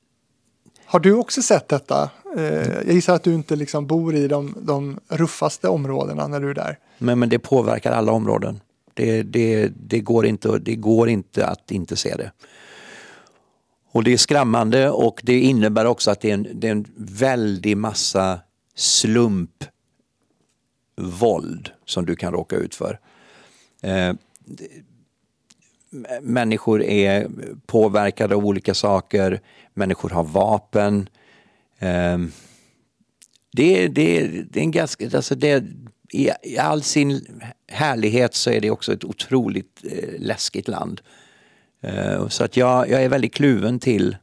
Har 0.84 1.00
du 1.00 1.12
också 1.12 1.42
sett 1.42 1.68
detta? 1.68 2.10
Eh, 2.36 2.44
jag 2.86 2.92
gissar 2.92 3.14
att 3.14 3.22
du 3.22 3.34
inte 3.34 3.56
liksom 3.56 3.86
bor 3.86 4.14
i 4.14 4.28
de, 4.28 4.54
de 4.62 5.00
ruffaste 5.08 5.68
områdena 5.68 6.26
när 6.28 6.40
du 6.40 6.50
är 6.50 6.54
där. 6.54 6.78
Men, 6.98 7.18
men 7.18 7.28
det 7.28 7.38
påverkar 7.38 7.92
alla 7.92 8.12
områden. 8.12 8.60
Det, 8.94 9.22
det, 9.22 9.68
det, 9.76 10.00
går 10.00 10.26
inte, 10.26 10.58
det 10.58 10.74
går 10.74 11.08
inte 11.08 11.46
att 11.46 11.70
inte 11.70 11.96
se 11.96 12.16
det. 12.16 12.32
Och 13.92 14.04
det 14.04 14.12
är 14.12 14.16
skrämmande 14.16 14.90
och 14.90 15.20
det 15.24 15.40
innebär 15.40 15.84
också 15.84 16.10
att 16.10 16.20
det 16.20 16.30
är 16.30 16.34
en, 16.34 16.48
det 16.54 16.66
är 16.66 16.72
en 16.72 16.86
väldig 16.96 17.76
massa 17.76 18.40
slumpvåld 18.74 19.70
som 21.84 22.06
du 22.06 22.16
kan 22.16 22.32
råka 22.32 22.56
ut 22.56 22.74
för. 22.74 22.98
Eh, 23.82 24.12
människor 26.22 26.82
är 26.82 27.28
påverkade 27.66 28.34
av 28.34 28.46
olika 28.46 28.74
saker, 28.74 29.40
människor 29.74 30.10
har 30.10 30.24
vapen. 30.24 31.08
Eh, 31.78 32.18
det, 33.52 33.84
är- 33.84 33.88
det, 33.88 34.26
det 34.42 34.58
är 34.60 34.62
en 34.64 34.70
ganska, 34.70 35.04
alltså 35.16 35.34
det, 35.34 35.64
i, 36.12 36.30
I 36.42 36.58
all 36.58 36.82
sin 36.82 37.42
härlighet 37.68 38.34
så 38.34 38.50
är 38.50 38.60
det 38.60 38.70
också 38.70 38.92
ett 38.92 39.04
otroligt 39.04 39.84
eh, 39.84 40.08
läskigt 40.18 40.68
land. 40.68 41.00
Eh, 41.80 42.28
så 42.28 42.44
att 42.44 42.56
jag, 42.56 42.88
jag 42.90 43.02
är 43.04 43.08
väldigt 43.08 43.34
kluven 43.34 43.78
till, 43.78 44.16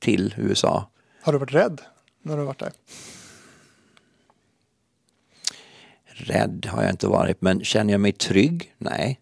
till 0.00 0.34
USA. 0.38 0.90
Har 1.22 1.32
du 1.32 1.38
varit 1.38 1.54
rädd 1.54 1.80
när 2.22 2.32
du 2.34 2.38
har 2.38 2.46
varit 2.46 2.58
där? 2.58 2.72
Rädd 6.14 6.66
har 6.70 6.82
jag 6.82 6.90
inte 6.90 7.06
varit, 7.06 7.40
men 7.42 7.64
känner 7.64 7.92
jag 7.92 8.00
mig 8.00 8.12
trygg? 8.12 8.74
Nej, 8.78 9.20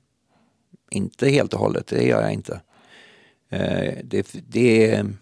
inte 0.91 1.29
helt 1.29 1.55
och 1.55 1.61
hållet. 1.61 1.87
Det 1.87 2.03
gör 2.03 2.23
jag 2.23 2.33
inte. 2.33 2.61
Eh, 3.49 3.95
det, 4.05 4.35
det, 4.49 4.91
är, 4.91 5.13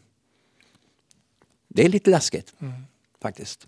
det 1.69 1.85
är 1.85 1.89
lite 1.89 2.11
läskigt, 2.11 2.55
faktiskt. 3.23 3.67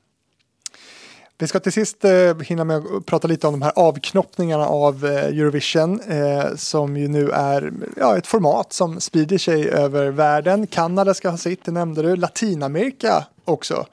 Vi 1.41 1.47
ska 1.47 1.61
till 1.61 1.73
sist 1.73 2.05
eh, 2.05 2.39
hinna 2.41 2.65
med 2.65 2.77
att 2.77 3.07
prata 3.07 3.29
lite 3.29 3.47
om 3.47 3.53
de 3.53 3.63
här 3.63 3.73
avknoppningarna 3.77 4.67
av 4.67 5.07
eh, 5.07 5.25
Eurovision 5.25 6.01
eh, 6.01 6.55
som 6.57 6.97
ju 6.97 7.09
nu 7.09 7.31
är 7.31 7.73
ja, 7.97 8.19
ett 8.19 8.27
format 8.27 8.73
som 8.73 9.01
sprider 9.01 9.39
sig 9.39 9.71
över 9.71 10.11
världen. 10.11 10.67
Kanada 10.67 11.15
ska 11.15 11.31
ha 11.31 11.37
sitt, 11.37 11.65
det 11.65 11.73
nämnde 11.73 12.03
du. 12.03 12.17
Latinamerika 12.17 13.27
också. 13.45 13.87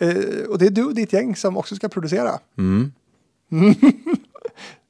Eh, 0.00 0.48
och 0.48 0.58
det 0.58 0.66
är 0.66 0.70
du 0.70 0.84
och 0.84 0.94
ditt 0.94 1.12
gäng 1.12 1.36
som 1.36 1.56
också 1.56 1.76
ska 1.76 1.88
producera. 1.88 2.38
Mm. 2.58 2.92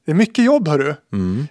det 0.05 0.11
är 0.11 0.14
mycket 0.14 0.44
jobb 0.44 0.68
hörru. 0.68 0.94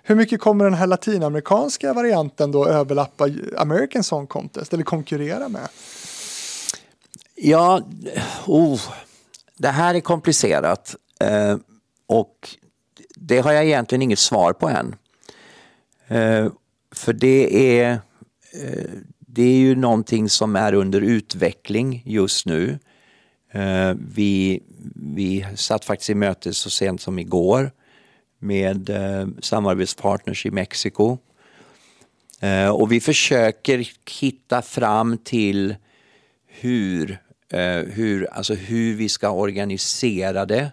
Hur 0.03 0.15
mycket 0.15 0.39
kommer 0.41 0.65
den 0.65 0.73
här 0.73 0.87
latinamerikanska 0.87 1.93
varianten 1.93 2.51
då 2.51 2.67
överlappa 2.67 3.29
American 3.57 4.03
Song 4.03 4.27
Contest 4.27 4.73
eller 4.73 4.83
konkurrera 4.83 5.49
med? 5.49 5.67
Ja, 7.35 7.81
oh, 8.45 8.81
det 9.57 9.67
här 9.67 9.95
är 9.95 9.99
komplicerat 9.99 10.95
eh, 11.19 11.57
och 12.07 12.57
det 13.15 13.39
har 13.39 13.51
jag 13.51 13.65
egentligen 13.65 14.01
inget 14.01 14.19
svar 14.19 14.53
på 14.53 14.69
än. 14.69 14.95
Eh, 16.07 16.51
för 16.95 17.13
det 17.13 17.79
är, 17.79 17.91
eh, 18.53 18.89
det 19.19 19.43
är 19.43 19.57
ju 19.57 19.75
någonting 19.75 20.29
som 20.29 20.55
är 20.55 20.73
under 20.73 21.01
utveckling 21.01 22.03
just 22.05 22.45
nu. 22.45 22.79
Eh, 23.51 23.93
vi, 24.15 24.63
vi 24.95 25.45
satt 25.55 25.85
faktiskt 25.85 26.09
i 26.09 26.15
möte 26.15 26.53
så 26.53 26.69
sent 26.69 27.01
som 27.01 27.19
igår 27.19 27.71
med 28.41 28.89
eh, 28.89 29.27
samarbetspartners 29.39 30.45
i 30.45 30.51
Mexiko. 30.51 31.17
Eh, 32.39 32.69
och 32.69 32.91
vi 32.91 32.99
försöker 32.99 33.89
hitta 34.21 34.61
fram 34.61 35.17
till 35.17 35.75
hur, 36.47 37.17
eh, 37.49 37.77
hur, 37.77 38.25
alltså 38.33 38.53
hur 38.53 38.95
vi 38.95 39.09
ska 39.09 39.29
organisera 39.29 40.45
det. 40.45 40.71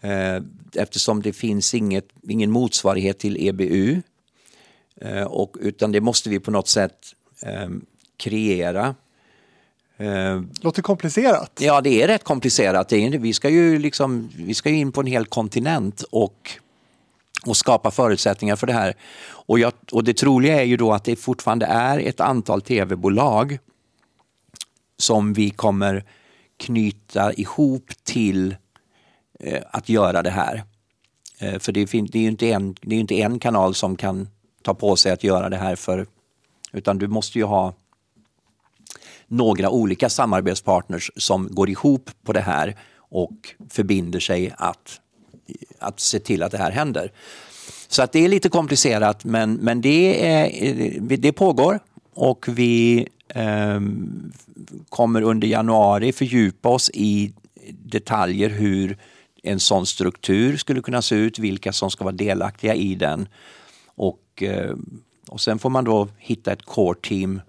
Eh, 0.00 0.42
eftersom 0.74 1.22
det 1.22 1.32
finns 1.32 1.74
inget, 1.74 2.08
ingen 2.28 2.50
motsvarighet 2.50 3.18
till 3.18 3.48
EBU. 3.48 4.02
Eh, 5.00 5.22
och, 5.22 5.56
utan 5.60 5.92
det 5.92 6.00
måste 6.00 6.30
vi 6.30 6.40
på 6.40 6.50
något 6.50 6.68
sätt 6.68 6.98
eh, 7.42 7.68
kreera. 8.16 8.94
Eh, 9.98 10.42
Låter 10.60 10.82
komplicerat. 10.82 11.52
Ja, 11.60 11.80
det 11.80 12.02
är 12.02 12.06
rätt 12.06 12.24
komplicerat. 12.24 12.92
Är, 12.92 13.18
vi, 13.18 13.32
ska 13.32 13.48
ju 13.48 13.78
liksom, 13.78 14.30
vi 14.36 14.54
ska 14.54 14.70
ju 14.70 14.76
in 14.76 14.92
på 14.92 15.00
en 15.00 15.06
hel 15.06 15.26
kontinent 15.26 16.02
och, 16.02 16.50
och 17.46 17.56
skapa 17.56 17.90
förutsättningar 17.90 18.56
för 18.56 18.66
det 18.66 18.72
här. 18.72 18.94
Och, 19.28 19.58
jag, 19.58 19.72
och 19.92 20.04
det 20.04 20.14
troliga 20.14 20.60
är 20.60 20.64
ju 20.64 20.76
då 20.76 20.92
att 20.92 21.04
det 21.04 21.16
fortfarande 21.16 21.66
är 21.66 21.98
ett 21.98 22.20
antal 22.20 22.62
tv-bolag 22.62 23.58
som 24.96 25.32
vi 25.32 25.50
kommer 25.50 26.04
knyta 26.56 27.32
ihop 27.32 27.90
till 28.02 28.56
eh, 29.40 29.62
att 29.70 29.88
göra 29.88 30.22
det 30.22 30.30
här. 30.30 30.62
Eh, 31.38 31.58
för 31.58 31.72
det, 31.72 31.86
fin- 31.86 32.08
det 32.12 32.18
är 32.18 32.22
ju 32.22 32.28
inte 32.28 32.50
en, 32.50 32.76
det 32.80 32.96
är 32.96 33.00
inte 33.00 33.20
en 33.20 33.38
kanal 33.38 33.74
som 33.74 33.96
kan 33.96 34.28
ta 34.62 34.74
på 34.74 34.96
sig 34.96 35.12
att 35.12 35.24
göra 35.24 35.48
det 35.48 35.56
här 35.56 35.76
för, 35.76 36.06
utan 36.72 36.98
du 36.98 37.08
måste 37.08 37.38
ju 37.38 37.44
ha 37.44 37.74
några 39.28 39.70
olika 39.70 40.08
samarbetspartners 40.08 41.10
som 41.16 41.48
går 41.50 41.70
ihop 41.70 42.10
på 42.24 42.32
det 42.32 42.40
här 42.40 42.76
och 42.98 43.54
förbinder 43.70 44.20
sig 44.20 44.54
att, 44.58 45.00
att 45.78 46.00
se 46.00 46.18
till 46.20 46.42
att 46.42 46.52
det 46.52 46.58
här 46.58 46.70
händer. 46.70 47.12
Så 47.88 48.02
att 48.02 48.12
det 48.12 48.24
är 48.24 48.28
lite 48.28 48.48
komplicerat 48.48 49.24
men, 49.24 49.54
men 49.54 49.80
det, 49.80 50.28
är, 50.28 51.00
det 51.00 51.32
pågår 51.32 51.80
och 52.14 52.46
vi 52.48 53.08
eh, 53.28 53.80
kommer 54.88 55.22
under 55.22 55.48
januari 55.48 56.12
fördjupa 56.12 56.68
oss 56.68 56.90
i 56.94 57.32
detaljer 57.70 58.48
hur 58.48 58.98
en 59.42 59.60
sån 59.60 59.86
struktur 59.86 60.56
skulle 60.56 60.82
kunna 60.82 61.02
se 61.02 61.14
ut, 61.14 61.38
vilka 61.38 61.72
som 61.72 61.90
ska 61.90 62.04
vara 62.04 62.14
delaktiga 62.14 62.74
i 62.74 62.94
den. 62.94 63.28
Och, 63.86 64.42
eh, 64.42 64.74
och 65.28 65.40
sen 65.40 65.58
får 65.58 65.70
man 65.70 65.84
då 65.84 66.08
hitta 66.18 66.52
ett 66.52 66.62
core 66.62 66.98
team 67.02 67.40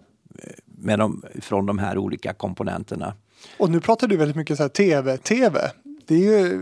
med 0.82 1.00
de, 1.00 1.24
från 1.42 1.66
de 1.66 1.80
här 1.80 1.98
olika 1.98 2.34
komponenterna. 2.34 3.14
Och 3.58 3.70
nu 3.70 3.80
pratar 3.80 4.08
du 4.08 4.18
väldigt 4.18 4.38
mycket 4.38 4.58
så 4.58 4.64
här 4.64 4.70
tv-tv. 4.70 5.72
Det 6.06 6.16
är 6.16 6.20
ju 6.20 6.62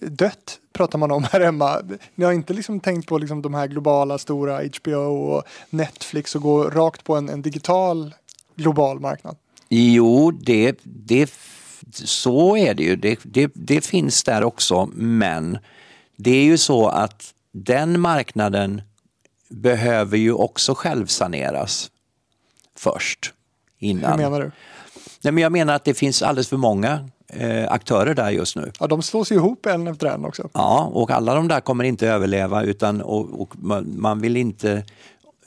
dött 0.00 0.60
pratar 0.76 0.98
man 0.98 1.10
om 1.10 1.24
här 1.32 1.40
hemma. 1.40 1.82
Ni 2.14 2.24
har 2.24 2.32
inte 2.32 2.52
liksom 2.52 2.80
tänkt 2.80 3.08
på 3.08 3.18
liksom 3.18 3.42
de 3.42 3.54
här 3.54 3.66
globala 3.66 4.18
stora 4.18 4.60
HBO 4.64 4.96
och 4.96 5.44
Netflix 5.70 6.34
och 6.34 6.42
gå 6.42 6.64
rakt 6.64 7.04
på 7.04 7.16
en, 7.16 7.28
en 7.28 7.42
digital 7.42 8.14
global 8.56 9.00
marknad. 9.00 9.36
Jo, 9.68 10.30
det, 10.30 10.78
det, 10.82 11.30
så 11.92 12.56
är 12.56 12.74
det 12.74 12.82
ju. 12.82 12.96
Det, 12.96 13.18
det, 13.22 13.50
det 13.54 13.80
finns 13.80 14.24
där 14.24 14.44
också, 14.44 14.90
men 14.94 15.58
det 16.16 16.30
är 16.30 16.44
ju 16.44 16.58
så 16.58 16.88
att 16.88 17.34
den 17.52 18.00
marknaden 18.00 18.82
behöver 19.48 20.16
ju 20.16 20.32
också 20.32 20.74
självsaneras 20.74 21.90
först. 22.76 23.32
Innan. 23.78 24.10
Hur 24.10 24.16
menar 24.16 24.40
du? 24.40 24.50
Nej, 25.22 25.32
men 25.32 25.42
jag 25.42 25.52
menar 25.52 25.74
att 25.74 25.84
det 25.84 25.94
finns 25.94 26.22
alldeles 26.22 26.48
för 26.48 26.56
många 26.56 27.08
eh, 27.28 27.72
aktörer 27.72 28.14
där 28.14 28.30
just 28.30 28.56
nu. 28.56 28.72
Ja, 28.80 28.86
de 28.86 29.02
slås 29.02 29.32
ihop 29.32 29.66
en 29.66 29.86
efter 29.86 30.06
en 30.06 30.24
också. 30.24 30.48
Ja, 30.52 30.90
och 30.92 31.10
alla 31.10 31.34
de 31.34 31.48
där 31.48 31.60
kommer 31.60 31.84
inte 31.84 32.08
överleva 32.08 32.62
utan 32.62 33.00
och, 33.00 33.40
och 33.40 33.52
man, 33.58 34.00
man 34.00 34.20
vill 34.20 34.36
inte... 34.36 34.84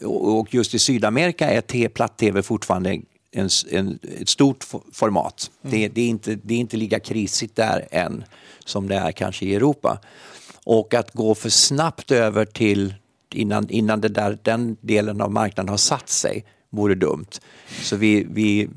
Och 0.03 0.37
och 0.39 0.53
just 0.53 0.73
i 0.73 0.79
Sydamerika 0.79 1.49
är 1.49 1.89
platt-tv 1.89 2.41
fortfarande 2.41 3.01
en, 3.31 3.49
en, 3.71 3.99
ett 4.21 4.29
stort 4.29 4.65
format. 4.93 5.51
Det, 5.61 5.87
det, 5.87 6.01
är 6.01 6.07
inte, 6.07 6.35
det 6.35 6.53
är 6.53 6.57
inte 6.57 6.77
lika 6.77 6.99
krisigt 6.99 7.55
där 7.55 7.87
än 7.91 8.23
som 8.65 8.87
det 8.87 8.95
är 8.95 9.11
kanske 9.11 9.45
i 9.45 9.55
Europa. 9.55 9.99
Och 10.63 10.93
att 10.93 11.13
gå 11.13 11.35
för 11.35 11.49
snabbt 11.49 12.11
över 12.11 12.45
till 12.45 12.93
innan, 13.33 13.69
innan 13.69 14.01
det 14.01 14.09
där, 14.09 14.37
den 14.41 14.77
delen 14.81 15.21
av 15.21 15.31
marknaden 15.31 15.69
har 15.69 15.77
satt 15.77 16.09
sig 16.09 16.45
vore 16.69 16.95
dumt. 16.95 17.29
Så 17.81 17.95
vi, 17.95 18.27
vi, 18.29 18.69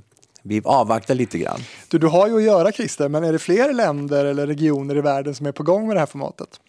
vi 0.43 0.63
avvaktar 0.65 1.15
lite 1.15 1.39
grann. 1.39 1.61
Du, 1.89 1.99
du 1.99 2.07
har 2.07 2.29
ju 2.29 2.37
att 2.37 2.43
göra 2.43 2.73
Christer, 2.73 3.09
men 3.09 3.25
är 3.25 3.33
det 3.33 3.39
fler 3.39 3.73
länder 3.73 4.25
eller 4.25 4.47
regioner 4.47 4.97
i 4.97 5.01
världen 5.01 5.35
som 5.35 5.47
är 5.47 5.53
på 5.53 5.63
gång 5.63 5.87
med 5.87 5.97
det 5.97 6.01
här 6.01 6.07
formatet? 6.07 6.61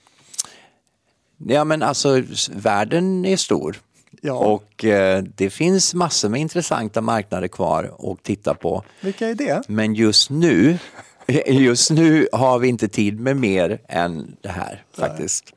Ja 1.47 1.63
men 1.63 1.83
alltså 1.83 2.23
världen 2.51 3.25
är 3.25 3.37
stor. 3.37 3.81
Ja. 4.21 4.33
Och 4.33 4.85
eh, 4.85 5.23
det 5.23 5.49
finns 5.49 5.93
massor 5.93 6.29
med 6.29 6.41
intressanta 6.41 7.01
marknader 7.01 7.47
kvar 7.47 7.95
att 7.99 8.23
titta 8.23 8.53
på. 8.53 8.83
Vilka 9.01 9.27
är 9.27 9.35
det? 9.35 9.61
Men 9.67 9.95
just 9.95 10.29
nu, 10.29 10.77
just 11.47 11.91
nu 11.91 12.27
har 12.31 12.59
vi 12.59 12.67
inte 12.67 12.87
tid 12.87 13.19
med 13.19 13.37
mer 13.37 13.81
än 13.87 14.35
det 14.41 14.49
här 14.49 14.83
faktiskt. 14.97 15.53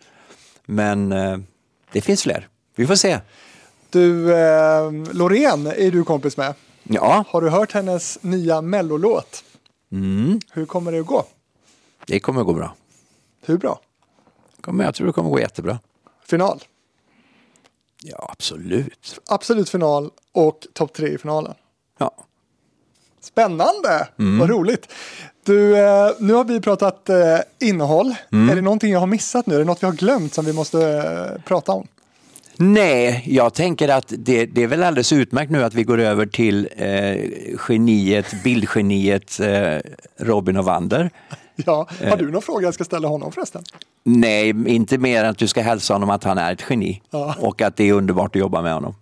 Men 0.66 1.12
eh, 1.12 1.38
det 1.93 2.01
finns 2.01 2.22
fler. 2.22 2.48
Vi 2.76 2.86
får 2.86 2.94
se. 2.94 3.18
Du, 3.91 4.33
eh, 4.35 4.93
Loreen 5.13 5.67
är 5.67 5.91
du 5.91 6.05
kompis 6.05 6.37
med. 6.37 6.55
Ja, 6.83 7.25
Har 7.29 7.41
du 7.41 7.51
hört 7.51 7.73
hennes 7.73 8.19
nya 8.23 8.61
mellolåt? 8.61 9.45
mm, 9.93 10.41
Hur 10.53 10.67
kommer 10.67 10.93
det 10.93 10.99
att 11.01 11.07
gå? 11.07 11.25
det 12.07 12.21
kommer 12.21 12.41
att 12.41 12.47
gå 12.47 12.53
bra. 12.53 12.75
Hur 13.47 13.59
bra? 13.59 13.81
Kommer- 14.61 14.85
Jag 14.85 14.95
tror 14.95 15.07
det 15.07 15.13
kommer 15.13 15.29
att 15.29 15.33
gå 15.35 15.41
jättebra. 15.41 15.79
Final? 16.27 16.63
Ja, 18.03 18.29
absolut. 18.33 19.21
Absolut 19.27 19.69
final 19.69 20.11
och 20.33 20.67
topp 20.73 20.93
tre 20.93 21.09
i 21.09 21.19
finalen. 21.19 21.55
Ja. 21.99 22.11
Spännande! 23.21 24.09
Mm. 24.19 24.39
Vad 24.39 24.51
roligt. 24.51 24.93
Du, 25.45 25.77
eh, 25.79 26.11
nu 26.19 26.33
har 26.35 26.45
vi 26.45 26.61
pratat 26.61 27.09
eh, 27.09 27.39
innehåll. 27.59 28.15
Mm. 28.33 28.51
Är 28.51 28.55
det 28.57 28.63
någonting 28.63 28.93
jag 28.93 29.01
har 29.01 29.07
missat 29.07 29.47
nu? 29.47 29.55
Är 29.55 29.59
det 29.59 29.65
något 29.65 29.83
vi 29.83 29.87
har 29.87 29.95
glömt 29.95 30.35
som 30.35 30.45
vi 30.45 30.53
måste 30.53 30.89
eh, 30.89 31.43
prata 31.43 31.73
om? 31.73 31.87
Nej, 32.59 33.23
jag 33.27 33.55
tänker 33.55 33.89
att 33.89 34.12
det, 34.19 34.47
det 34.47 34.62
är 34.62 34.66
väl 34.66 34.83
alldeles 34.83 35.12
utmärkt 35.12 35.51
nu 35.51 35.65
att 35.65 35.74
vi 35.74 35.83
går 35.85 36.01
över 36.01 36.27
till 36.27 36.69
eh, 36.77 37.16
geniet, 37.69 38.27
bildgeniet 38.45 39.41
eh, 39.41 39.78
Robin 40.19 40.57
Ovander. 40.57 41.11
Ja, 41.66 41.89
Eh. 42.01 42.09
har 42.11 42.16
du 42.16 42.31
någon 42.31 42.43
fråga 42.43 42.65
jag 42.66 42.74
ska 42.74 42.85
ställa 42.85 43.09
honom 43.09 43.33
förresten? 43.33 43.62
Nej, 44.05 44.49
inte 44.66 44.99
mer 44.99 45.24
än 45.24 45.31
att 45.31 45.39
du 45.39 45.49
ska 45.49 45.62
hälsa 45.62 45.95
honom 45.95 46.11
att 46.11 46.24
han 46.24 46.39
är 46.39 46.53
ett 46.53 46.62
geni 46.70 47.03
Ja. 47.11 47.35
och 47.41 47.62
att 47.62 47.77
det 47.77 47.85
är 47.89 47.93
underbart 47.93 48.37
att 48.37 48.41
jobba 48.41 48.62
med 48.62 48.74
honom. 48.74 48.95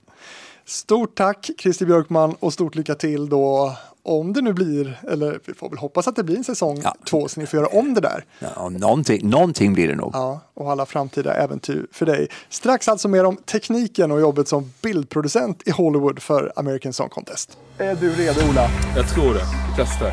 Stort 0.67 1.15
tack 1.17 1.51
Christer 1.63 1.87
Björkman 1.87 2.35
och 2.41 2.53
stort 2.53 2.75
lycka 2.75 2.95
till 2.95 3.29
då 3.29 3.77
om 4.07 4.33
det 4.33 4.41
nu 4.43 4.53
blir, 4.53 5.01
eller 5.09 5.39
vi 5.47 5.55
får 5.55 5.69
väl 5.71 5.79
hoppas 5.79 6.09
att 6.09 6.17
det 6.17 6.25
blir 6.25 6.37
en 6.37 6.45
säsong 6.45 6.81
Ja. 6.85 6.95
två 7.11 7.29
så 7.29 7.41
ni 7.41 7.47
får 7.47 7.61
göra 7.61 7.69
om 7.79 7.95
det 7.95 8.01
där. 8.01 8.25
Ja, 8.39 8.69
någonting, 8.69 9.29
någonting 9.29 9.73
blir 9.73 9.89
det 9.89 9.95
nog. 9.95 10.11
Ja, 10.15 10.41
och 10.55 10.71
alla 10.73 10.87
framtida 10.87 11.35
äventyr 11.35 11.87
för 11.93 12.07
dig. 12.07 12.29
Strax 12.49 12.89
alltså 12.89 13.09
mer 13.09 13.25
om 13.25 13.37
tekniken 13.37 14.11
och 14.13 14.21
jobbet 14.21 14.49
som 14.49 14.73
bildproducent 14.83 15.63
i 15.67 15.71
Hollywood 15.71 16.23
för 16.23 16.53
American 16.57 16.93
Song 16.93 17.09
Contest. 17.09 17.59
Är 17.79 17.95
du 17.95 18.11
redo 18.13 18.41
Ola? 18.51 18.69
Jag 18.97 19.09
tror 19.09 19.35
det. 19.35 19.41
Vi 19.41 19.75
testar. 19.85 20.13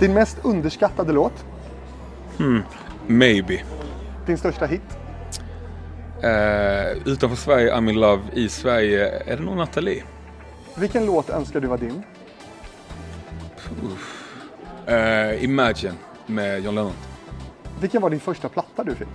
Din 0.00 0.14
mest 0.14 0.36
underskattade 0.42 1.12
låt? 1.12 1.44
Maybe. 3.06 3.62
Din 4.26 4.38
största 4.38 4.66
hit? 4.66 4.82
Eh, 6.22 6.92
utanför 7.12 7.36
Sverige, 7.36 7.74
I'm 7.74 7.90
in 7.90 8.00
love. 8.00 8.22
I 8.32 8.48
Sverige, 8.48 9.08
är 9.32 9.36
det 9.36 9.42
nog 9.42 9.56
Nathalie? 9.56 10.02
Vilken 10.76 11.06
låt 11.06 11.30
önskar 11.30 11.60
du 11.60 11.66
var 11.68 11.78
din? 11.78 12.02
Eh, 14.86 15.44
Imagine 15.44 15.94
med 16.26 16.64
John 16.64 16.74
Lennon. 16.74 16.92
Vilken 17.80 18.02
var 18.02 18.10
din 18.10 18.20
första 18.20 18.48
platta 18.48 18.84
du 18.84 18.94
fick? 18.94 19.08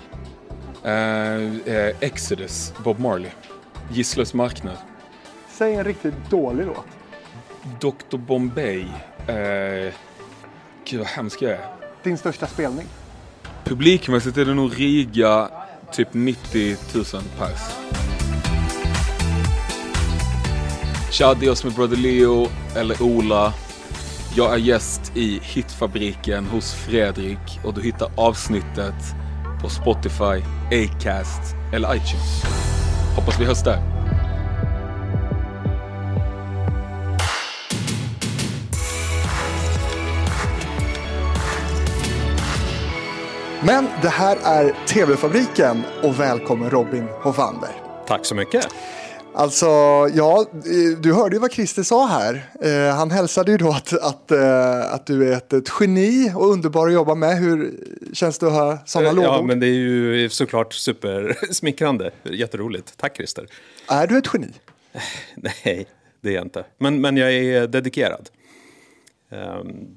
Eh, 0.86 1.96
Exodus, 2.00 2.74
Bob 2.84 3.00
Marley. 3.00 3.32
Gisslös 3.92 4.34
marknad. 4.34 4.78
Säg 5.50 5.76
en 5.76 5.84
riktigt 5.84 6.14
dålig 6.30 6.66
låt. 6.66 6.86
Dr 7.80 8.18
Bombay. 8.18 8.86
Eh, 9.28 9.94
gud 10.86 11.00
vad 11.00 11.08
hemsk 11.08 11.42
jag 11.42 11.52
är. 11.52 11.66
Din 12.04 12.18
största 12.18 12.48
spelning? 12.48 12.86
Publikmässigt 13.64 14.38
är 14.38 14.46
det 14.46 14.54
nog 14.54 14.80
Riga, 14.80 15.50
typ 15.92 16.08
90 16.12 16.76
000 16.96 17.06
pers. 17.38 17.62
Chadios 21.12 21.64
med 21.64 21.74
Brother 21.74 21.98
Leo 21.98 22.48
eller 22.76 23.02
Ola. 23.02 23.54
Jag 24.36 24.54
är 24.54 24.58
gäst 24.58 25.12
i 25.16 25.40
Hitfabriken 25.44 26.46
hos 26.46 26.74
Fredrik 26.74 27.60
och 27.64 27.74
du 27.74 27.82
hittar 27.82 28.12
avsnittet 28.16 28.96
på 29.62 29.70
Spotify, 29.70 30.44
Acast 30.72 31.56
eller 31.74 31.96
iTunes. 31.96 32.44
Hoppas 33.16 33.40
vi 33.40 33.46
hörs 33.46 33.64
där. 33.64 34.00
Men 43.64 43.88
det 44.02 44.10
här 44.10 44.38
är 44.44 44.88
TV-fabriken 44.88 45.84
och 46.04 46.20
välkommen 46.20 46.70
Robin 46.70 47.08
Hovander. 47.22 47.72
Tack 48.08 48.26
så 48.26 48.36
mycket. 48.36 48.68
Alltså, 49.34 49.66
ja, 50.14 50.46
eh, 50.54 51.00
du 51.00 51.14
hörde 51.14 51.36
ju 51.36 51.40
vad 51.40 51.52
Christer 51.52 51.84
sa 51.84 52.08
här. 52.08 52.50
Eh, 52.62 52.96
han 52.96 53.12
hälsade 53.12 53.52
ju 53.52 53.58
då 53.58 53.70
att, 53.70 53.94
att, 53.94 54.32
eh, 54.32 54.94
att 54.94 55.06
du 55.06 55.30
är 55.30 55.38
ett, 55.38 55.54
ett 55.54 55.70
geni 55.80 56.32
och 56.36 56.52
underbar 56.52 56.88
att 56.88 56.94
jobba 56.94 57.16
med. 57.16 57.38
Hur 57.38 57.74
känns 58.14 58.40
det 58.40 58.48
att 58.48 58.54
höra 58.54 58.78
sådana 58.86 59.12
lovord? 59.12 59.30
Ja, 59.30 59.42
men 59.42 59.60
det 59.60 59.68
är 59.68 59.74
ju 59.74 60.30
såklart 60.30 60.74
supersmickrande. 60.74 62.12
Jätteroligt. 62.24 62.98
Tack 62.98 63.16
Christer. 63.16 63.48
Är 63.88 64.08
du 64.08 64.18
ett 64.18 64.30
geni? 64.34 64.48
Nej, 65.36 65.88
det 66.22 66.30
är 66.30 66.34
jag 66.34 66.46
inte. 66.46 66.66
Men, 66.78 67.02
men 67.02 67.18
jag 67.18 67.34
är 67.34 67.68
dedikerad. 67.68 68.30
Ehm, 69.32 69.88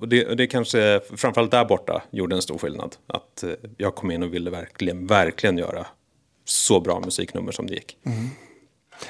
och 0.00 0.08
det, 0.08 0.34
det 0.34 0.46
kanske, 0.46 1.00
framförallt 1.16 1.50
där 1.50 1.64
borta, 1.64 2.02
gjorde 2.10 2.36
en 2.36 2.42
stor 2.42 2.58
skillnad. 2.58 2.96
Att 3.06 3.42
eh, 3.42 3.50
jag 3.76 3.94
kom 3.94 4.10
in 4.10 4.22
och 4.22 4.34
ville 4.34 4.50
verkligen, 4.50 5.06
verkligen 5.06 5.58
göra 5.58 5.86
så 6.44 6.80
bra 6.80 7.00
musiknummer 7.00 7.52
som 7.52 7.66
det 7.66 7.74
gick. 7.74 7.96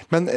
Men 0.09 0.29
eh, 0.29 0.35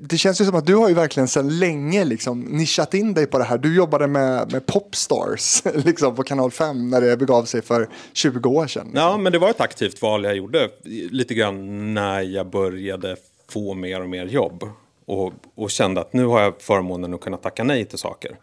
det 0.00 0.18
känns 0.18 0.40
ju 0.40 0.44
som 0.44 0.54
att 0.54 0.66
du 0.66 0.74
har 0.74 0.88
ju 0.88 0.94
verkligen 0.94 1.28
sedan 1.28 1.58
länge 1.58 2.04
liksom 2.04 2.40
nischat 2.40 2.94
in 2.94 3.14
dig 3.14 3.26
på 3.26 3.38
det 3.38 3.44
här. 3.44 3.58
Du 3.58 3.76
jobbade 3.76 4.06
med, 4.06 4.52
med 4.52 4.66
Popstars 4.66 5.62
liksom 5.74 6.16
på 6.16 6.22
Kanal 6.22 6.50
5 6.50 6.90
när 6.90 7.00
det 7.00 7.16
begav 7.16 7.44
sig 7.44 7.62
för 7.62 7.88
20 8.12 8.48
år 8.48 8.66
sedan. 8.66 8.90
Ja, 8.94 9.16
men 9.16 9.32
det 9.32 9.38
var 9.38 9.50
ett 9.50 9.60
aktivt 9.60 10.02
val 10.02 10.24
jag 10.24 10.36
gjorde 10.36 10.70
lite 11.10 11.34
grann 11.34 11.94
när 11.94 12.20
jag 12.20 12.50
började 12.50 13.16
få 13.48 13.74
mer 13.74 14.00
och 14.00 14.08
mer 14.08 14.26
jobb. 14.26 14.68
Och, 15.06 15.32
och 15.54 15.70
kände 15.70 16.00
att 16.00 16.12
nu 16.12 16.24
har 16.24 16.40
jag 16.40 16.54
förmånen 16.62 17.14
att 17.14 17.20
kunna 17.20 17.36
tacka 17.36 17.64
nej 17.64 17.84
till 17.84 17.98
saker. 17.98 18.36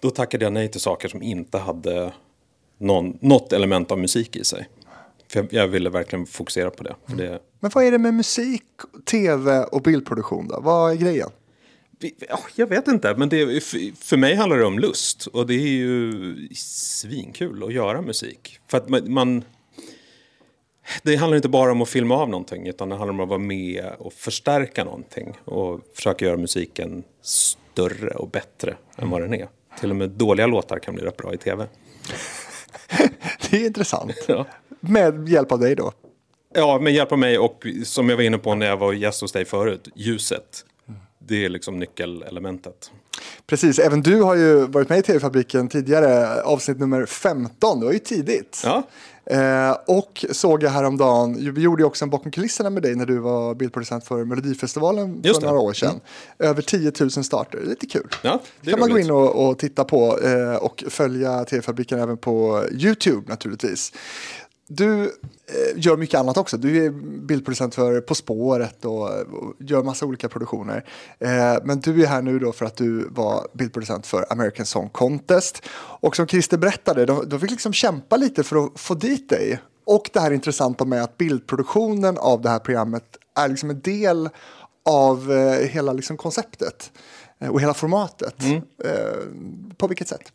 Då 0.00 0.10
tackade 0.10 0.44
jag 0.44 0.52
nej 0.52 0.68
till 0.68 0.80
saker 0.80 1.08
som 1.08 1.22
inte 1.22 1.58
hade 1.58 2.12
någon, 2.78 3.18
något 3.20 3.52
element 3.52 3.90
av 3.90 3.98
musik 3.98 4.36
i 4.36 4.44
sig. 4.44 4.68
För 5.28 5.40
jag, 5.40 5.52
jag 5.52 5.68
ville 5.68 5.90
verkligen 5.90 6.26
fokusera 6.26 6.70
på 6.70 6.82
det. 6.82 6.96
För 7.06 7.16
det 7.16 7.40
Men 7.60 7.70
vad 7.74 7.84
är 7.84 7.90
det 7.90 7.98
med 7.98 8.14
musik, 8.14 8.64
tv 9.04 9.64
och 9.64 9.82
bildproduktion 9.82 10.48
då? 10.48 10.60
Vad 10.60 10.92
är 10.92 10.96
grejen? 10.96 11.30
jag 12.54 12.66
vet 12.66 12.88
inte, 12.88 13.14
men 13.16 13.28
det, 13.28 13.64
för, 13.98 14.16
mig 14.16 14.34
handlar 14.34 14.58
det 14.58 14.64
om 14.64 14.78
lust. 14.78 15.26
Och 15.26 15.46
det 15.46 15.54
är 15.54 15.68
ju 15.68 16.48
svinkul 16.54 17.64
att 17.64 17.72
göra 17.72 18.02
musik. 18.02 18.58
För 18.66 18.78
att 18.78 18.88
man, 18.88 19.12
man... 19.12 19.44
Det 21.02 21.16
handlar 21.16 21.36
inte 21.36 21.48
bara 21.48 21.72
om 21.72 21.82
att 21.82 21.88
filma 21.88 22.16
av 22.16 22.28
någonting, 22.28 22.66
utan 22.66 22.88
det 22.88 22.94
handlar 22.94 23.14
om 23.14 23.20
att 23.20 23.28
vara 23.28 23.38
med 23.38 23.92
och 23.98 24.12
förstärka 24.12 24.84
någonting. 24.84 25.36
Och 25.44 25.80
försöka 25.94 26.24
göra 26.24 26.36
musiken 26.36 27.04
större 27.22 28.10
och 28.10 28.28
bättre 28.28 28.76
än 28.96 29.10
vad 29.10 29.20
den 29.20 29.34
är. 29.34 29.48
Till 29.80 29.90
och 29.90 29.96
med 29.96 30.10
dåliga 30.10 30.46
låtar 30.46 30.78
kan 30.78 30.94
bli 30.94 31.04
rätt 31.04 31.16
bra 31.16 31.34
i 31.34 31.36
tv. 31.36 31.66
Det 33.50 33.56
är 33.56 33.66
intressant. 33.66 34.24
Ja. 34.28 34.46
Med 34.88 35.28
hjälp 35.28 35.52
av 35.52 35.58
dig 35.58 35.74
då. 35.74 35.92
Ja, 36.54 36.78
med 36.78 36.92
hjälp 36.92 37.12
av 37.12 37.18
mig 37.18 37.38
och 37.38 37.66
som 37.84 38.08
jag 38.08 38.16
var 38.16 38.22
inne 38.22 38.38
på 38.38 38.54
när 38.54 38.66
jag 38.66 38.76
var 38.76 38.92
gäst 38.92 39.20
hos 39.20 39.32
dig 39.32 39.44
förut, 39.44 39.88
ljuset. 39.94 40.64
Det 41.18 41.44
är 41.44 41.48
liksom 41.48 41.78
nyckelelementet. 41.78 42.90
Precis, 43.46 43.78
även 43.78 44.02
du 44.02 44.22
har 44.22 44.34
ju 44.34 44.66
varit 44.66 44.88
med 44.88 44.98
i 44.98 45.02
TV-fabriken 45.02 45.68
tidigare, 45.68 46.42
avsnitt 46.42 46.78
nummer 46.78 47.06
15, 47.06 47.80
det 47.80 47.86
var 47.86 47.92
ju 47.92 47.98
tidigt. 47.98 48.62
Ja, 48.64 48.82
Eh, 49.26 49.76
och 49.86 50.24
såg 50.30 50.62
jag 50.62 50.70
häromdagen, 50.70 51.54
vi 51.54 51.62
gjorde 51.62 51.82
ju 51.82 51.86
också 51.86 52.04
en 52.04 52.10
bakom 52.10 52.30
kulisserna 52.32 52.70
med 52.70 52.82
dig 52.82 52.94
när 52.94 53.06
du 53.06 53.18
var 53.18 53.54
bildproducent 53.54 54.06
för 54.06 54.24
Melodifestivalen 54.24 55.20
Just 55.24 55.40
för 55.40 55.46
det. 55.46 55.52
några 55.52 55.60
år 55.60 55.72
sedan. 55.72 56.00
Över 56.38 56.62
10 56.62 56.92
000 57.00 57.10
starter, 57.10 57.60
lite 57.60 57.86
kul. 57.86 58.08
Ja, 58.22 58.40
det 58.60 58.70
kan 58.70 58.80
man 58.80 58.90
gå 58.90 58.98
in 58.98 59.10
och, 59.10 59.48
och 59.48 59.58
titta 59.58 59.84
på 59.84 60.18
eh, 60.20 60.54
och 60.54 60.84
följa 60.88 61.44
TV-fabriken 61.44 62.00
även 62.00 62.16
på 62.16 62.64
YouTube 62.72 63.28
naturligtvis. 63.28 63.92
Du 64.66 65.02
eh, 65.04 65.10
gör 65.76 65.96
mycket 65.96 66.20
annat 66.20 66.36
också. 66.36 66.56
Du 66.56 66.84
är 66.86 66.90
bildproducent 67.20 67.74
för 67.74 68.00
På 68.00 68.14
spåret 68.14 68.84
och, 68.84 69.10
gör 69.58 69.82
massa 69.82 70.06
olika 70.06 70.28
produktioner. 70.28 70.84
Eh, 71.18 71.56
men 71.64 71.80
du 71.80 72.02
är 72.02 72.06
här 72.06 72.22
nu 72.22 72.38
då 72.38 72.52
för 72.52 72.66
att 72.66 72.76
du 72.76 73.08
var 73.08 73.48
bildproducent 73.52 74.06
för 74.06 74.32
American 74.32 74.66
Song 74.66 74.88
Contest. 74.88 75.62
Och 76.00 76.16
som 76.16 76.26
Christer 76.26 76.58
berättade, 76.58 77.06
de, 77.06 77.28
de 77.28 77.40
fick 77.40 77.50
liksom 77.50 77.72
kämpa 77.72 78.16
lite 78.16 78.42
för 78.42 78.64
att 78.64 78.80
få 78.80 78.94
dit 78.94 79.28
dig. 79.28 79.60
Och 79.86 80.10
det 80.12 80.20
här 80.20 80.30
intressanta 80.30 80.84
med 80.84 81.02
att 81.02 81.18
bildproduktionen 81.18 82.18
av 82.18 82.42
det 82.42 82.48
här 82.48 82.58
programmet 82.58 83.04
är 83.34 83.48
liksom 83.48 83.70
en 83.70 83.80
del 83.80 84.28
av 84.84 85.32
eh, 85.32 85.68
hela 85.68 85.92
liksom 85.92 86.16
konceptet 86.16 86.92
och 87.50 87.60
hela 87.60 87.74
formatet. 87.74 88.42
Eh, 88.84 89.18
på 89.76 89.86
vilket 89.86 90.08
sätt? 90.08 90.32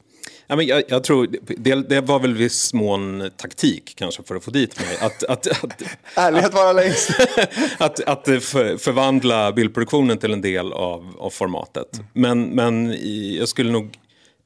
Ja, 0.52 0.56
men 0.56 0.68
jag, 0.68 0.84
jag 0.88 1.04
tror, 1.04 1.28
det, 1.42 1.76
det 1.76 2.02
var 2.02 2.20
väl 2.20 2.34
viss 2.34 2.74
mån 2.74 3.32
taktik 3.38 3.94
kanske 3.96 4.24
för 4.24 4.36
att 4.36 4.44
få 4.44 4.52
dit 4.52 4.80
mig. 4.80 4.98
Att, 5.02 5.24
att, 5.24 5.48
att, 5.64 5.84
Ärlighet 6.16 6.54
vara 6.54 6.74
längst. 6.74 7.10
att, 7.78 8.00
att 8.00 8.26
för, 8.26 8.78
förvandla 8.78 9.52
bildproduktionen 9.52 10.18
till 10.18 10.34
en 10.34 10.42
del 10.42 10.74
av, 10.74 11.16
av 11.20 11.30
formatet. 11.30 12.02
Men, 12.14 12.44
men 12.44 12.92
i, 12.92 13.38
jag 13.40 13.50
skulle 13.50 13.72
nog 13.72 14.00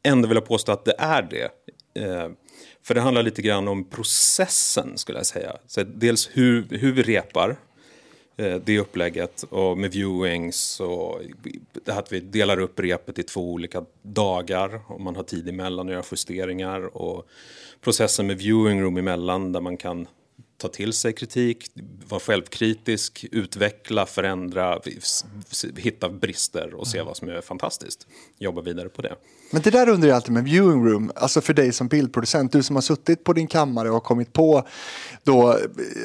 ändå 0.04 0.28
vilja 0.28 0.42
påstå 0.42 0.72
att 0.72 0.86
det 0.86 0.96
är 0.98 1.22
det. 1.22 1.50
Eh, 2.04 2.30
för 2.86 2.94
det 2.94 3.02
handlar 3.02 3.24
lite 3.24 3.42
grann 3.42 3.68
om 3.68 3.90
processen 3.90 4.98
skulle 4.98 5.20
jag 5.20 5.26
säga. 5.26 5.56
Så 5.68 5.84
dels 5.84 6.30
hur, 6.34 6.68
hur 6.70 6.92
vi 6.92 7.04
repar, 7.04 7.58
Eh, 8.38 8.55
det 8.65 8.80
upplägget 8.80 9.43
och 9.43 9.77
med 9.77 9.91
viewings 9.91 10.80
och 10.80 11.22
att 11.85 12.14
vi 12.14 12.19
delar 12.19 12.60
upp 12.60 12.80
repet 12.80 13.19
i 13.19 13.23
två 13.23 13.51
olika 13.51 13.85
dagar 14.01 14.81
och 14.88 15.01
man 15.01 15.15
har 15.15 15.23
tid 15.23 15.49
emellan 15.49 15.88
att 15.88 15.93
göra 15.93 16.03
justeringar 16.11 16.97
och 16.97 17.27
processen 17.81 18.27
med 18.27 18.38
viewing 18.38 18.81
room 18.81 18.97
emellan 18.97 19.51
där 19.51 19.61
man 19.61 19.77
kan 19.77 20.07
ta 20.58 20.68
till 20.68 20.94
sig 20.94 21.14
kritik, 21.14 21.72
vara 22.08 22.20
självkritisk, 22.20 23.26
utveckla, 23.32 24.06
förändra, 24.06 24.80
hitta 25.78 26.10
brister 26.10 26.74
och 26.74 26.88
se 26.88 27.02
vad 27.02 27.18
som 27.18 27.30
är 27.30 27.42
fantastiskt. 27.42 28.08
Jobba 28.38 28.62
vidare 28.62 28.90
på 28.90 29.02
det. 29.02 29.16
Men 29.52 29.62
det 29.62 29.72
där 29.72 29.90
undrar 29.90 30.10
jag 30.10 30.16
alltid 30.16 30.34
med 30.34 30.44
viewing 30.44 30.86
room, 30.86 31.12
alltså 31.16 31.42
för 31.42 31.54
dig 31.54 31.72
som 31.72 31.88
bildproducent, 31.88 32.52
du 32.52 32.64
som 32.64 32.76
har 32.76 32.82
suttit 32.82 33.24
på 33.24 33.34
din 33.34 33.48
kammare 33.48 33.90
och 33.90 34.04
kommit 34.04 34.34
på 34.34 34.68
då 35.24 35.60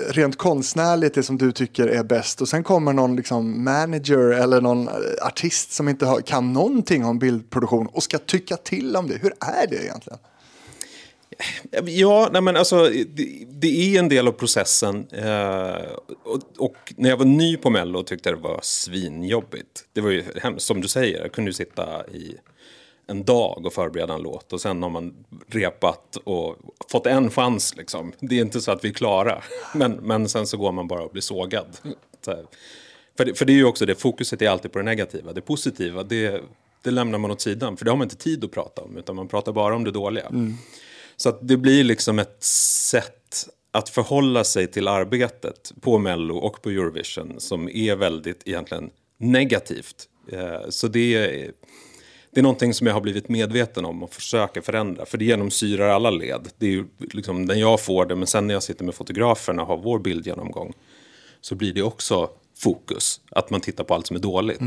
rent 0.09 0.39
konstnärligt 0.39 1.15
det 1.15 1.23
som 1.23 1.39
du 1.39 1.53
tycker 1.53 1.87
är 1.87 2.05
bäst 2.05 2.41
och 2.41 2.49
sen 2.49 2.65
kommer 2.65 2.93
någon 2.93 3.17
liksom 3.17 3.65
manager 3.65 4.19
eller 4.19 4.61
någon 4.61 4.89
eh, 4.89 4.95
artist 5.27 5.73
som 5.73 5.89
inte 5.89 6.07
har, 6.07 6.21
kan 6.21 6.53
någonting 6.53 7.05
om 7.05 7.19
bildproduktion 7.19 7.87
och 7.87 8.03
ska 8.03 8.19
tycka 8.19 8.57
till 8.57 8.97
om 8.97 9.09
det. 9.09 9.19
Hur 9.23 9.33
är 9.41 9.67
det 9.67 9.85
egentligen? 9.85 10.19
Ja, 11.85 12.29
nej 12.33 12.43
men 12.43 12.57
alltså, 12.57 12.85
det, 12.89 13.47
det 13.49 13.97
är 13.97 13.99
en 13.99 14.09
del 14.09 14.29
av 14.29 14.33
processen. 14.33 15.07
Eh, 15.13 15.93
och, 16.25 16.41
och 16.59 16.95
när 16.97 17.11
jag 17.11 17.17
var 17.17 17.25
ny 17.25 17.57
på 17.57 17.71
Mello 17.71 18.03
tyckte 18.03 18.29
jag 18.29 18.39
det 18.39 18.43
var 18.43 18.61
svinjobbigt. 18.63 19.85
Det 19.93 20.01
var 20.01 20.11
ju 20.11 20.25
hemskt, 20.43 20.67
som 20.67 20.81
du 20.81 20.89
säger, 20.89 21.21
jag 21.21 21.33
kunde 21.33 21.49
ju 21.49 21.53
sitta 21.53 22.07
i 22.07 22.37
en 23.07 23.25
dag 23.25 23.67
och 23.67 23.73
förbereda 23.73 24.15
en 24.15 24.23
låt 24.23 24.53
och 24.53 24.61
sen 24.61 24.83
har 24.83 24.91
man 24.91 25.15
repat 25.47 26.17
och 26.25 26.57
fått 26.91 27.07
en 27.07 27.31
chans 27.31 27.77
liksom. 27.77 28.13
Det 28.21 28.39
är 28.39 28.41
inte 28.41 28.61
så 28.61 28.73
att 28.73 28.85
vi 28.85 28.89
är 28.89 28.93
klara, 28.93 29.43
men, 29.75 29.93
men 29.93 30.29
sen 30.29 30.47
så 30.47 30.57
går 30.57 30.73
man 30.73 30.89
bara 30.89 31.03
och 31.03 31.11
blir 31.11 31.23
sågad. 31.23 31.67
Så. 32.25 32.35
För, 33.17 33.25
det, 33.25 33.35
för 33.35 33.45
det 33.45 33.53
är 33.53 33.57
ju 33.57 33.65
också 33.65 33.87
det, 33.87 33.95
fokuset 33.95 34.43
är 34.43 34.49
alltid 34.49 34.73
på 34.73 34.79
det 34.79 34.85
negativa. 34.85 35.33
Det 35.33 35.41
positiva, 35.41 36.03
det, 36.03 36.43
det 36.83 36.91
lämnar 36.91 37.19
man 37.19 37.31
åt 37.31 37.41
sidan, 37.41 37.77
för 37.77 37.85
det 37.85 37.91
har 37.91 37.97
man 37.97 38.05
inte 38.05 38.17
tid 38.17 38.45
att 38.45 38.51
prata 38.51 38.83
om, 38.83 38.97
utan 38.97 39.17
man 39.17 39.29
pratar 39.29 39.53
bara 39.53 39.77
om 39.77 39.85
det 39.85 39.91
dåliga. 39.91 40.27
Mm. 40.27 40.55
Så 41.21 41.29
att 41.29 41.49
det 41.49 41.57
blir 41.57 41.85
liksom 41.85 42.19
ett 42.19 42.43
sätt 42.45 43.49
att 43.71 43.89
förhålla 43.89 44.45
sig 44.45 44.67
till 44.67 44.89
arbetet 44.89 45.73
på 45.81 45.99
Mello 45.99 46.37
och 46.37 46.63
på 46.63 46.71
Eurovision 46.71 47.35
som 47.39 47.69
är 47.69 47.97
väldigt 47.97 48.43
egentligen 48.45 48.91
negativt. 49.19 50.09
Eh, 50.33 50.69
Så 50.69 50.89
det 50.89 51.15
är, 51.15 51.53
det 52.31 52.41
är 52.41 52.43
någonting 52.43 52.75
som 52.75 52.87
jag 52.87 52.95
har 52.95 53.01
blivit 53.01 53.29
medveten 53.29 53.85
om 53.85 54.03
och 54.03 54.15
försöker 54.15 54.61
förändra. 54.61 55.07
För 55.07 55.19
det 55.19 55.25
genomsyrar 55.25 55.89
alla 55.89 56.11
led. 56.11 56.49
Det 56.59 56.67
är 56.67 56.71
ju 56.71 56.85
liksom 56.99 57.43
när 57.45 57.55
jag 57.55 57.81
får 57.81 58.07
det, 58.07 58.17
men 58.17 58.27
sen 58.27 58.47
när 58.47 58.55
jag 58.55 58.63
sitter 58.63 58.85
med 58.85 58.95
fotograferna 58.95 59.63
och 59.63 59.69
har 59.69 59.77
vår 59.77 59.99
bildgenomgång 59.99 60.73
så 61.41 61.55
blir 61.55 61.73
det 61.73 61.83
också 61.83 62.31
fokus. 62.59 63.21
Att 63.31 63.51
man 63.51 63.61
tittar 63.61 63.85
på 63.85 63.95
allt 63.95 64.07
som 64.07 64.17
är 64.17 64.21
dåligt. 64.21 64.61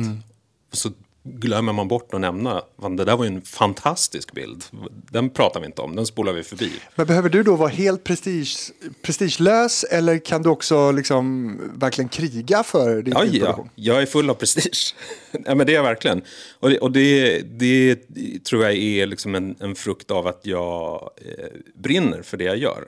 Och 0.71 0.77
så 0.77 0.89
glömmer 1.23 1.73
man 1.73 1.87
bort 1.87 2.13
att 2.13 2.21
nämna, 2.21 2.61
"Fan, 2.81 2.95
det 2.95 3.05
där 3.05 3.17
var 3.17 3.25
ju 3.25 3.27
en 3.27 3.41
fantastisk 3.41 4.31
bild. 4.33 4.63
Den 5.11 5.29
pratar 5.29 5.59
vi 5.59 5.65
inte 5.65 5.81
om, 5.81 5.95
den 5.95 6.05
spolar 6.05 6.33
vi 6.33 6.43
förbi. 6.43 6.71
Men 6.95 7.07
behöver 7.07 7.29
du 7.29 7.43
då 7.43 7.55
vara 7.55 7.69
helt 7.69 8.03
prestige, 8.03 8.71
prestigelös 9.01 9.83
eller 9.83 10.17
kan 10.17 10.43
du 10.43 10.49
också 10.49 10.91
liksom 10.91 11.57
verkligen 11.75 12.09
kriga 12.09 12.63
för 12.63 13.01
din 13.01 13.13
Ja, 13.17 13.25
ja, 13.25 13.67
jag 13.75 14.01
är 14.01 14.05
full 14.05 14.29
av 14.29 14.33
prestige. 14.33 14.95
ja, 15.45 15.55
men 15.55 15.67
det 15.67 15.71
är 15.73 15.75
jag 15.75 15.83
verkligen. 15.83 16.21
Och 16.59 16.69
det, 16.69 16.79
och 16.79 16.91
det, 16.91 17.41
det 17.59 17.95
tror 18.43 18.63
jag 18.63 18.73
är 18.73 19.05
liksom 19.05 19.35
en, 19.35 19.55
en 19.59 19.75
frukt 19.75 20.11
av 20.11 20.27
att 20.27 20.39
jag 20.43 21.09
eh, 21.17 21.45
brinner 21.75 22.21
för 22.21 22.37
det 22.37 22.43
jag 22.43 22.57
gör. 22.57 22.83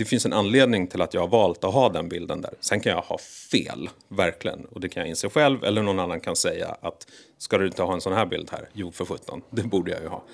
Det 0.00 0.04
finns 0.04 0.26
en 0.26 0.32
anledning 0.32 0.86
till 0.86 1.02
att 1.02 1.14
jag 1.14 1.20
har 1.20 1.28
valt 1.28 1.64
att 1.64 1.74
ha 1.74 1.88
den 1.88 2.08
bilden 2.08 2.40
där. 2.40 2.54
Sen 2.60 2.80
kan 2.80 2.92
jag 2.92 3.00
ha 3.00 3.18
fel, 3.50 3.90
verkligen. 4.08 4.64
Och 4.64 4.80
det 4.80 4.88
kan 4.88 5.00
jag 5.00 5.08
inse 5.08 5.28
själv, 5.28 5.64
eller 5.64 5.82
någon 5.82 5.98
annan 5.98 6.20
kan 6.20 6.36
säga 6.36 6.76
att 6.80 7.06
ska 7.38 7.58
du 7.58 7.66
inte 7.66 7.82
ha 7.82 7.94
en 7.94 8.00
sån 8.00 8.12
här 8.12 8.26
bild 8.26 8.48
här? 8.52 8.68
Jo, 8.72 8.92
för 8.92 9.04
sjutton, 9.04 9.42
det 9.50 9.62
borde 9.62 9.90
jag 9.90 10.02
ju 10.02 10.08
ha. 10.08 10.24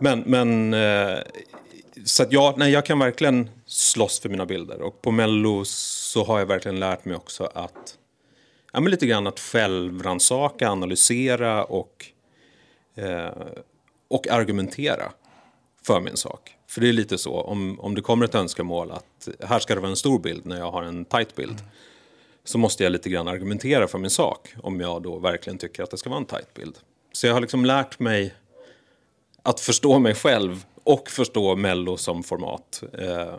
Men, 0.00 0.20
men 0.20 0.74
eh, 0.74 1.18
så 2.04 2.22
att 2.22 2.32
jag, 2.32 2.58
nej, 2.58 2.72
jag 2.72 2.86
kan 2.86 2.98
verkligen 2.98 3.50
slåss 3.66 4.20
för 4.20 4.28
mina 4.28 4.46
bilder. 4.46 4.82
Och 4.82 5.02
på 5.02 5.10
Mello 5.10 5.64
så 5.64 6.24
har 6.24 6.38
jag 6.38 6.46
verkligen 6.46 6.80
lärt 6.80 7.04
mig 7.04 7.16
också 7.16 7.50
att 7.54 7.98
ja, 8.72 8.80
men 8.80 8.90
lite 8.90 9.06
grann 9.06 9.26
att 9.26 9.40
självrannsaka, 9.40 10.68
analysera 10.68 11.64
och, 11.64 12.06
eh, 12.96 13.30
och 14.08 14.28
argumentera 14.28 15.12
för 15.82 16.00
min 16.00 16.16
sak. 16.16 16.56
För 16.74 16.80
det 16.80 16.88
är 16.88 16.92
lite 16.92 17.18
så, 17.18 17.40
om, 17.40 17.80
om 17.80 17.94
det 17.94 18.00
kommer 18.00 18.24
ett 18.24 18.34
önskemål 18.34 18.90
att 18.90 19.28
här 19.40 19.58
ska 19.58 19.74
det 19.74 19.80
vara 19.80 19.90
en 19.90 19.96
stor 19.96 20.18
bild 20.18 20.46
när 20.46 20.58
jag 20.58 20.70
har 20.70 20.82
en 20.82 21.04
tight 21.04 21.34
bild. 21.36 21.62
Så 22.44 22.58
måste 22.58 22.84
jag 22.84 22.92
lite 22.92 23.10
grann 23.10 23.28
argumentera 23.28 23.88
för 23.88 23.98
min 23.98 24.10
sak 24.10 24.54
om 24.62 24.80
jag 24.80 25.02
då 25.02 25.18
verkligen 25.18 25.58
tycker 25.58 25.82
att 25.82 25.90
det 25.90 25.96
ska 25.96 26.10
vara 26.10 26.20
en 26.20 26.26
tight 26.26 26.54
bild. 26.54 26.78
Så 27.12 27.26
jag 27.26 27.34
har 27.34 27.40
liksom 27.40 27.64
lärt 27.64 27.98
mig 27.98 28.34
att 29.42 29.60
förstå 29.60 29.98
mig 29.98 30.14
själv 30.14 30.64
och 30.84 31.10
förstå 31.10 31.56
Mello 31.56 31.96
som 31.96 32.22
format. 32.22 32.82
Eh, 32.98 33.34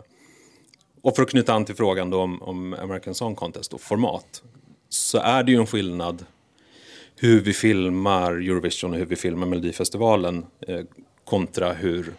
och 1.02 1.16
för 1.16 1.22
att 1.22 1.30
knyta 1.30 1.54
an 1.54 1.64
till 1.64 1.74
frågan 1.74 2.10
då 2.10 2.20
om, 2.20 2.42
om 2.42 2.74
American 2.74 3.14
Song 3.14 3.34
Contest 3.34 3.72
och 3.72 3.80
format. 3.80 4.42
Så 4.88 5.18
är 5.18 5.42
det 5.42 5.52
ju 5.52 5.58
en 5.58 5.66
skillnad 5.66 6.24
hur 7.16 7.40
vi 7.40 7.52
filmar 7.52 8.32
Eurovision 8.32 8.92
och 8.92 8.98
hur 8.98 9.06
vi 9.06 9.16
filmar 9.16 9.46
Melodifestivalen 9.46 10.46
eh, 10.60 10.80
kontra 11.24 11.72
hur 11.72 12.12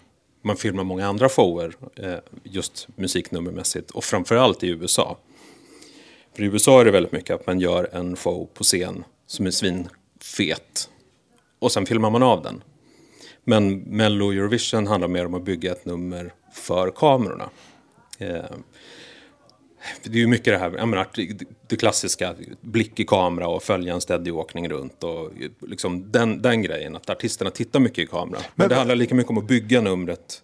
man 0.48 0.57
filmar 0.57 0.84
många 0.84 1.07
andra 1.07 1.30
shower 1.30 1.74
eh, 1.95 2.15
just 2.44 2.88
musiknummermässigt 2.95 3.91
och 3.91 4.03
framförallt 4.03 4.64
i 4.64 4.68
USA. 4.68 5.18
För 6.36 6.44
i 6.44 6.45
USA 6.45 6.82
är 6.82 6.86
det 6.86 6.91
väldigt 6.91 7.11
mycket 7.11 7.36
att 7.36 7.48
man 7.48 7.60
gör 7.60 7.90
en 7.94 8.15
show 8.15 8.49
på 8.53 8.64
scen 8.64 9.03
som 9.28 9.45
är 9.45 9.52
svinfet 9.52 10.90
och 11.60 11.72
sen 11.72 11.86
filmar 11.86 12.10
man 12.10 12.24
av 12.24 12.44
den. 12.44 12.64
Men 13.44 13.80
Mello 13.80 14.32
Eurovision 14.32 14.88
handlar 14.88 15.07
mer 15.07 15.26
om 15.26 15.34
att 15.34 15.44
bygga 15.45 15.72
ett 15.72 15.86
nummer 15.86 16.34
för 16.53 16.91
kamerorna. 16.91 17.49
Eh, 18.19 18.45
det 20.04 20.10
är 20.10 20.20
ju 20.22 20.28
mycket 20.28 20.54
det 20.54 20.58
här, 20.58 20.74
jag 20.78 20.88
menar, 20.88 21.08
det- 21.68 21.76
klassiska, 21.76 22.36
blick 22.62 23.00
i 23.00 23.06
kamera 23.06 23.48
och 23.48 23.64
följa 23.64 23.94
en 23.94 24.02
steadyåkning 24.02 24.70
runt 24.70 25.04
och 25.04 25.32
liksom 25.68 26.12
den, 26.12 26.42
den 26.42 26.62
grejen, 26.62 26.96
att 26.96 27.10
artisterna 27.10 27.50
tittar 27.52 27.80
mycket 27.80 28.00
i 28.04 28.08
kamera. 28.08 28.40
Men, 28.40 28.44
Men- 28.56 28.70
det 28.70 28.76
handlar 28.76 28.96
lika 28.96 29.16
mycket 29.16 29.30
om 29.30 29.38
att 29.38 29.48
bygga 29.48 29.82
numret 29.82 30.42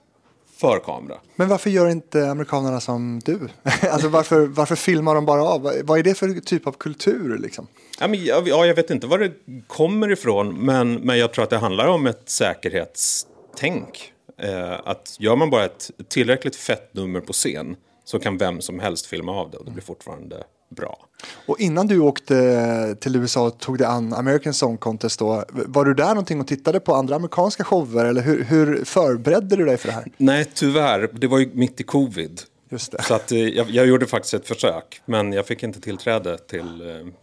för 0.57 0.80
kamera. 0.86 1.18
Men 1.36 1.48
varför 1.48 1.70
gör 1.70 1.90
inte 1.90 2.30
amerikanerna 2.32 2.80
som 2.80 3.22
du? 3.26 3.40
alltså 3.91 4.07
varför, 4.07 4.45
varför 4.48 4.76
filmar 4.76 5.15
de 5.15 5.26
bara 5.26 5.44
av? 5.44 5.61
Vad- 5.61 5.76
Vad 5.84 5.99
är 5.99 6.03
det 6.03 6.15
för 6.15 6.28
typ 6.40 6.68
av 6.68 6.72
kultur 6.72 7.38
liksom? 7.38 7.68
Ja, 7.99 8.07
men, 8.07 8.24
jag, 8.26 8.48
ja, 8.48 8.65
jag 8.65 8.76
vet 8.76 8.90
inte 8.90 9.07
var 9.07 9.20
det 9.20 9.32
kommer 9.68 10.11
ifrån, 10.11 10.65
men, 10.65 10.94
men 10.95 11.18
jag 11.18 11.34
tror 11.34 11.44
att 11.44 11.49
det 11.49 11.57
handlar 11.57 11.88
om 11.88 12.07
ett 12.07 12.30
säkerhetstänk. 12.30 14.10
Eh, 14.41 14.74
att 14.86 15.15
gör 15.20 15.36
man 15.36 15.49
bara 15.49 15.65
ett 15.65 15.91
tillräckligt 16.10 16.56
fett 16.56 16.94
nummer 16.94 17.20
på 17.20 17.34
scen 17.34 17.76
så 18.03 18.19
kan 18.19 18.38
vem 18.38 18.61
som 18.61 18.80
helst 18.80 19.05
filma 19.05 19.31
av 19.31 19.51
det 19.51 19.57
och 19.57 19.65
det 19.65 19.71
blir 19.71 19.84
fortfarande 19.84 20.43
bra. 20.69 21.05
Och 21.45 21.59
innan 21.59 21.88
du 21.88 21.99
åkte 21.99 22.95
till 22.99 23.15
USA 23.15 23.47
och 23.47 23.59
tog 23.59 23.77
dig 23.77 23.88
an 23.88 24.13
American 24.13 24.53
Song 24.53 24.77
Contest 24.77 25.19
då, 25.19 25.43
var 25.49 25.85
du 25.85 25.93
där 25.93 26.07
någonting 26.07 26.41
och 26.41 26.47
tittade 26.47 26.80
på 26.80 26.95
andra 26.95 27.15
amerikanska 27.15 27.63
shower 27.63 28.05
eller 28.05 28.21
hur, 28.21 28.43
hur 28.43 28.85
förberedde 28.85 29.55
du 29.55 29.65
dig 29.65 29.77
för 29.77 29.88
det 29.88 29.93
här? 29.93 30.05
Nej, 30.17 30.45
tyvärr. 30.53 31.09
Det 31.13 31.27
var 31.27 31.39
ju 31.39 31.49
mitt 31.53 31.80
i 31.81 31.84
covid. 31.84 32.41
Just 32.69 32.91
det. 32.91 33.01
Så 33.03 33.13
att, 33.13 33.31
eh, 33.31 33.38
jag, 33.39 33.69
jag 33.69 33.85
gjorde 33.88 34.05
faktiskt 34.05 34.34
ett 34.34 34.47
försök, 34.47 35.01
men 35.05 35.34
jag 35.34 35.45
fick 35.47 35.63
inte 35.63 35.81
tillträde 35.81 36.38
till, 36.38 36.81
eh, 36.89 37.13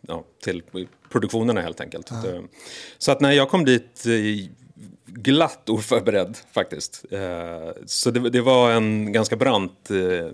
ja, 0.00 0.24
till 0.44 0.62
produktionerna 1.12 1.60
helt 1.60 1.80
enkelt. 1.80 2.06
Det- 2.22 2.42
Så 2.98 3.12
att 3.12 3.20
när 3.20 3.32
jag 3.32 3.48
kom 3.50 3.64
dit 3.64 4.06
eh, 4.06 4.12
glatt 5.14 5.68
oförberedd 5.68 6.36
faktiskt. 6.52 7.04
Eh, 7.10 7.70
Så 7.86 8.10
det, 8.10 8.30
det 8.30 8.40
var 8.40 8.70
en 8.70 9.12
ganska 9.12 9.36
brant 9.36 9.90
eh, 9.90 10.32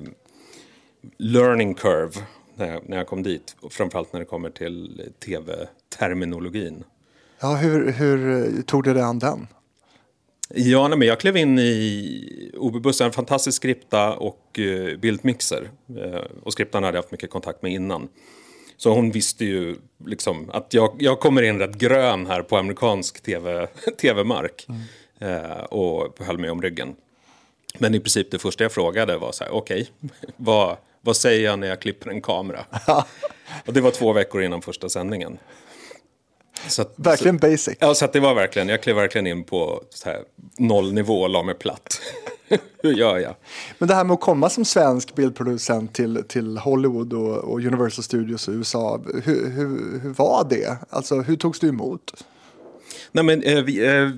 learning 1.19 1.75
curve 1.75 2.13
när 2.55 2.67
jag, 2.73 2.89
när 2.89 2.97
jag 2.97 3.07
kom 3.07 3.23
dit. 3.23 3.57
Framförallt 3.71 4.13
när 4.13 4.21
det 4.21 4.27
kommer 4.27 4.51
till 4.51 5.03
tv-terminologin. 5.25 6.85
Ja, 7.41 7.55
hur, 7.57 7.91
hur 7.93 8.47
eh, 8.59 8.63
tog 8.63 8.85
du 8.85 8.95
dig 8.95 9.03
an 9.03 9.19
den? 9.19 9.47
Ja, 10.55 10.89
nej, 10.89 10.99
men 10.99 11.09
jag 11.09 11.21
klev 11.21 11.37
in 11.37 11.59
i 11.59 12.51
OB-bussen, 12.57 13.07
en 13.07 13.13
fantastisk 13.13 13.57
skripta 13.57 14.15
och 14.17 14.61
bildmixer. 14.99 15.71
Och 16.43 16.53
skriptan 16.53 16.83
hade 16.85 16.97
jag 16.97 17.03
haft 17.03 17.13
mycket 17.13 17.31
kontakt 17.31 17.63
med 17.63 17.73
innan. 17.73 18.09
Så 18.81 18.91
hon 18.91 19.11
visste 19.11 19.45
ju 19.45 19.77
liksom 20.07 20.51
att 20.53 20.75
jag, 20.75 20.97
jag 20.99 21.21
kommer 21.21 21.43
in 21.43 21.59
rätt 21.59 21.75
grön 21.75 22.27
här 22.27 22.43
på 22.43 22.57
amerikansk 22.57 23.21
TV, 23.21 23.67
tv-mark. 24.01 24.67
eh, 25.19 25.65
och 25.65 26.19
höll 26.19 26.39
mig 26.39 26.51
om 26.51 26.63
ryggen. 26.63 26.95
Men 27.79 27.95
i 27.95 28.01
princip 28.01 28.31
det 28.31 28.39
första 28.39 28.65
jag 28.65 28.73
frågade 28.73 29.17
var 29.17 29.33
så 29.33 29.45
här, 29.45 29.51
okej, 29.53 29.91
vad, 30.37 30.77
vad 31.01 31.17
säger 31.17 31.45
jag 31.45 31.59
när 31.59 31.67
jag 31.67 31.81
klipper 31.81 32.11
en 32.11 32.23
kamera? 32.23 32.65
och 33.67 33.73
det 33.73 33.81
var 33.81 33.91
två 33.91 34.13
veckor 34.13 34.43
innan 34.43 34.63
första 34.63 34.89
sändningen. 34.89 35.39
Så 36.69 36.83
att, 36.83 36.95
Verkligen 36.97 37.37
basic. 37.37 37.77
Ja, 37.81 37.95
så 37.95 38.05
att 38.05 38.13
det 38.13 38.21
var 38.21 38.35
verkligen, 38.35 38.69
jag 38.69 38.83
klev 38.83 38.97
verkligen 38.97 39.27
in 39.27 39.45
på 39.45 39.83
så 39.91 40.09
här, 40.09 40.19
nollnivå 40.59 41.23
och 41.23 41.31
la 41.31 41.43
mig 41.43 41.55
platt. 41.55 42.01
Hur 42.83 42.93
gör 42.93 43.19
jag? 43.19 43.35
Men 43.79 43.89
det 43.89 43.95
här 43.95 44.05
med 44.05 44.15
att 44.15 44.21
komma 44.21 44.51
som 44.51 44.65
svensk 44.65 45.15
bildproducent 45.15 45.95
till, 45.95 46.25
till 46.29 46.59
Hollywood 46.59 47.13
och, 47.13 47.37
och 47.37 47.59
Universal 47.59 48.05
Studios 48.05 48.49
i 48.49 48.53
USA, 48.53 49.01
hur, 49.25 49.51
hur, 49.51 50.01
hur 50.01 50.15
var 50.15 50.47
det? 50.51 50.77
Alltså 50.91 51.21
hur 51.21 51.37
togs 51.37 51.61
du 51.61 51.69
emot? 51.69 52.25
Nej, 53.13 53.25
men, 53.25 53.43
eh, 53.43 53.63
vi, 53.63 53.87
eh, 53.87 54.11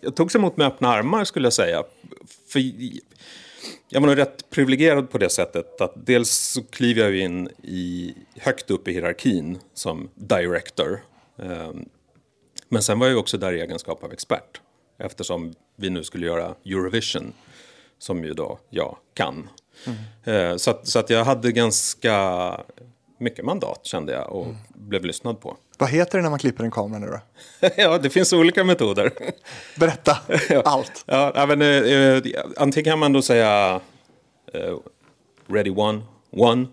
jag 0.00 0.16
togs 0.16 0.34
emot 0.34 0.56
med 0.56 0.66
öppna 0.66 0.88
armar 0.88 1.24
skulle 1.24 1.46
jag 1.46 1.52
säga. 1.52 1.82
För 2.48 2.60
jag 3.88 4.00
var 4.00 4.08
nog 4.08 4.18
rätt 4.18 4.50
privilegierad 4.50 5.10
på 5.10 5.18
det 5.18 5.30
sättet 5.30 5.80
att 5.80 6.06
dels 6.06 6.30
så 6.30 6.62
kliver 6.62 7.02
jag 7.02 7.16
in 7.16 7.48
i, 7.62 8.14
högt 8.36 8.70
upp 8.70 8.88
i 8.88 8.92
hierarkin 8.92 9.58
som 9.74 10.08
director. 10.14 11.00
Eh, 11.36 11.72
men 12.68 12.82
sen 12.82 12.98
var 12.98 13.06
jag 13.06 13.18
också 13.18 13.38
där 13.38 13.52
i 13.52 13.60
egenskap 13.60 14.04
av 14.04 14.12
expert. 14.12 14.60
Eftersom 14.98 15.54
vi 15.76 15.90
nu 15.90 16.04
skulle 16.04 16.26
göra 16.26 16.54
Eurovision, 16.64 17.32
som 17.98 18.24
ju 18.24 18.34
då 18.34 18.58
jag 18.70 18.96
kan. 19.14 19.48
Eh, 20.24 20.56
så 20.56 20.70
att, 20.70 20.88
så 20.88 20.98
att 20.98 21.10
jag 21.10 21.24
hade 21.24 21.52
ganska 21.52 22.60
mycket 23.18 23.44
mandat 23.44 23.86
kände 23.86 24.12
jag 24.12 24.32
och 24.32 24.46
blev 24.74 25.04
lyssnad 25.04 25.40
på. 25.40 25.56
Vad 25.78 25.90
heter 25.90 26.18
det 26.18 26.22
när 26.22 26.30
man 26.30 26.38
klipper 26.38 26.64
en 26.64 26.70
kamera 26.70 26.98
nu 26.98 27.06
då? 27.06 27.20
ja, 27.76 27.98
det 27.98 28.10
finns 28.10 28.32
olika 28.32 28.64
metoder. 28.64 29.12
Berätta 29.78 30.18
allt. 30.64 31.04
Ja, 31.06 31.46
men, 31.48 31.62
eh, 31.62 31.68
eh, 31.68 32.22
antingen 32.56 32.84
kan 32.84 32.98
man 32.98 33.12
då 33.12 33.22
säga 33.22 33.80
eh, 34.52 34.76
ready 35.46 35.70
one, 35.70 36.02
one. 36.30 36.66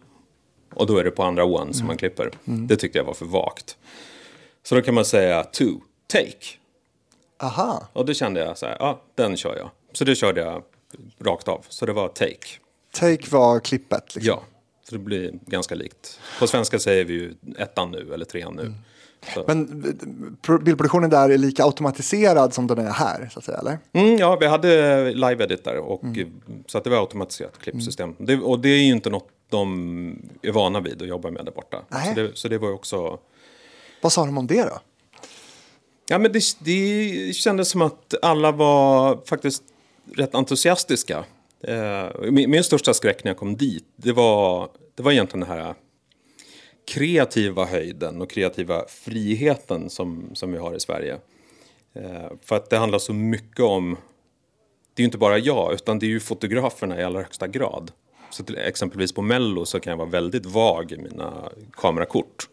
Och 0.73 0.87
då 0.87 0.97
är 0.97 1.03
det 1.03 1.11
på 1.11 1.23
andra 1.23 1.45
one 1.45 1.73
som 1.73 1.87
man 1.87 1.97
klipper. 1.97 2.31
Det 2.43 2.75
tyckte 2.75 2.97
jag 2.97 3.05
var 3.05 3.13
för 3.13 3.25
vagt. 3.25 3.77
Så 4.63 4.75
då 4.75 4.81
kan 4.81 4.93
man 4.93 5.05
säga 5.05 5.43
two, 5.43 5.71
take. 6.07 6.37
Aha, 7.39 7.87
Och 7.93 8.05
då 8.05 8.13
kände 8.13 8.39
jag 8.39 8.57
så 8.57 8.65
här, 8.65 8.77
ja, 8.79 9.01
den 9.15 9.37
kör 9.37 9.57
jag. 9.57 9.69
Så 9.93 10.03
det 10.03 10.15
körde 10.15 10.41
jag 10.41 10.63
rakt 11.19 11.47
av. 11.47 11.65
Så 11.69 11.85
det 11.85 11.93
var 11.93 12.07
take. 12.07 12.47
take 12.93 13.29
var 13.31 13.59
klippet. 13.59 14.15
Liksom. 14.15 14.27
Ja, 14.35 14.43
så 14.89 14.95
det 14.95 14.99
blir 15.01 15.31
ganska 15.45 15.75
likt. 15.75 16.19
På 16.39 16.47
svenska 16.47 16.79
säger 16.79 17.05
vi 17.05 17.13
ju 17.13 17.33
ettan 17.57 17.91
nu 17.91 18.13
eller 18.13 18.25
trean 18.25 18.55
nu. 18.55 18.73
Så. 19.33 19.43
Men 19.47 19.83
pro- 20.41 20.57
bildproduktionen 20.59 21.09
där 21.09 21.29
är 21.29 21.37
lika 21.37 21.63
automatiserad 21.63 22.53
som 22.53 22.67
den 22.67 22.77
är 22.79 22.89
här, 22.91 23.29
så 23.33 23.39
att 23.39 23.45
säga, 23.45 23.57
eller? 23.57 23.79
Mm, 23.93 24.17
ja, 24.17 24.35
vi 24.39 24.47
hade 24.47 25.03
live 25.13 25.43
edit 25.43 25.63
där 25.63 25.77
och 25.77 26.01
så 26.67 26.77
att 26.77 26.83
det 26.83 26.89
var 26.89 26.97
automatiserat 26.97 27.57
klippsystem. 27.57 28.15
Det, 28.19 28.37
och 28.37 28.59
det 28.59 28.69
är 28.69 28.77
ju 28.83 28.91
inte 28.93 29.09
något 29.09 29.27
de 29.49 30.21
är 30.41 30.51
vana 30.51 30.79
vid 30.79 31.01
att 31.01 31.07
jobba 31.07 31.31
med 31.31 31.45
där 31.45 31.51
borta. 31.51 31.83
Så 32.05 32.13
det, 32.21 32.31
så 32.37 32.47
det 32.47 32.57
var 32.57 32.67
ju 32.67 32.73
också... 32.73 33.19
Vad 34.01 34.11
sa 34.11 34.25
de 34.25 34.37
om 34.37 34.47
det 34.47 34.63
då? 34.63 34.79
Ja, 36.07 36.17
men 36.17 36.31
det, 36.31 36.43
det 36.59 37.35
kändes 37.35 37.69
som 37.69 37.81
att 37.81 38.13
alla 38.21 38.51
var 38.51 39.19
faktiskt 39.25 39.63
rätt 40.15 40.35
entusiastiska. 40.35 41.25
Eh, 41.63 42.09
min, 42.31 42.51
min 42.51 42.63
största 42.63 42.93
skräck 42.93 43.23
när 43.23 43.29
jag 43.29 43.37
kom 43.37 43.57
dit, 43.57 43.85
det 43.95 44.11
var, 44.11 44.69
det 44.95 45.03
var 45.03 45.11
egentligen 45.11 45.47
den 45.47 45.57
här 45.57 45.75
kreativa 46.87 47.65
höjden 47.65 48.21
och 48.21 48.29
kreativa 48.29 48.85
friheten 48.87 49.89
som, 49.89 50.29
som 50.33 50.51
vi 50.51 50.57
har 50.57 50.75
i 50.75 50.79
Sverige. 50.79 51.19
Eh, 51.93 52.31
för 52.41 52.55
att 52.55 52.69
det 52.69 52.77
handlar 52.77 52.99
så 52.99 53.13
mycket 53.13 53.59
om, 53.59 53.97
det 54.93 55.01
är 55.01 55.03
ju 55.03 55.05
inte 55.05 55.17
bara 55.17 55.37
jag, 55.37 55.73
utan 55.73 55.99
det 55.99 56.05
är 56.05 56.09
ju 56.09 56.19
fotograferna 56.19 56.99
i 56.99 57.03
allra 57.03 57.19
högsta 57.19 57.47
grad. 57.47 57.91
Så 58.29 58.43
till, 58.43 58.57
exempelvis 58.57 59.13
på 59.13 59.21
Mello 59.21 59.65
så 59.65 59.79
kan 59.79 59.91
jag 59.91 59.97
vara 59.97 60.09
väldigt 60.09 60.45
vag 60.45 60.91
i 60.91 60.97
mina 60.97 61.49
kamerakort. 61.71 62.47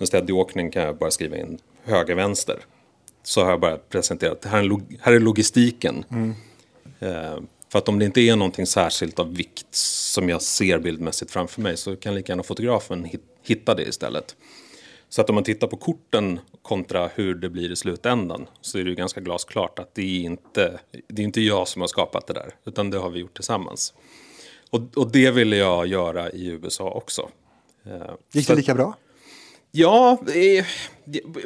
En 0.00 0.06
städåkning 0.06 0.70
kan 0.70 0.82
jag 0.82 0.98
bara 0.98 1.10
skriva 1.10 1.36
in 1.36 1.58
höger, 1.84 2.14
vänster. 2.14 2.58
Så 3.22 3.42
har 3.42 3.50
jag 3.50 3.60
bara 3.60 3.76
presenterat, 3.78 4.44
här 4.44 4.58
är, 4.58 4.62
log, 4.62 4.96
här 5.00 5.12
är 5.12 5.20
logistiken. 5.20 6.04
Eh, 7.00 7.38
för 7.68 7.78
att 7.78 7.88
om 7.88 7.98
det 7.98 8.04
inte 8.04 8.20
är 8.20 8.36
någonting 8.36 8.66
särskilt 8.66 9.18
av 9.18 9.34
vikt 9.36 9.74
som 9.74 10.28
jag 10.28 10.42
ser 10.42 10.78
bildmässigt 10.78 11.30
framför 11.30 11.60
mig 11.60 11.76
så 11.76 11.96
kan 11.96 12.14
lika 12.14 12.32
gärna 12.32 12.42
fotografen 12.42 13.04
hit, 13.04 13.22
hitta 13.42 13.74
det 13.74 13.82
istället. 13.88 14.36
Så 15.08 15.20
att 15.20 15.28
om 15.28 15.34
man 15.34 15.44
tittar 15.44 15.66
på 15.66 15.76
korten 15.76 16.40
kontra 16.62 17.10
hur 17.14 17.34
det 17.34 17.48
blir 17.48 17.72
i 17.72 17.76
slutändan 17.76 18.46
så 18.60 18.78
är 18.78 18.84
det 18.84 18.90
ju 18.90 18.96
ganska 18.96 19.20
glasklart 19.20 19.78
att 19.78 19.94
det 19.94 20.02
är 20.02 20.20
inte, 20.20 20.80
det 21.08 21.22
är 21.22 21.24
inte 21.24 21.40
jag 21.40 21.68
som 21.68 21.80
har 21.80 21.88
skapat 21.88 22.26
det 22.26 22.32
där, 22.32 22.54
utan 22.64 22.90
det 22.90 22.98
har 22.98 23.10
vi 23.10 23.20
gjort 23.20 23.34
tillsammans. 23.34 23.94
Och, 24.70 24.80
och 24.96 25.10
det 25.12 25.30
ville 25.30 25.56
jag 25.56 25.86
göra 25.86 26.30
i 26.30 26.46
USA 26.46 26.90
också. 26.90 27.28
Eh, 27.86 28.10
Gick 28.32 28.48
det 28.48 28.54
lika 28.54 28.74
bra? 28.74 28.96
Ja, 29.70 30.18
eh, 30.34 30.66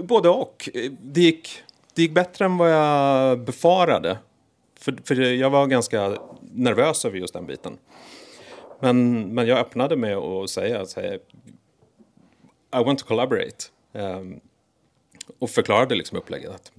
både 0.03 0.29
och. 0.29 0.69
Eh, 0.75 0.93
det 1.03 1.21
gick, 1.21 1.63
det 1.95 2.03
gick 2.03 2.13
bättre 2.13 2.45
än 2.45 2.57
vad 2.57 2.71
jag 2.73 3.41
befarade. 3.41 4.19
För, 4.81 4.99
för 5.05 5.15
jag 5.21 5.51
var 5.51 5.67
ganska 5.67 6.19
nervös 6.41 7.05
över 7.05 7.19
just 7.19 7.35
den 7.35 7.47
biten. 7.47 7.79
Men, 8.81 9.21
men 9.35 9.47
jag 9.47 9.59
öppnade 9.59 9.97
med 9.97 10.17
att 10.17 10.51
säga, 10.51 10.81
att 10.81 10.99
I 12.75 12.85
want 12.85 12.99
to 12.99 13.07
collaborate. 13.07 13.65
Um, 13.93 14.41
och 15.39 15.51
förklarade 15.51 15.95
liksom 15.95 16.19
upplägget. 16.19 16.51
Att 16.51 16.73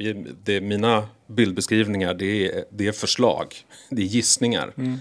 det, 0.44 0.62
mina 0.62 1.08
bildbeskrivningar 1.28 2.14
det 2.14 2.48
är, 2.48 2.66
det 2.70 2.88
är 2.88 2.92
förslag, 2.92 3.56
det 3.90 4.02
är 4.02 4.06
gissningar. 4.06 4.74
Mm. 4.78 4.98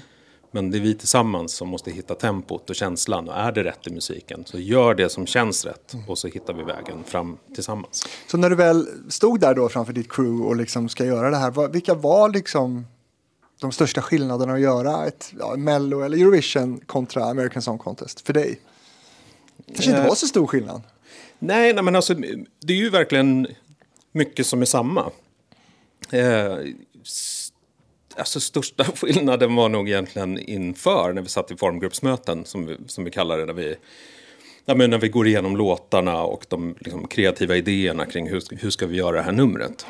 Men 0.55 0.71
det 0.71 0.79
är 0.79 0.81
vi 0.81 0.95
tillsammans 0.95 1.53
som 1.53 1.69
måste 1.69 1.91
hitta 1.91 2.15
tempot 2.15 2.71
och 2.71 2.77
känslan. 2.77 3.29
Och 3.29 3.37
är 3.37 3.53
det 3.53 3.65
rätt 3.65 3.87
i 3.87 3.91
musiken 3.91 4.45
så 4.47 4.59
gör 4.59 4.95
det 4.95 5.09
som 5.09 5.27
känns 5.27 5.65
rätt. 5.65 5.95
Och 6.09 6.19
så 6.19 6.29
hittar 6.29 6.55
vi 6.55 6.63
vägen 6.63 7.05
fram 7.05 7.39
tillsammans. 7.55 8.07
Så 8.31 8.37
när 8.37 8.51
du 8.51 8.57
väl 8.57 8.89
stod 9.09 9.41
där 9.41 9.55
då 9.55 9.69
framför 9.69 9.93
ditt 9.93 10.13
crew 10.13 10.49
och 10.49 10.57
liksom 10.57 10.89
ska 10.89 11.05
göra 11.05 11.31
det 11.31 11.37
här, 11.37 11.69
vilka 11.69 11.95
var 11.95 12.29
liksom 12.29 12.87
de 13.61 13.73
största 13.73 14.03
skillnaderna 14.03 14.53
att 14.53 14.61
göra 14.61 15.07
ett 15.07 15.33
ja, 15.39 15.57
Mello 15.57 16.01
eller 16.01 16.19
Eurovision 16.19 16.81
kontra 16.87 17.25
American 17.25 17.63
Song 17.63 17.79
Contest 17.79 18.21
för 18.21 18.33
dig? 18.33 18.61
kanske 19.67 19.91
inte 19.91 20.03
Eh, 20.03 20.09
var 20.09 20.15
så 20.15 20.27
stor 20.27 20.47
skillnad. 20.47 20.83
Nej, 21.39 21.73
nej, 21.73 21.85
men 21.85 21.97
alltså 21.97 22.15
det 22.61 22.73
är 22.73 22.77
ju 22.77 22.91
verkligen 22.91 23.47
mycket 24.13 24.47
som 24.47 24.63
är 24.63 24.67
samma. 24.67 25.11
Eh, 26.11 26.57
alltså 28.17 28.41
största 28.41 28.85
skillnaden 28.97 29.55
var 29.55 29.69
nog 29.69 29.89
egentligen 29.89 30.39
inför 30.39 31.13
när 31.13 31.23
vi 31.23 31.29
satt 31.29 31.51
i 31.51 31.57
formgruppsmöten 31.57 32.45
som 32.45 32.67
vi, 32.67 32.77
som 32.87 33.05
vi 33.05 33.11
kallar 33.11 33.39
det. 33.39 33.45
När 33.45 33.53
vi, 33.53 33.77
ja, 34.65 34.75
men 34.75 34.91
när 34.91 34.99
vi 34.99 35.09
går 35.09 35.27
igenom 35.27 35.57
låtarna 35.57 36.23
och 36.23 36.47
de 36.49 36.75
liksom, 36.79 37.09
kreativa 37.09 37.57
idéerna 37.57 38.07
kring 38.07 38.29
hur, 38.29 38.43
hur 38.51 38.71
ska 38.71 38.87
vi 38.87 38.97
göra 38.97 39.17
det 39.17 39.23
här 39.23 39.33
numret. 39.33 39.87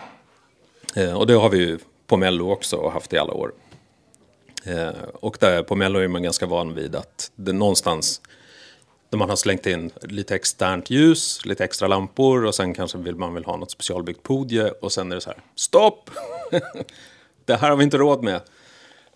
Eh, 0.96 1.18
och 1.18 1.26
det 1.26 1.34
har 1.34 1.48
vi 1.48 1.59
ju 1.59 1.78
på 2.06 2.16
Mello 2.16 2.51
också 2.51 2.76
och 2.76 2.92
haft 2.92 3.12
i 3.12 3.18
alla 3.18 3.32
år. 3.32 3.52
Eh, 4.64 4.88
och 5.14 5.36
där 5.40 5.62
på 5.62 5.76
Mello 5.76 5.98
är 5.98 6.09
man 6.09 6.22
ganska 6.22 6.46
van 6.46 6.74
vid 6.74 6.96
att 6.96 7.30
det 7.36 7.52
någonstans 7.52 8.20
där 9.10 9.18
man 9.18 9.28
har 9.28 9.36
slängt 9.36 9.66
in 9.66 9.90
lite 10.02 10.34
externt 10.34 10.90
ljus, 10.90 11.46
lite 11.46 11.64
extra 11.64 11.88
lampor 11.88 12.44
och 12.44 12.55
sen 12.55 12.74
kanske 12.74 12.98
vill 12.98 13.14
man 13.14 13.34
vill 13.34 13.44
ha 13.44 13.56
något 13.56 13.70
specialbyggt 13.70 14.22
podie 14.22 14.70
och 14.70 14.92
sen 14.92 15.12
är 15.12 15.14
det 15.14 15.20
så 15.20 15.30
här, 15.30 15.38
stopp! 15.55 16.10
det 17.44 17.54
här 17.56 17.70
har 17.70 17.76
vi 17.76 17.84
inte 17.84 17.98
råd 17.98 18.22
med. 18.24 18.40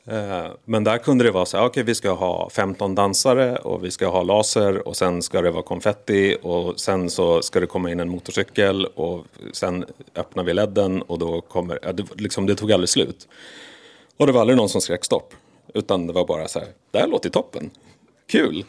Eh, 0.06 0.46
Men 0.64 0.84
där 0.84 0.98
kunde 0.98 1.24
det 1.24 1.30
vara 1.30 1.46
så 1.46 1.56
här, 1.56 1.64
okej 1.66 1.82
vi 1.82 1.94
ska 1.94 2.10
ha 2.12 2.50
15 2.50 2.94
dansare 2.94 3.56
och 3.56 3.84
vi 3.84 3.90
ska 3.90 4.06
ha 4.08 4.22
laser 4.22 4.88
och 4.88 4.96
sen 4.96 5.22
ska 5.22 5.42
det 5.42 5.50
vara 5.50 5.62
konfetti 5.62 6.36
och 6.42 6.80
sen 6.80 7.10
så 7.10 7.42
ska 7.42 7.60
det 7.60 7.66
komma 7.66 7.90
in 7.90 8.00
en 8.00 8.08
motorcykel 8.08 8.86
och 8.86 9.24
sen 9.52 9.84
öppnar 10.14 10.44
vi 10.44 10.54
ledden 10.54 11.02
och 11.02 11.18
då 11.18 11.40
kommer, 11.40 11.78
ja, 11.82 11.92
det, 11.92 12.04
liksom, 12.20 12.46
det 12.46 12.54
tog 12.54 12.72
aldrig 12.72 12.88
slut. 12.88 13.28
Och 14.16 14.26
det 14.26 14.32
var 14.32 14.40
aldrig 14.40 14.56
någon 14.56 14.68
som 14.68 14.80
skrek 14.80 15.04
stopp. 15.04 15.34
Utan 15.74 16.06
det 16.06 16.12
var 16.12 16.26
bara 16.26 16.48
så 16.48 16.58
här, 16.58 16.68
det 16.90 16.98
här 16.98 17.06
låter 17.06 17.30
toppen. 17.30 17.70
Kul. 18.30 18.64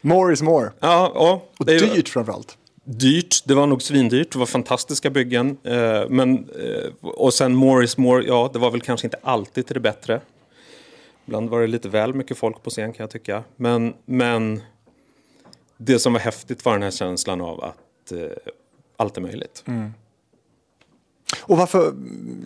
More 0.00 0.32
is 0.32 0.42
more. 0.42 0.70
Ja. 0.80 1.08
Och 1.58 1.68
är- 1.68 1.94
dyrt 1.94 2.08
framförallt. 2.08 2.56
Dyrt, 2.90 3.44
det 3.44 3.54
var 3.54 3.66
nog 3.66 3.82
svindyrt, 3.82 4.32
det 4.32 4.38
var 4.38 4.46
fantastiska 4.46 5.10
byggen. 5.10 5.58
Eh, 5.64 6.08
men, 6.08 6.48
eh, 6.50 6.90
och 7.02 7.34
sen 7.34 7.54
more 7.54 7.84
is 7.84 7.96
more, 7.96 8.24
ja 8.26 8.50
det 8.52 8.58
var 8.58 8.70
väl 8.70 8.80
kanske 8.80 9.06
inte 9.06 9.18
alltid 9.22 9.66
till 9.66 9.74
det 9.74 9.80
bättre. 9.80 10.20
Ibland 11.26 11.50
var 11.50 11.60
det 11.60 11.66
lite 11.66 11.88
väl 11.88 12.14
mycket 12.14 12.38
folk 12.38 12.62
på 12.62 12.70
scen 12.70 12.92
kan 12.92 13.04
jag 13.04 13.10
tycka. 13.10 13.44
Men, 13.56 13.94
men 14.04 14.62
det 15.76 15.98
som 15.98 16.12
var 16.12 16.20
häftigt 16.20 16.64
var 16.64 16.72
den 16.72 16.82
här 16.82 16.90
känslan 16.90 17.40
av 17.40 17.64
att 17.64 18.12
eh, 18.12 18.18
allt 18.96 19.16
är 19.16 19.20
möjligt. 19.20 19.64
Mm. 19.66 19.94
Och 21.40 21.58
varför, 21.58 21.94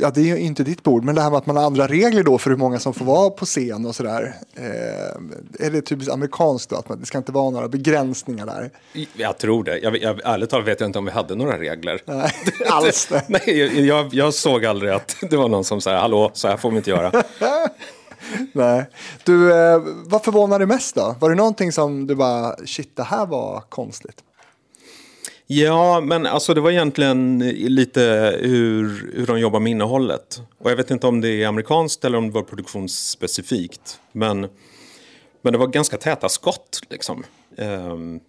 ja 0.01 0.11
det 0.11 0.21
är 0.21 0.25
ju 0.25 0.39
inte 0.39 0.65
ditt 0.65 0.83
bord, 0.83 1.05
men 1.05 1.15
det 1.15 1.21
här 1.21 1.31
med 1.31 1.39
att 1.39 1.47
man 1.47 1.57
har 1.57 1.65
andra 1.65 1.87
regler 1.87 2.23
då 2.23 2.39
för 2.39 2.51
hur 2.51 2.57
många 2.57 2.79
som 2.79 2.95
får 2.95 3.05
vara 3.05 3.31
på 3.31 3.45
scen 3.45 3.87
och 3.87 3.95
sådär. 3.95 4.35
Eh, 4.55 5.67
är 5.67 5.71
det 5.71 5.83
typiskt 5.83 6.13
amerikanskt 6.13 6.71
då, 6.71 6.77
att 6.77 6.89
man, 6.89 7.01
det 7.01 7.07
ska 7.07 7.19
inte 7.19 7.33
vara 7.33 7.51
några 7.51 7.69
begränsningar 7.69 8.47
där? 8.47 8.71
Jag 9.15 9.39
tror 9.39 9.65
det. 9.65 9.79
Jag, 9.79 9.97
jag, 10.03 10.21
ärligt 10.25 10.51
talat 10.51 10.67
vet 10.67 10.81
jag 10.81 10.89
inte 10.89 10.99
om 10.99 11.05
vi 11.05 11.11
hade 11.11 11.35
några 11.35 11.59
regler. 11.59 12.03
Nej, 12.05 12.33
alls 12.71 13.07
det. 13.07 13.25
Nej, 13.29 13.87
jag, 13.87 14.15
jag, 14.15 14.35
såg 14.35 14.65
aldrig 14.65 14.93
att 14.93 15.17
det 15.31 15.37
var 15.37 15.49
någon 15.49 15.65
som 15.65 15.81
sa 15.81 15.97
hallå, 15.97 16.31
så 16.35 16.49
här 16.49 16.57
får 16.57 16.71
vi 16.71 16.77
inte 16.77 16.91
göra. 16.91 17.23
Nej. 18.53 18.87
Du, 19.25 19.53
eh, 19.53 19.83
vad 20.05 20.25
förvånar 20.25 20.59
dig 20.59 20.69
mest 20.69 20.95
då? 20.95 21.17
Var 21.21 21.31
det 21.31 21.37
någonting 21.37 21.73
som 21.73 22.07
du 22.07 22.15
bara, 22.15 22.57
shit 22.67 22.97
det 22.97 23.03
här 23.03 23.27
var 23.27 23.61
konstigt? 23.61 24.17
Ja, 25.55 26.01
men 26.01 26.27
alltså 26.27 26.55
det 26.55 26.61
var 26.61 26.71
egentligen 26.71 27.39
lite 27.55 28.01
hur, 28.41 29.13
hur 29.15 29.27
de 29.27 29.41
jobbar 29.41 29.61
med 29.61 29.71
innehållet. 29.71 30.43
Och 30.59 30.71
jag 30.71 30.77
vet 30.77 30.91
inte 30.91 31.07
om 31.07 31.21
det 31.21 31.29
är 31.29 31.47
amerikanskt 31.47 32.05
eller 32.05 32.19
om 32.19 32.27
det 32.27 32.35
var 32.35 32.43
produktionsspecifikt. 32.43 34.01
Men, 34.13 34.41
men 35.43 35.53
det 35.53 35.59
var 35.59 35.67
ganska 35.67 35.97
täta 35.97 36.29
skott 36.29 36.81
liksom. 36.91 37.25
Ehm, 37.57 38.21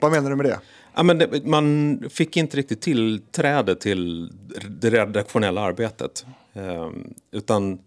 Vad 0.00 0.12
menar 0.12 0.30
du 0.30 0.36
med 0.36 0.46
det? 0.46 0.60
ja, 0.94 1.02
men 1.02 1.18
det, 1.18 1.46
man 1.46 1.98
fick 2.10 2.36
inte 2.36 2.56
riktigt 2.56 2.80
tillträde 2.80 3.74
till 3.74 4.32
det 4.68 4.90
redaktionella 4.90 5.60
arbetet. 5.60 6.26
Ehm, 6.52 7.14
utan 7.30 7.78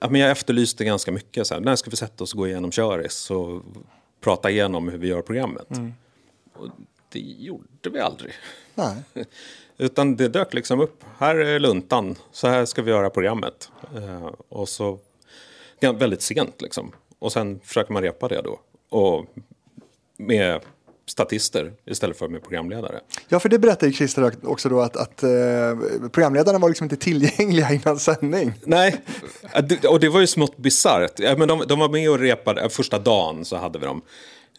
ja, 0.00 0.08
men 0.10 0.20
jag 0.20 0.30
efterlyste 0.30 0.84
ganska 0.84 1.12
mycket. 1.12 1.46
Så 1.46 1.54
här, 1.54 1.60
när 1.60 1.76
ska 1.76 1.90
vi 1.90 1.96
sätta 1.96 2.24
oss 2.24 2.32
och 2.32 2.38
gå 2.38 2.46
igenom 2.48 2.72
köris 2.72 3.30
och 3.30 3.62
prata 4.20 4.50
igenom 4.50 4.88
hur 4.88 4.98
vi 4.98 5.08
gör 5.08 5.22
programmet? 5.22 5.66
Och 6.54 6.68
det 7.12 7.18
gjorde 7.18 7.90
vi 7.90 8.00
aldrig. 8.00 8.32
Nej. 8.74 8.94
Utan 9.78 10.16
det 10.16 10.28
dök 10.28 10.54
liksom 10.54 10.80
upp. 10.80 11.04
Här 11.18 11.34
är 11.34 11.58
luntan, 11.58 12.16
så 12.32 12.48
här 12.48 12.64
ska 12.64 12.82
vi 12.82 12.90
göra 12.90 13.10
programmet. 13.10 13.70
Eh, 13.96 14.30
och 14.48 14.68
så 14.68 14.98
ja, 15.80 15.92
väldigt 15.92 16.22
sent 16.22 16.62
liksom. 16.62 16.92
Och 17.18 17.32
sen 17.32 17.60
försöker 17.64 17.92
man 17.92 18.02
repa 18.02 18.28
det 18.28 18.42
då. 18.42 18.60
Och 18.88 19.26
med 20.16 20.60
statister 21.06 21.72
istället 21.84 22.18
för 22.18 22.28
med 22.28 22.42
programledare. 22.42 23.00
Ja, 23.28 23.40
för 23.40 23.48
det 23.48 23.58
berättade 23.58 23.86
ju 23.86 23.92
Christer 23.92 24.32
också 24.42 24.68
då 24.68 24.80
att, 24.80 24.96
att 24.96 25.22
eh, 25.22 25.30
programledarna 26.12 26.58
var 26.58 26.68
liksom 26.68 26.84
inte 26.84 26.96
tillgängliga 26.96 27.72
innan 27.72 27.98
sändning. 27.98 28.52
Nej, 28.64 29.00
och 29.88 30.00
det 30.00 30.08
var 30.08 30.20
ju 30.20 30.26
smått 30.26 30.56
bisarrt. 30.56 31.12
Ja, 31.18 31.36
men 31.36 31.48
de, 31.48 31.64
de 31.68 31.78
var 31.78 31.88
med 31.88 32.10
och 32.10 32.18
repade, 32.18 32.70
första 32.70 32.98
dagen 32.98 33.44
så 33.44 33.56
hade 33.56 33.78
vi 33.78 33.86
dem. 33.86 34.02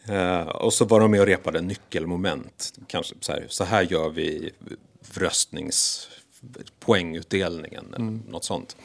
Eh, 0.08 0.48
och 0.48 0.72
så 0.72 0.84
var 0.84 1.00
de 1.00 1.10
med 1.10 1.20
och 1.20 1.26
repade 1.26 1.60
nyckelmoment. 1.60 2.72
Kanske 2.86 3.14
så 3.20 3.32
här, 3.32 3.46
så 3.48 3.64
här 3.64 3.82
gör 3.82 4.10
vi 4.10 4.50
röstnings 5.14 6.08
poängutdelningen 6.80 7.94
eller 7.94 8.30
något 8.30 8.44
sånt. 8.44 8.76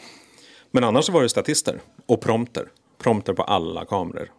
Men 0.72 0.84
annars 0.84 1.06
så 1.06 1.12
var 1.12 1.22
det 1.22 1.30
statister 1.30 1.82
och 2.06 2.22
prompter. 2.22 2.68
Prompter 2.98 3.34
på 3.34 3.44
alla 3.44 3.86
kameror. 3.86 4.32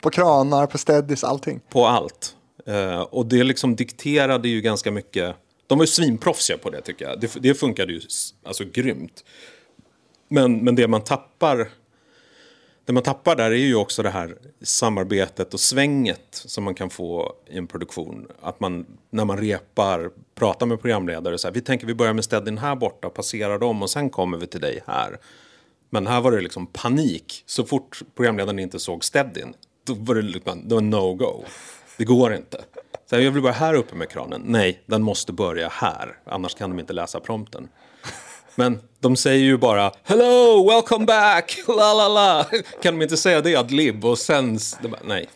På 0.00 0.10
kranar, 0.10 0.66
på 0.66 0.78
steadys, 0.78 1.24
allting. 1.24 1.60
På 1.68 1.86
allt. 1.86 2.36
Eh, 2.66 3.00
och 3.00 3.26
det 3.26 3.44
liksom 3.44 3.76
dikterade 3.76 4.48
ju 4.48 4.60
ganska 4.60 4.90
mycket. 4.90 5.36
De 5.66 5.78
var 5.78 5.82
ju 5.82 5.88
svinproffsiga 5.88 6.58
på 6.58 6.70
det 6.70 6.80
tycker 6.80 7.08
jag. 7.08 7.20
Det, 7.20 7.36
det 7.40 7.54
funkade 7.54 7.92
ju 7.92 8.00
alltså 8.42 8.64
grymt. 8.64 9.24
Men, 10.28 10.64
men 10.64 10.74
det 10.74 10.88
man 10.88 11.04
tappar 11.04 11.68
det 12.88 12.92
man 12.92 13.02
tappar 13.02 13.36
där 13.36 13.50
är 13.50 13.56
ju 13.56 13.74
också 13.74 14.02
det 14.02 14.10
här 14.10 14.36
samarbetet 14.62 15.54
och 15.54 15.60
svänget 15.60 16.26
som 16.30 16.64
man 16.64 16.74
kan 16.74 16.90
få 16.90 17.32
i 17.46 17.58
en 17.58 17.66
produktion. 17.66 18.28
Att 18.40 18.60
man, 18.60 18.86
när 19.10 19.24
man 19.24 19.38
repar, 19.38 20.10
pratar 20.34 20.66
med 20.66 20.80
programledare, 20.80 21.38
så 21.38 21.48
här, 21.48 21.54
vi 21.54 21.60
tänker 21.60 21.86
vi 21.86 21.94
börjar 21.94 22.12
med 22.12 22.24
steadin 22.24 22.58
här 22.58 22.76
borta 22.76 23.06
och 23.06 23.14
passerar 23.14 23.58
dem 23.58 23.82
och 23.82 23.90
sen 23.90 24.10
kommer 24.10 24.38
vi 24.38 24.46
till 24.46 24.60
dig 24.60 24.82
här. 24.86 25.18
Men 25.90 26.06
här 26.06 26.20
var 26.20 26.32
det 26.32 26.40
liksom 26.40 26.66
panik. 26.66 27.42
Så 27.46 27.64
fort 27.64 28.02
programledaren 28.16 28.58
inte 28.58 28.78
såg 28.78 29.04
steadin, 29.04 29.54
då 29.86 29.94
var 29.94 30.14
det 30.14 30.22
liksom, 30.22 30.68
det 30.68 30.74
var 30.74 30.82
no-go. 30.82 31.44
Det 31.96 32.04
går 32.04 32.34
inte. 32.34 32.64
Så 33.10 33.16
här, 33.16 33.22
jag 33.22 33.30
vill 33.30 33.42
börja 33.42 33.54
här 33.54 33.74
uppe 33.74 33.94
med 33.94 34.10
kranen. 34.10 34.42
Nej, 34.44 34.82
den 34.86 35.02
måste 35.02 35.32
börja 35.32 35.68
här. 35.68 36.18
Annars 36.24 36.54
kan 36.54 36.70
de 36.70 36.80
inte 36.80 36.92
läsa 36.92 37.20
prompten. 37.20 37.68
Men 38.58 38.80
de 39.00 39.16
säger 39.16 39.44
ju 39.44 39.56
bara 39.58 39.92
Hello, 40.02 40.68
welcome 40.68 41.04
back, 41.04 41.58
la 41.68 41.94
la 41.94 42.08
la. 42.08 42.44
Kan 42.82 42.98
de 42.98 43.02
inte 43.02 43.16
säga 43.16 43.40
det 43.40 43.56
ad 43.56 43.74
lib 43.74 44.04
och 44.04 44.18
sen... 44.18 44.58
bara, 44.82 45.00
nej. 45.04 45.28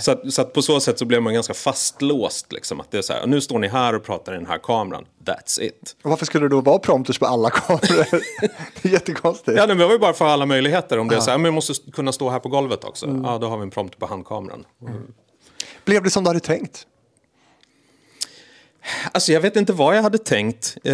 Så, 0.00 0.10
att, 0.10 0.32
så 0.32 0.42
att 0.42 0.52
på 0.52 0.62
så 0.62 0.80
sätt 0.80 0.98
så 0.98 1.04
blev 1.04 1.22
man 1.22 1.34
ganska 1.34 1.54
fastlåst. 1.54 2.52
Liksom, 2.52 2.80
att 2.80 2.90
det 2.90 2.98
är 2.98 3.02
så 3.02 3.12
här, 3.12 3.26
nu 3.26 3.40
står 3.40 3.58
ni 3.58 3.68
här 3.68 3.94
och 3.94 4.04
pratar 4.04 4.34
i 4.34 4.36
den 4.36 4.46
här 4.46 4.58
kameran. 4.58 5.04
That's 5.24 5.60
it. 5.60 5.96
Och 6.04 6.10
varför 6.10 6.26
skulle 6.26 6.44
det 6.44 6.48
då 6.48 6.60
vara 6.60 6.78
prompters 6.78 7.18
på 7.18 7.26
alla 7.26 7.50
kameror? 7.50 8.06
det 8.82 8.88
är 8.88 8.92
jättekonstigt. 8.92 9.58
Ja, 9.58 9.66
nej, 9.66 9.68
men 9.68 9.78
det 9.78 9.84
var 9.84 9.92
ju 9.92 9.98
bara 9.98 10.12
för 10.12 10.26
alla 10.26 10.46
möjligheter. 10.46 10.98
Om 10.98 11.08
det 11.08 11.16
är 11.16 11.20
så 11.20 11.30
här, 11.30 11.38
men 11.38 11.44
jag 11.44 11.54
måste 11.54 11.90
kunna 11.92 12.12
stå 12.12 12.30
här 12.30 12.38
på 12.38 12.48
golvet 12.48 12.84
också. 12.84 13.20
Ja, 13.24 13.38
då 13.38 13.48
har 13.48 13.56
vi 13.56 13.62
en 13.62 13.70
prompt 13.70 13.98
på 13.98 14.06
handkameran. 14.06 14.64
Blev 15.84 16.02
det 16.02 16.10
som 16.10 16.24
du 16.24 16.30
hade 16.30 16.40
tänkt? 16.40 16.86
Alltså 19.12 19.32
jag 19.32 19.40
vet 19.40 19.56
inte 19.56 19.72
vad 19.72 19.96
jag 19.96 20.02
hade 20.02 20.18
tänkt. 20.18 20.76
Eh, 20.84 20.92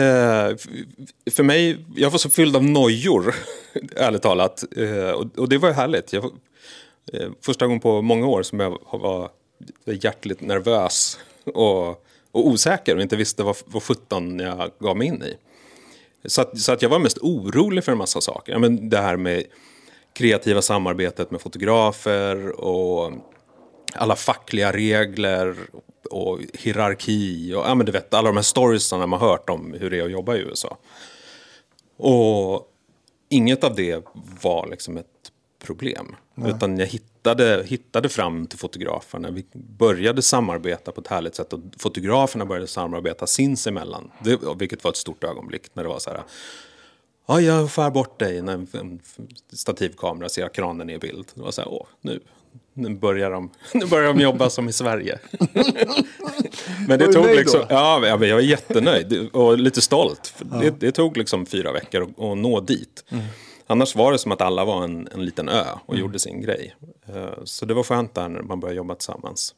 för 1.31 1.43
mig, 1.43 1.85
jag 1.97 2.11
var 2.11 2.19
så 2.19 2.31
fylld 2.31 2.57
av 2.57 2.65
nojor, 2.65 3.35
ärligt 3.97 4.23
talat. 4.23 4.65
Eh, 4.77 5.11
och, 5.11 5.39
och 5.39 5.49
det 5.49 5.59
var 5.59 5.69
ju 5.69 5.75
härligt. 5.75 6.13
Jag, 6.13 6.21
var- 6.23 6.31
eh, 7.13 7.29
första 7.41 7.67
gången 7.67 7.81
på 7.81 8.03
många 8.03 8.27
år 8.27 8.43
som 8.43 8.61
jag 8.61 8.79
var 8.93 9.31
hjärtligt 9.85 10.41
nervös 10.41 11.19
och, 11.45 11.89
och 12.33 12.47
osäker 12.47 12.97
och 12.97 13.03
inte 13.03 13.17
visste 13.17 13.43
vad, 13.43 13.57
vad 13.67 13.83
sjutton 13.83 14.39
jag 14.39 14.71
gav 14.79 14.97
mig 14.97 15.07
in 15.09 15.23
i. 15.23 15.37
Så 16.29 16.41
att, 16.43 16.59
så 16.59 16.73
att 16.73 16.83
jag 16.83 16.89
var 16.89 16.99
mest 16.99 17.19
orolig 17.19 17.85
för 17.85 17.93
en 17.93 17.99
massa 17.99 18.21
saker. 18.21 18.53
Ja, 18.53 18.59
Men 18.59 18.89
det 18.89 18.99
här 18.99 19.17
med 19.17 19.45
kreativa 20.15 20.63
samarbetet 20.63 21.31
med 21.31 21.41
fotografer 21.41 22.61
och 22.61 23.13
alla 23.95 24.17
fackliga 24.17 24.73
regler 24.73 25.57
och 26.07 26.41
hierarki 26.55 27.55
och 27.55 27.63
ja, 27.63 27.75
men 27.75 27.87
du 27.87 27.93
vet, 27.93 28.15
alla 28.15 28.29
de 28.29 28.37
här 28.37 28.43
storiesarna 28.43 29.07
man 29.07 29.21
hört 29.21 29.51
om 29.51 29.77
hur 29.81 29.91
det 29.91 29.99
är 29.99 30.05
att 30.05 30.11
jobba 30.11 30.37
i 30.37 30.39
USA. 30.39 30.79
Och 31.97 32.69
inget 33.29 33.65
av 33.65 33.75
det 33.75 34.05
var 34.43 34.67
liksom 34.71 34.97
ett 34.97 35.33
problem. 35.63 36.17
Utan 36.47 36.79
jag 36.79 36.87
hittade, 36.87 37.65
hittade 37.67 38.09
fram 38.09 38.47
till 38.47 38.59
fotograferna. 38.59 39.31
Vi 39.31 39.47
började 39.53 40.23
samarbeta 40.23 40.93
på 40.93 41.01
ett 41.01 41.07
härligt 41.07 41.35
sätt 41.35 41.53
och 41.53 41.61
fotograferna 41.79 42.47
började 42.47 42.67
samarbeta 42.67 43.27
sinsemellan. 43.27 44.11
Det, 44.25 44.39
vilket 44.59 44.85
var 44.85 44.91
ett 44.91 44.97
stort 44.97 45.25
ögonblick 45.25 45.75
när 45.75 45.83
det 45.83 45.89
var 45.89 45.99
så 45.99 46.11
här. 46.11 46.23
Ja, 47.27 47.41
jag 47.41 47.71
skär 47.71 47.91
bort 47.91 48.19
dig 48.19 48.43
när 48.43 48.53
en 48.53 49.01
stativkamera 49.53 50.29
ser 50.29 50.49
kranen 50.49 50.91
i 50.91 50.99
bild. 50.99 51.27
Det 51.35 51.43
var 51.43 51.51
så 51.51 51.61
här, 51.61 51.69
åh, 51.69 51.87
nu, 52.01 52.21
nu, 52.75 52.95
börjar 52.95 53.31
de, 53.31 53.51
nu 53.75 53.87
börjar 53.87 54.15
de 54.15 54.21
jobba 54.21 54.51
som 54.51 54.69
i 54.69 54.73
Sverige. 54.73 55.19
Men 56.89 56.99
det 56.99 57.13
tog 57.13 57.27
liksom, 57.27 57.61
då? 57.61 57.67
ja, 57.69 58.07
jag 58.07 58.19
var 58.19 58.41
jättenöjd 58.41 59.29
och 59.33 59.59
lite 59.59 59.83
stolt. 59.83 60.35
För 60.37 60.45
Det, 60.45 60.81
det 60.81 60.93
tog 60.93 61.17
liksom 61.17 61.47
fyra 61.47 61.73
veckor 61.73 62.03
att, 62.03 62.09
att 62.09 62.39
nå 62.39 62.61
dit. 62.61 63.05
Annars 63.67 63.97
var 63.97 64.13
det 64.13 64.19
som 64.19 64.33
att 64.33 64.41
alla 64.41 64.65
var 64.65 64.85
en, 64.85 65.09
en 65.15 65.25
liten 65.25 65.49
ö 65.49 65.65
och 65.87 65.97
gjorde 65.97 66.19
sin 66.19 66.41
grej. 66.43 66.77
Eh, 67.09 67.45
Så 67.45 67.67
det 67.67 67.75
var 67.75 67.83
skönt 67.83 68.15
där 68.15 68.29
när 68.29 68.43
man 68.43 68.61
började 68.61 68.77
jobba 68.77 68.95
tillsammans. 68.95 69.55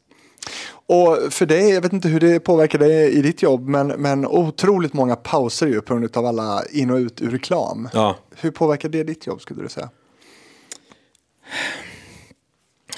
Och 0.86 1.18
för 1.30 1.46
dig, 1.46 1.70
jag 1.70 1.80
vet 1.82 1.92
inte 1.92 2.08
hur 2.08 2.20
det 2.20 2.40
påverkar 2.40 2.78
dig 2.78 3.12
i 3.12 3.22
ditt 3.22 3.42
jobb, 3.42 3.68
men, 3.68 3.86
men 3.86 4.26
otroligt 4.26 4.92
många 4.92 5.16
pauser 5.16 5.66
ju 5.66 5.80
på 5.80 5.94
grund 5.94 6.16
av 6.16 6.26
alla 6.26 6.62
in 6.72 6.90
och 6.90 6.96
ut 6.96 7.22
ur 7.22 7.30
reklam. 7.30 7.88
Ja. 7.92 8.16
Hur 8.36 8.50
påverkar 8.50 8.88
det 8.88 9.04
ditt 9.04 9.26
jobb 9.26 9.40
skulle 9.40 9.62
du 9.62 9.68
säga? 9.68 9.90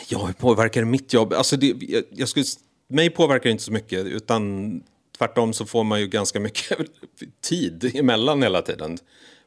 Ja, 0.09 0.27
hur 0.27 0.33
påverkar 0.33 0.81
det 0.81 0.87
mitt 0.87 1.13
jobb? 1.13 1.33
Alltså 1.33 1.57
det, 1.57 1.75
jag, 1.81 2.05
jag 2.11 2.29
skulle, 2.29 2.47
mig 2.89 3.11
påverkar 3.11 3.45
det 3.45 3.51
inte 3.51 3.65
så 3.65 3.73
mycket, 3.73 4.07
utan 4.07 4.83
tvärtom 5.19 5.53
så 5.53 5.67
får 5.67 5.85
man 5.85 6.01
ju 6.01 6.07
ganska 6.07 6.41
mycket 6.41 6.79
tid 7.41 7.97
emellan 7.97 8.43
hela 8.43 8.63
tiden. 8.63 8.99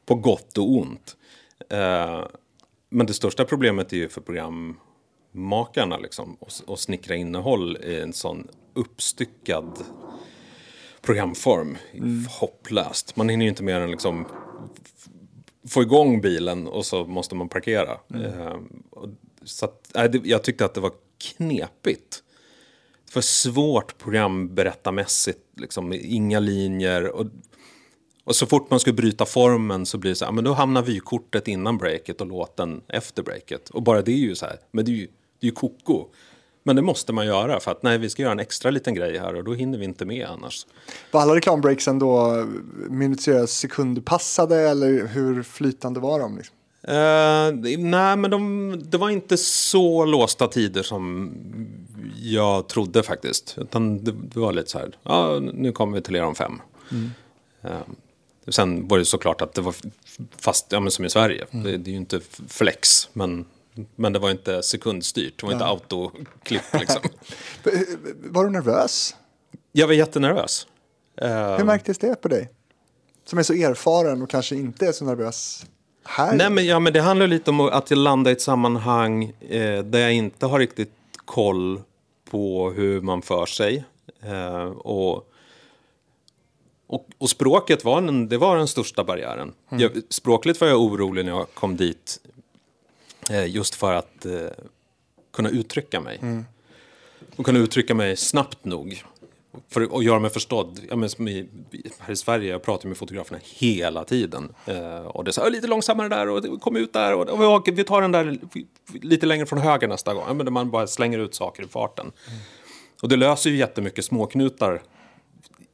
På 0.06 0.14
gott 0.14 0.58
och 0.58 0.70
ont. 0.70 1.16
Eh, 1.70 2.24
men 2.88 3.06
det 3.06 3.14
största 3.14 3.44
problemet 3.44 3.92
är 3.92 3.96
ju 3.96 4.08
för 4.08 4.20
programmakarna 4.20 5.98
liksom. 5.98 6.36
snickra 6.76 7.14
innehåll 7.14 7.76
i 7.76 8.00
en 8.00 8.12
sån 8.12 8.48
uppstyckad 8.74 9.78
programform. 11.02 11.76
Hopplöst. 12.40 13.16
Man 13.16 13.28
hinner 13.28 13.44
ju 13.44 13.48
inte 13.48 13.62
mer 13.62 13.80
än 13.80 13.90
liksom 13.90 14.26
få 15.68 15.82
igång 15.82 16.20
bilen 16.20 16.66
och 16.66 16.86
så 16.86 17.04
måste 17.04 17.34
man 17.34 17.48
parkera. 17.48 17.92
Eh, 18.14 18.56
och, 18.90 19.08
så 19.44 19.64
att, 19.64 19.90
nej, 19.94 20.20
jag 20.24 20.42
tyckte 20.42 20.64
att 20.64 20.74
det 20.74 20.80
var 20.80 20.92
knepigt. 21.18 22.22
För 23.10 23.20
svårt 23.20 23.98
programberättarmässigt, 23.98 25.40
liksom, 25.56 25.92
inga 25.92 26.40
linjer. 26.40 27.08
Och, 27.08 27.26
och 28.24 28.36
så 28.36 28.46
fort 28.46 28.70
man 28.70 28.80
skulle 28.80 28.94
bryta 28.94 29.26
formen 29.26 29.86
så 29.86 29.98
blir 29.98 30.10
det 30.10 30.14
så 30.14 30.24
här, 30.24 30.32
men 30.32 30.44
då 30.44 30.52
hamnar 30.52 30.82
vykortet 30.82 31.48
innan 31.48 31.78
breaket 31.78 32.20
och 32.20 32.26
låten 32.26 32.80
efter 32.88 33.22
breaket. 33.22 33.70
Och 33.70 33.82
bara 33.82 34.02
det 34.02 34.12
är 34.12 34.16
ju 34.16 34.34
så 34.34 34.46
här, 34.46 34.56
men 34.70 34.84
det 34.84 34.90
är 34.90 34.94
ju, 34.94 35.06
det 35.40 35.46
är 35.46 35.50
ju 35.50 35.54
koko. 35.54 36.06
Men 36.62 36.76
det 36.76 36.82
måste 36.82 37.12
man 37.12 37.26
göra 37.26 37.60
för 37.60 37.70
att 37.70 37.82
nej, 37.82 37.98
vi 37.98 38.10
ska 38.10 38.22
göra 38.22 38.32
en 38.32 38.40
extra 38.40 38.70
liten 38.70 38.94
grej 38.94 39.18
här 39.18 39.34
och 39.34 39.44
då 39.44 39.54
hinner 39.54 39.78
vi 39.78 39.84
inte 39.84 40.04
med 40.04 40.26
annars. 40.26 40.66
Var 41.10 41.20
alla 41.20 41.34
reklambreaksen 41.34 41.98
då 41.98 42.46
minutiöst 42.88 43.58
sekundpassade 43.60 44.56
eller 44.56 45.06
hur 45.06 45.42
flytande 45.42 46.00
var 46.00 46.20
de? 46.20 46.36
Liksom? 46.36 46.56
Eh, 46.82 47.52
nej, 47.78 48.16
men 48.16 48.30
de, 48.30 48.82
det 48.84 48.98
var 48.98 49.10
inte 49.10 49.36
så 49.36 50.04
låsta 50.04 50.46
tider 50.46 50.82
som 50.82 51.32
jag 52.16 52.68
trodde 52.68 53.02
faktiskt. 53.02 53.58
Utan 53.58 54.04
det, 54.04 54.12
det 54.12 54.40
var 54.40 54.52
lite 54.52 54.70
så 54.70 54.78
här, 54.78 54.96
ja, 55.02 55.38
nu 55.38 55.72
kommer 55.72 55.96
vi 55.96 56.02
till 56.02 56.16
er 56.16 56.22
om 56.22 56.34
fem. 56.34 56.60
Eh, 57.62 57.80
sen 58.48 58.88
var 58.88 58.98
det 58.98 59.04
såklart 59.04 59.40
att 59.40 59.54
det 59.54 59.60
var 59.60 59.74
fast, 60.38 60.66
ja 60.72 60.80
men 60.80 60.90
som 60.90 61.04
i 61.04 61.10
Sverige. 61.10 61.46
Det, 61.50 61.76
det 61.76 61.90
är 61.90 61.92
ju 61.92 61.96
inte 61.98 62.20
flex, 62.48 63.08
men, 63.12 63.44
men 63.96 64.12
det 64.12 64.18
var 64.18 64.30
inte 64.30 64.62
sekundstyrt. 64.62 65.40
Det 65.40 65.46
var 65.46 65.52
inte 65.52 65.64
autoklipp 65.66 66.62
liksom. 66.72 67.02
Var 68.24 68.44
du 68.44 68.50
nervös? 68.50 69.16
jag 69.72 69.86
var 69.86 69.94
jättenervös. 69.94 70.66
Eh, 71.16 71.56
Hur 71.56 71.64
märktes 71.64 71.98
det 71.98 72.14
på 72.22 72.28
dig? 72.28 72.50
Som 73.24 73.38
är 73.38 73.42
så 73.42 73.52
erfaren 73.52 74.22
och 74.22 74.30
kanske 74.30 74.56
inte 74.56 74.86
är 74.86 74.92
så 74.92 75.04
nervös 75.04 75.66
här. 76.10 76.36
Nej, 76.36 76.50
men, 76.50 76.66
ja, 76.66 76.78
men 76.78 76.92
det 76.92 77.00
handlar 77.00 77.26
lite 77.26 77.50
om 77.50 77.60
att 77.60 77.90
jag 77.90 77.98
landar 77.98 78.30
i 78.30 78.32
ett 78.32 78.40
sammanhang 78.40 79.32
eh, 79.48 79.82
där 79.82 79.98
jag 79.98 80.12
inte 80.12 80.46
har 80.46 80.58
riktigt 80.58 80.92
koll 81.24 81.80
på 82.30 82.70
hur 82.70 83.00
man 83.00 83.22
för 83.22 83.46
sig. 83.46 83.84
Eh, 84.22 84.64
och, 84.64 85.32
och, 86.86 87.08
och 87.18 87.30
språket 87.30 87.84
var, 87.84 87.98
en, 87.98 88.28
det 88.28 88.38
var 88.38 88.56
den 88.56 88.68
största 88.68 89.04
barriären. 89.04 89.52
Jag, 89.68 89.90
språkligt 90.08 90.60
var 90.60 90.68
jag 90.68 90.80
orolig 90.80 91.24
när 91.24 91.32
jag 91.32 91.54
kom 91.54 91.76
dit. 91.76 92.20
Eh, 93.30 93.46
just 93.46 93.74
för 93.74 93.92
att 93.92 94.26
eh, 94.26 94.32
kunna 95.32 95.48
uttrycka 95.48 96.00
mig. 96.00 96.44
Och 97.36 97.44
kunna 97.44 97.58
uttrycka 97.58 97.94
mig 97.94 98.16
snabbt 98.16 98.64
nog. 98.64 99.04
För 99.68 99.98
att 99.98 100.04
göra 100.04 100.18
mig 100.18 100.30
förstådd. 100.30 100.80
Ja, 100.88 100.96
men 100.96 101.28
i, 101.28 101.48
här 101.98 102.12
i 102.12 102.16
Sverige, 102.16 102.50
jag 102.50 102.62
pratar 102.62 102.88
med 102.88 102.96
fotograferna 102.96 103.40
hela 103.44 104.04
tiden. 104.04 104.54
Eh, 104.66 105.06
och 105.06 105.24
det 105.24 105.30
är 105.30 105.32
så 105.32 105.42
här, 105.42 105.50
lite 105.50 105.66
långsammare 105.66 106.08
där 106.08 106.28
och 106.28 106.60
kom 106.60 106.76
ut 106.76 106.92
där. 106.92 107.14
Och, 107.14 107.54
och 107.56 107.68
vi, 107.68 107.84
tar 107.84 108.02
den 108.02 108.12
där 108.12 108.38
lite 108.92 109.26
längre 109.26 109.46
från 109.46 109.58
höger 109.58 109.88
nästa 109.88 110.14
gång. 110.14 110.24
Ja, 110.26 110.34
men 110.34 110.52
man 110.52 110.70
bara 110.70 110.86
slänger 110.86 111.18
ut 111.18 111.34
saker 111.34 111.62
i 111.62 111.66
farten. 111.66 112.12
Och 113.02 113.08
det 113.08 113.16
löser 113.16 113.50
ju 113.50 113.56
jättemycket 113.56 114.04
småknutar 114.04 114.82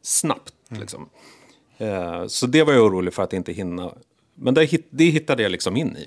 snabbt. 0.02 0.54
Liksom. 0.68 1.08
Eh, 1.78 2.26
så 2.26 2.46
det 2.46 2.62
var 2.62 2.72
jag 2.72 2.84
orolig 2.84 3.14
för 3.14 3.22
att 3.22 3.32
inte 3.32 3.52
hinna. 3.52 3.92
Men 4.34 4.54
det, 4.54 4.68
det 4.90 5.04
hittade 5.04 5.42
jag 5.42 5.52
liksom 5.52 5.76
in 5.76 5.96
i. 5.96 6.06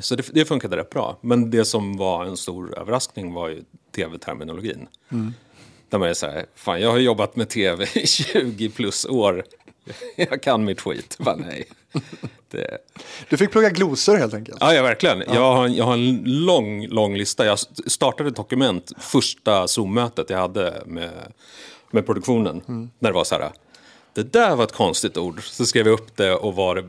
Så 0.00 0.16
det, 0.16 0.30
det 0.32 0.44
funkade 0.44 0.76
rätt 0.76 0.90
bra. 0.90 1.18
Men 1.20 1.50
det 1.50 1.64
som 1.64 1.96
var 1.96 2.24
en 2.24 2.36
stor 2.36 2.78
överraskning 2.78 3.32
var 3.32 3.48
ju 3.48 3.64
tv-terminologin. 3.96 4.88
Där 5.92 5.98
man 5.98 6.08
är 6.08 6.14
så 6.14 6.26
här, 6.26 6.46
fan 6.54 6.80
jag 6.80 6.90
har 6.90 6.98
jobbat 6.98 7.36
med 7.36 7.48
tv 7.48 7.86
i 7.94 8.06
20 8.06 8.68
plus 8.70 9.04
år. 9.06 9.44
Jag 10.16 10.42
kan 10.42 10.64
mitt 10.64 10.80
skit. 10.80 11.16
Bara, 11.18 11.36
nej. 11.36 11.64
Det, 12.50 12.78
Du 13.28 13.36
fick 13.36 13.50
plugga 13.50 13.70
glosor 13.70 14.16
helt 14.16 14.34
enkelt. 14.34 14.58
ja, 14.60 14.74
ja, 14.74 14.82
verkligen. 14.82 15.18
Jag, 15.34 15.54
har, 15.54 15.68
jag 15.68 15.84
har 15.84 15.94
en 15.94 16.22
lång, 16.24 16.86
lång 16.86 17.16
lista. 17.16 17.46
Jag 17.46 17.58
startade 17.86 18.28
ett 18.28 18.36
dokument 18.36 18.92
första 18.98 19.68
Zoom-mötet 19.68 20.30
jag 20.30 20.38
hade 20.38 20.82
med, 20.86 21.10
med 21.90 22.06
produktionen. 22.06 22.90
När 22.98 23.10
det 23.10 23.14
var 23.14 23.24
så 23.24 23.34
här, 23.34 23.50
det 24.14 24.32
där 24.32 24.56
var 24.56 24.64
ett 24.64 24.72
konstigt 24.72 25.16
ord. 25.16 25.42
Så 25.44 25.66
skrev 25.66 25.86
jag 25.86 25.94
upp 25.94 26.16
det 26.16 26.34
och 26.34 26.54
vad 26.54 26.84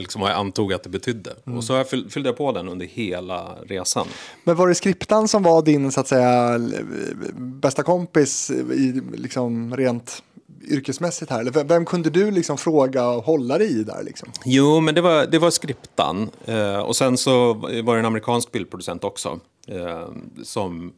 liksom 0.00 0.20
vad 0.20 0.30
jag 0.30 0.38
antog 0.38 0.72
att 0.72 0.82
det 0.82 0.88
betydde. 0.88 1.30
Och 1.56 1.64
så 1.64 1.72
jag 1.72 1.88
fyll, 1.88 2.10
fyllde 2.10 2.28
jag 2.28 2.36
på 2.36 2.52
den 2.52 2.68
under 2.68 2.86
hela 2.86 3.56
resan. 3.66 4.06
Men 4.44 4.56
var 4.56 4.68
det 4.68 4.74
skriptan 4.74 5.28
som 5.28 5.42
var 5.42 5.62
din 5.62 5.92
så 5.92 6.00
att 6.00 6.08
säga 6.08 6.60
bästa 7.36 7.82
kompis 7.82 8.50
i 8.50 9.02
liksom 9.14 9.76
rent 9.76 10.22
yrkesmässigt 10.68 11.30
här? 11.30 11.40
Eller 11.40 11.50
vem, 11.50 11.66
vem 11.66 11.84
kunde 11.84 12.10
du 12.10 12.30
liksom 12.30 12.58
fråga 12.58 13.08
och 13.08 13.24
hålla 13.24 13.58
dig 13.58 13.80
i 13.80 13.84
där 13.84 14.02
liksom? 14.02 14.28
Jo, 14.44 14.80
men 14.80 14.94
det 14.94 15.00
var, 15.00 15.26
det 15.26 15.38
var 15.38 15.50
skriptan. 15.50 16.30
Eh, 16.44 16.78
och 16.78 16.96
sen 16.96 17.18
så 17.18 17.54
var 17.54 17.94
det 17.94 17.98
en 17.98 18.06
amerikansk 18.06 18.52
bildproducent 18.52 19.04
också. 19.04 19.40
Eh, 19.68 20.08
som, 20.44 20.92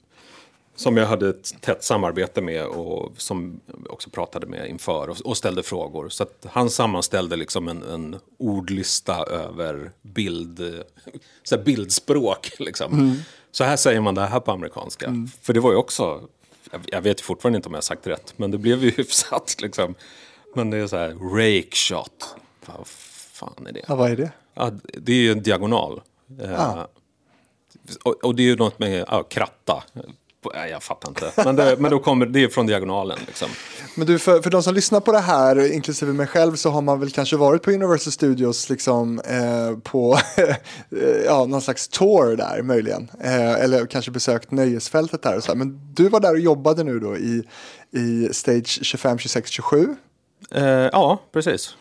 som 0.77 0.97
jag 0.97 1.07
hade 1.07 1.29
ett 1.29 1.61
tätt 1.61 1.85
samarbete 1.85 2.41
med 2.41 2.67
och 2.67 3.13
som 3.17 3.61
också 3.91 4.11
pratade 4.11 4.47
med 4.47 4.69
inför 4.69 5.09
och, 5.09 5.17
och 5.25 5.37
ställde 5.37 5.63
frågor. 5.63 6.09
Så 6.09 6.23
att 6.23 6.47
han 6.51 6.71
sammanställde 6.71 7.37
liksom 7.37 7.69
en, 7.69 7.83
en 7.83 8.17
ordlista 8.39 9.25
över 9.25 9.93
bild, 10.03 10.83
så 11.43 11.59
bildspråk. 11.59 12.53
Liksom. 12.59 13.17
Så 13.51 13.65
här 13.65 13.77
säger 13.77 14.01
man 14.01 14.15
det 14.15 14.27
här 14.27 14.41
på 14.41 14.53
amerikanska. 14.53 15.29
För 15.43 15.53
det 15.53 15.61
var 15.61 15.71
ju 15.71 15.77
också, 15.77 16.29
jag, 16.71 16.81
jag 16.87 17.01
vet 17.03 17.21
fortfarande 17.21 17.57
inte 17.57 17.69
om 17.69 17.73
jag 17.73 17.79
har 17.79 17.83
sagt 17.83 18.07
rätt, 18.07 18.35
men 18.37 18.51
det 18.51 18.59
blev 18.59 18.85
ju 18.85 18.91
hyfsat. 18.97 19.57
Liksom. 19.63 19.95
Men 20.55 20.71
det 20.71 20.77
är 20.77 20.87
så 20.87 20.97
här, 20.97 21.09
rake 21.09 21.77
shot. 21.77 22.37
Vad 22.67 22.87
fan 22.87 23.67
är 23.67 23.73
det? 23.73 23.85
Ja, 23.89 23.95
vad 23.95 24.11
är 24.11 24.17
det? 24.17 24.33
Ja, 24.55 24.71
det 24.85 25.13
är 25.13 25.17
ju 25.17 25.33
en 25.33 25.43
diagonal. 25.43 26.01
Eh, 26.43 26.85
och, 28.03 28.25
och 28.25 28.35
det 28.35 28.43
är 28.43 28.47
ju 28.47 28.57
något 28.57 28.79
med 28.79 29.05
ja, 29.09 29.23
kratta. 29.23 29.85
Nej, 30.55 30.71
jag 30.71 30.83
fattar 30.83 31.09
inte. 31.09 31.33
Men, 31.37 31.57
det, 31.57 31.77
men 31.79 31.91
då 31.91 31.99
kommer 31.99 32.27
det 32.27 32.45
är 32.45 32.49
från 32.49 32.67
diagonalen. 32.67 33.19
Liksom. 33.27 33.49
Men 33.95 34.07
du, 34.07 34.19
för, 34.19 34.43
för 34.43 34.51
de 34.51 34.63
som 34.63 34.75
lyssnar 34.75 35.01
på 35.01 35.13
det 35.13 35.19
här, 35.19 35.73
inklusive 35.73 36.13
mig 36.13 36.27
själv, 36.27 36.57
så 36.57 36.71
har 36.71 36.83
man 36.83 37.01
väl 37.01 37.11
kanske 37.11 37.37
varit 37.37 37.63
på 37.63 37.71
Universal 37.71 38.13
Studios 38.13 38.71
liksom, 38.71 39.21
eh, 39.21 39.79
på 39.79 40.19
eh, 40.37 40.57
ja, 41.25 41.45
någon 41.45 41.63
slags 41.63 41.89
tour 41.89 42.37
där 42.37 42.63
möjligen. 42.63 43.11
Eh, 43.21 43.53
eller 43.53 43.87
kanske 43.87 44.11
besökt 44.11 44.51
nöjesfältet 44.51 45.23
där 45.23 45.37
och 45.37 45.45
så 45.45 45.53
här. 45.53 45.57
Men 45.57 45.81
du 45.95 46.09
var 46.09 46.21
där 46.21 46.33
och 46.33 46.41
jobbade 46.41 46.85
nu 46.85 46.99
då 46.99 47.17
i, 47.17 47.43
i 47.91 48.29
Stage 48.33 48.79
25, 48.83 49.19
26, 49.19 49.51
27. 49.51 49.97
Eh, 50.51 50.65
ja, 50.65 51.21
precis. 51.33 51.77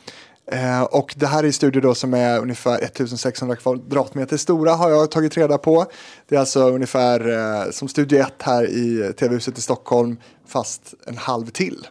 Eh, 0.51 0.83
och 0.83 1.13
det 1.17 1.27
här 1.27 1.39
är 1.39 1.47
en 1.47 1.53
studio 1.53 1.81
då 1.81 1.95
som 1.95 2.13
är 2.13 2.39
ungefär 2.39 2.83
1600 2.83 3.55
kvadratmeter 3.55 4.37
stora 4.37 4.71
har 4.71 4.89
jag 4.89 5.11
tagit 5.11 5.37
reda 5.37 5.57
på. 5.57 5.85
Det 6.29 6.35
är 6.35 6.39
alltså 6.39 6.69
ungefär 6.69 7.29
eh, 7.29 7.71
som 7.71 7.87
Studio 7.87 8.19
1 8.19 8.33
här 8.39 8.69
i 8.69 9.13
TV-huset 9.19 9.57
i 9.57 9.61
Stockholm 9.61 10.17
fast 10.47 10.93
en 11.07 11.17
halv 11.17 11.45
till 11.45 11.87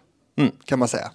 kan 0.65 0.79
man 0.79 0.89
säga. 0.89 1.11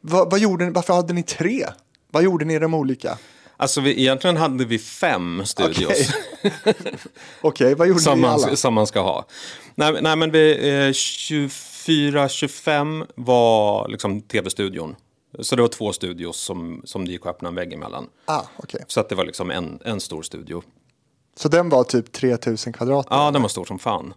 Vad, 0.00 0.30
vad 0.30 0.40
gjorde 0.40 0.64
ni, 0.64 0.70
varför 0.70 0.94
hade 0.94 1.12
ni 1.12 1.22
tre? 1.22 1.66
Vad 2.10 2.22
gjorde 2.22 2.44
ni 2.44 2.54
i 2.54 2.58
de 2.58 2.74
olika? 2.74 3.18
Alltså 3.56 3.80
vi, 3.80 4.00
egentligen 4.00 4.36
hade 4.36 4.64
vi 4.64 4.78
fem 4.78 5.46
studios. 5.46 6.12
Okej, 7.40 7.74
vad 7.78 7.88
gjorde 7.88 8.00
som, 8.00 8.20
ni 8.20 8.26
alla? 8.26 8.46
man, 8.46 8.56
som 8.56 8.74
man 8.74 8.86
ska 8.86 9.00
ha. 9.00 9.26
Nej, 9.74 9.98
nej 10.02 10.16
men 10.16 10.30
vi, 10.30 10.68
eh, 10.68 10.90
24-25 10.90 13.06
var 13.14 13.88
liksom 13.88 14.20
tv-studion. 14.20 14.96
Så 15.38 15.56
det 15.56 15.62
var 15.62 15.68
två 15.68 15.92
studios 15.92 16.36
som, 16.40 16.82
som 16.84 17.04
det 17.04 17.12
gick 17.12 17.20
att 17.20 17.26
öppna 17.34 17.48
en 17.48 17.54
vägg 17.54 17.72
emellan. 17.72 18.08
Ah, 18.24 18.42
okej. 18.56 18.84
Så 18.86 19.00
att 19.00 19.08
det 19.08 19.14
var 19.14 19.24
liksom 19.24 19.50
en, 19.50 19.78
en 19.84 20.00
stor 20.00 20.22
studio. 20.22 20.62
Så 21.36 21.48
den 21.48 21.68
var 21.68 21.84
typ 21.84 22.12
3000 22.12 22.72
kvadrat? 22.72 23.06
Ja, 23.10 23.30
den 23.30 23.42
var 23.42 23.48
stor 23.48 23.64
som 23.64 23.78
fan. 23.78 24.14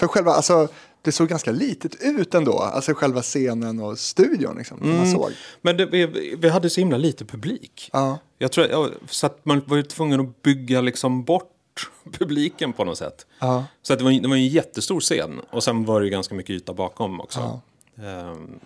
För 0.00 0.06
själva, 0.06 0.32
alltså, 0.32 0.68
det 1.02 1.12
såg 1.12 1.28
ganska 1.28 1.50
litet 1.52 2.02
ut 2.02 2.34
ändå, 2.34 2.58
alltså 2.58 2.94
själva 2.94 3.22
scenen 3.22 3.80
och 3.80 3.98
studion 3.98 4.56
liksom, 4.56 4.78
som 4.78 4.86
Mm. 4.86 4.98
man 4.98 5.10
såg. 5.10 5.32
Men 5.62 5.76
det, 5.76 5.86
vi, 5.86 6.06
vi 6.38 6.48
hade 6.48 6.70
så 6.70 6.80
himla 6.80 6.96
lite 6.96 7.24
publik. 7.24 7.90
Ja. 7.92 8.18
Jag 8.38 8.52
tror, 8.52 8.66
ja, 8.66 8.88
så 9.10 9.26
att 9.26 9.44
man 9.44 9.62
var 9.66 9.76
ju 9.76 9.82
tvungen 9.82 10.20
att 10.20 10.42
bygga 10.42 10.80
liksom 10.80 11.24
bort 11.24 11.52
publiken 12.18 12.72
på 12.72 12.84
något 12.84 12.98
sätt. 12.98 13.26
Ja. 13.38 13.64
Så 13.82 13.92
att 13.92 13.98
det, 13.98 14.04
var, 14.04 14.12
det 14.12 14.28
var 14.28 14.36
en 14.36 14.48
jättestor 14.48 15.00
scen. 15.00 15.40
Och 15.50 15.64
sen 15.64 15.84
var 15.84 16.00
det 16.00 16.04
ju 16.06 16.10
ganska 16.10 16.34
mycket 16.34 16.50
yta 16.50 16.72
bakom 16.74 17.20
också. 17.20 17.60
Ehm, 18.02 18.58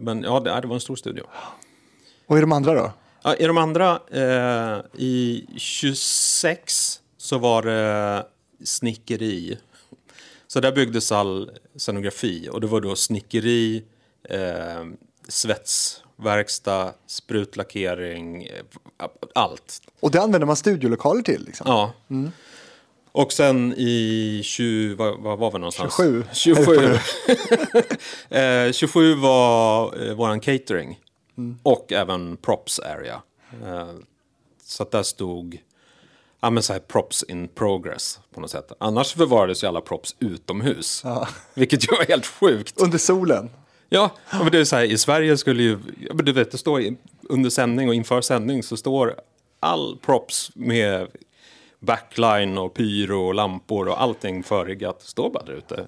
men 0.00 0.22
ja, 0.22 0.40
det, 0.40 0.60
det 0.60 0.66
var 0.66 0.74
en 0.74 0.80
stor 0.80 0.96
studio. 0.96 1.24
Och 2.26 2.38
i 2.38 2.40
de 2.40 2.52
andra 2.52 2.74
då? 2.74 2.92
Ja, 3.22 3.34
I 3.36 3.44
de 3.44 3.58
andra, 3.58 4.00
eh, 4.10 5.00
i 5.02 5.46
26 5.56 7.00
så 7.16 7.38
var 7.38 7.62
det 7.62 8.26
snickeri. 8.64 9.58
Så 10.46 10.60
där 10.60 10.72
byggdes 10.72 11.12
all 11.12 11.50
scenografi 11.76 12.48
och 12.52 12.60
det 12.60 12.66
var 12.66 12.80
då 12.80 12.96
snickeri, 12.96 13.84
eh, 14.24 14.84
svetsverkstad, 15.28 16.92
sprutlackering, 17.06 18.44
eh, 18.44 18.64
allt. 19.34 19.82
Och 20.00 20.10
det 20.10 20.20
använder 20.20 20.46
man 20.46 20.56
studiolokaler 20.56 21.22
till 21.22 21.44
liksom? 21.44 21.66
Ja. 21.68 21.92
Och 23.12 23.32
sen 23.32 23.74
i 23.76 24.40
20, 24.44 24.94
vad, 24.94 25.20
vad 25.20 25.38
var 25.38 25.50
vi 25.52 25.58
någonstans? 25.58 25.96
27. 25.96 26.24
27. 26.32 26.98
eh, 28.30 28.72
27 28.72 29.14
var 29.14 30.06
eh, 30.08 30.14
våran 30.14 30.40
catering. 30.40 30.98
Och 31.62 31.92
även 31.92 32.36
props 32.36 32.78
area. 32.78 33.22
Eh, 33.66 33.88
Så 34.64 34.82
att 34.82 34.90
där 34.90 35.02
stod 35.02 35.58
ja, 36.40 36.50
men 36.50 36.62
så 36.62 36.72
här 36.72 36.80
props 36.80 37.22
in 37.22 37.48
progress 37.48 38.20
på 38.34 38.40
något 38.40 38.50
sätt. 38.50 38.72
Annars 38.80 39.12
förvarades 39.14 39.64
ju 39.64 39.68
alla 39.68 39.80
props 39.80 40.16
utomhus. 40.18 41.02
Vilket 41.54 41.84
ju 41.84 41.96
var 41.96 42.04
helt 42.04 42.26
sjukt. 42.26 42.80
Under 42.80 42.98
solen. 42.98 43.50
Ja, 43.88 44.10
ja, 44.32 44.38
men 44.42 44.52
det 44.52 44.58
är 44.58 44.64
så 44.64 44.76
här, 44.76 44.84
i 44.84 44.98
Sverige 44.98 45.36
skulle 45.36 45.62
ju, 45.62 45.78
ja, 46.08 46.14
du 46.14 46.32
vet, 46.32 46.50
det 46.50 46.58
står 46.58 46.82
under 47.22 47.50
sändning 47.50 47.88
och 47.88 47.94
inför 47.94 48.20
sändning 48.20 48.62
så 48.62 48.76
står 48.76 49.14
all 49.60 49.98
props 50.02 50.50
med 50.54 51.06
backline 51.80 52.58
och 52.58 52.74
pyro 52.74 53.26
och 53.26 53.34
lampor 53.34 53.88
och 53.88 54.02
allting 54.02 54.42
förriggat 54.42 55.02
står 55.02 55.30
bara 55.30 55.44
där 55.44 55.52
ute. 55.52 55.86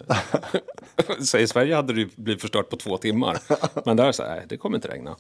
så 1.25 1.39
i 1.39 1.47
Sverige 1.47 1.75
hade 1.75 1.93
det 1.93 2.17
blivit 2.17 2.41
förstört 2.41 2.71
på 2.71 2.77
två 2.77 2.97
timmar. 2.99 3.39
Men 3.85 3.97
där 3.97 4.13
så 4.13 4.23
här, 4.23 4.35
nej, 4.37 4.45
det 4.49 4.57
kommer 4.57 4.77
inte 4.77 4.89
regna. 4.89 5.17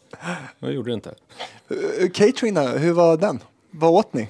Jag 0.58 0.72
gjorde 0.72 0.90
det 0.90 0.94
inte. 0.94 1.14
Eh, 2.00 2.10
Catering, 2.10 2.56
hur 2.78 2.92
var 2.92 3.16
den? 3.16 3.40
Vad 3.70 3.90
åt 3.90 4.12
ni? 4.12 4.28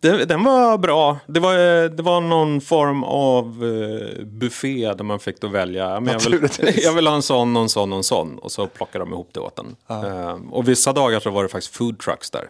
Det, 0.00 0.24
den 0.24 0.44
var 0.44 0.78
bra. 0.78 1.18
Det 1.26 1.40
var, 1.40 1.52
eh, 1.52 1.90
det 1.90 2.02
var 2.02 2.20
någon 2.20 2.60
form 2.60 3.04
av 3.04 3.44
eh, 3.46 4.24
buffé 4.24 4.94
där 4.94 5.04
man 5.04 5.20
fick 5.20 5.40
då 5.40 5.48
välja. 5.48 5.84
ja, 5.84 6.00
Men 6.00 6.12
jag, 6.12 6.30
vill, 6.30 6.48
jag 6.82 6.92
vill 6.92 7.06
ha 7.06 7.14
en 7.14 7.22
sån, 7.22 7.56
en 7.56 7.68
sån 7.68 7.92
en 7.92 8.02
sån. 8.02 8.38
Och 8.38 8.52
så 8.52 8.66
plockade 8.66 9.04
de 9.04 9.12
ihop 9.12 9.28
det 9.32 9.40
åt 9.40 9.56
den. 9.56 9.76
Eh, 9.88 10.38
och 10.50 10.68
vissa 10.68 10.92
dagar 10.92 11.20
så 11.20 11.30
var 11.30 11.42
det 11.42 11.48
faktiskt 11.48 11.76
food 11.76 11.98
trucks 11.98 12.30
där. 12.30 12.48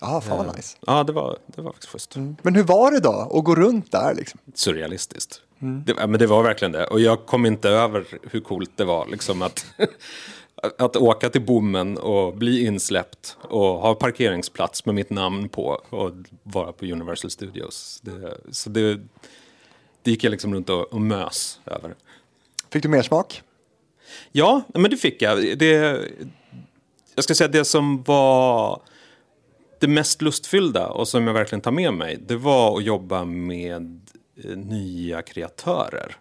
Ja, 0.00 0.20
fan 0.20 0.46
vad 0.46 0.56
nice. 0.56 0.76
Ja, 0.86 1.04
det 1.04 1.12
var, 1.12 1.38
det 1.46 1.62
var 1.62 1.72
faktiskt 1.72 1.92
schysst. 1.92 2.16
Men 2.42 2.54
hur 2.54 2.62
var 2.62 2.90
det 2.90 3.00
då 3.00 3.30
att 3.34 3.44
gå 3.44 3.54
runt 3.54 3.92
där 3.92 4.14
liksom? 4.14 4.40
Surrealistiskt. 4.54 5.42
Det, 5.58 5.94
ja, 5.98 6.06
men 6.06 6.20
det 6.20 6.26
var 6.26 6.42
verkligen 6.42 6.72
det. 6.72 6.86
Och 6.86 7.00
jag 7.00 7.26
kom 7.26 7.46
inte 7.46 7.68
över 7.68 8.06
hur 8.30 8.40
coolt 8.40 8.70
det 8.76 8.84
var. 8.84 9.06
Liksom 9.06 9.42
att, 9.42 9.66
att 10.78 10.96
åka 10.96 11.30
till 11.30 11.42
bommen 11.46 11.98
och 11.98 12.36
bli 12.36 12.66
insläppt 12.66 13.36
och 13.42 13.60
ha 13.60 13.94
parkeringsplats 13.94 14.86
med 14.86 14.94
mitt 14.94 15.10
namn 15.10 15.48
på 15.48 15.82
och 15.90 16.12
vara 16.42 16.72
på 16.72 16.84
Universal 16.84 17.30
Studios. 17.30 18.00
Det, 18.02 18.38
så 18.50 18.70
det, 18.70 19.00
det 20.02 20.10
gick 20.10 20.24
jag 20.24 20.30
liksom 20.30 20.54
runt 20.54 20.68
och, 20.68 20.92
och 20.92 21.00
mös 21.00 21.60
över. 21.66 21.94
Fick 22.70 22.82
du 22.82 22.88
mer 22.88 23.02
smak? 23.02 23.42
Ja, 24.32 24.62
men 24.74 24.90
det 24.90 24.96
fick 24.96 25.22
jag. 25.22 25.58
Det, 25.58 26.00
jag 27.14 27.24
ska 27.24 27.34
säga 27.34 27.48
det 27.48 27.64
som 27.64 28.02
var 28.02 28.82
det 29.80 29.88
mest 29.88 30.22
lustfyllda 30.22 30.88
och 30.88 31.08
som 31.08 31.26
jag 31.26 31.34
verkligen 31.34 31.60
tar 31.60 31.70
med 31.70 31.94
mig, 31.94 32.16
det 32.26 32.36
var 32.36 32.78
att 32.78 32.84
jobba 32.84 33.24
med 33.24 34.10
eh, 34.44 34.56
nya 34.56 35.22
kreatörer. 35.22 36.16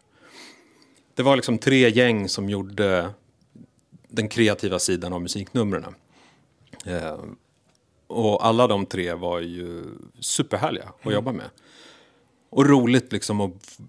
Det 1.16 1.24
var 1.24 1.36
liksom 1.36 1.58
tre 1.58 1.90
gäng 1.90 2.30
som 2.30 2.50
gjorde 2.50 3.10
den 4.08 4.28
kreativa 4.30 4.80
sidan 4.80 5.14
av 5.14 5.22
musiknumren. 5.22 5.96
Eh, 6.86 7.20
och 8.08 8.46
alla 8.46 8.68
de 8.68 8.86
tre 8.86 9.14
var 9.14 9.40
ju 9.40 9.84
superhärliga 10.20 10.94
att 11.04 11.14
jobba 11.14 11.32
med. 11.32 11.50
Och 12.50 12.66
roligt 12.66 13.12
liksom 13.12 13.42
att 13.42 13.80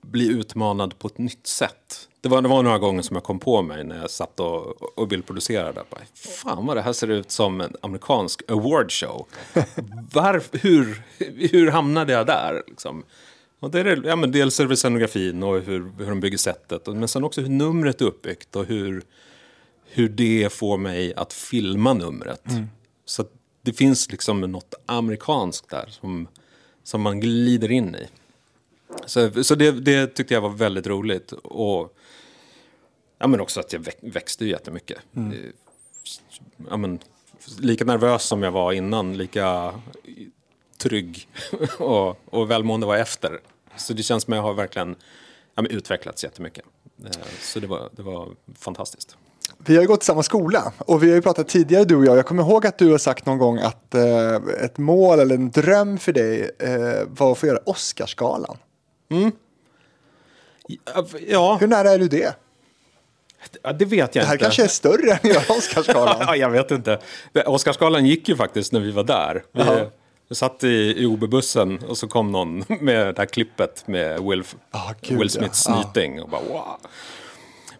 bli 0.00 0.28
utmanad 0.28 0.98
på 0.98 1.08
ett 1.08 1.18
nytt 1.18 1.46
sätt. 1.46 2.07
Det 2.20 2.28
var, 2.28 2.42
det 2.42 2.48
var 2.48 2.62
några 2.62 2.78
gånger 2.78 3.02
som 3.02 3.16
jag 3.16 3.24
kom 3.24 3.38
på 3.38 3.62
mig 3.62 3.84
när 3.84 4.00
jag 4.00 4.10
satt 4.10 4.40
och, 4.40 4.98
och 4.98 5.08
bildproducerade. 5.08 5.82
Bara, 5.90 6.00
Fan 6.14 6.66
vad 6.66 6.76
det 6.76 6.82
här 6.82 6.92
ser 6.92 7.10
ut 7.10 7.30
som 7.30 7.60
en 7.60 7.76
amerikansk 7.80 8.50
awardshow. 8.50 9.26
Varf, 10.12 10.48
hur, 10.52 11.02
hur 11.52 11.70
hamnade 11.70 12.12
jag 12.12 12.26
där? 12.26 12.62
Liksom? 12.66 13.04
Och 13.60 13.70
det 13.70 13.80
är, 13.80 14.06
ja, 14.06 14.16
men 14.16 14.32
dels 14.32 14.60
är 14.60 14.66
det 14.66 14.76
scenografin 14.76 15.42
och 15.42 15.60
hur, 15.60 15.92
hur 15.98 16.08
de 16.08 16.20
bygger 16.20 16.38
sättet. 16.38 16.86
Men 16.86 17.08
sen 17.08 17.24
också 17.24 17.40
hur 17.40 17.48
numret 17.48 18.00
är 18.00 18.04
uppbyggt 18.04 18.56
och 18.56 18.64
hur, 18.64 19.02
hur 19.84 20.08
det 20.08 20.52
får 20.52 20.76
mig 20.78 21.14
att 21.14 21.32
filma 21.32 21.92
numret. 21.92 22.44
Så 23.04 23.22
att 23.22 23.32
det 23.62 23.72
finns 23.72 24.10
liksom 24.12 24.40
något 24.40 24.74
amerikanskt 24.86 25.70
där 25.70 25.86
som, 25.88 26.28
som 26.84 27.02
man 27.02 27.20
glider 27.20 27.70
in 27.70 27.94
i. 27.94 28.06
Så, 29.06 29.44
så 29.44 29.54
det, 29.54 29.70
det 29.70 30.06
tyckte 30.06 30.34
jag 30.34 30.40
var 30.40 30.48
väldigt 30.48 30.86
roligt. 30.86 31.32
Och 31.32 31.94
ja, 33.18 33.26
men 33.26 33.40
också 33.40 33.60
att 33.60 33.72
jag 33.72 33.80
väx, 33.80 33.96
växte 34.00 34.44
ju 34.44 34.50
jättemycket. 34.50 34.98
Eh, 35.16 35.22
Ja, 36.70 36.76
men, 36.76 36.98
lika 37.58 37.84
nervös 37.84 38.22
som 38.22 38.42
jag 38.42 38.52
var 38.52 38.72
innan, 38.72 39.16
lika 39.16 39.74
trygg 40.78 41.28
och, 41.78 42.18
och 42.34 42.50
välmående 42.50 42.86
var 42.86 42.96
efter. 42.96 43.40
Så 43.76 43.92
det 43.92 44.02
känns 44.02 44.24
som 44.24 44.32
att 44.32 44.36
jag 44.36 44.42
har 44.42 44.54
verkligen 44.54 44.96
ja, 45.54 45.62
men 45.62 45.70
utvecklats 45.70 46.24
jättemycket. 46.24 46.64
Eh, 47.04 47.10
Så 47.42 47.60
det 47.60 47.66
var, 47.66 47.90
det 47.92 48.02
var 48.02 48.28
fantastiskt. 48.58 49.16
Vi 49.58 49.74
har 49.74 49.82
ju 49.82 49.88
gått 49.88 50.02
i 50.02 50.06
samma 50.06 50.22
skola 50.22 50.72
och 50.78 51.02
vi 51.02 51.08
har 51.08 51.14
ju 51.16 51.22
pratat 51.22 51.48
tidigare 51.48 51.84
du 51.84 51.96
och 51.96 52.04
jag. 52.04 52.18
Jag 52.18 52.26
kommer 52.26 52.42
ihåg 52.42 52.66
att 52.66 52.78
du 52.78 52.90
har 52.90 52.98
sagt 52.98 53.26
någon 53.26 53.38
gång 53.38 53.58
att 53.58 53.94
eh, 53.94 54.34
ett 54.64 54.78
mål 54.78 55.18
eller 55.20 55.34
en 55.34 55.50
dröm 55.50 55.98
för 55.98 56.12
dig 56.12 56.50
eh, 56.58 57.06
var 57.08 57.32
att 57.32 57.38
få 57.38 57.46
göra 57.46 57.58
Oscarsgalan. 57.66 58.56
Ja, 61.28 61.56
Hur 61.60 61.66
nära 61.66 61.90
är 61.90 61.98
du 61.98 62.08
det? 62.08 62.36
ja, 63.62 63.72
det 63.72 63.84
vet 63.84 64.14
jag 64.14 64.24
Det 64.24 64.26
här 64.26 64.34
inte. 64.34 64.44
kanske 64.44 64.64
är 64.64 64.68
större 64.68 65.12
än 65.12 65.30
göra 65.30 65.56
Oscarsgalan. 65.56 66.16
ja, 66.20 66.36
jag 66.36 66.50
vet 66.50 66.70
inte. 66.70 67.00
Oscarsgalan 67.46 68.06
gick 68.06 68.28
ju 68.28 68.36
faktiskt 68.36 68.72
när 68.72 68.80
vi 68.80 68.90
var 68.90 69.04
där. 69.04 69.44
Vi, 69.52 69.60
Jaha. 69.60 69.86
vi 70.28 70.34
satt 70.34 70.64
i, 70.64 70.94
i 71.02 71.06
OB-bussen 71.06 71.78
och 71.84 71.98
så 71.98 72.08
kom 72.08 72.32
någon 72.32 72.58
med 72.80 73.06
det 73.06 73.18
här 73.18 73.26
klippet 73.26 73.86
med 73.86 74.22
Will, 74.22 74.44
Ah, 74.70 74.92
gud, 75.00 75.18
Will 75.18 75.30
Smiths 75.30 75.66
ja. 75.68 75.82
snyting. 75.92 76.22
Och 76.22 76.28
bara, 76.28 76.42
wow. 76.42 76.76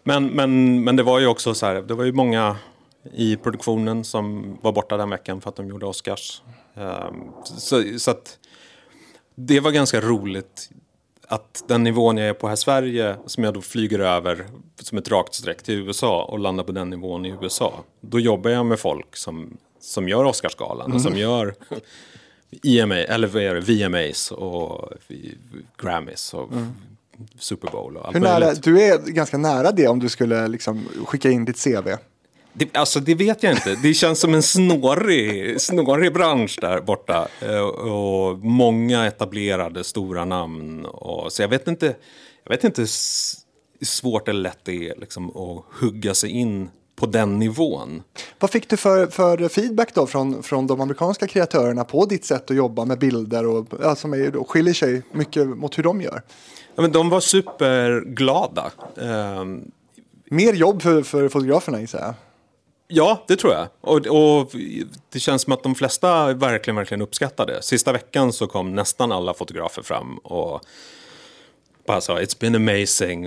men, 0.03 0.27
men, 0.27 0.83
men 0.83 0.95
det 0.95 1.03
var 1.03 1.19
ju 1.19 1.27
också 1.27 1.53
så 1.53 1.65
här, 1.65 1.75
det 1.81 1.93
var 1.93 2.03
ju 2.03 2.11
många 2.13 2.57
i 3.13 3.35
produktionen 3.35 4.03
som 4.03 4.57
var 4.61 4.71
borta 4.71 4.97
den 4.97 5.09
veckan 5.09 5.41
för 5.41 5.49
att 5.49 5.55
de 5.55 5.67
gjorde 5.67 5.85
Oscars. 5.85 6.41
Ehm, 6.75 7.13
så, 7.43 7.83
så 7.99 8.11
att 8.11 8.37
det 9.35 9.59
var 9.59 9.71
ganska 9.71 10.01
roligt 10.01 10.69
att 11.31 11.63
den 11.67 11.83
nivån 11.83 12.17
jag 12.17 12.27
är 12.27 12.33
på 12.33 12.47
här 12.47 12.53
i 12.53 12.57
Sverige, 12.57 13.15
som 13.25 13.43
jag 13.43 13.53
då 13.53 13.61
flyger 13.61 13.99
över 13.99 14.45
som 14.81 14.97
ett 14.97 15.09
rakt 15.09 15.33
streck 15.33 15.63
till 15.63 15.75
USA 15.75 16.23
och 16.23 16.39
landar 16.39 16.63
på 16.63 16.71
den 16.71 16.89
nivån 16.89 17.25
i 17.25 17.35
USA. 17.41 17.73
Då 18.01 18.19
jobbar 18.19 18.49
jag 18.51 18.65
med 18.65 18.79
folk 18.79 19.15
som, 19.15 19.57
som 19.79 20.09
gör 20.09 20.23
Oscarsgalan 20.25 20.93
och 20.93 21.01
som 21.01 21.17
gör 21.17 21.55
EMA, 22.63 22.95
eller 22.95 23.27
vad 23.27 23.43
är 23.43 23.55
det, 23.55 23.61
VMAs 23.61 24.31
och 24.31 24.89
Grammys 25.77 26.33
och 26.33 26.49
Super 27.39 27.71
Bowl 27.71 27.97
och 27.97 28.05
allt 28.05 28.15
Hur 28.15 28.21
nära, 28.21 28.39
möjligt. 28.39 28.63
du 28.63 28.81
är 28.81 28.97
ganska 28.97 29.37
nära 29.37 29.71
det 29.71 29.87
om 29.87 29.99
du 29.99 30.09
skulle 30.09 30.47
liksom 30.47 30.87
skicka 31.05 31.31
in 31.31 31.45
ditt 31.45 31.63
CV. 31.63 31.87
Det, 32.53 32.75
alltså 32.77 32.99
det 32.99 33.15
vet 33.15 33.43
jag 33.43 33.53
inte. 33.53 33.75
Det 33.83 33.93
känns 33.93 34.19
som 34.19 34.33
en 34.33 34.43
snårig, 34.43 35.61
snårig 35.61 36.13
bransch 36.13 36.57
där 36.61 36.81
borta. 36.81 37.27
Eh, 37.41 37.59
Och 37.61 38.37
många 38.39 39.05
etablerade 39.07 39.83
stora 39.83 40.25
namn. 40.25 40.85
Och, 40.85 41.31
så 41.33 41.41
jag 41.41 41.49
vet 41.49 41.67
inte, 41.67 41.95
jag 42.43 42.49
vet 42.51 42.63
inte 42.63 42.81
hur 42.81 42.89
svårt 43.85 44.27
eller 44.27 44.41
lätt 44.41 44.59
det 44.63 44.89
är 44.89 44.95
liksom, 44.99 45.29
att 45.29 45.63
hugga 45.81 46.13
sig 46.13 46.29
in 46.29 46.69
på 46.95 47.05
den 47.05 47.39
nivån. 47.39 48.03
Vad 48.39 48.51
fick 48.51 48.69
du 48.69 48.77
för, 48.77 49.07
för 49.07 49.47
feedback 49.47 49.93
då 49.93 50.07
från, 50.07 50.43
från 50.43 50.67
de 50.67 50.81
amerikanska 50.81 51.27
kreatörerna 51.27 51.83
på 51.83 52.05
ditt 52.05 52.25
sätt 52.25 52.51
att 52.51 52.57
jobba 52.57 52.85
med 52.85 52.99
bilder 52.99 53.45
och 53.47 53.65
då, 54.33 54.43
skiljer 54.43 54.73
sig 54.73 55.01
mycket 55.11 55.47
mot 55.47 55.77
hur 55.77 55.83
de 55.83 56.01
gör? 56.01 56.21
Ja, 56.75 56.81
men 56.81 56.91
de 56.91 57.09
var 57.09 57.19
superglada. 57.19 58.71
Ehm, 59.01 59.71
Mer 60.31 60.53
jobb 60.53 60.81
för, 60.81 61.01
för 61.03 61.29
fotograferna 61.29 61.81
gissar 61.81 61.99
jag. 61.99 62.13
Ja, 62.91 63.23
det 63.27 63.35
tror 63.35 63.53
jag. 63.53 63.67
Och, 63.81 64.07
och 64.07 64.51
det 65.09 65.19
känns 65.19 65.41
som 65.41 65.53
att 65.53 65.63
de 65.63 65.75
flesta 65.75 66.33
verkligen, 66.33 66.75
verkligen 66.75 67.01
uppskattar 67.01 67.45
det. 67.45 67.61
Sista 67.61 67.91
veckan 67.91 68.33
så 68.33 68.47
kom 68.47 68.75
nästan 68.75 69.11
alla 69.11 69.33
fotografer 69.33 69.81
fram 69.81 70.17
och 70.17 70.61
bara 71.85 72.01
sa 72.01 72.19
It's 72.19 72.39
been 72.39 72.55
amazing, 72.55 73.25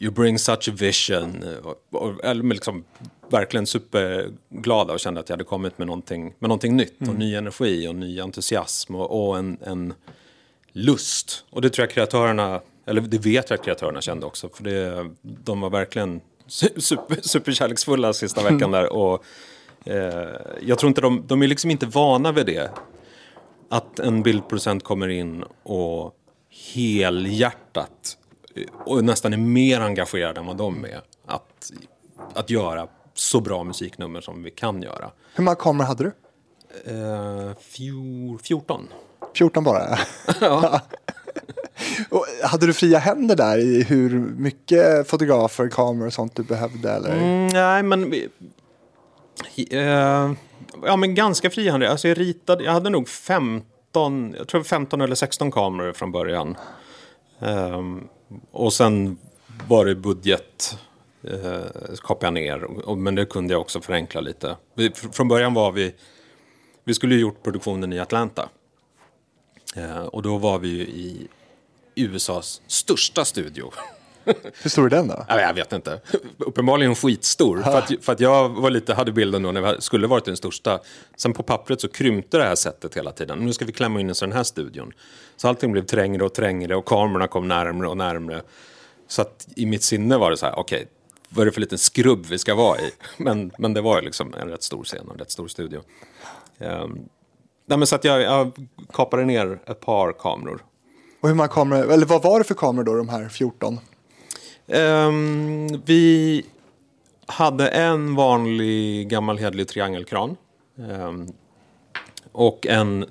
you, 0.00 0.10
bring 0.10 0.38
such 0.38 0.68
a 0.68 0.72
vision. 0.78 1.44
Och, 1.64 2.02
och, 2.02 2.24
eller 2.24 2.44
liksom 2.44 2.84
verkligen 3.28 3.66
superglada 3.66 4.92
och 4.92 5.00
kände 5.00 5.20
att 5.20 5.28
jag 5.28 5.34
hade 5.34 5.44
kommit 5.44 5.78
med 5.78 5.86
någonting, 5.86 6.24
med 6.38 6.48
någonting 6.48 6.76
nytt 6.76 7.08
och 7.08 7.14
ny 7.14 7.34
energi 7.34 7.88
och 7.88 7.94
ny 7.94 8.20
entusiasm 8.20 8.94
och, 8.94 9.28
och 9.28 9.38
en, 9.38 9.58
en 9.62 9.94
lust. 10.72 11.44
Och 11.50 11.62
det 11.62 11.70
tror 11.70 11.82
jag 11.82 11.90
kreatörerna, 11.90 12.60
eller 12.86 13.00
det 13.00 13.18
vet 13.18 13.50
jag 13.50 13.58
att 13.58 13.64
kreatörerna 13.64 14.00
kände 14.00 14.26
också, 14.26 14.48
för 14.48 14.64
det, 14.64 15.10
de 15.22 15.60
var 15.60 15.70
verkligen 15.70 16.20
super, 16.50 17.20
superkärleksfulla 17.22 18.12
sista 18.12 18.42
veckan 18.42 18.70
där. 18.70 18.92
Och, 18.92 19.24
eh, 19.84 20.28
jag 20.60 20.78
tror 20.78 20.88
inte 20.88 21.00
de, 21.00 21.26
de 21.26 21.42
är 21.42 21.46
liksom 21.46 21.70
inte 21.70 21.86
vana 21.86 22.32
vid 22.32 22.46
det. 22.46 22.70
Att 23.68 23.98
en 23.98 24.22
bildproducent 24.22 24.84
kommer 24.84 25.08
in 25.08 25.44
och 25.62 26.14
helhjärtat 26.74 28.16
eh, 28.54 28.62
och 28.84 29.04
nästan 29.04 29.32
är 29.32 29.36
mer 29.36 29.80
engagerad 29.80 30.38
än 30.38 30.46
vad 30.46 30.56
de 30.56 30.84
är. 30.84 31.00
Att, 31.26 31.72
att 32.34 32.50
göra 32.50 32.88
så 33.14 33.40
bra 33.40 33.64
musiknummer 33.64 34.20
som 34.20 34.42
vi 34.42 34.50
kan 34.50 34.82
göra. 34.82 35.10
Hur 35.34 35.44
många 35.44 35.54
kameror 35.54 35.86
hade 35.86 36.04
du? 36.04 36.12
Eh, 36.84 37.54
fjor, 37.60 38.38
14. 38.38 38.88
14 39.34 39.64
bara? 39.64 39.98
och 42.10 42.26
hade 42.42 42.66
du 42.66 42.72
fria 42.72 42.98
händer 42.98 43.36
där 43.36 43.58
i 43.58 43.82
hur 43.82 44.10
mycket 44.18 45.08
fotografer, 45.08 45.68
kameror 45.68 46.06
och 46.06 46.12
sånt 46.12 46.36
du 46.36 46.42
behövde? 46.42 46.90
Eller? 46.90 47.12
Mm, 47.12 47.46
nej, 47.46 47.82
men... 47.82 48.12
Uh, 49.72 50.32
ja, 50.84 50.96
men 50.96 51.14
ganska 51.14 51.50
frihandig. 51.50 51.86
Alltså 51.86 52.08
jag 52.08 52.18
ritade, 52.18 52.64
jag 52.64 52.72
hade 52.72 52.90
nog 52.90 53.08
15, 53.08 54.34
jag 54.38 54.48
tror 54.48 54.62
15 54.62 55.00
eller 55.00 55.14
16 55.14 55.50
kameror 55.50 55.92
från 55.92 56.12
början. 56.12 56.56
Um, 57.38 58.08
och 58.50 58.72
sen 58.72 59.18
var 59.68 59.84
det 59.84 59.94
budget, 59.94 60.78
eh, 61.24 61.34
uh, 61.34 61.96
kapade 62.02 62.26
jag 62.26 62.34
ner. 62.34 62.64
Och, 62.64 62.98
men 62.98 63.14
det 63.14 63.26
kunde 63.26 63.54
jag 63.54 63.60
också 63.60 63.80
förenkla 63.80 64.20
lite. 64.20 64.56
Vi, 64.74 64.88
fr- 64.88 65.12
från 65.12 65.28
början 65.28 65.54
var 65.54 65.72
vi, 65.72 65.94
vi 66.84 66.94
skulle 66.94 67.14
ju 67.14 67.20
gjort 67.20 67.42
produktionen 67.42 67.92
i 67.92 67.98
Atlanta. 67.98 68.48
Eh, 69.76 70.02
och 70.02 70.22
då 70.22 70.38
var 70.38 70.58
vi 70.58 70.68
ju 70.68 70.82
i 70.82 71.28
USAs 72.02 72.62
största 72.66 73.24
studio. 73.24 73.72
Hur 74.62 74.70
stor 74.70 74.86
är 74.86 74.90
den 74.90 75.08
då? 75.08 75.24
Ja, 75.28 75.40
jag 75.40 75.54
vet 75.54 75.72
inte. 75.72 76.00
Uppenbarligen 76.38 76.94
skitstor. 76.94 77.62
För 77.62 77.78
att, 77.78 77.92
för 78.04 78.12
att 78.12 78.20
jag 78.20 78.48
var 78.48 78.70
lite, 78.70 78.94
hade 78.94 79.12
bilden 79.12 79.42
då 79.42 79.52
när 79.52 79.74
vi 79.74 79.80
skulle 79.80 80.06
varit 80.06 80.24
den 80.24 80.36
största. 80.36 80.80
Sen 81.16 81.32
på 81.32 81.42
pappret 81.42 81.80
så 81.80 81.88
krympte 81.88 82.38
det 82.38 82.44
här 82.44 82.54
sättet 82.54 82.96
hela 82.96 83.12
tiden. 83.12 83.38
Nu 83.38 83.52
ska 83.52 83.64
vi 83.64 83.72
klämma 83.72 84.00
in 84.00 84.10
i 84.10 84.12
den 84.20 84.32
här 84.32 84.42
studion. 84.42 84.92
Så 85.36 85.48
allting 85.48 85.72
blev 85.72 85.82
trängre 85.82 86.24
och 86.24 86.34
trängre 86.34 86.76
och 86.76 86.84
kamerorna 86.84 87.28
kom 87.28 87.48
närmre 87.48 87.88
och 87.88 87.96
närmre. 87.96 88.42
Så 89.08 89.22
att 89.22 89.48
i 89.56 89.66
mitt 89.66 89.82
sinne 89.82 90.16
var 90.16 90.30
det 90.30 90.36
så 90.36 90.46
här, 90.46 90.58
okej, 90.58 90.86
vad 91.28 91.42
är 91.42 91.46
det 91.46 91.52
för 91.52 91.60
liten 91.60 91.78
skrubb 91.78 92.26
vi 92.26 92.38
ska 92.38 92.54
vara 92.54 92.78
i? 92.78 92.90
Men, 93.16 93.52
men 93.58 93.74
det 93.74 93.80
var 93.80 94.00
ju 94.00 94.04
liksom 94.04 94.34
en 94.34 94.48
rätt 94.48 94.62
stor 94.62 94.84
scen 94.84 95.06
och 95.06 95.12
en 95.12 95.18
rätt 95.18 95.30
stor 95.30 95.48
studio. 95.48 95.82
Um, 96.58 97.08
nej, 97.66 97.78
men 97.78 97.86
så 97.86 97.94
att 97.94 98.04
jag, 98.04 98.22
jag 98.22 98.52
kapade 98.92 99.24
ner 99.24 99.58
ett 99.66 99.80
par 99.80 100.12
kameror. 100.12 100.64
Och 101.20 101.28
hur 101.28 101.36
många 101.36 101.48
kameror, 101.48 101.92
eller 101.92 102.06
vad 102.06 102.22
var 102.22 102.38
det 102.38 102.44
för 102.44 102.54
kameror 102.54 102.84
då, 102.84 102.94
de 102.94 103.08
här 103.08 103.28
14? 103.28 103.80
Um, 104.66 104.76
ehm, 104.76 105.82
vi 105.84 106.44
hade 107.26 107.68
en 107.68 108.14
vanlig 108.14 109.08
gammal 109.08 109.38
hederlig 109.38 109.68
triangelkran. 109.68 110.36
Um, 110.76 111.32
och 112.32 112.66
en 112.66 113.06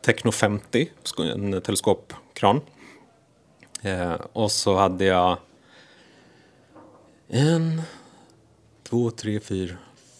Techno 0.00 0.32
50, 0.32 0.90
en 1.18 1.60
teleskopkran. 1.60 2.60
Uh, 3.84 4.16
och 4.32 4.52
så 4.52 4.76
hade 4.76 5.04
jag 5.04 5.38
en, 7.28 7.82
två, 8.82 9.10
tre, 9.10 9.40
fyra, 9.40 9.76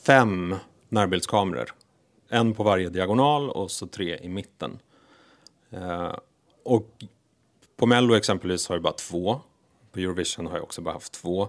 fem 0.06 0.56
närbildskameror. 0.88 1.74
En 2.28 2.54
på 2.54 2.62
varje 2.62 2.88
diagonal 2.88 3.50
och 3.50 3.70
så 3.70 3.86
tre 3.86 4.18
i 4.22 4.28
mitten. 4.28 4.78
Uh, 5.74 6.14
och 6.64 6.88
på 7.76 7.86
Mello 7.86 8.14
exempelvis 8.16 8.68
har 8.68 8.74
jag 8.76 8.82
bara 8.82 8.92
två. 8.92 9.40
På 9.92 9.98
Eurovision 10.00 10.46
har 10.46 10.54
jag 10.54 10.62
också 10.64 10.80
bara 10.80 10.94
haft 10.94 11.12
två. 11.12 11.48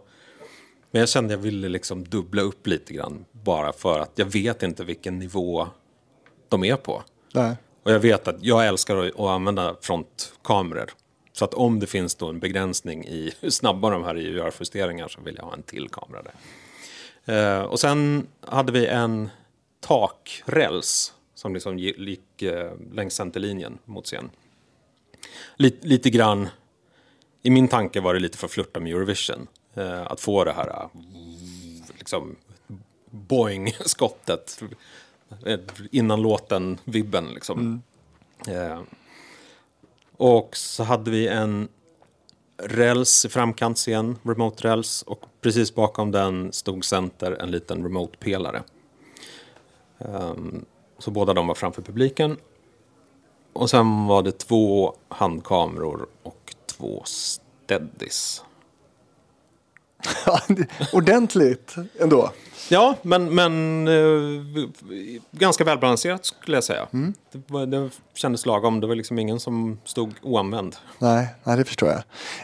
Men 0.91 0.99
jag 0.99 1.09
kände 1.09 1.33
att 1.33 1.39
jag 1.39 1.43
ville 1.43 1.69
liksom 1.69 2.03
dubbla 2.03 2.41
upp 2.41 2.67
lite 2.67 2.93
grann. 2.93 3.25
Bara 3.31 3.73
för 3.73 3.99
att 3.99 4.11
jag 4.15 4.25
vet 4.25 4.63
inte 4.63 4.83
vilken 4.83 5.19
nivå 5.19 5.67
de 6.49 6.63
är 6.63 6.75
på. 6.75 7.03
Nej. 7.33 7.55
Och 7.83 7.91
jag 7.91 7.99
vet 7.99 8.27
att 8.27 8.43
jag 8.43 8.67
älskar 8.67 8.95
att, 8.97 9.13
att 9.13 9.19
använda 9.19 9.75
frontkameror. 9.81 10.89
Så 11.31 11.45
att 11.45 11.53
om 11.53 11.79
det 11.79 11.87
finns 11.87 12.15
då 12.15 12.29
en 12.29 12.39
begränsning 12.39 13.05
i 13.05 13.33
hur 13.39 13.49
snabba 13.49 13.89
de 13.89 14.03
här 14.03 14.15
är 14.15 14.19
i 14.19 14.27
att 14.29 14.35
göra 14.35 14.51
justeringar 14.59 15.07
så 15.07 15.21
vill 15.21 15.35
jag 15.35 15.43
ha 15.43 15.53
en 15.53 15.63
till 15.63 15.89
kamera 15.89 16.21
där. 16.23 16.33
Eh, 17.59 17.61
och 17.63 17.79
sen 17.79 18.27
hade 18.41 18.71
vi 18.71 18.87
en 18.87 19.29
takräls 19.79 21.13
som 21.35 21.53
liksom 21.53 21.77
gi- 21.79 21.99
gick 22.09 22.41
eh, 22.41 22.71
längs 22.91 23.13
centerlinjen 23.15 23.77
mot 23.85 24.05
scen. 24.05 24.29
Lite, 25.55 25.87
lite 25.87 26.09
grann, 26.09 26.47
i 27.41 27.49
min 27.49 27.67
tanke 27.67 28.01
var 28.01 28.13
det 28.13 28.19
lite 28.19 28.37
för 28.37 28.47
att 28.47 28.51
flirta 28.51 28.79
med 28.79 28.91
Eurovision. 28.91 29.47
Eh, 29.73 30.11
att 30.11 30.21
få 30.21 30.43
det 30.43 30.53
här 30.53 30.67
eh, 30.67 30.89
liksom 31.97 32.35
boing-skottet 33.09 34.61
eh, 35.45 35.59
innan 35.91 36.21
låten, 36.21 36.77
vibben 36.83 37.29
liksom. 37.33 37.81
Eh, 38.47 38.81
och 40.17 40.57
så 40.57 40.83
hade 40.83 41.11
vi 41.11 41.27
en 41.27 41.67
räls 42.57 43.25
i 43.25 43.29
framkantsscen, 43.29 44.17
remote-räls. 44.23 45.01
Och 45.01 45.25
precis 45.41 45.75
bakom 45.75 46.11
den 46.11 46.53
stod 46.53 46.85
center 46.85 47.31
en 47.31 47.51
liten 47.51 47.83
remote-pelare. 47.83 48.63
Ehm, 49.99 50.65
så 50.97 51.11
båda 51.11 51.33
de 51.33 51.47
var 51.47 51.55
framför 51.55 51.81
publiken. 51.81 52.37
Och 53.55 53.69
sen 53.69 54.05
var 54.07 54.23
det 54.23 54.31
två 54.31 54.93
handkameror 55.09 56.05
och 56.23 56.53
två 56.77 57.03
det- 60.47 60.67
Ordentligt 60.93 61.75
ändå. 61.99 62.31
Ja, 62.69 62.95
men, 63.01 63.35
men 63.35 63.87
eh, 63.87 64.69
ganska 65.31 65.63
välbalanserat 65.63 66.25
skulle 66.25 66.57
jag 66.57 66.63
säga. 66.63 66.87
Det, 67.31 67.41
var, 67.47 67.65
det 67.65 67.89
kändes 68.13 68.45
lagom. 68.45 68.79
Det 68.79 68.87
var 68.87 68.95
liksom 68.95 69.19
ingen 69.19 69.39
som 69.39 69.79
stod 69.85 70.13
oanvänd. 70.21 70.75
Nej, 70.99 71.27
nej, 71.43 71.57
det 71.57 71.65
förstår 71.65 71.89
jag. 71.89 72.01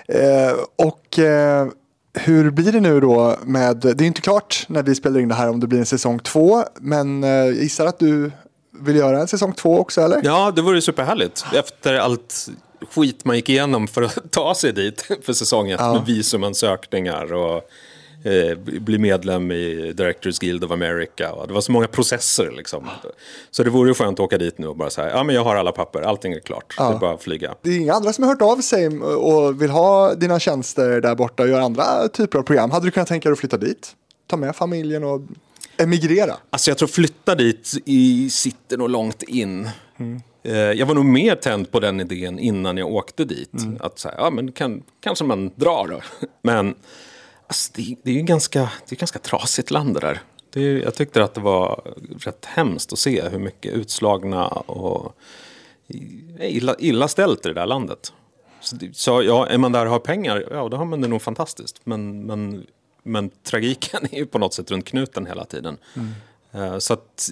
Eh, 0.07 0.53
och 0.75 1.19
eh, 1.19 1.67
hur 2.13 2.51
blir 2.51 2.71
det 2.71 2.79
nu 2.79 2.99
då 2.99 3.35
med, 3.43 3.77
det 3.77 3.89
är 3.89 4.07
inte 4.07 4.21
klart 4.21 4.65
när 4.67 4.83
vi 4.83 4.95
spelar 4.95 5.19
in 5.19 5.27
det 5.27 5.35
här 5.35 5.49
om 5.49 5.59
det 5.59 5.67
blir 5.67 5.79
en 5.79 5.85
säsong 5.85 6.19
två, 6.19 6.63
men 6.81 7.23
eh, 7.23 7.29
jag 7.29 7.53
gissar 7.53 7.85
att 7.85 7.99
du 7.99 8.31
vill 8.81 8.95
göra 8.95 9.19
en 9.19 9.27
säsong 9.27 9.53
två 9.53 9.79
också 9.79 10.01
eller? 10.01 10.21
Ja, 10.23 10.51
det 10.55 10.61
vore 10.61 10.81
superhärligt. 10.81 11.45
Efter 11.53 11.93
allt 11.93 12.49
skit 12.89 13.25
man 13.25 13.35
gick 13.35 13.49
igenom 13.49 13.87
för 13.87 14.01
att 14.01 14.31
ta 14.31 14.55
sig 14.55 14.73
dit 14.73 15.07
för 15.21 15.33
säsongen. 15.33 15.77
Ja. 15.79 15.93
Med 15.93 16.05
visumansökningar 16.05 17.33
och 17.33 17.55
eh, 18.25 18.57
bli 18.57 18.97
medlem 18.97 19.51
i 19.51 19.93
Directors 19.93 20.39
Guild 20.39 20.63
of 20.63 20.71
America. 20.71 21.33
Och 21.33 21.47
det 21.47 21.53
var 21.53 21.61
så 21.61 21.71
många 21.71 21.87
processer 21.87 22.51
liksom. 22.57 22.89
Så 23.51 23.63
det 23.63 23.69
vore 23.69 23.89
ju 23.89 23.93
skönt 23.93 24.19
att 24.19 24.23
åka 24.23 24.37
dit 24.37 24.57
nu 24.57 24.67
och 24.67 24.75
bara 24.75 24.89
säga, 24.89 25.09
ja 25.09 25.23
men 25.23 25.35
jag 25.35 25.43
har 25.43 25.55
alla 25.55 25.71
papper, 25.71 26.01
allting 26.01 26.33
är 26.33 26.39
klart. 26.39 26.75
Det 26.77 26.83
är 26.83 26.99
bara 26.99 27.13
att 27.13 27.23
flyga. 27.23 27.55
Det 27.61 27.69
är 27.69 27.77
inga 27.77 27.93
andra 27.93 28.13
som 28.13 28.23
har 28.23 28.31
hört 28.31 28.41
av 28.41 28.61
sig 28.61 28.87
och 28.99 29.61
vill 29.61 29.69
ha 29.69 30.13
dina 30.13 30.39
tjänster 30.39 31.01
där 31.01 31.15
borta 31.15 31.43
och 31.43 31.49
göra 31.49 31.63
andra 31.63 32.07
typer 32.07 32.39
av 32.39 32.43
program. 32.43 32.71
Hade 32.71 32.87
du 32.87 32.91
kunnat 32.91 33.07
tänka 33.07 33.29
dig 33.29 33.33
att 33.33 33.39
flytta 33.39 33.57
dit? 33.57 33.95
Ta 34.27 34.37
med 34.37 34.55
familjen 34.55 35.03
och 35.03 35.21
emigrera? 35.81 36.37
Alltså 36.49 36.71
jag 36.71 36.77
tror 36.77 36.87
flytta 36.87 37.35
dit 37.35 37.73
i, 37.85 38.29
sitter 38.29 38.77
nog 38.77 38.89
långt 38.89 39.23
in. 39.23 39.69
Eh, 40.43 40.55
Jag 40.55 40.85
var 40.85 40.95
nog 40.95 41.05
mer 41.05 41.35
tänd 41.35 41.71
på 41.71 41.79
den 41.79 41.99
idén 41.99 42.39
innan 42.39 42.77
jag 42.77 42.91
åkte 42.91 43.25
dit. 43.25 43.53
Att 43.79 43.99
säga, 43.99 44.15
ja 44.17 44.29
men 44.29 44.51
kan, 44.51 44.83
kanske 45.01 45.23
man 45.25 45.51
drar 45.55 45.87
då. 45.87 46.01
Men 46.41 46.75
alltså, 47.47 47.71
det, 47.75 47.95
det 48.03 48.11
är 48.11 48.15
ju 48.15 48.21
ganska, 48.21 48.59
det 48.59 48.95
är 48.95 48.99
ganska 48.99 49.19
trasigt 49.19 49.71
land 49.71 49.93
det 49.93 49.99
där. 49.99 50.21
Det 50.53 50.61
jag 50.61 50.95
tyckte 50.95 51.23
att 51.23 51.33
det 51.33 51.41
var 51.41 51.81
rätt 52.19 52.45
hemskt 52.45 52.93
att 52.93 52.99
se 52.99 53.29
hur 53.29 53.39
mycket 53.39 53.73
utslagna 53.73 54.47
och 54.47 55.15
illa, 56.39 56.75
illa 56.79 57.07
ställt 57.07 57.45
i 57.45 57.49
det 57.49 57.53
där 57.55 57.65
landet. 57.65 58.13
Så, 58.61 58.75
så 58.93 59.23
ja, 59.23 59.47
är 59.47 59.57
man 59.57 59.71
där 59.71 59.85
och 59.85 59.91
har 59.91 59.99
pengar, 59.99 60.47
ja 60.51 60.69
då 60.69 60.77
har 60.77 60.85
man 60.85 61.01
det 61.01 61.07
nog 61.07 61.21
fantastiskt. 61.21 61.81
Men, 61.83 62.25
men, 62.25 62.65
men 63.03 63.29
tragiken 63.43 64.01
är 64.11 64.17
ju 64.17 64.25
på 64.25 64.39
något 64.39 64.53
sätt 64.53 64.71
runt 64.71 64.85
knuten 64.85 65.25
hela 65.25 65.45
tiden. 65.45 65.77
Eh, 66.51 66.77
så 66.77 66.93
att, 66.93 67.29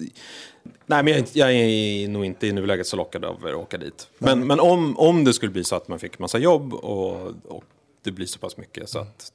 nej 0.86 1.02
men 1.02 1.06
jag, 1.06 1.16
är 1.16 1.18
inte- 1.18 1.38
jag 1.38 1.52
är 1.52 2.08
nog 2.08 2.24
inte 2.24 2.46
i 2.46 2.52
nuläget 2.52 2.86
så 2.86 2.96
lockad 2.96 3.24
av 3.24 3.46
att 3.46 3.54
åka 3.54 3.78
dit. 3.78 4.08
Men, 4.18 4.46
men 4.46 4.60
om, 4.60 4.98
om 4.98 5.24
det 5.24 5.32
skulle 5.32 5.52
bli 5.52 5.64
så 5.64 5.76
att 5.76 5.88
man 5.88 5.98
fick 5.98 6.18
massa 6.18 6.38
jobb 6.38 6.74
och, 6.74 7.34
och 7.44 7.64
det 8.02 8.10
blir 8.12 8.26
så 8.26 8.38
pass 8.38 8.56
mycket 8.56 8.88
så 8.88 8.98
att, 8.98 9.32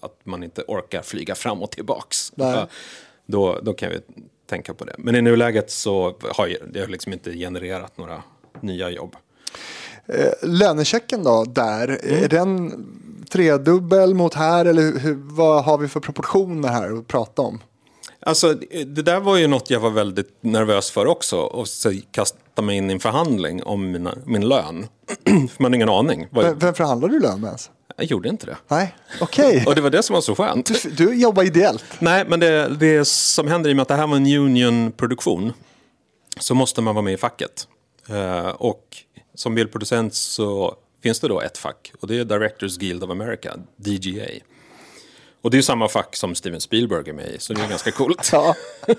att 0.00 0.20
man 0.24 0.42
inte 0.42 0.62
orkar 0.68 1.02
flyga 1.02 1.34
fram 1.34 1.62
och 1.62 1.70
tillbaks. 1.70 2.32
Nej. 2.36 2.66
Då, 3.26 3.60
då 3.62 3.72
kan 3.74 3.90
vi 3.90 4.00
tänka 4.46 4.74
på 4.74 4.84
det. 4.84 4.94
Men 4.98 5.16
i 5.16 5.22
nuläget 5.22 5.70
så 5.70 6.16
har 6.34 6.46
jag- 6.46 6.60
det 6.72 6.80
har 6.80 6.86
liksom 6.86 7.12
inte 7.12 7.32
genererat 7.32 7.98
några 7.98 8.22
nya 8.60 8.90
jobb. 8.90 9.16
Eh, 10.08 10.32
lönechecken 10.48 11.24
då, 11.24 11.44
där, 11.44 11.88
Mm. 12.02 12.24
är 12.24 12.28
den 12.28 12.86
tredubbel 13.30 14.14
mot 14.14 14.34
här 14.34 14.64
eller 14.64 14.98
hur, 14.98 15.14
vad 15.22 15.64
har 15.64 15.78
vi 15.78 15.88
för 15.88 16.00
proportioner 16.00 16.68
här 16.68 16.98
att 16.98 17.06
prata 17.06 17.42
om? 17.42 17.60
Alltså, 18.20 18.54
det 18.86 19.02
där 19.02 19.20
var 19.20 19.36
ju 19.36 19.46
något 19.46 19.70
jag 19.70 19.80
var 19.80 19.90
väldigt 19.90 20.38
nervös 20.40 20.90
för 20.90 21.06
också. 21.06 21.36
Och 21.36 21.68
så 21.68 21.92
kasta 22.10 22.62
mig 22.62 22.76
in 22.76 22.90
i 22.90 22.92
en 22.92 23.00
förhandling 23.00 23.62
om 23.62 23.90
mina, 23.90 24.14
min 24.26 24.48
lön. 24.48 24.86
för 25.24 25.32
man 25.62 25.72
har 25.72 25.74
ingen 25.76 25.88
aning. 25.88 26.26
Vem, 26.30 26.58
vem 26.58 26.74
förhandlar 26.74 27.08
du 27.08 27.20
lön 27.20 27.40
med 27.40 27.48
ens? 27.48 27.70
Jag 27.96 28.06
gjorde 28.06 28.28
inte 28.28 28.46
det. 28.46 28.56
Nej, 28.68 28.94
okej. 29.20 29.64
Och 29.66 29.74
det 29.74 29.80
var 29.80 29.90
det 29.90 30.02
som 30.02 30.14
var 30.14 30.20
så 30.20 30.34
skönt. 30.34 30.66
Du, 30.82 30.90
du 30.90 31.14
jobbar 31.14 31.42
ideellt. 31.42 31.84
Nej, 31.98 32.24
men 32.28 32.40
det, 32.40 32.68
det 32.68 33.04
som 33.08 33.48
händer 33.48 33.70
i 33.70 33.72
och 33.72 33.76
med 33.76 33.82
att 33.82 33.88
det 33.88 33.94
här 33.94 34.06
var 34.06 34.16
en 34.16 34.26
union-produktion 34.26 35.52
så 36.40 36.54
måste 36.54 36.82
man 36.82 36.94
vara 36.94 37.02
med 37.02 37.14
i 37.14 37.16
facket. 37.16 37.68
Eh, 38.08 38.48
och 38.48 38.82
som 39.36 39.54
bildproducent 39.54 40.14
så 40.14 40.76
finns 41.02 41.20
det 41.20 41.28
då 41.28 41.40
ett 41.40 41.58
fack 41.58 41.92
och 42.00 42.08
det 42.08 42.18
är 42.18 42.24
Directors 42.24 42.76
Guild 42.78 43.04
of 43.04 43.10
America, 43.10 43.56
DGA. 43.76 44.26
Och 45.40 45.50
det 45.50 45.54
är 45.54 45.58
ju 45.58 45.62
samma 45.62 45.88
fack 45.88 46.16
som 46.16 46.34
Steven 46.34 46.60
Spielberg 46.60 47.08
är 47.08 47.12
med 47.12 47.28
i, 47.30 47.38
så 47.38 47.52
det 47.52 47.62
är 47.62 47.68
ganska 47.68 47.90
coolt. 47.92 48.28
Ja. 48.32 48.54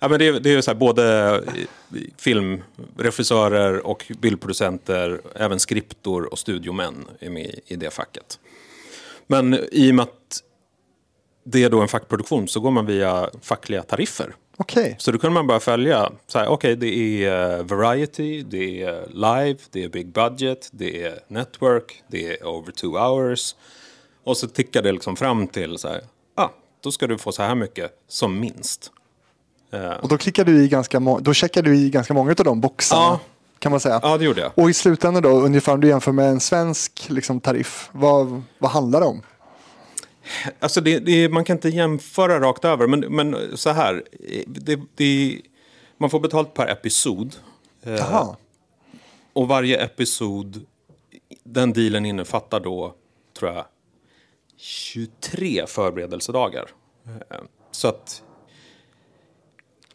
Ja, 0.00 0.08
men 0.08 0.18
det, 0.18 0.26
är- 0.28 0.40
det 0.40 0.50
är 0.50 0.60
så 0.60 0.70
här, 0.70 0.78
både 0.78 1.44
filmregissörer 2.16 3.86
och 3.86 4.12
bildproducenter, 4.18 5.20
även 5.34 5.60
skriptor 5.60 6.32
och 6.32 6.38
studiomän 6.38 7.06
är 7.20 7.30
med 7.30 7.60
i 7.66 7.76
det 7.76 7.90
facket. 7.90 8.38
Men 9.26 9.54
i 9.72 9.90
och 9.90 9.94
med 9.94 10.02
att 10.02 10.42
det 11.44 11.64
är 11.64 11.70
då 11.70 11.80
en 11.80 11.88
fackproduktion 11.88 12.48
så 12.48 12.60
går 12.60 12.70
man 12.70 12.86
via 12.86 13.30
fackliga 13.42 13.82
tariffer. 13.82 14.34
Okej. 14.60 14.96
Så 14.98 15.12
då 15.12 15.18
kunde 15.18 15.34
man 15.34 15.46
bara 15.46 15.60
följa, 15.60 16.10
okej 16.48 16.76
det 16.76 17.24
är 17.24 17.58
eh, 17.58 17.64
variety, 17.64 18.42
det 18.42 18.82
är 18.82 19.06
live, 19.08 19.58
det 19.70 19.84
är 19.84 19.88
big 19.88 20.12
budget, 20.12 20.68
det 20.72 21.02
är 21.02 21.18
network, 21.28 22.02
det 22.08 22.26
är 22.26 22.46
over 22.46 22.72
two 22.72 22.86
hours. 22.86 23.54
Och 24.24 24.36
så 24.36 24.48
tickar 24.48 24.82
det 24.82 24.92
liksom 24.92 25.16
fram 25.16 25.46
till 25.46 25.78
så 25.78 25.88
här, 25.88 26.00
ah, 26.34 26.48
då 26.80 26.92
ska 26.92 27.06
du 27.06 27.18
få 27.18 27.32
så 27.32 27.42
här 27.42 27.54
mycket 27.54 27.90
som 28.08 28.40
minst. 28.40 28.92
Och 30.02 30.08
då 30.08 30.18
klickar 30.18 30.44
du 30.44 30.64
i 30.64 30.68
ganska 30.68 31.00
då 31.00 31.34
checkar 31.34 31.62
du 31.62 31.76
i 31.76 31.90
ganska 31.90 32.14
många 32.14 32.30
av 32.30 32.44
de 32.44 32.60
boxarna. 32.60 33.02
Ja. 33.02 33.20
Kan 33.58 33.70
man 33.70 33.80
säga. 33.80 34.00
Ja, 34.02 34.18
det 34.18 34.24
gjorde 34.24 34.40
jag. 34.40 34.52
Och 34.54 34.70
i 34.70 34.74
slutändan 34.74 35.22
då, 35.22 35.28
ungefär 35.28 35.72
om 35.72 35.80
du 35.80 35.88
jämför 35.88 36.12
med 36.12 36.28
en 36.28 36.40
svensk 36.40 37.06
liksom, 37.08 37.40
tariff, 37.40 37.88
vad, 37.92 38.42
vad 38.58 38.70
handlar 38.70 39.00
det 39.00 39.06
om? 39.06 39.22
Alltså 40.60 40.80
det, 40.80 40.98
det, 40.98 41.28
man 41.28 41.44
kan 41.44 41.56
inte 41.56 41.68
jämföra 41.68 42.40
rakt 42.40 42.64
över, 42.64 42.86
men, 42.86 43.00
men 43.00 43.56
så 43.56 43.70
här. 43.70 44.04
Det, 44.46 44.80
det, 44.94 45.40
man 45.98 46.10
får 46.10 46.20
betalt 46.20 46.54
per 46.54 46.66
episod. 46.66 47.36
Eh, 47.82 47.92
Jaha. 47.94 48.36
Och 49.32 49.48
varje 49.48 49.84
episod, 49.84 50.66
den 51.44 51.72
dealen 51.72 52.06
innefattar 52.06 52.60
då, 52.60 52.94
tror 53.38 53.52
jag, 53.52 53.64
23 54.56 55.64
förberedelsedagar. 55.66 56.70
Eh, 57.06 57.38
Så 57.70 57.88
att, 57.88 58.22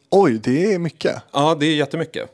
Oj, 0.09 0.39
det 0.43 0.73
är 0.73 0.79
mycket. 0.79 1.23
ja, 1.31 1.55
det 1.59 1.65
är 1.65 1.75
jättemycket. 1.75 2.29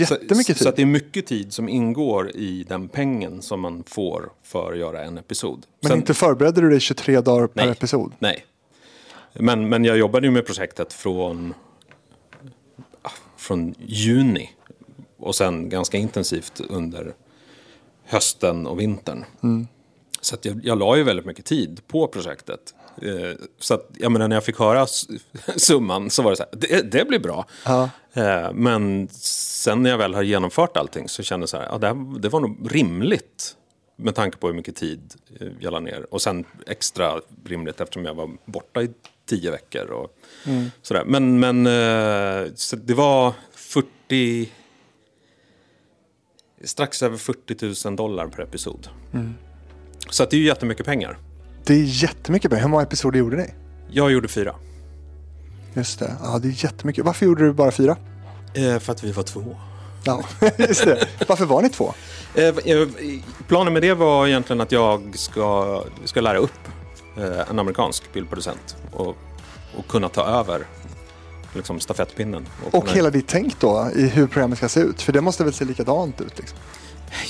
Jättemycket 0.00 0.46
så, 0.46 0.52
tid. 0.54 0.56
Så 0.56 0.68
att 0.68 0.76
det 0.76 0.82
är 0.82 0.86
mycket 0.86 1.26
tid 1.26 1.52
som 1.52 1.68
ingår 1.68 2.30
i 2.36 2.64
den 2.68 2.88
pengen 2.88 3.42
som 3.42 3.60
man 3.60 3.84
får 3.86 4.30
för 4.42 4.72
att 4.72 4.78
göra 4.78 5.04
en 5.04 5.18
episod. 5.18 5.66
Men 5.80 5.88
Sen- 5.88 5.98
inte 5.98 6.14
förberedde 6.14 6.60
du 6.60 6.70
dig 6.70 6.80
23 6.80 7.20
dagar 7.20 7.46
per 7.46 7.62
Nej. 7.62 7.72
episod? 7.72 8.12
Nej. 8.18 8.46
Men, 9.32 9.68
men 9.68 9.84
jag 9.84 9.98
jobbade 9.98 10.26
ju 10.26 10.30
med 10.30 10.46
projektet 10.46 10.92
från, 10.92 11.54
ah, 13.02 13.10
från 13.36 13.74
juni 13.78 14.50
och 15.16 15.34
sen 15.34 15.68
ganska 15.68 15.98
intensivt 15.98 16.60
under 16.68 17.14
hösten 18.04 18.66
och 18.66 18.80
vintern. 18.80 19.24
Så 20.20 20.34
att 20.34 20.44
jag, 20.44 20.60
jag 20.64 20.78
la 20.78 20.96
ju 20.96 21.02
väldigt 21.02 21.26
mycket 21.26 21.44
tid 21.44 21.80
på 21.86 22.06
projektet. 22.06 22.74
Eh, 23.02 23.36
så 23.58 23.74
att, 23.74 23.90
jag 23.98 24.12
menar, 24.12 24.28
när 24.28 24.36
jag 24.36 24.44
fick 24.44 24.58
höra 24.58 24.86
summan 25.56 26.10
så 26.10 26.22
var 26.22 26.30
det 26.30 26.36
så 26.36 26.42
här, 26.42 26.60
det, 26.60 26.92
det 26.92 27.04
blir 27.08 27.18
bra. 27.18 27.46
Ja. 27.64 27.90
Eh, 28.12 28.52
men 28.52 29.08
sen 29.12 29.82
när 29.82 29.90
jag 29.90 29.98
väl 29.98 30.14
har 30.14 30.22
genomfört 30.22 30.76
allting 30.76 31.08
så 31.08 31.22
kände 31.22 31.42
jag 31.42 31.48
så 31.48 31.56
här, 31.56 31.68
ja, 31.70 31.78
det, 31.78 31.86
här, 31.86 32.18
det 32.18 32.28
var 32.28 32.40
nog 32.40 32.74
rimligt 32.74 33.56
med 33.96 34.14
tanke 34.14 34.38
på 34.38 34.46
hur 34.46 34.54
mycket 34.54 34.76
tid 34.76 35.14
eh, 35.40 35.48
jag 35.60 35.72
la 35.72 35.80
ner. 35.80 36.14
Och 36.14 36.22
sen 36.22 36.44
extra 36.66 37.20
rimligt 37.44 37.80
eftersom 37.80 38.04
jag 38.04 38.14
var 38.14 38.30
borta 38.44 38.82
i 38.82 38.90
tio 39.26 39.50
veckor. 39.50 39.90
Och 39.90 40.18
sådär. 40.82 41.04
Men, 41.06 41.40
men 41.40 41.64
så 42.56 42.76
det 42.76 42.94
var 42.94 43.32
40... 43.54 44.52
Strax 46.64 47.02
över 47.02 47.16
40 47.16 47.88
000 47.88 47.96
dollar 47.96 48.26
per 48.26 48.42
episod. 48.42 48.88
Så 50.10 50.22
att 50.22 50.30
det 50.30 50.36
är 50.36 50.38
ju 50.38 50.46
jättemycket 50.46 50.86
pengar. 50.86 51.18
Det 51.68 51.74
är 51.74 51.84
jättemycket 52.02 52.50
pengar. 52.50 52.62
Hur 52.62 52.68
många 52.70 52.82
episoder 52.82 53.18
gjorde 53.18 53.36
ni? 53.36 53.50
Jag 53.90 54.12
gjorde 54.12 54.28
fyra. 54.28 54.54
Just 55.74 55.98
det. 55.98 56.16
Ja, 56.22 56.38
det 56.38 56.48
är 56.48 56.64
jättemycket. 56.64 57.04
Varför 57.04 57.26
gjorde 57.26 57.44
du 57.44 57.52
bara 57.52 57.70
fyra? 57.70 57.96
Eh, 58.54 58.78
för 58.78 58.92
att 58.92 59.04
vi 59.04 59.12
var 59.12 59.22
två. 59.22 59.56
Ja, 60.04 60.22
just 60.58 60.84
det. 60.84 61.06
Varför 61.28 61.44
var 61.44 61.62
ni 61.62 61.68
två? 61.68 61.94
Eh, 62.34 62.44
eh, 62.44 62.88
Planen 63.48 63.72
med 63.72 63.82
det 63.82 63.94
var 63.94 64.26
egentligen 64.26 64.60
att 64.60 64.72
jag 64.72 65.10
ska, 65.14 65.82
ska 66.04 66.20
lära 66.20 66.38
upp 66.38 66.68
eh, 67.16 67.50
en 67.50 67.58
amerikansk 67.58 68.12
bildproducent 68.12 68.76
och, 68.92 69.16
och 69.76 69.88
kunna 69.88 70.08
ta 70.08 70.26
över 70.26 70.66
liksom, 71.54 71.80
stafettpinnen. 71.80 72.46
Och 72.70 72.82
kunna- 72.82 72.94
hela 72.96 73.10
ditt 73.10 73.28
tänk 73.28 73.60
då 73.60 73.90
i 73.96 74.08
hur 74.08 74.26
programmet 74.26 74.58
ska 74.58 74.68
se 74.68 74.80
ut? 74.80 75.02
För 75.02 75.12
det 75.12 75.20
måste 75.20 75.44
väl 75.44 75.52
se 75.52 75.64
likadant 75.64 76.20
ut? 76.20 76.38
Liksom. 76.38 76.58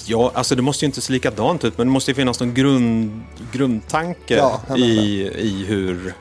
Ja, 0.06 0.32
alltså 0.34 0.54
det 0.54 0.62
måste 0.62 0.84
ju 0.84 0.86
inte 0.86 1.00
se 1.00 1.12
likadant 1.12 1.64
ut 1.64 1.78
men 1.78 1.86
det 1.86 1.92
måste 1.92 2.10
ju 2.10 2.14
finnas 2.14 2.40
någon 2.40 2.54
grund, 2.54 3.22
grundtanke 3.52 4.36
Ja, 4.36 4.76
i, 4.76 5.22
i 5.38 5.64
hur, 5.68 6.14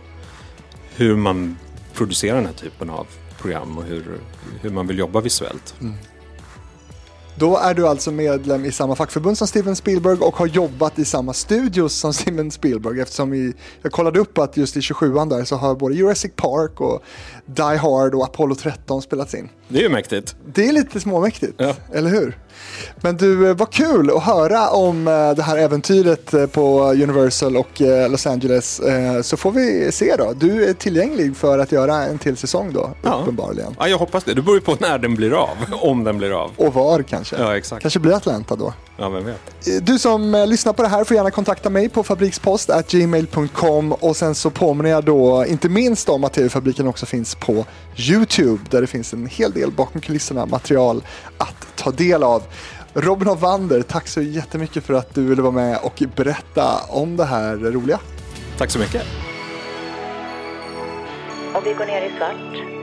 hur 0.95 1.15
man 1.15 1.57
producerar 1.93 2.35
den 2.35 2.45
här 2.45 2.53
typen 2.53 2.89
av 2.89 3.07
program 3.41 3.77
och 3.77 3.83
hur, 3.83 4.19
hur 4.61 4.69
man 4.69 4.87
vill 4.87 4.97
jobba 4.99 5.21
visuellt. 5.21 5.75
Då 7.39 7.57
är 7.57 7.73
du 7.73 7.87
alltså 7.87 8.11
medlem 8.11 8.65
i 8.65 8.71
samma 8.71 8.95
fackförbund 8.95 9.37
som 9.37 9.47
Steven 9.47 9.75
Spielberg 9.75 10.17
och 10.19 10.35
har 10.37 10.47
jobbat 10.47 10.99
i 10.99 11.05
samma 11.05 11.33
studios 11.33 11.93
som 11.93 12.13
Steven 12.13 12.51
Spielberg 12.51 13.01
eftersom 13.01 13.33
i, 13.33 13.53
jag 13.81 13.91
kollade 13.91 14.19
upp 14.19 14.37
att 14.37 14.57
just 14.57 14.77
i 14.77 14.79
27an 14.79 15.29
där 15.29 15.43
så 15.43 15.55
har 15.55 15.75
både 15.75 15.95
Jurassic 15.95 16.31
Park 16.35 16.81
och 16.81 17.03
Die 17.45 17.61
Hard 17.77 18.15
och 18.15 18.23
Apollo 18.23 18.55
13 18.55 19.01
spelats 19.01 19.33
in. 19.35 19.49
Det 19.67 19.77
är 19.79 19.83
ju 19.83 19.89
mäktigt. 19.89 20.35
Det 20.53 20.67
är 20.67 20.71
lite 20.73 20.99
småmäktigt, 20.99 21.53
Ja. 21.57 21.73
eller 21.93 22.09
hur? 22.09 22.37
Men 23.01 23.17
du, 23.17 23.49
eh, 23.49 23.55
vad 23.55 23.71
kul 23.71 24.11
att 24.15 24.23
höra 24.23 24.69
om 24.69 25.07
eh, 25.07 25.31
det 25.31 25.41
här 25.43 25.57
äventyret 25.57 26.33
eh, 26.33 26.45
på 26.45 26.83
Universal 26.91 27.57
och 27.57 27.81
Los 28.09 28.27
Angeles. 28.27 28.81
Så 29.23 29.37
får 29.37 29.51
vi 29.51 29.91
se 29.91 30.15
då. 30.17 30.33
Du 30.39 30.69
är 30.69 30.73
tillgänglig 30.73 31.37
för 31.37 31.59
att 31.59 31.71
göra 31.71 31.95
en 32.03 32.17
till 32.17 32.37
säsong 32.37 32.73
då, 32.73 32.89
Ja. 33.03 33.19
uppenbarligen. 33.21 33.75
Ja, 33.79 33.87
jag 33.87 33.97
hoppas 33.97 34.23
det. 34.23 34.33
Det 34.33 34.41
beror 34.41 34.55
ju 34.57 34.61
på 34.61 34.75
när 34.79 34.97
den 34.99 35.15
blir 35.15 35.33
av, 35.43 35.49
om 35.81 36.03
den 36.03 36.17
blir 36.17 36.41
av. 36.43 36.51
Och 36.57 36.73
var 36.73 37.03
kanske. 37.03 37.26
Ja, 37.37 37.57
exakt. 37.57 37.81
Kanske 37.81 37.99
blir 37.99 38.13
Atlanta 38.13 38.55
då. 38.55 38.73
Ja, 38.97 39.09
vem 39.09 39.25
vet. 39.25 39.67
Eh, 39.67 39.73
Du 39.81 39.99
som 39.99 40.35
eh, 40.35 40.47
lyssnar 40.47 40.73
på 40.73 40.81
det 40.81 40.87
här 40.87 41.03
får 41.03 41.17
gärna 41.17 41.31
kontakta 41.31 41.69
mig 41.69 41.89
på 41.89 42.03
fabrikspost.gmail.com 42.03 43.91
och 43.93 44.15
sen 44.15 44.35
så 44.35 44.49
påminner 44.49 44.89
jag 44.89 45.03
då 45.03 45.45
inte 45.45 45.69
minst 45.69 46.09
om 46.09 46.23
att 46.23 46.33
TV-fabriken 46.33 46.87
också 46.87 47.05
finns 47.05 47.35
på 47.35 47.65
YouTube 47.97 48.63
där 48.69 48.81
det 48.81 48.87
finns 48.87 49.13
en 49.13 49.25
hel 49.27 49.51
del 49.51 49.71
bakom 49.71 50.01
kulisserna 50.01 50.45
material 50.45 51.03
att 51.37 51.67
ta 51.75 51.91
del 51.91 52.23
av. 52.23 52.43
Robin 52.93 53.27
Hovander, 53.27 53.81
tack 53.81 54.07
så 54.07 54.21
jättemycket 54.21 54.83
för 54.83 54.93
att 54.93 55.15
du 55.15 55.25
ville 55.25 55.41
vara 55.41 55.51
med 55.51 55.79
och 55.83 56.03
berätta 56.15 56.79
om 56.89 57.17
det 57.17 57.25
här 57.25 57.55
roliga. 57.55 57.99
Tack 58.57 58.71
så 58.71 58.79
mycket. 58.79 59.01
Och 61.55 61.65
vi 61.65 61.73
går 61.73 61.85
ner 61.85 62.01
i 62.01 62.11
svart. 62.17 62.76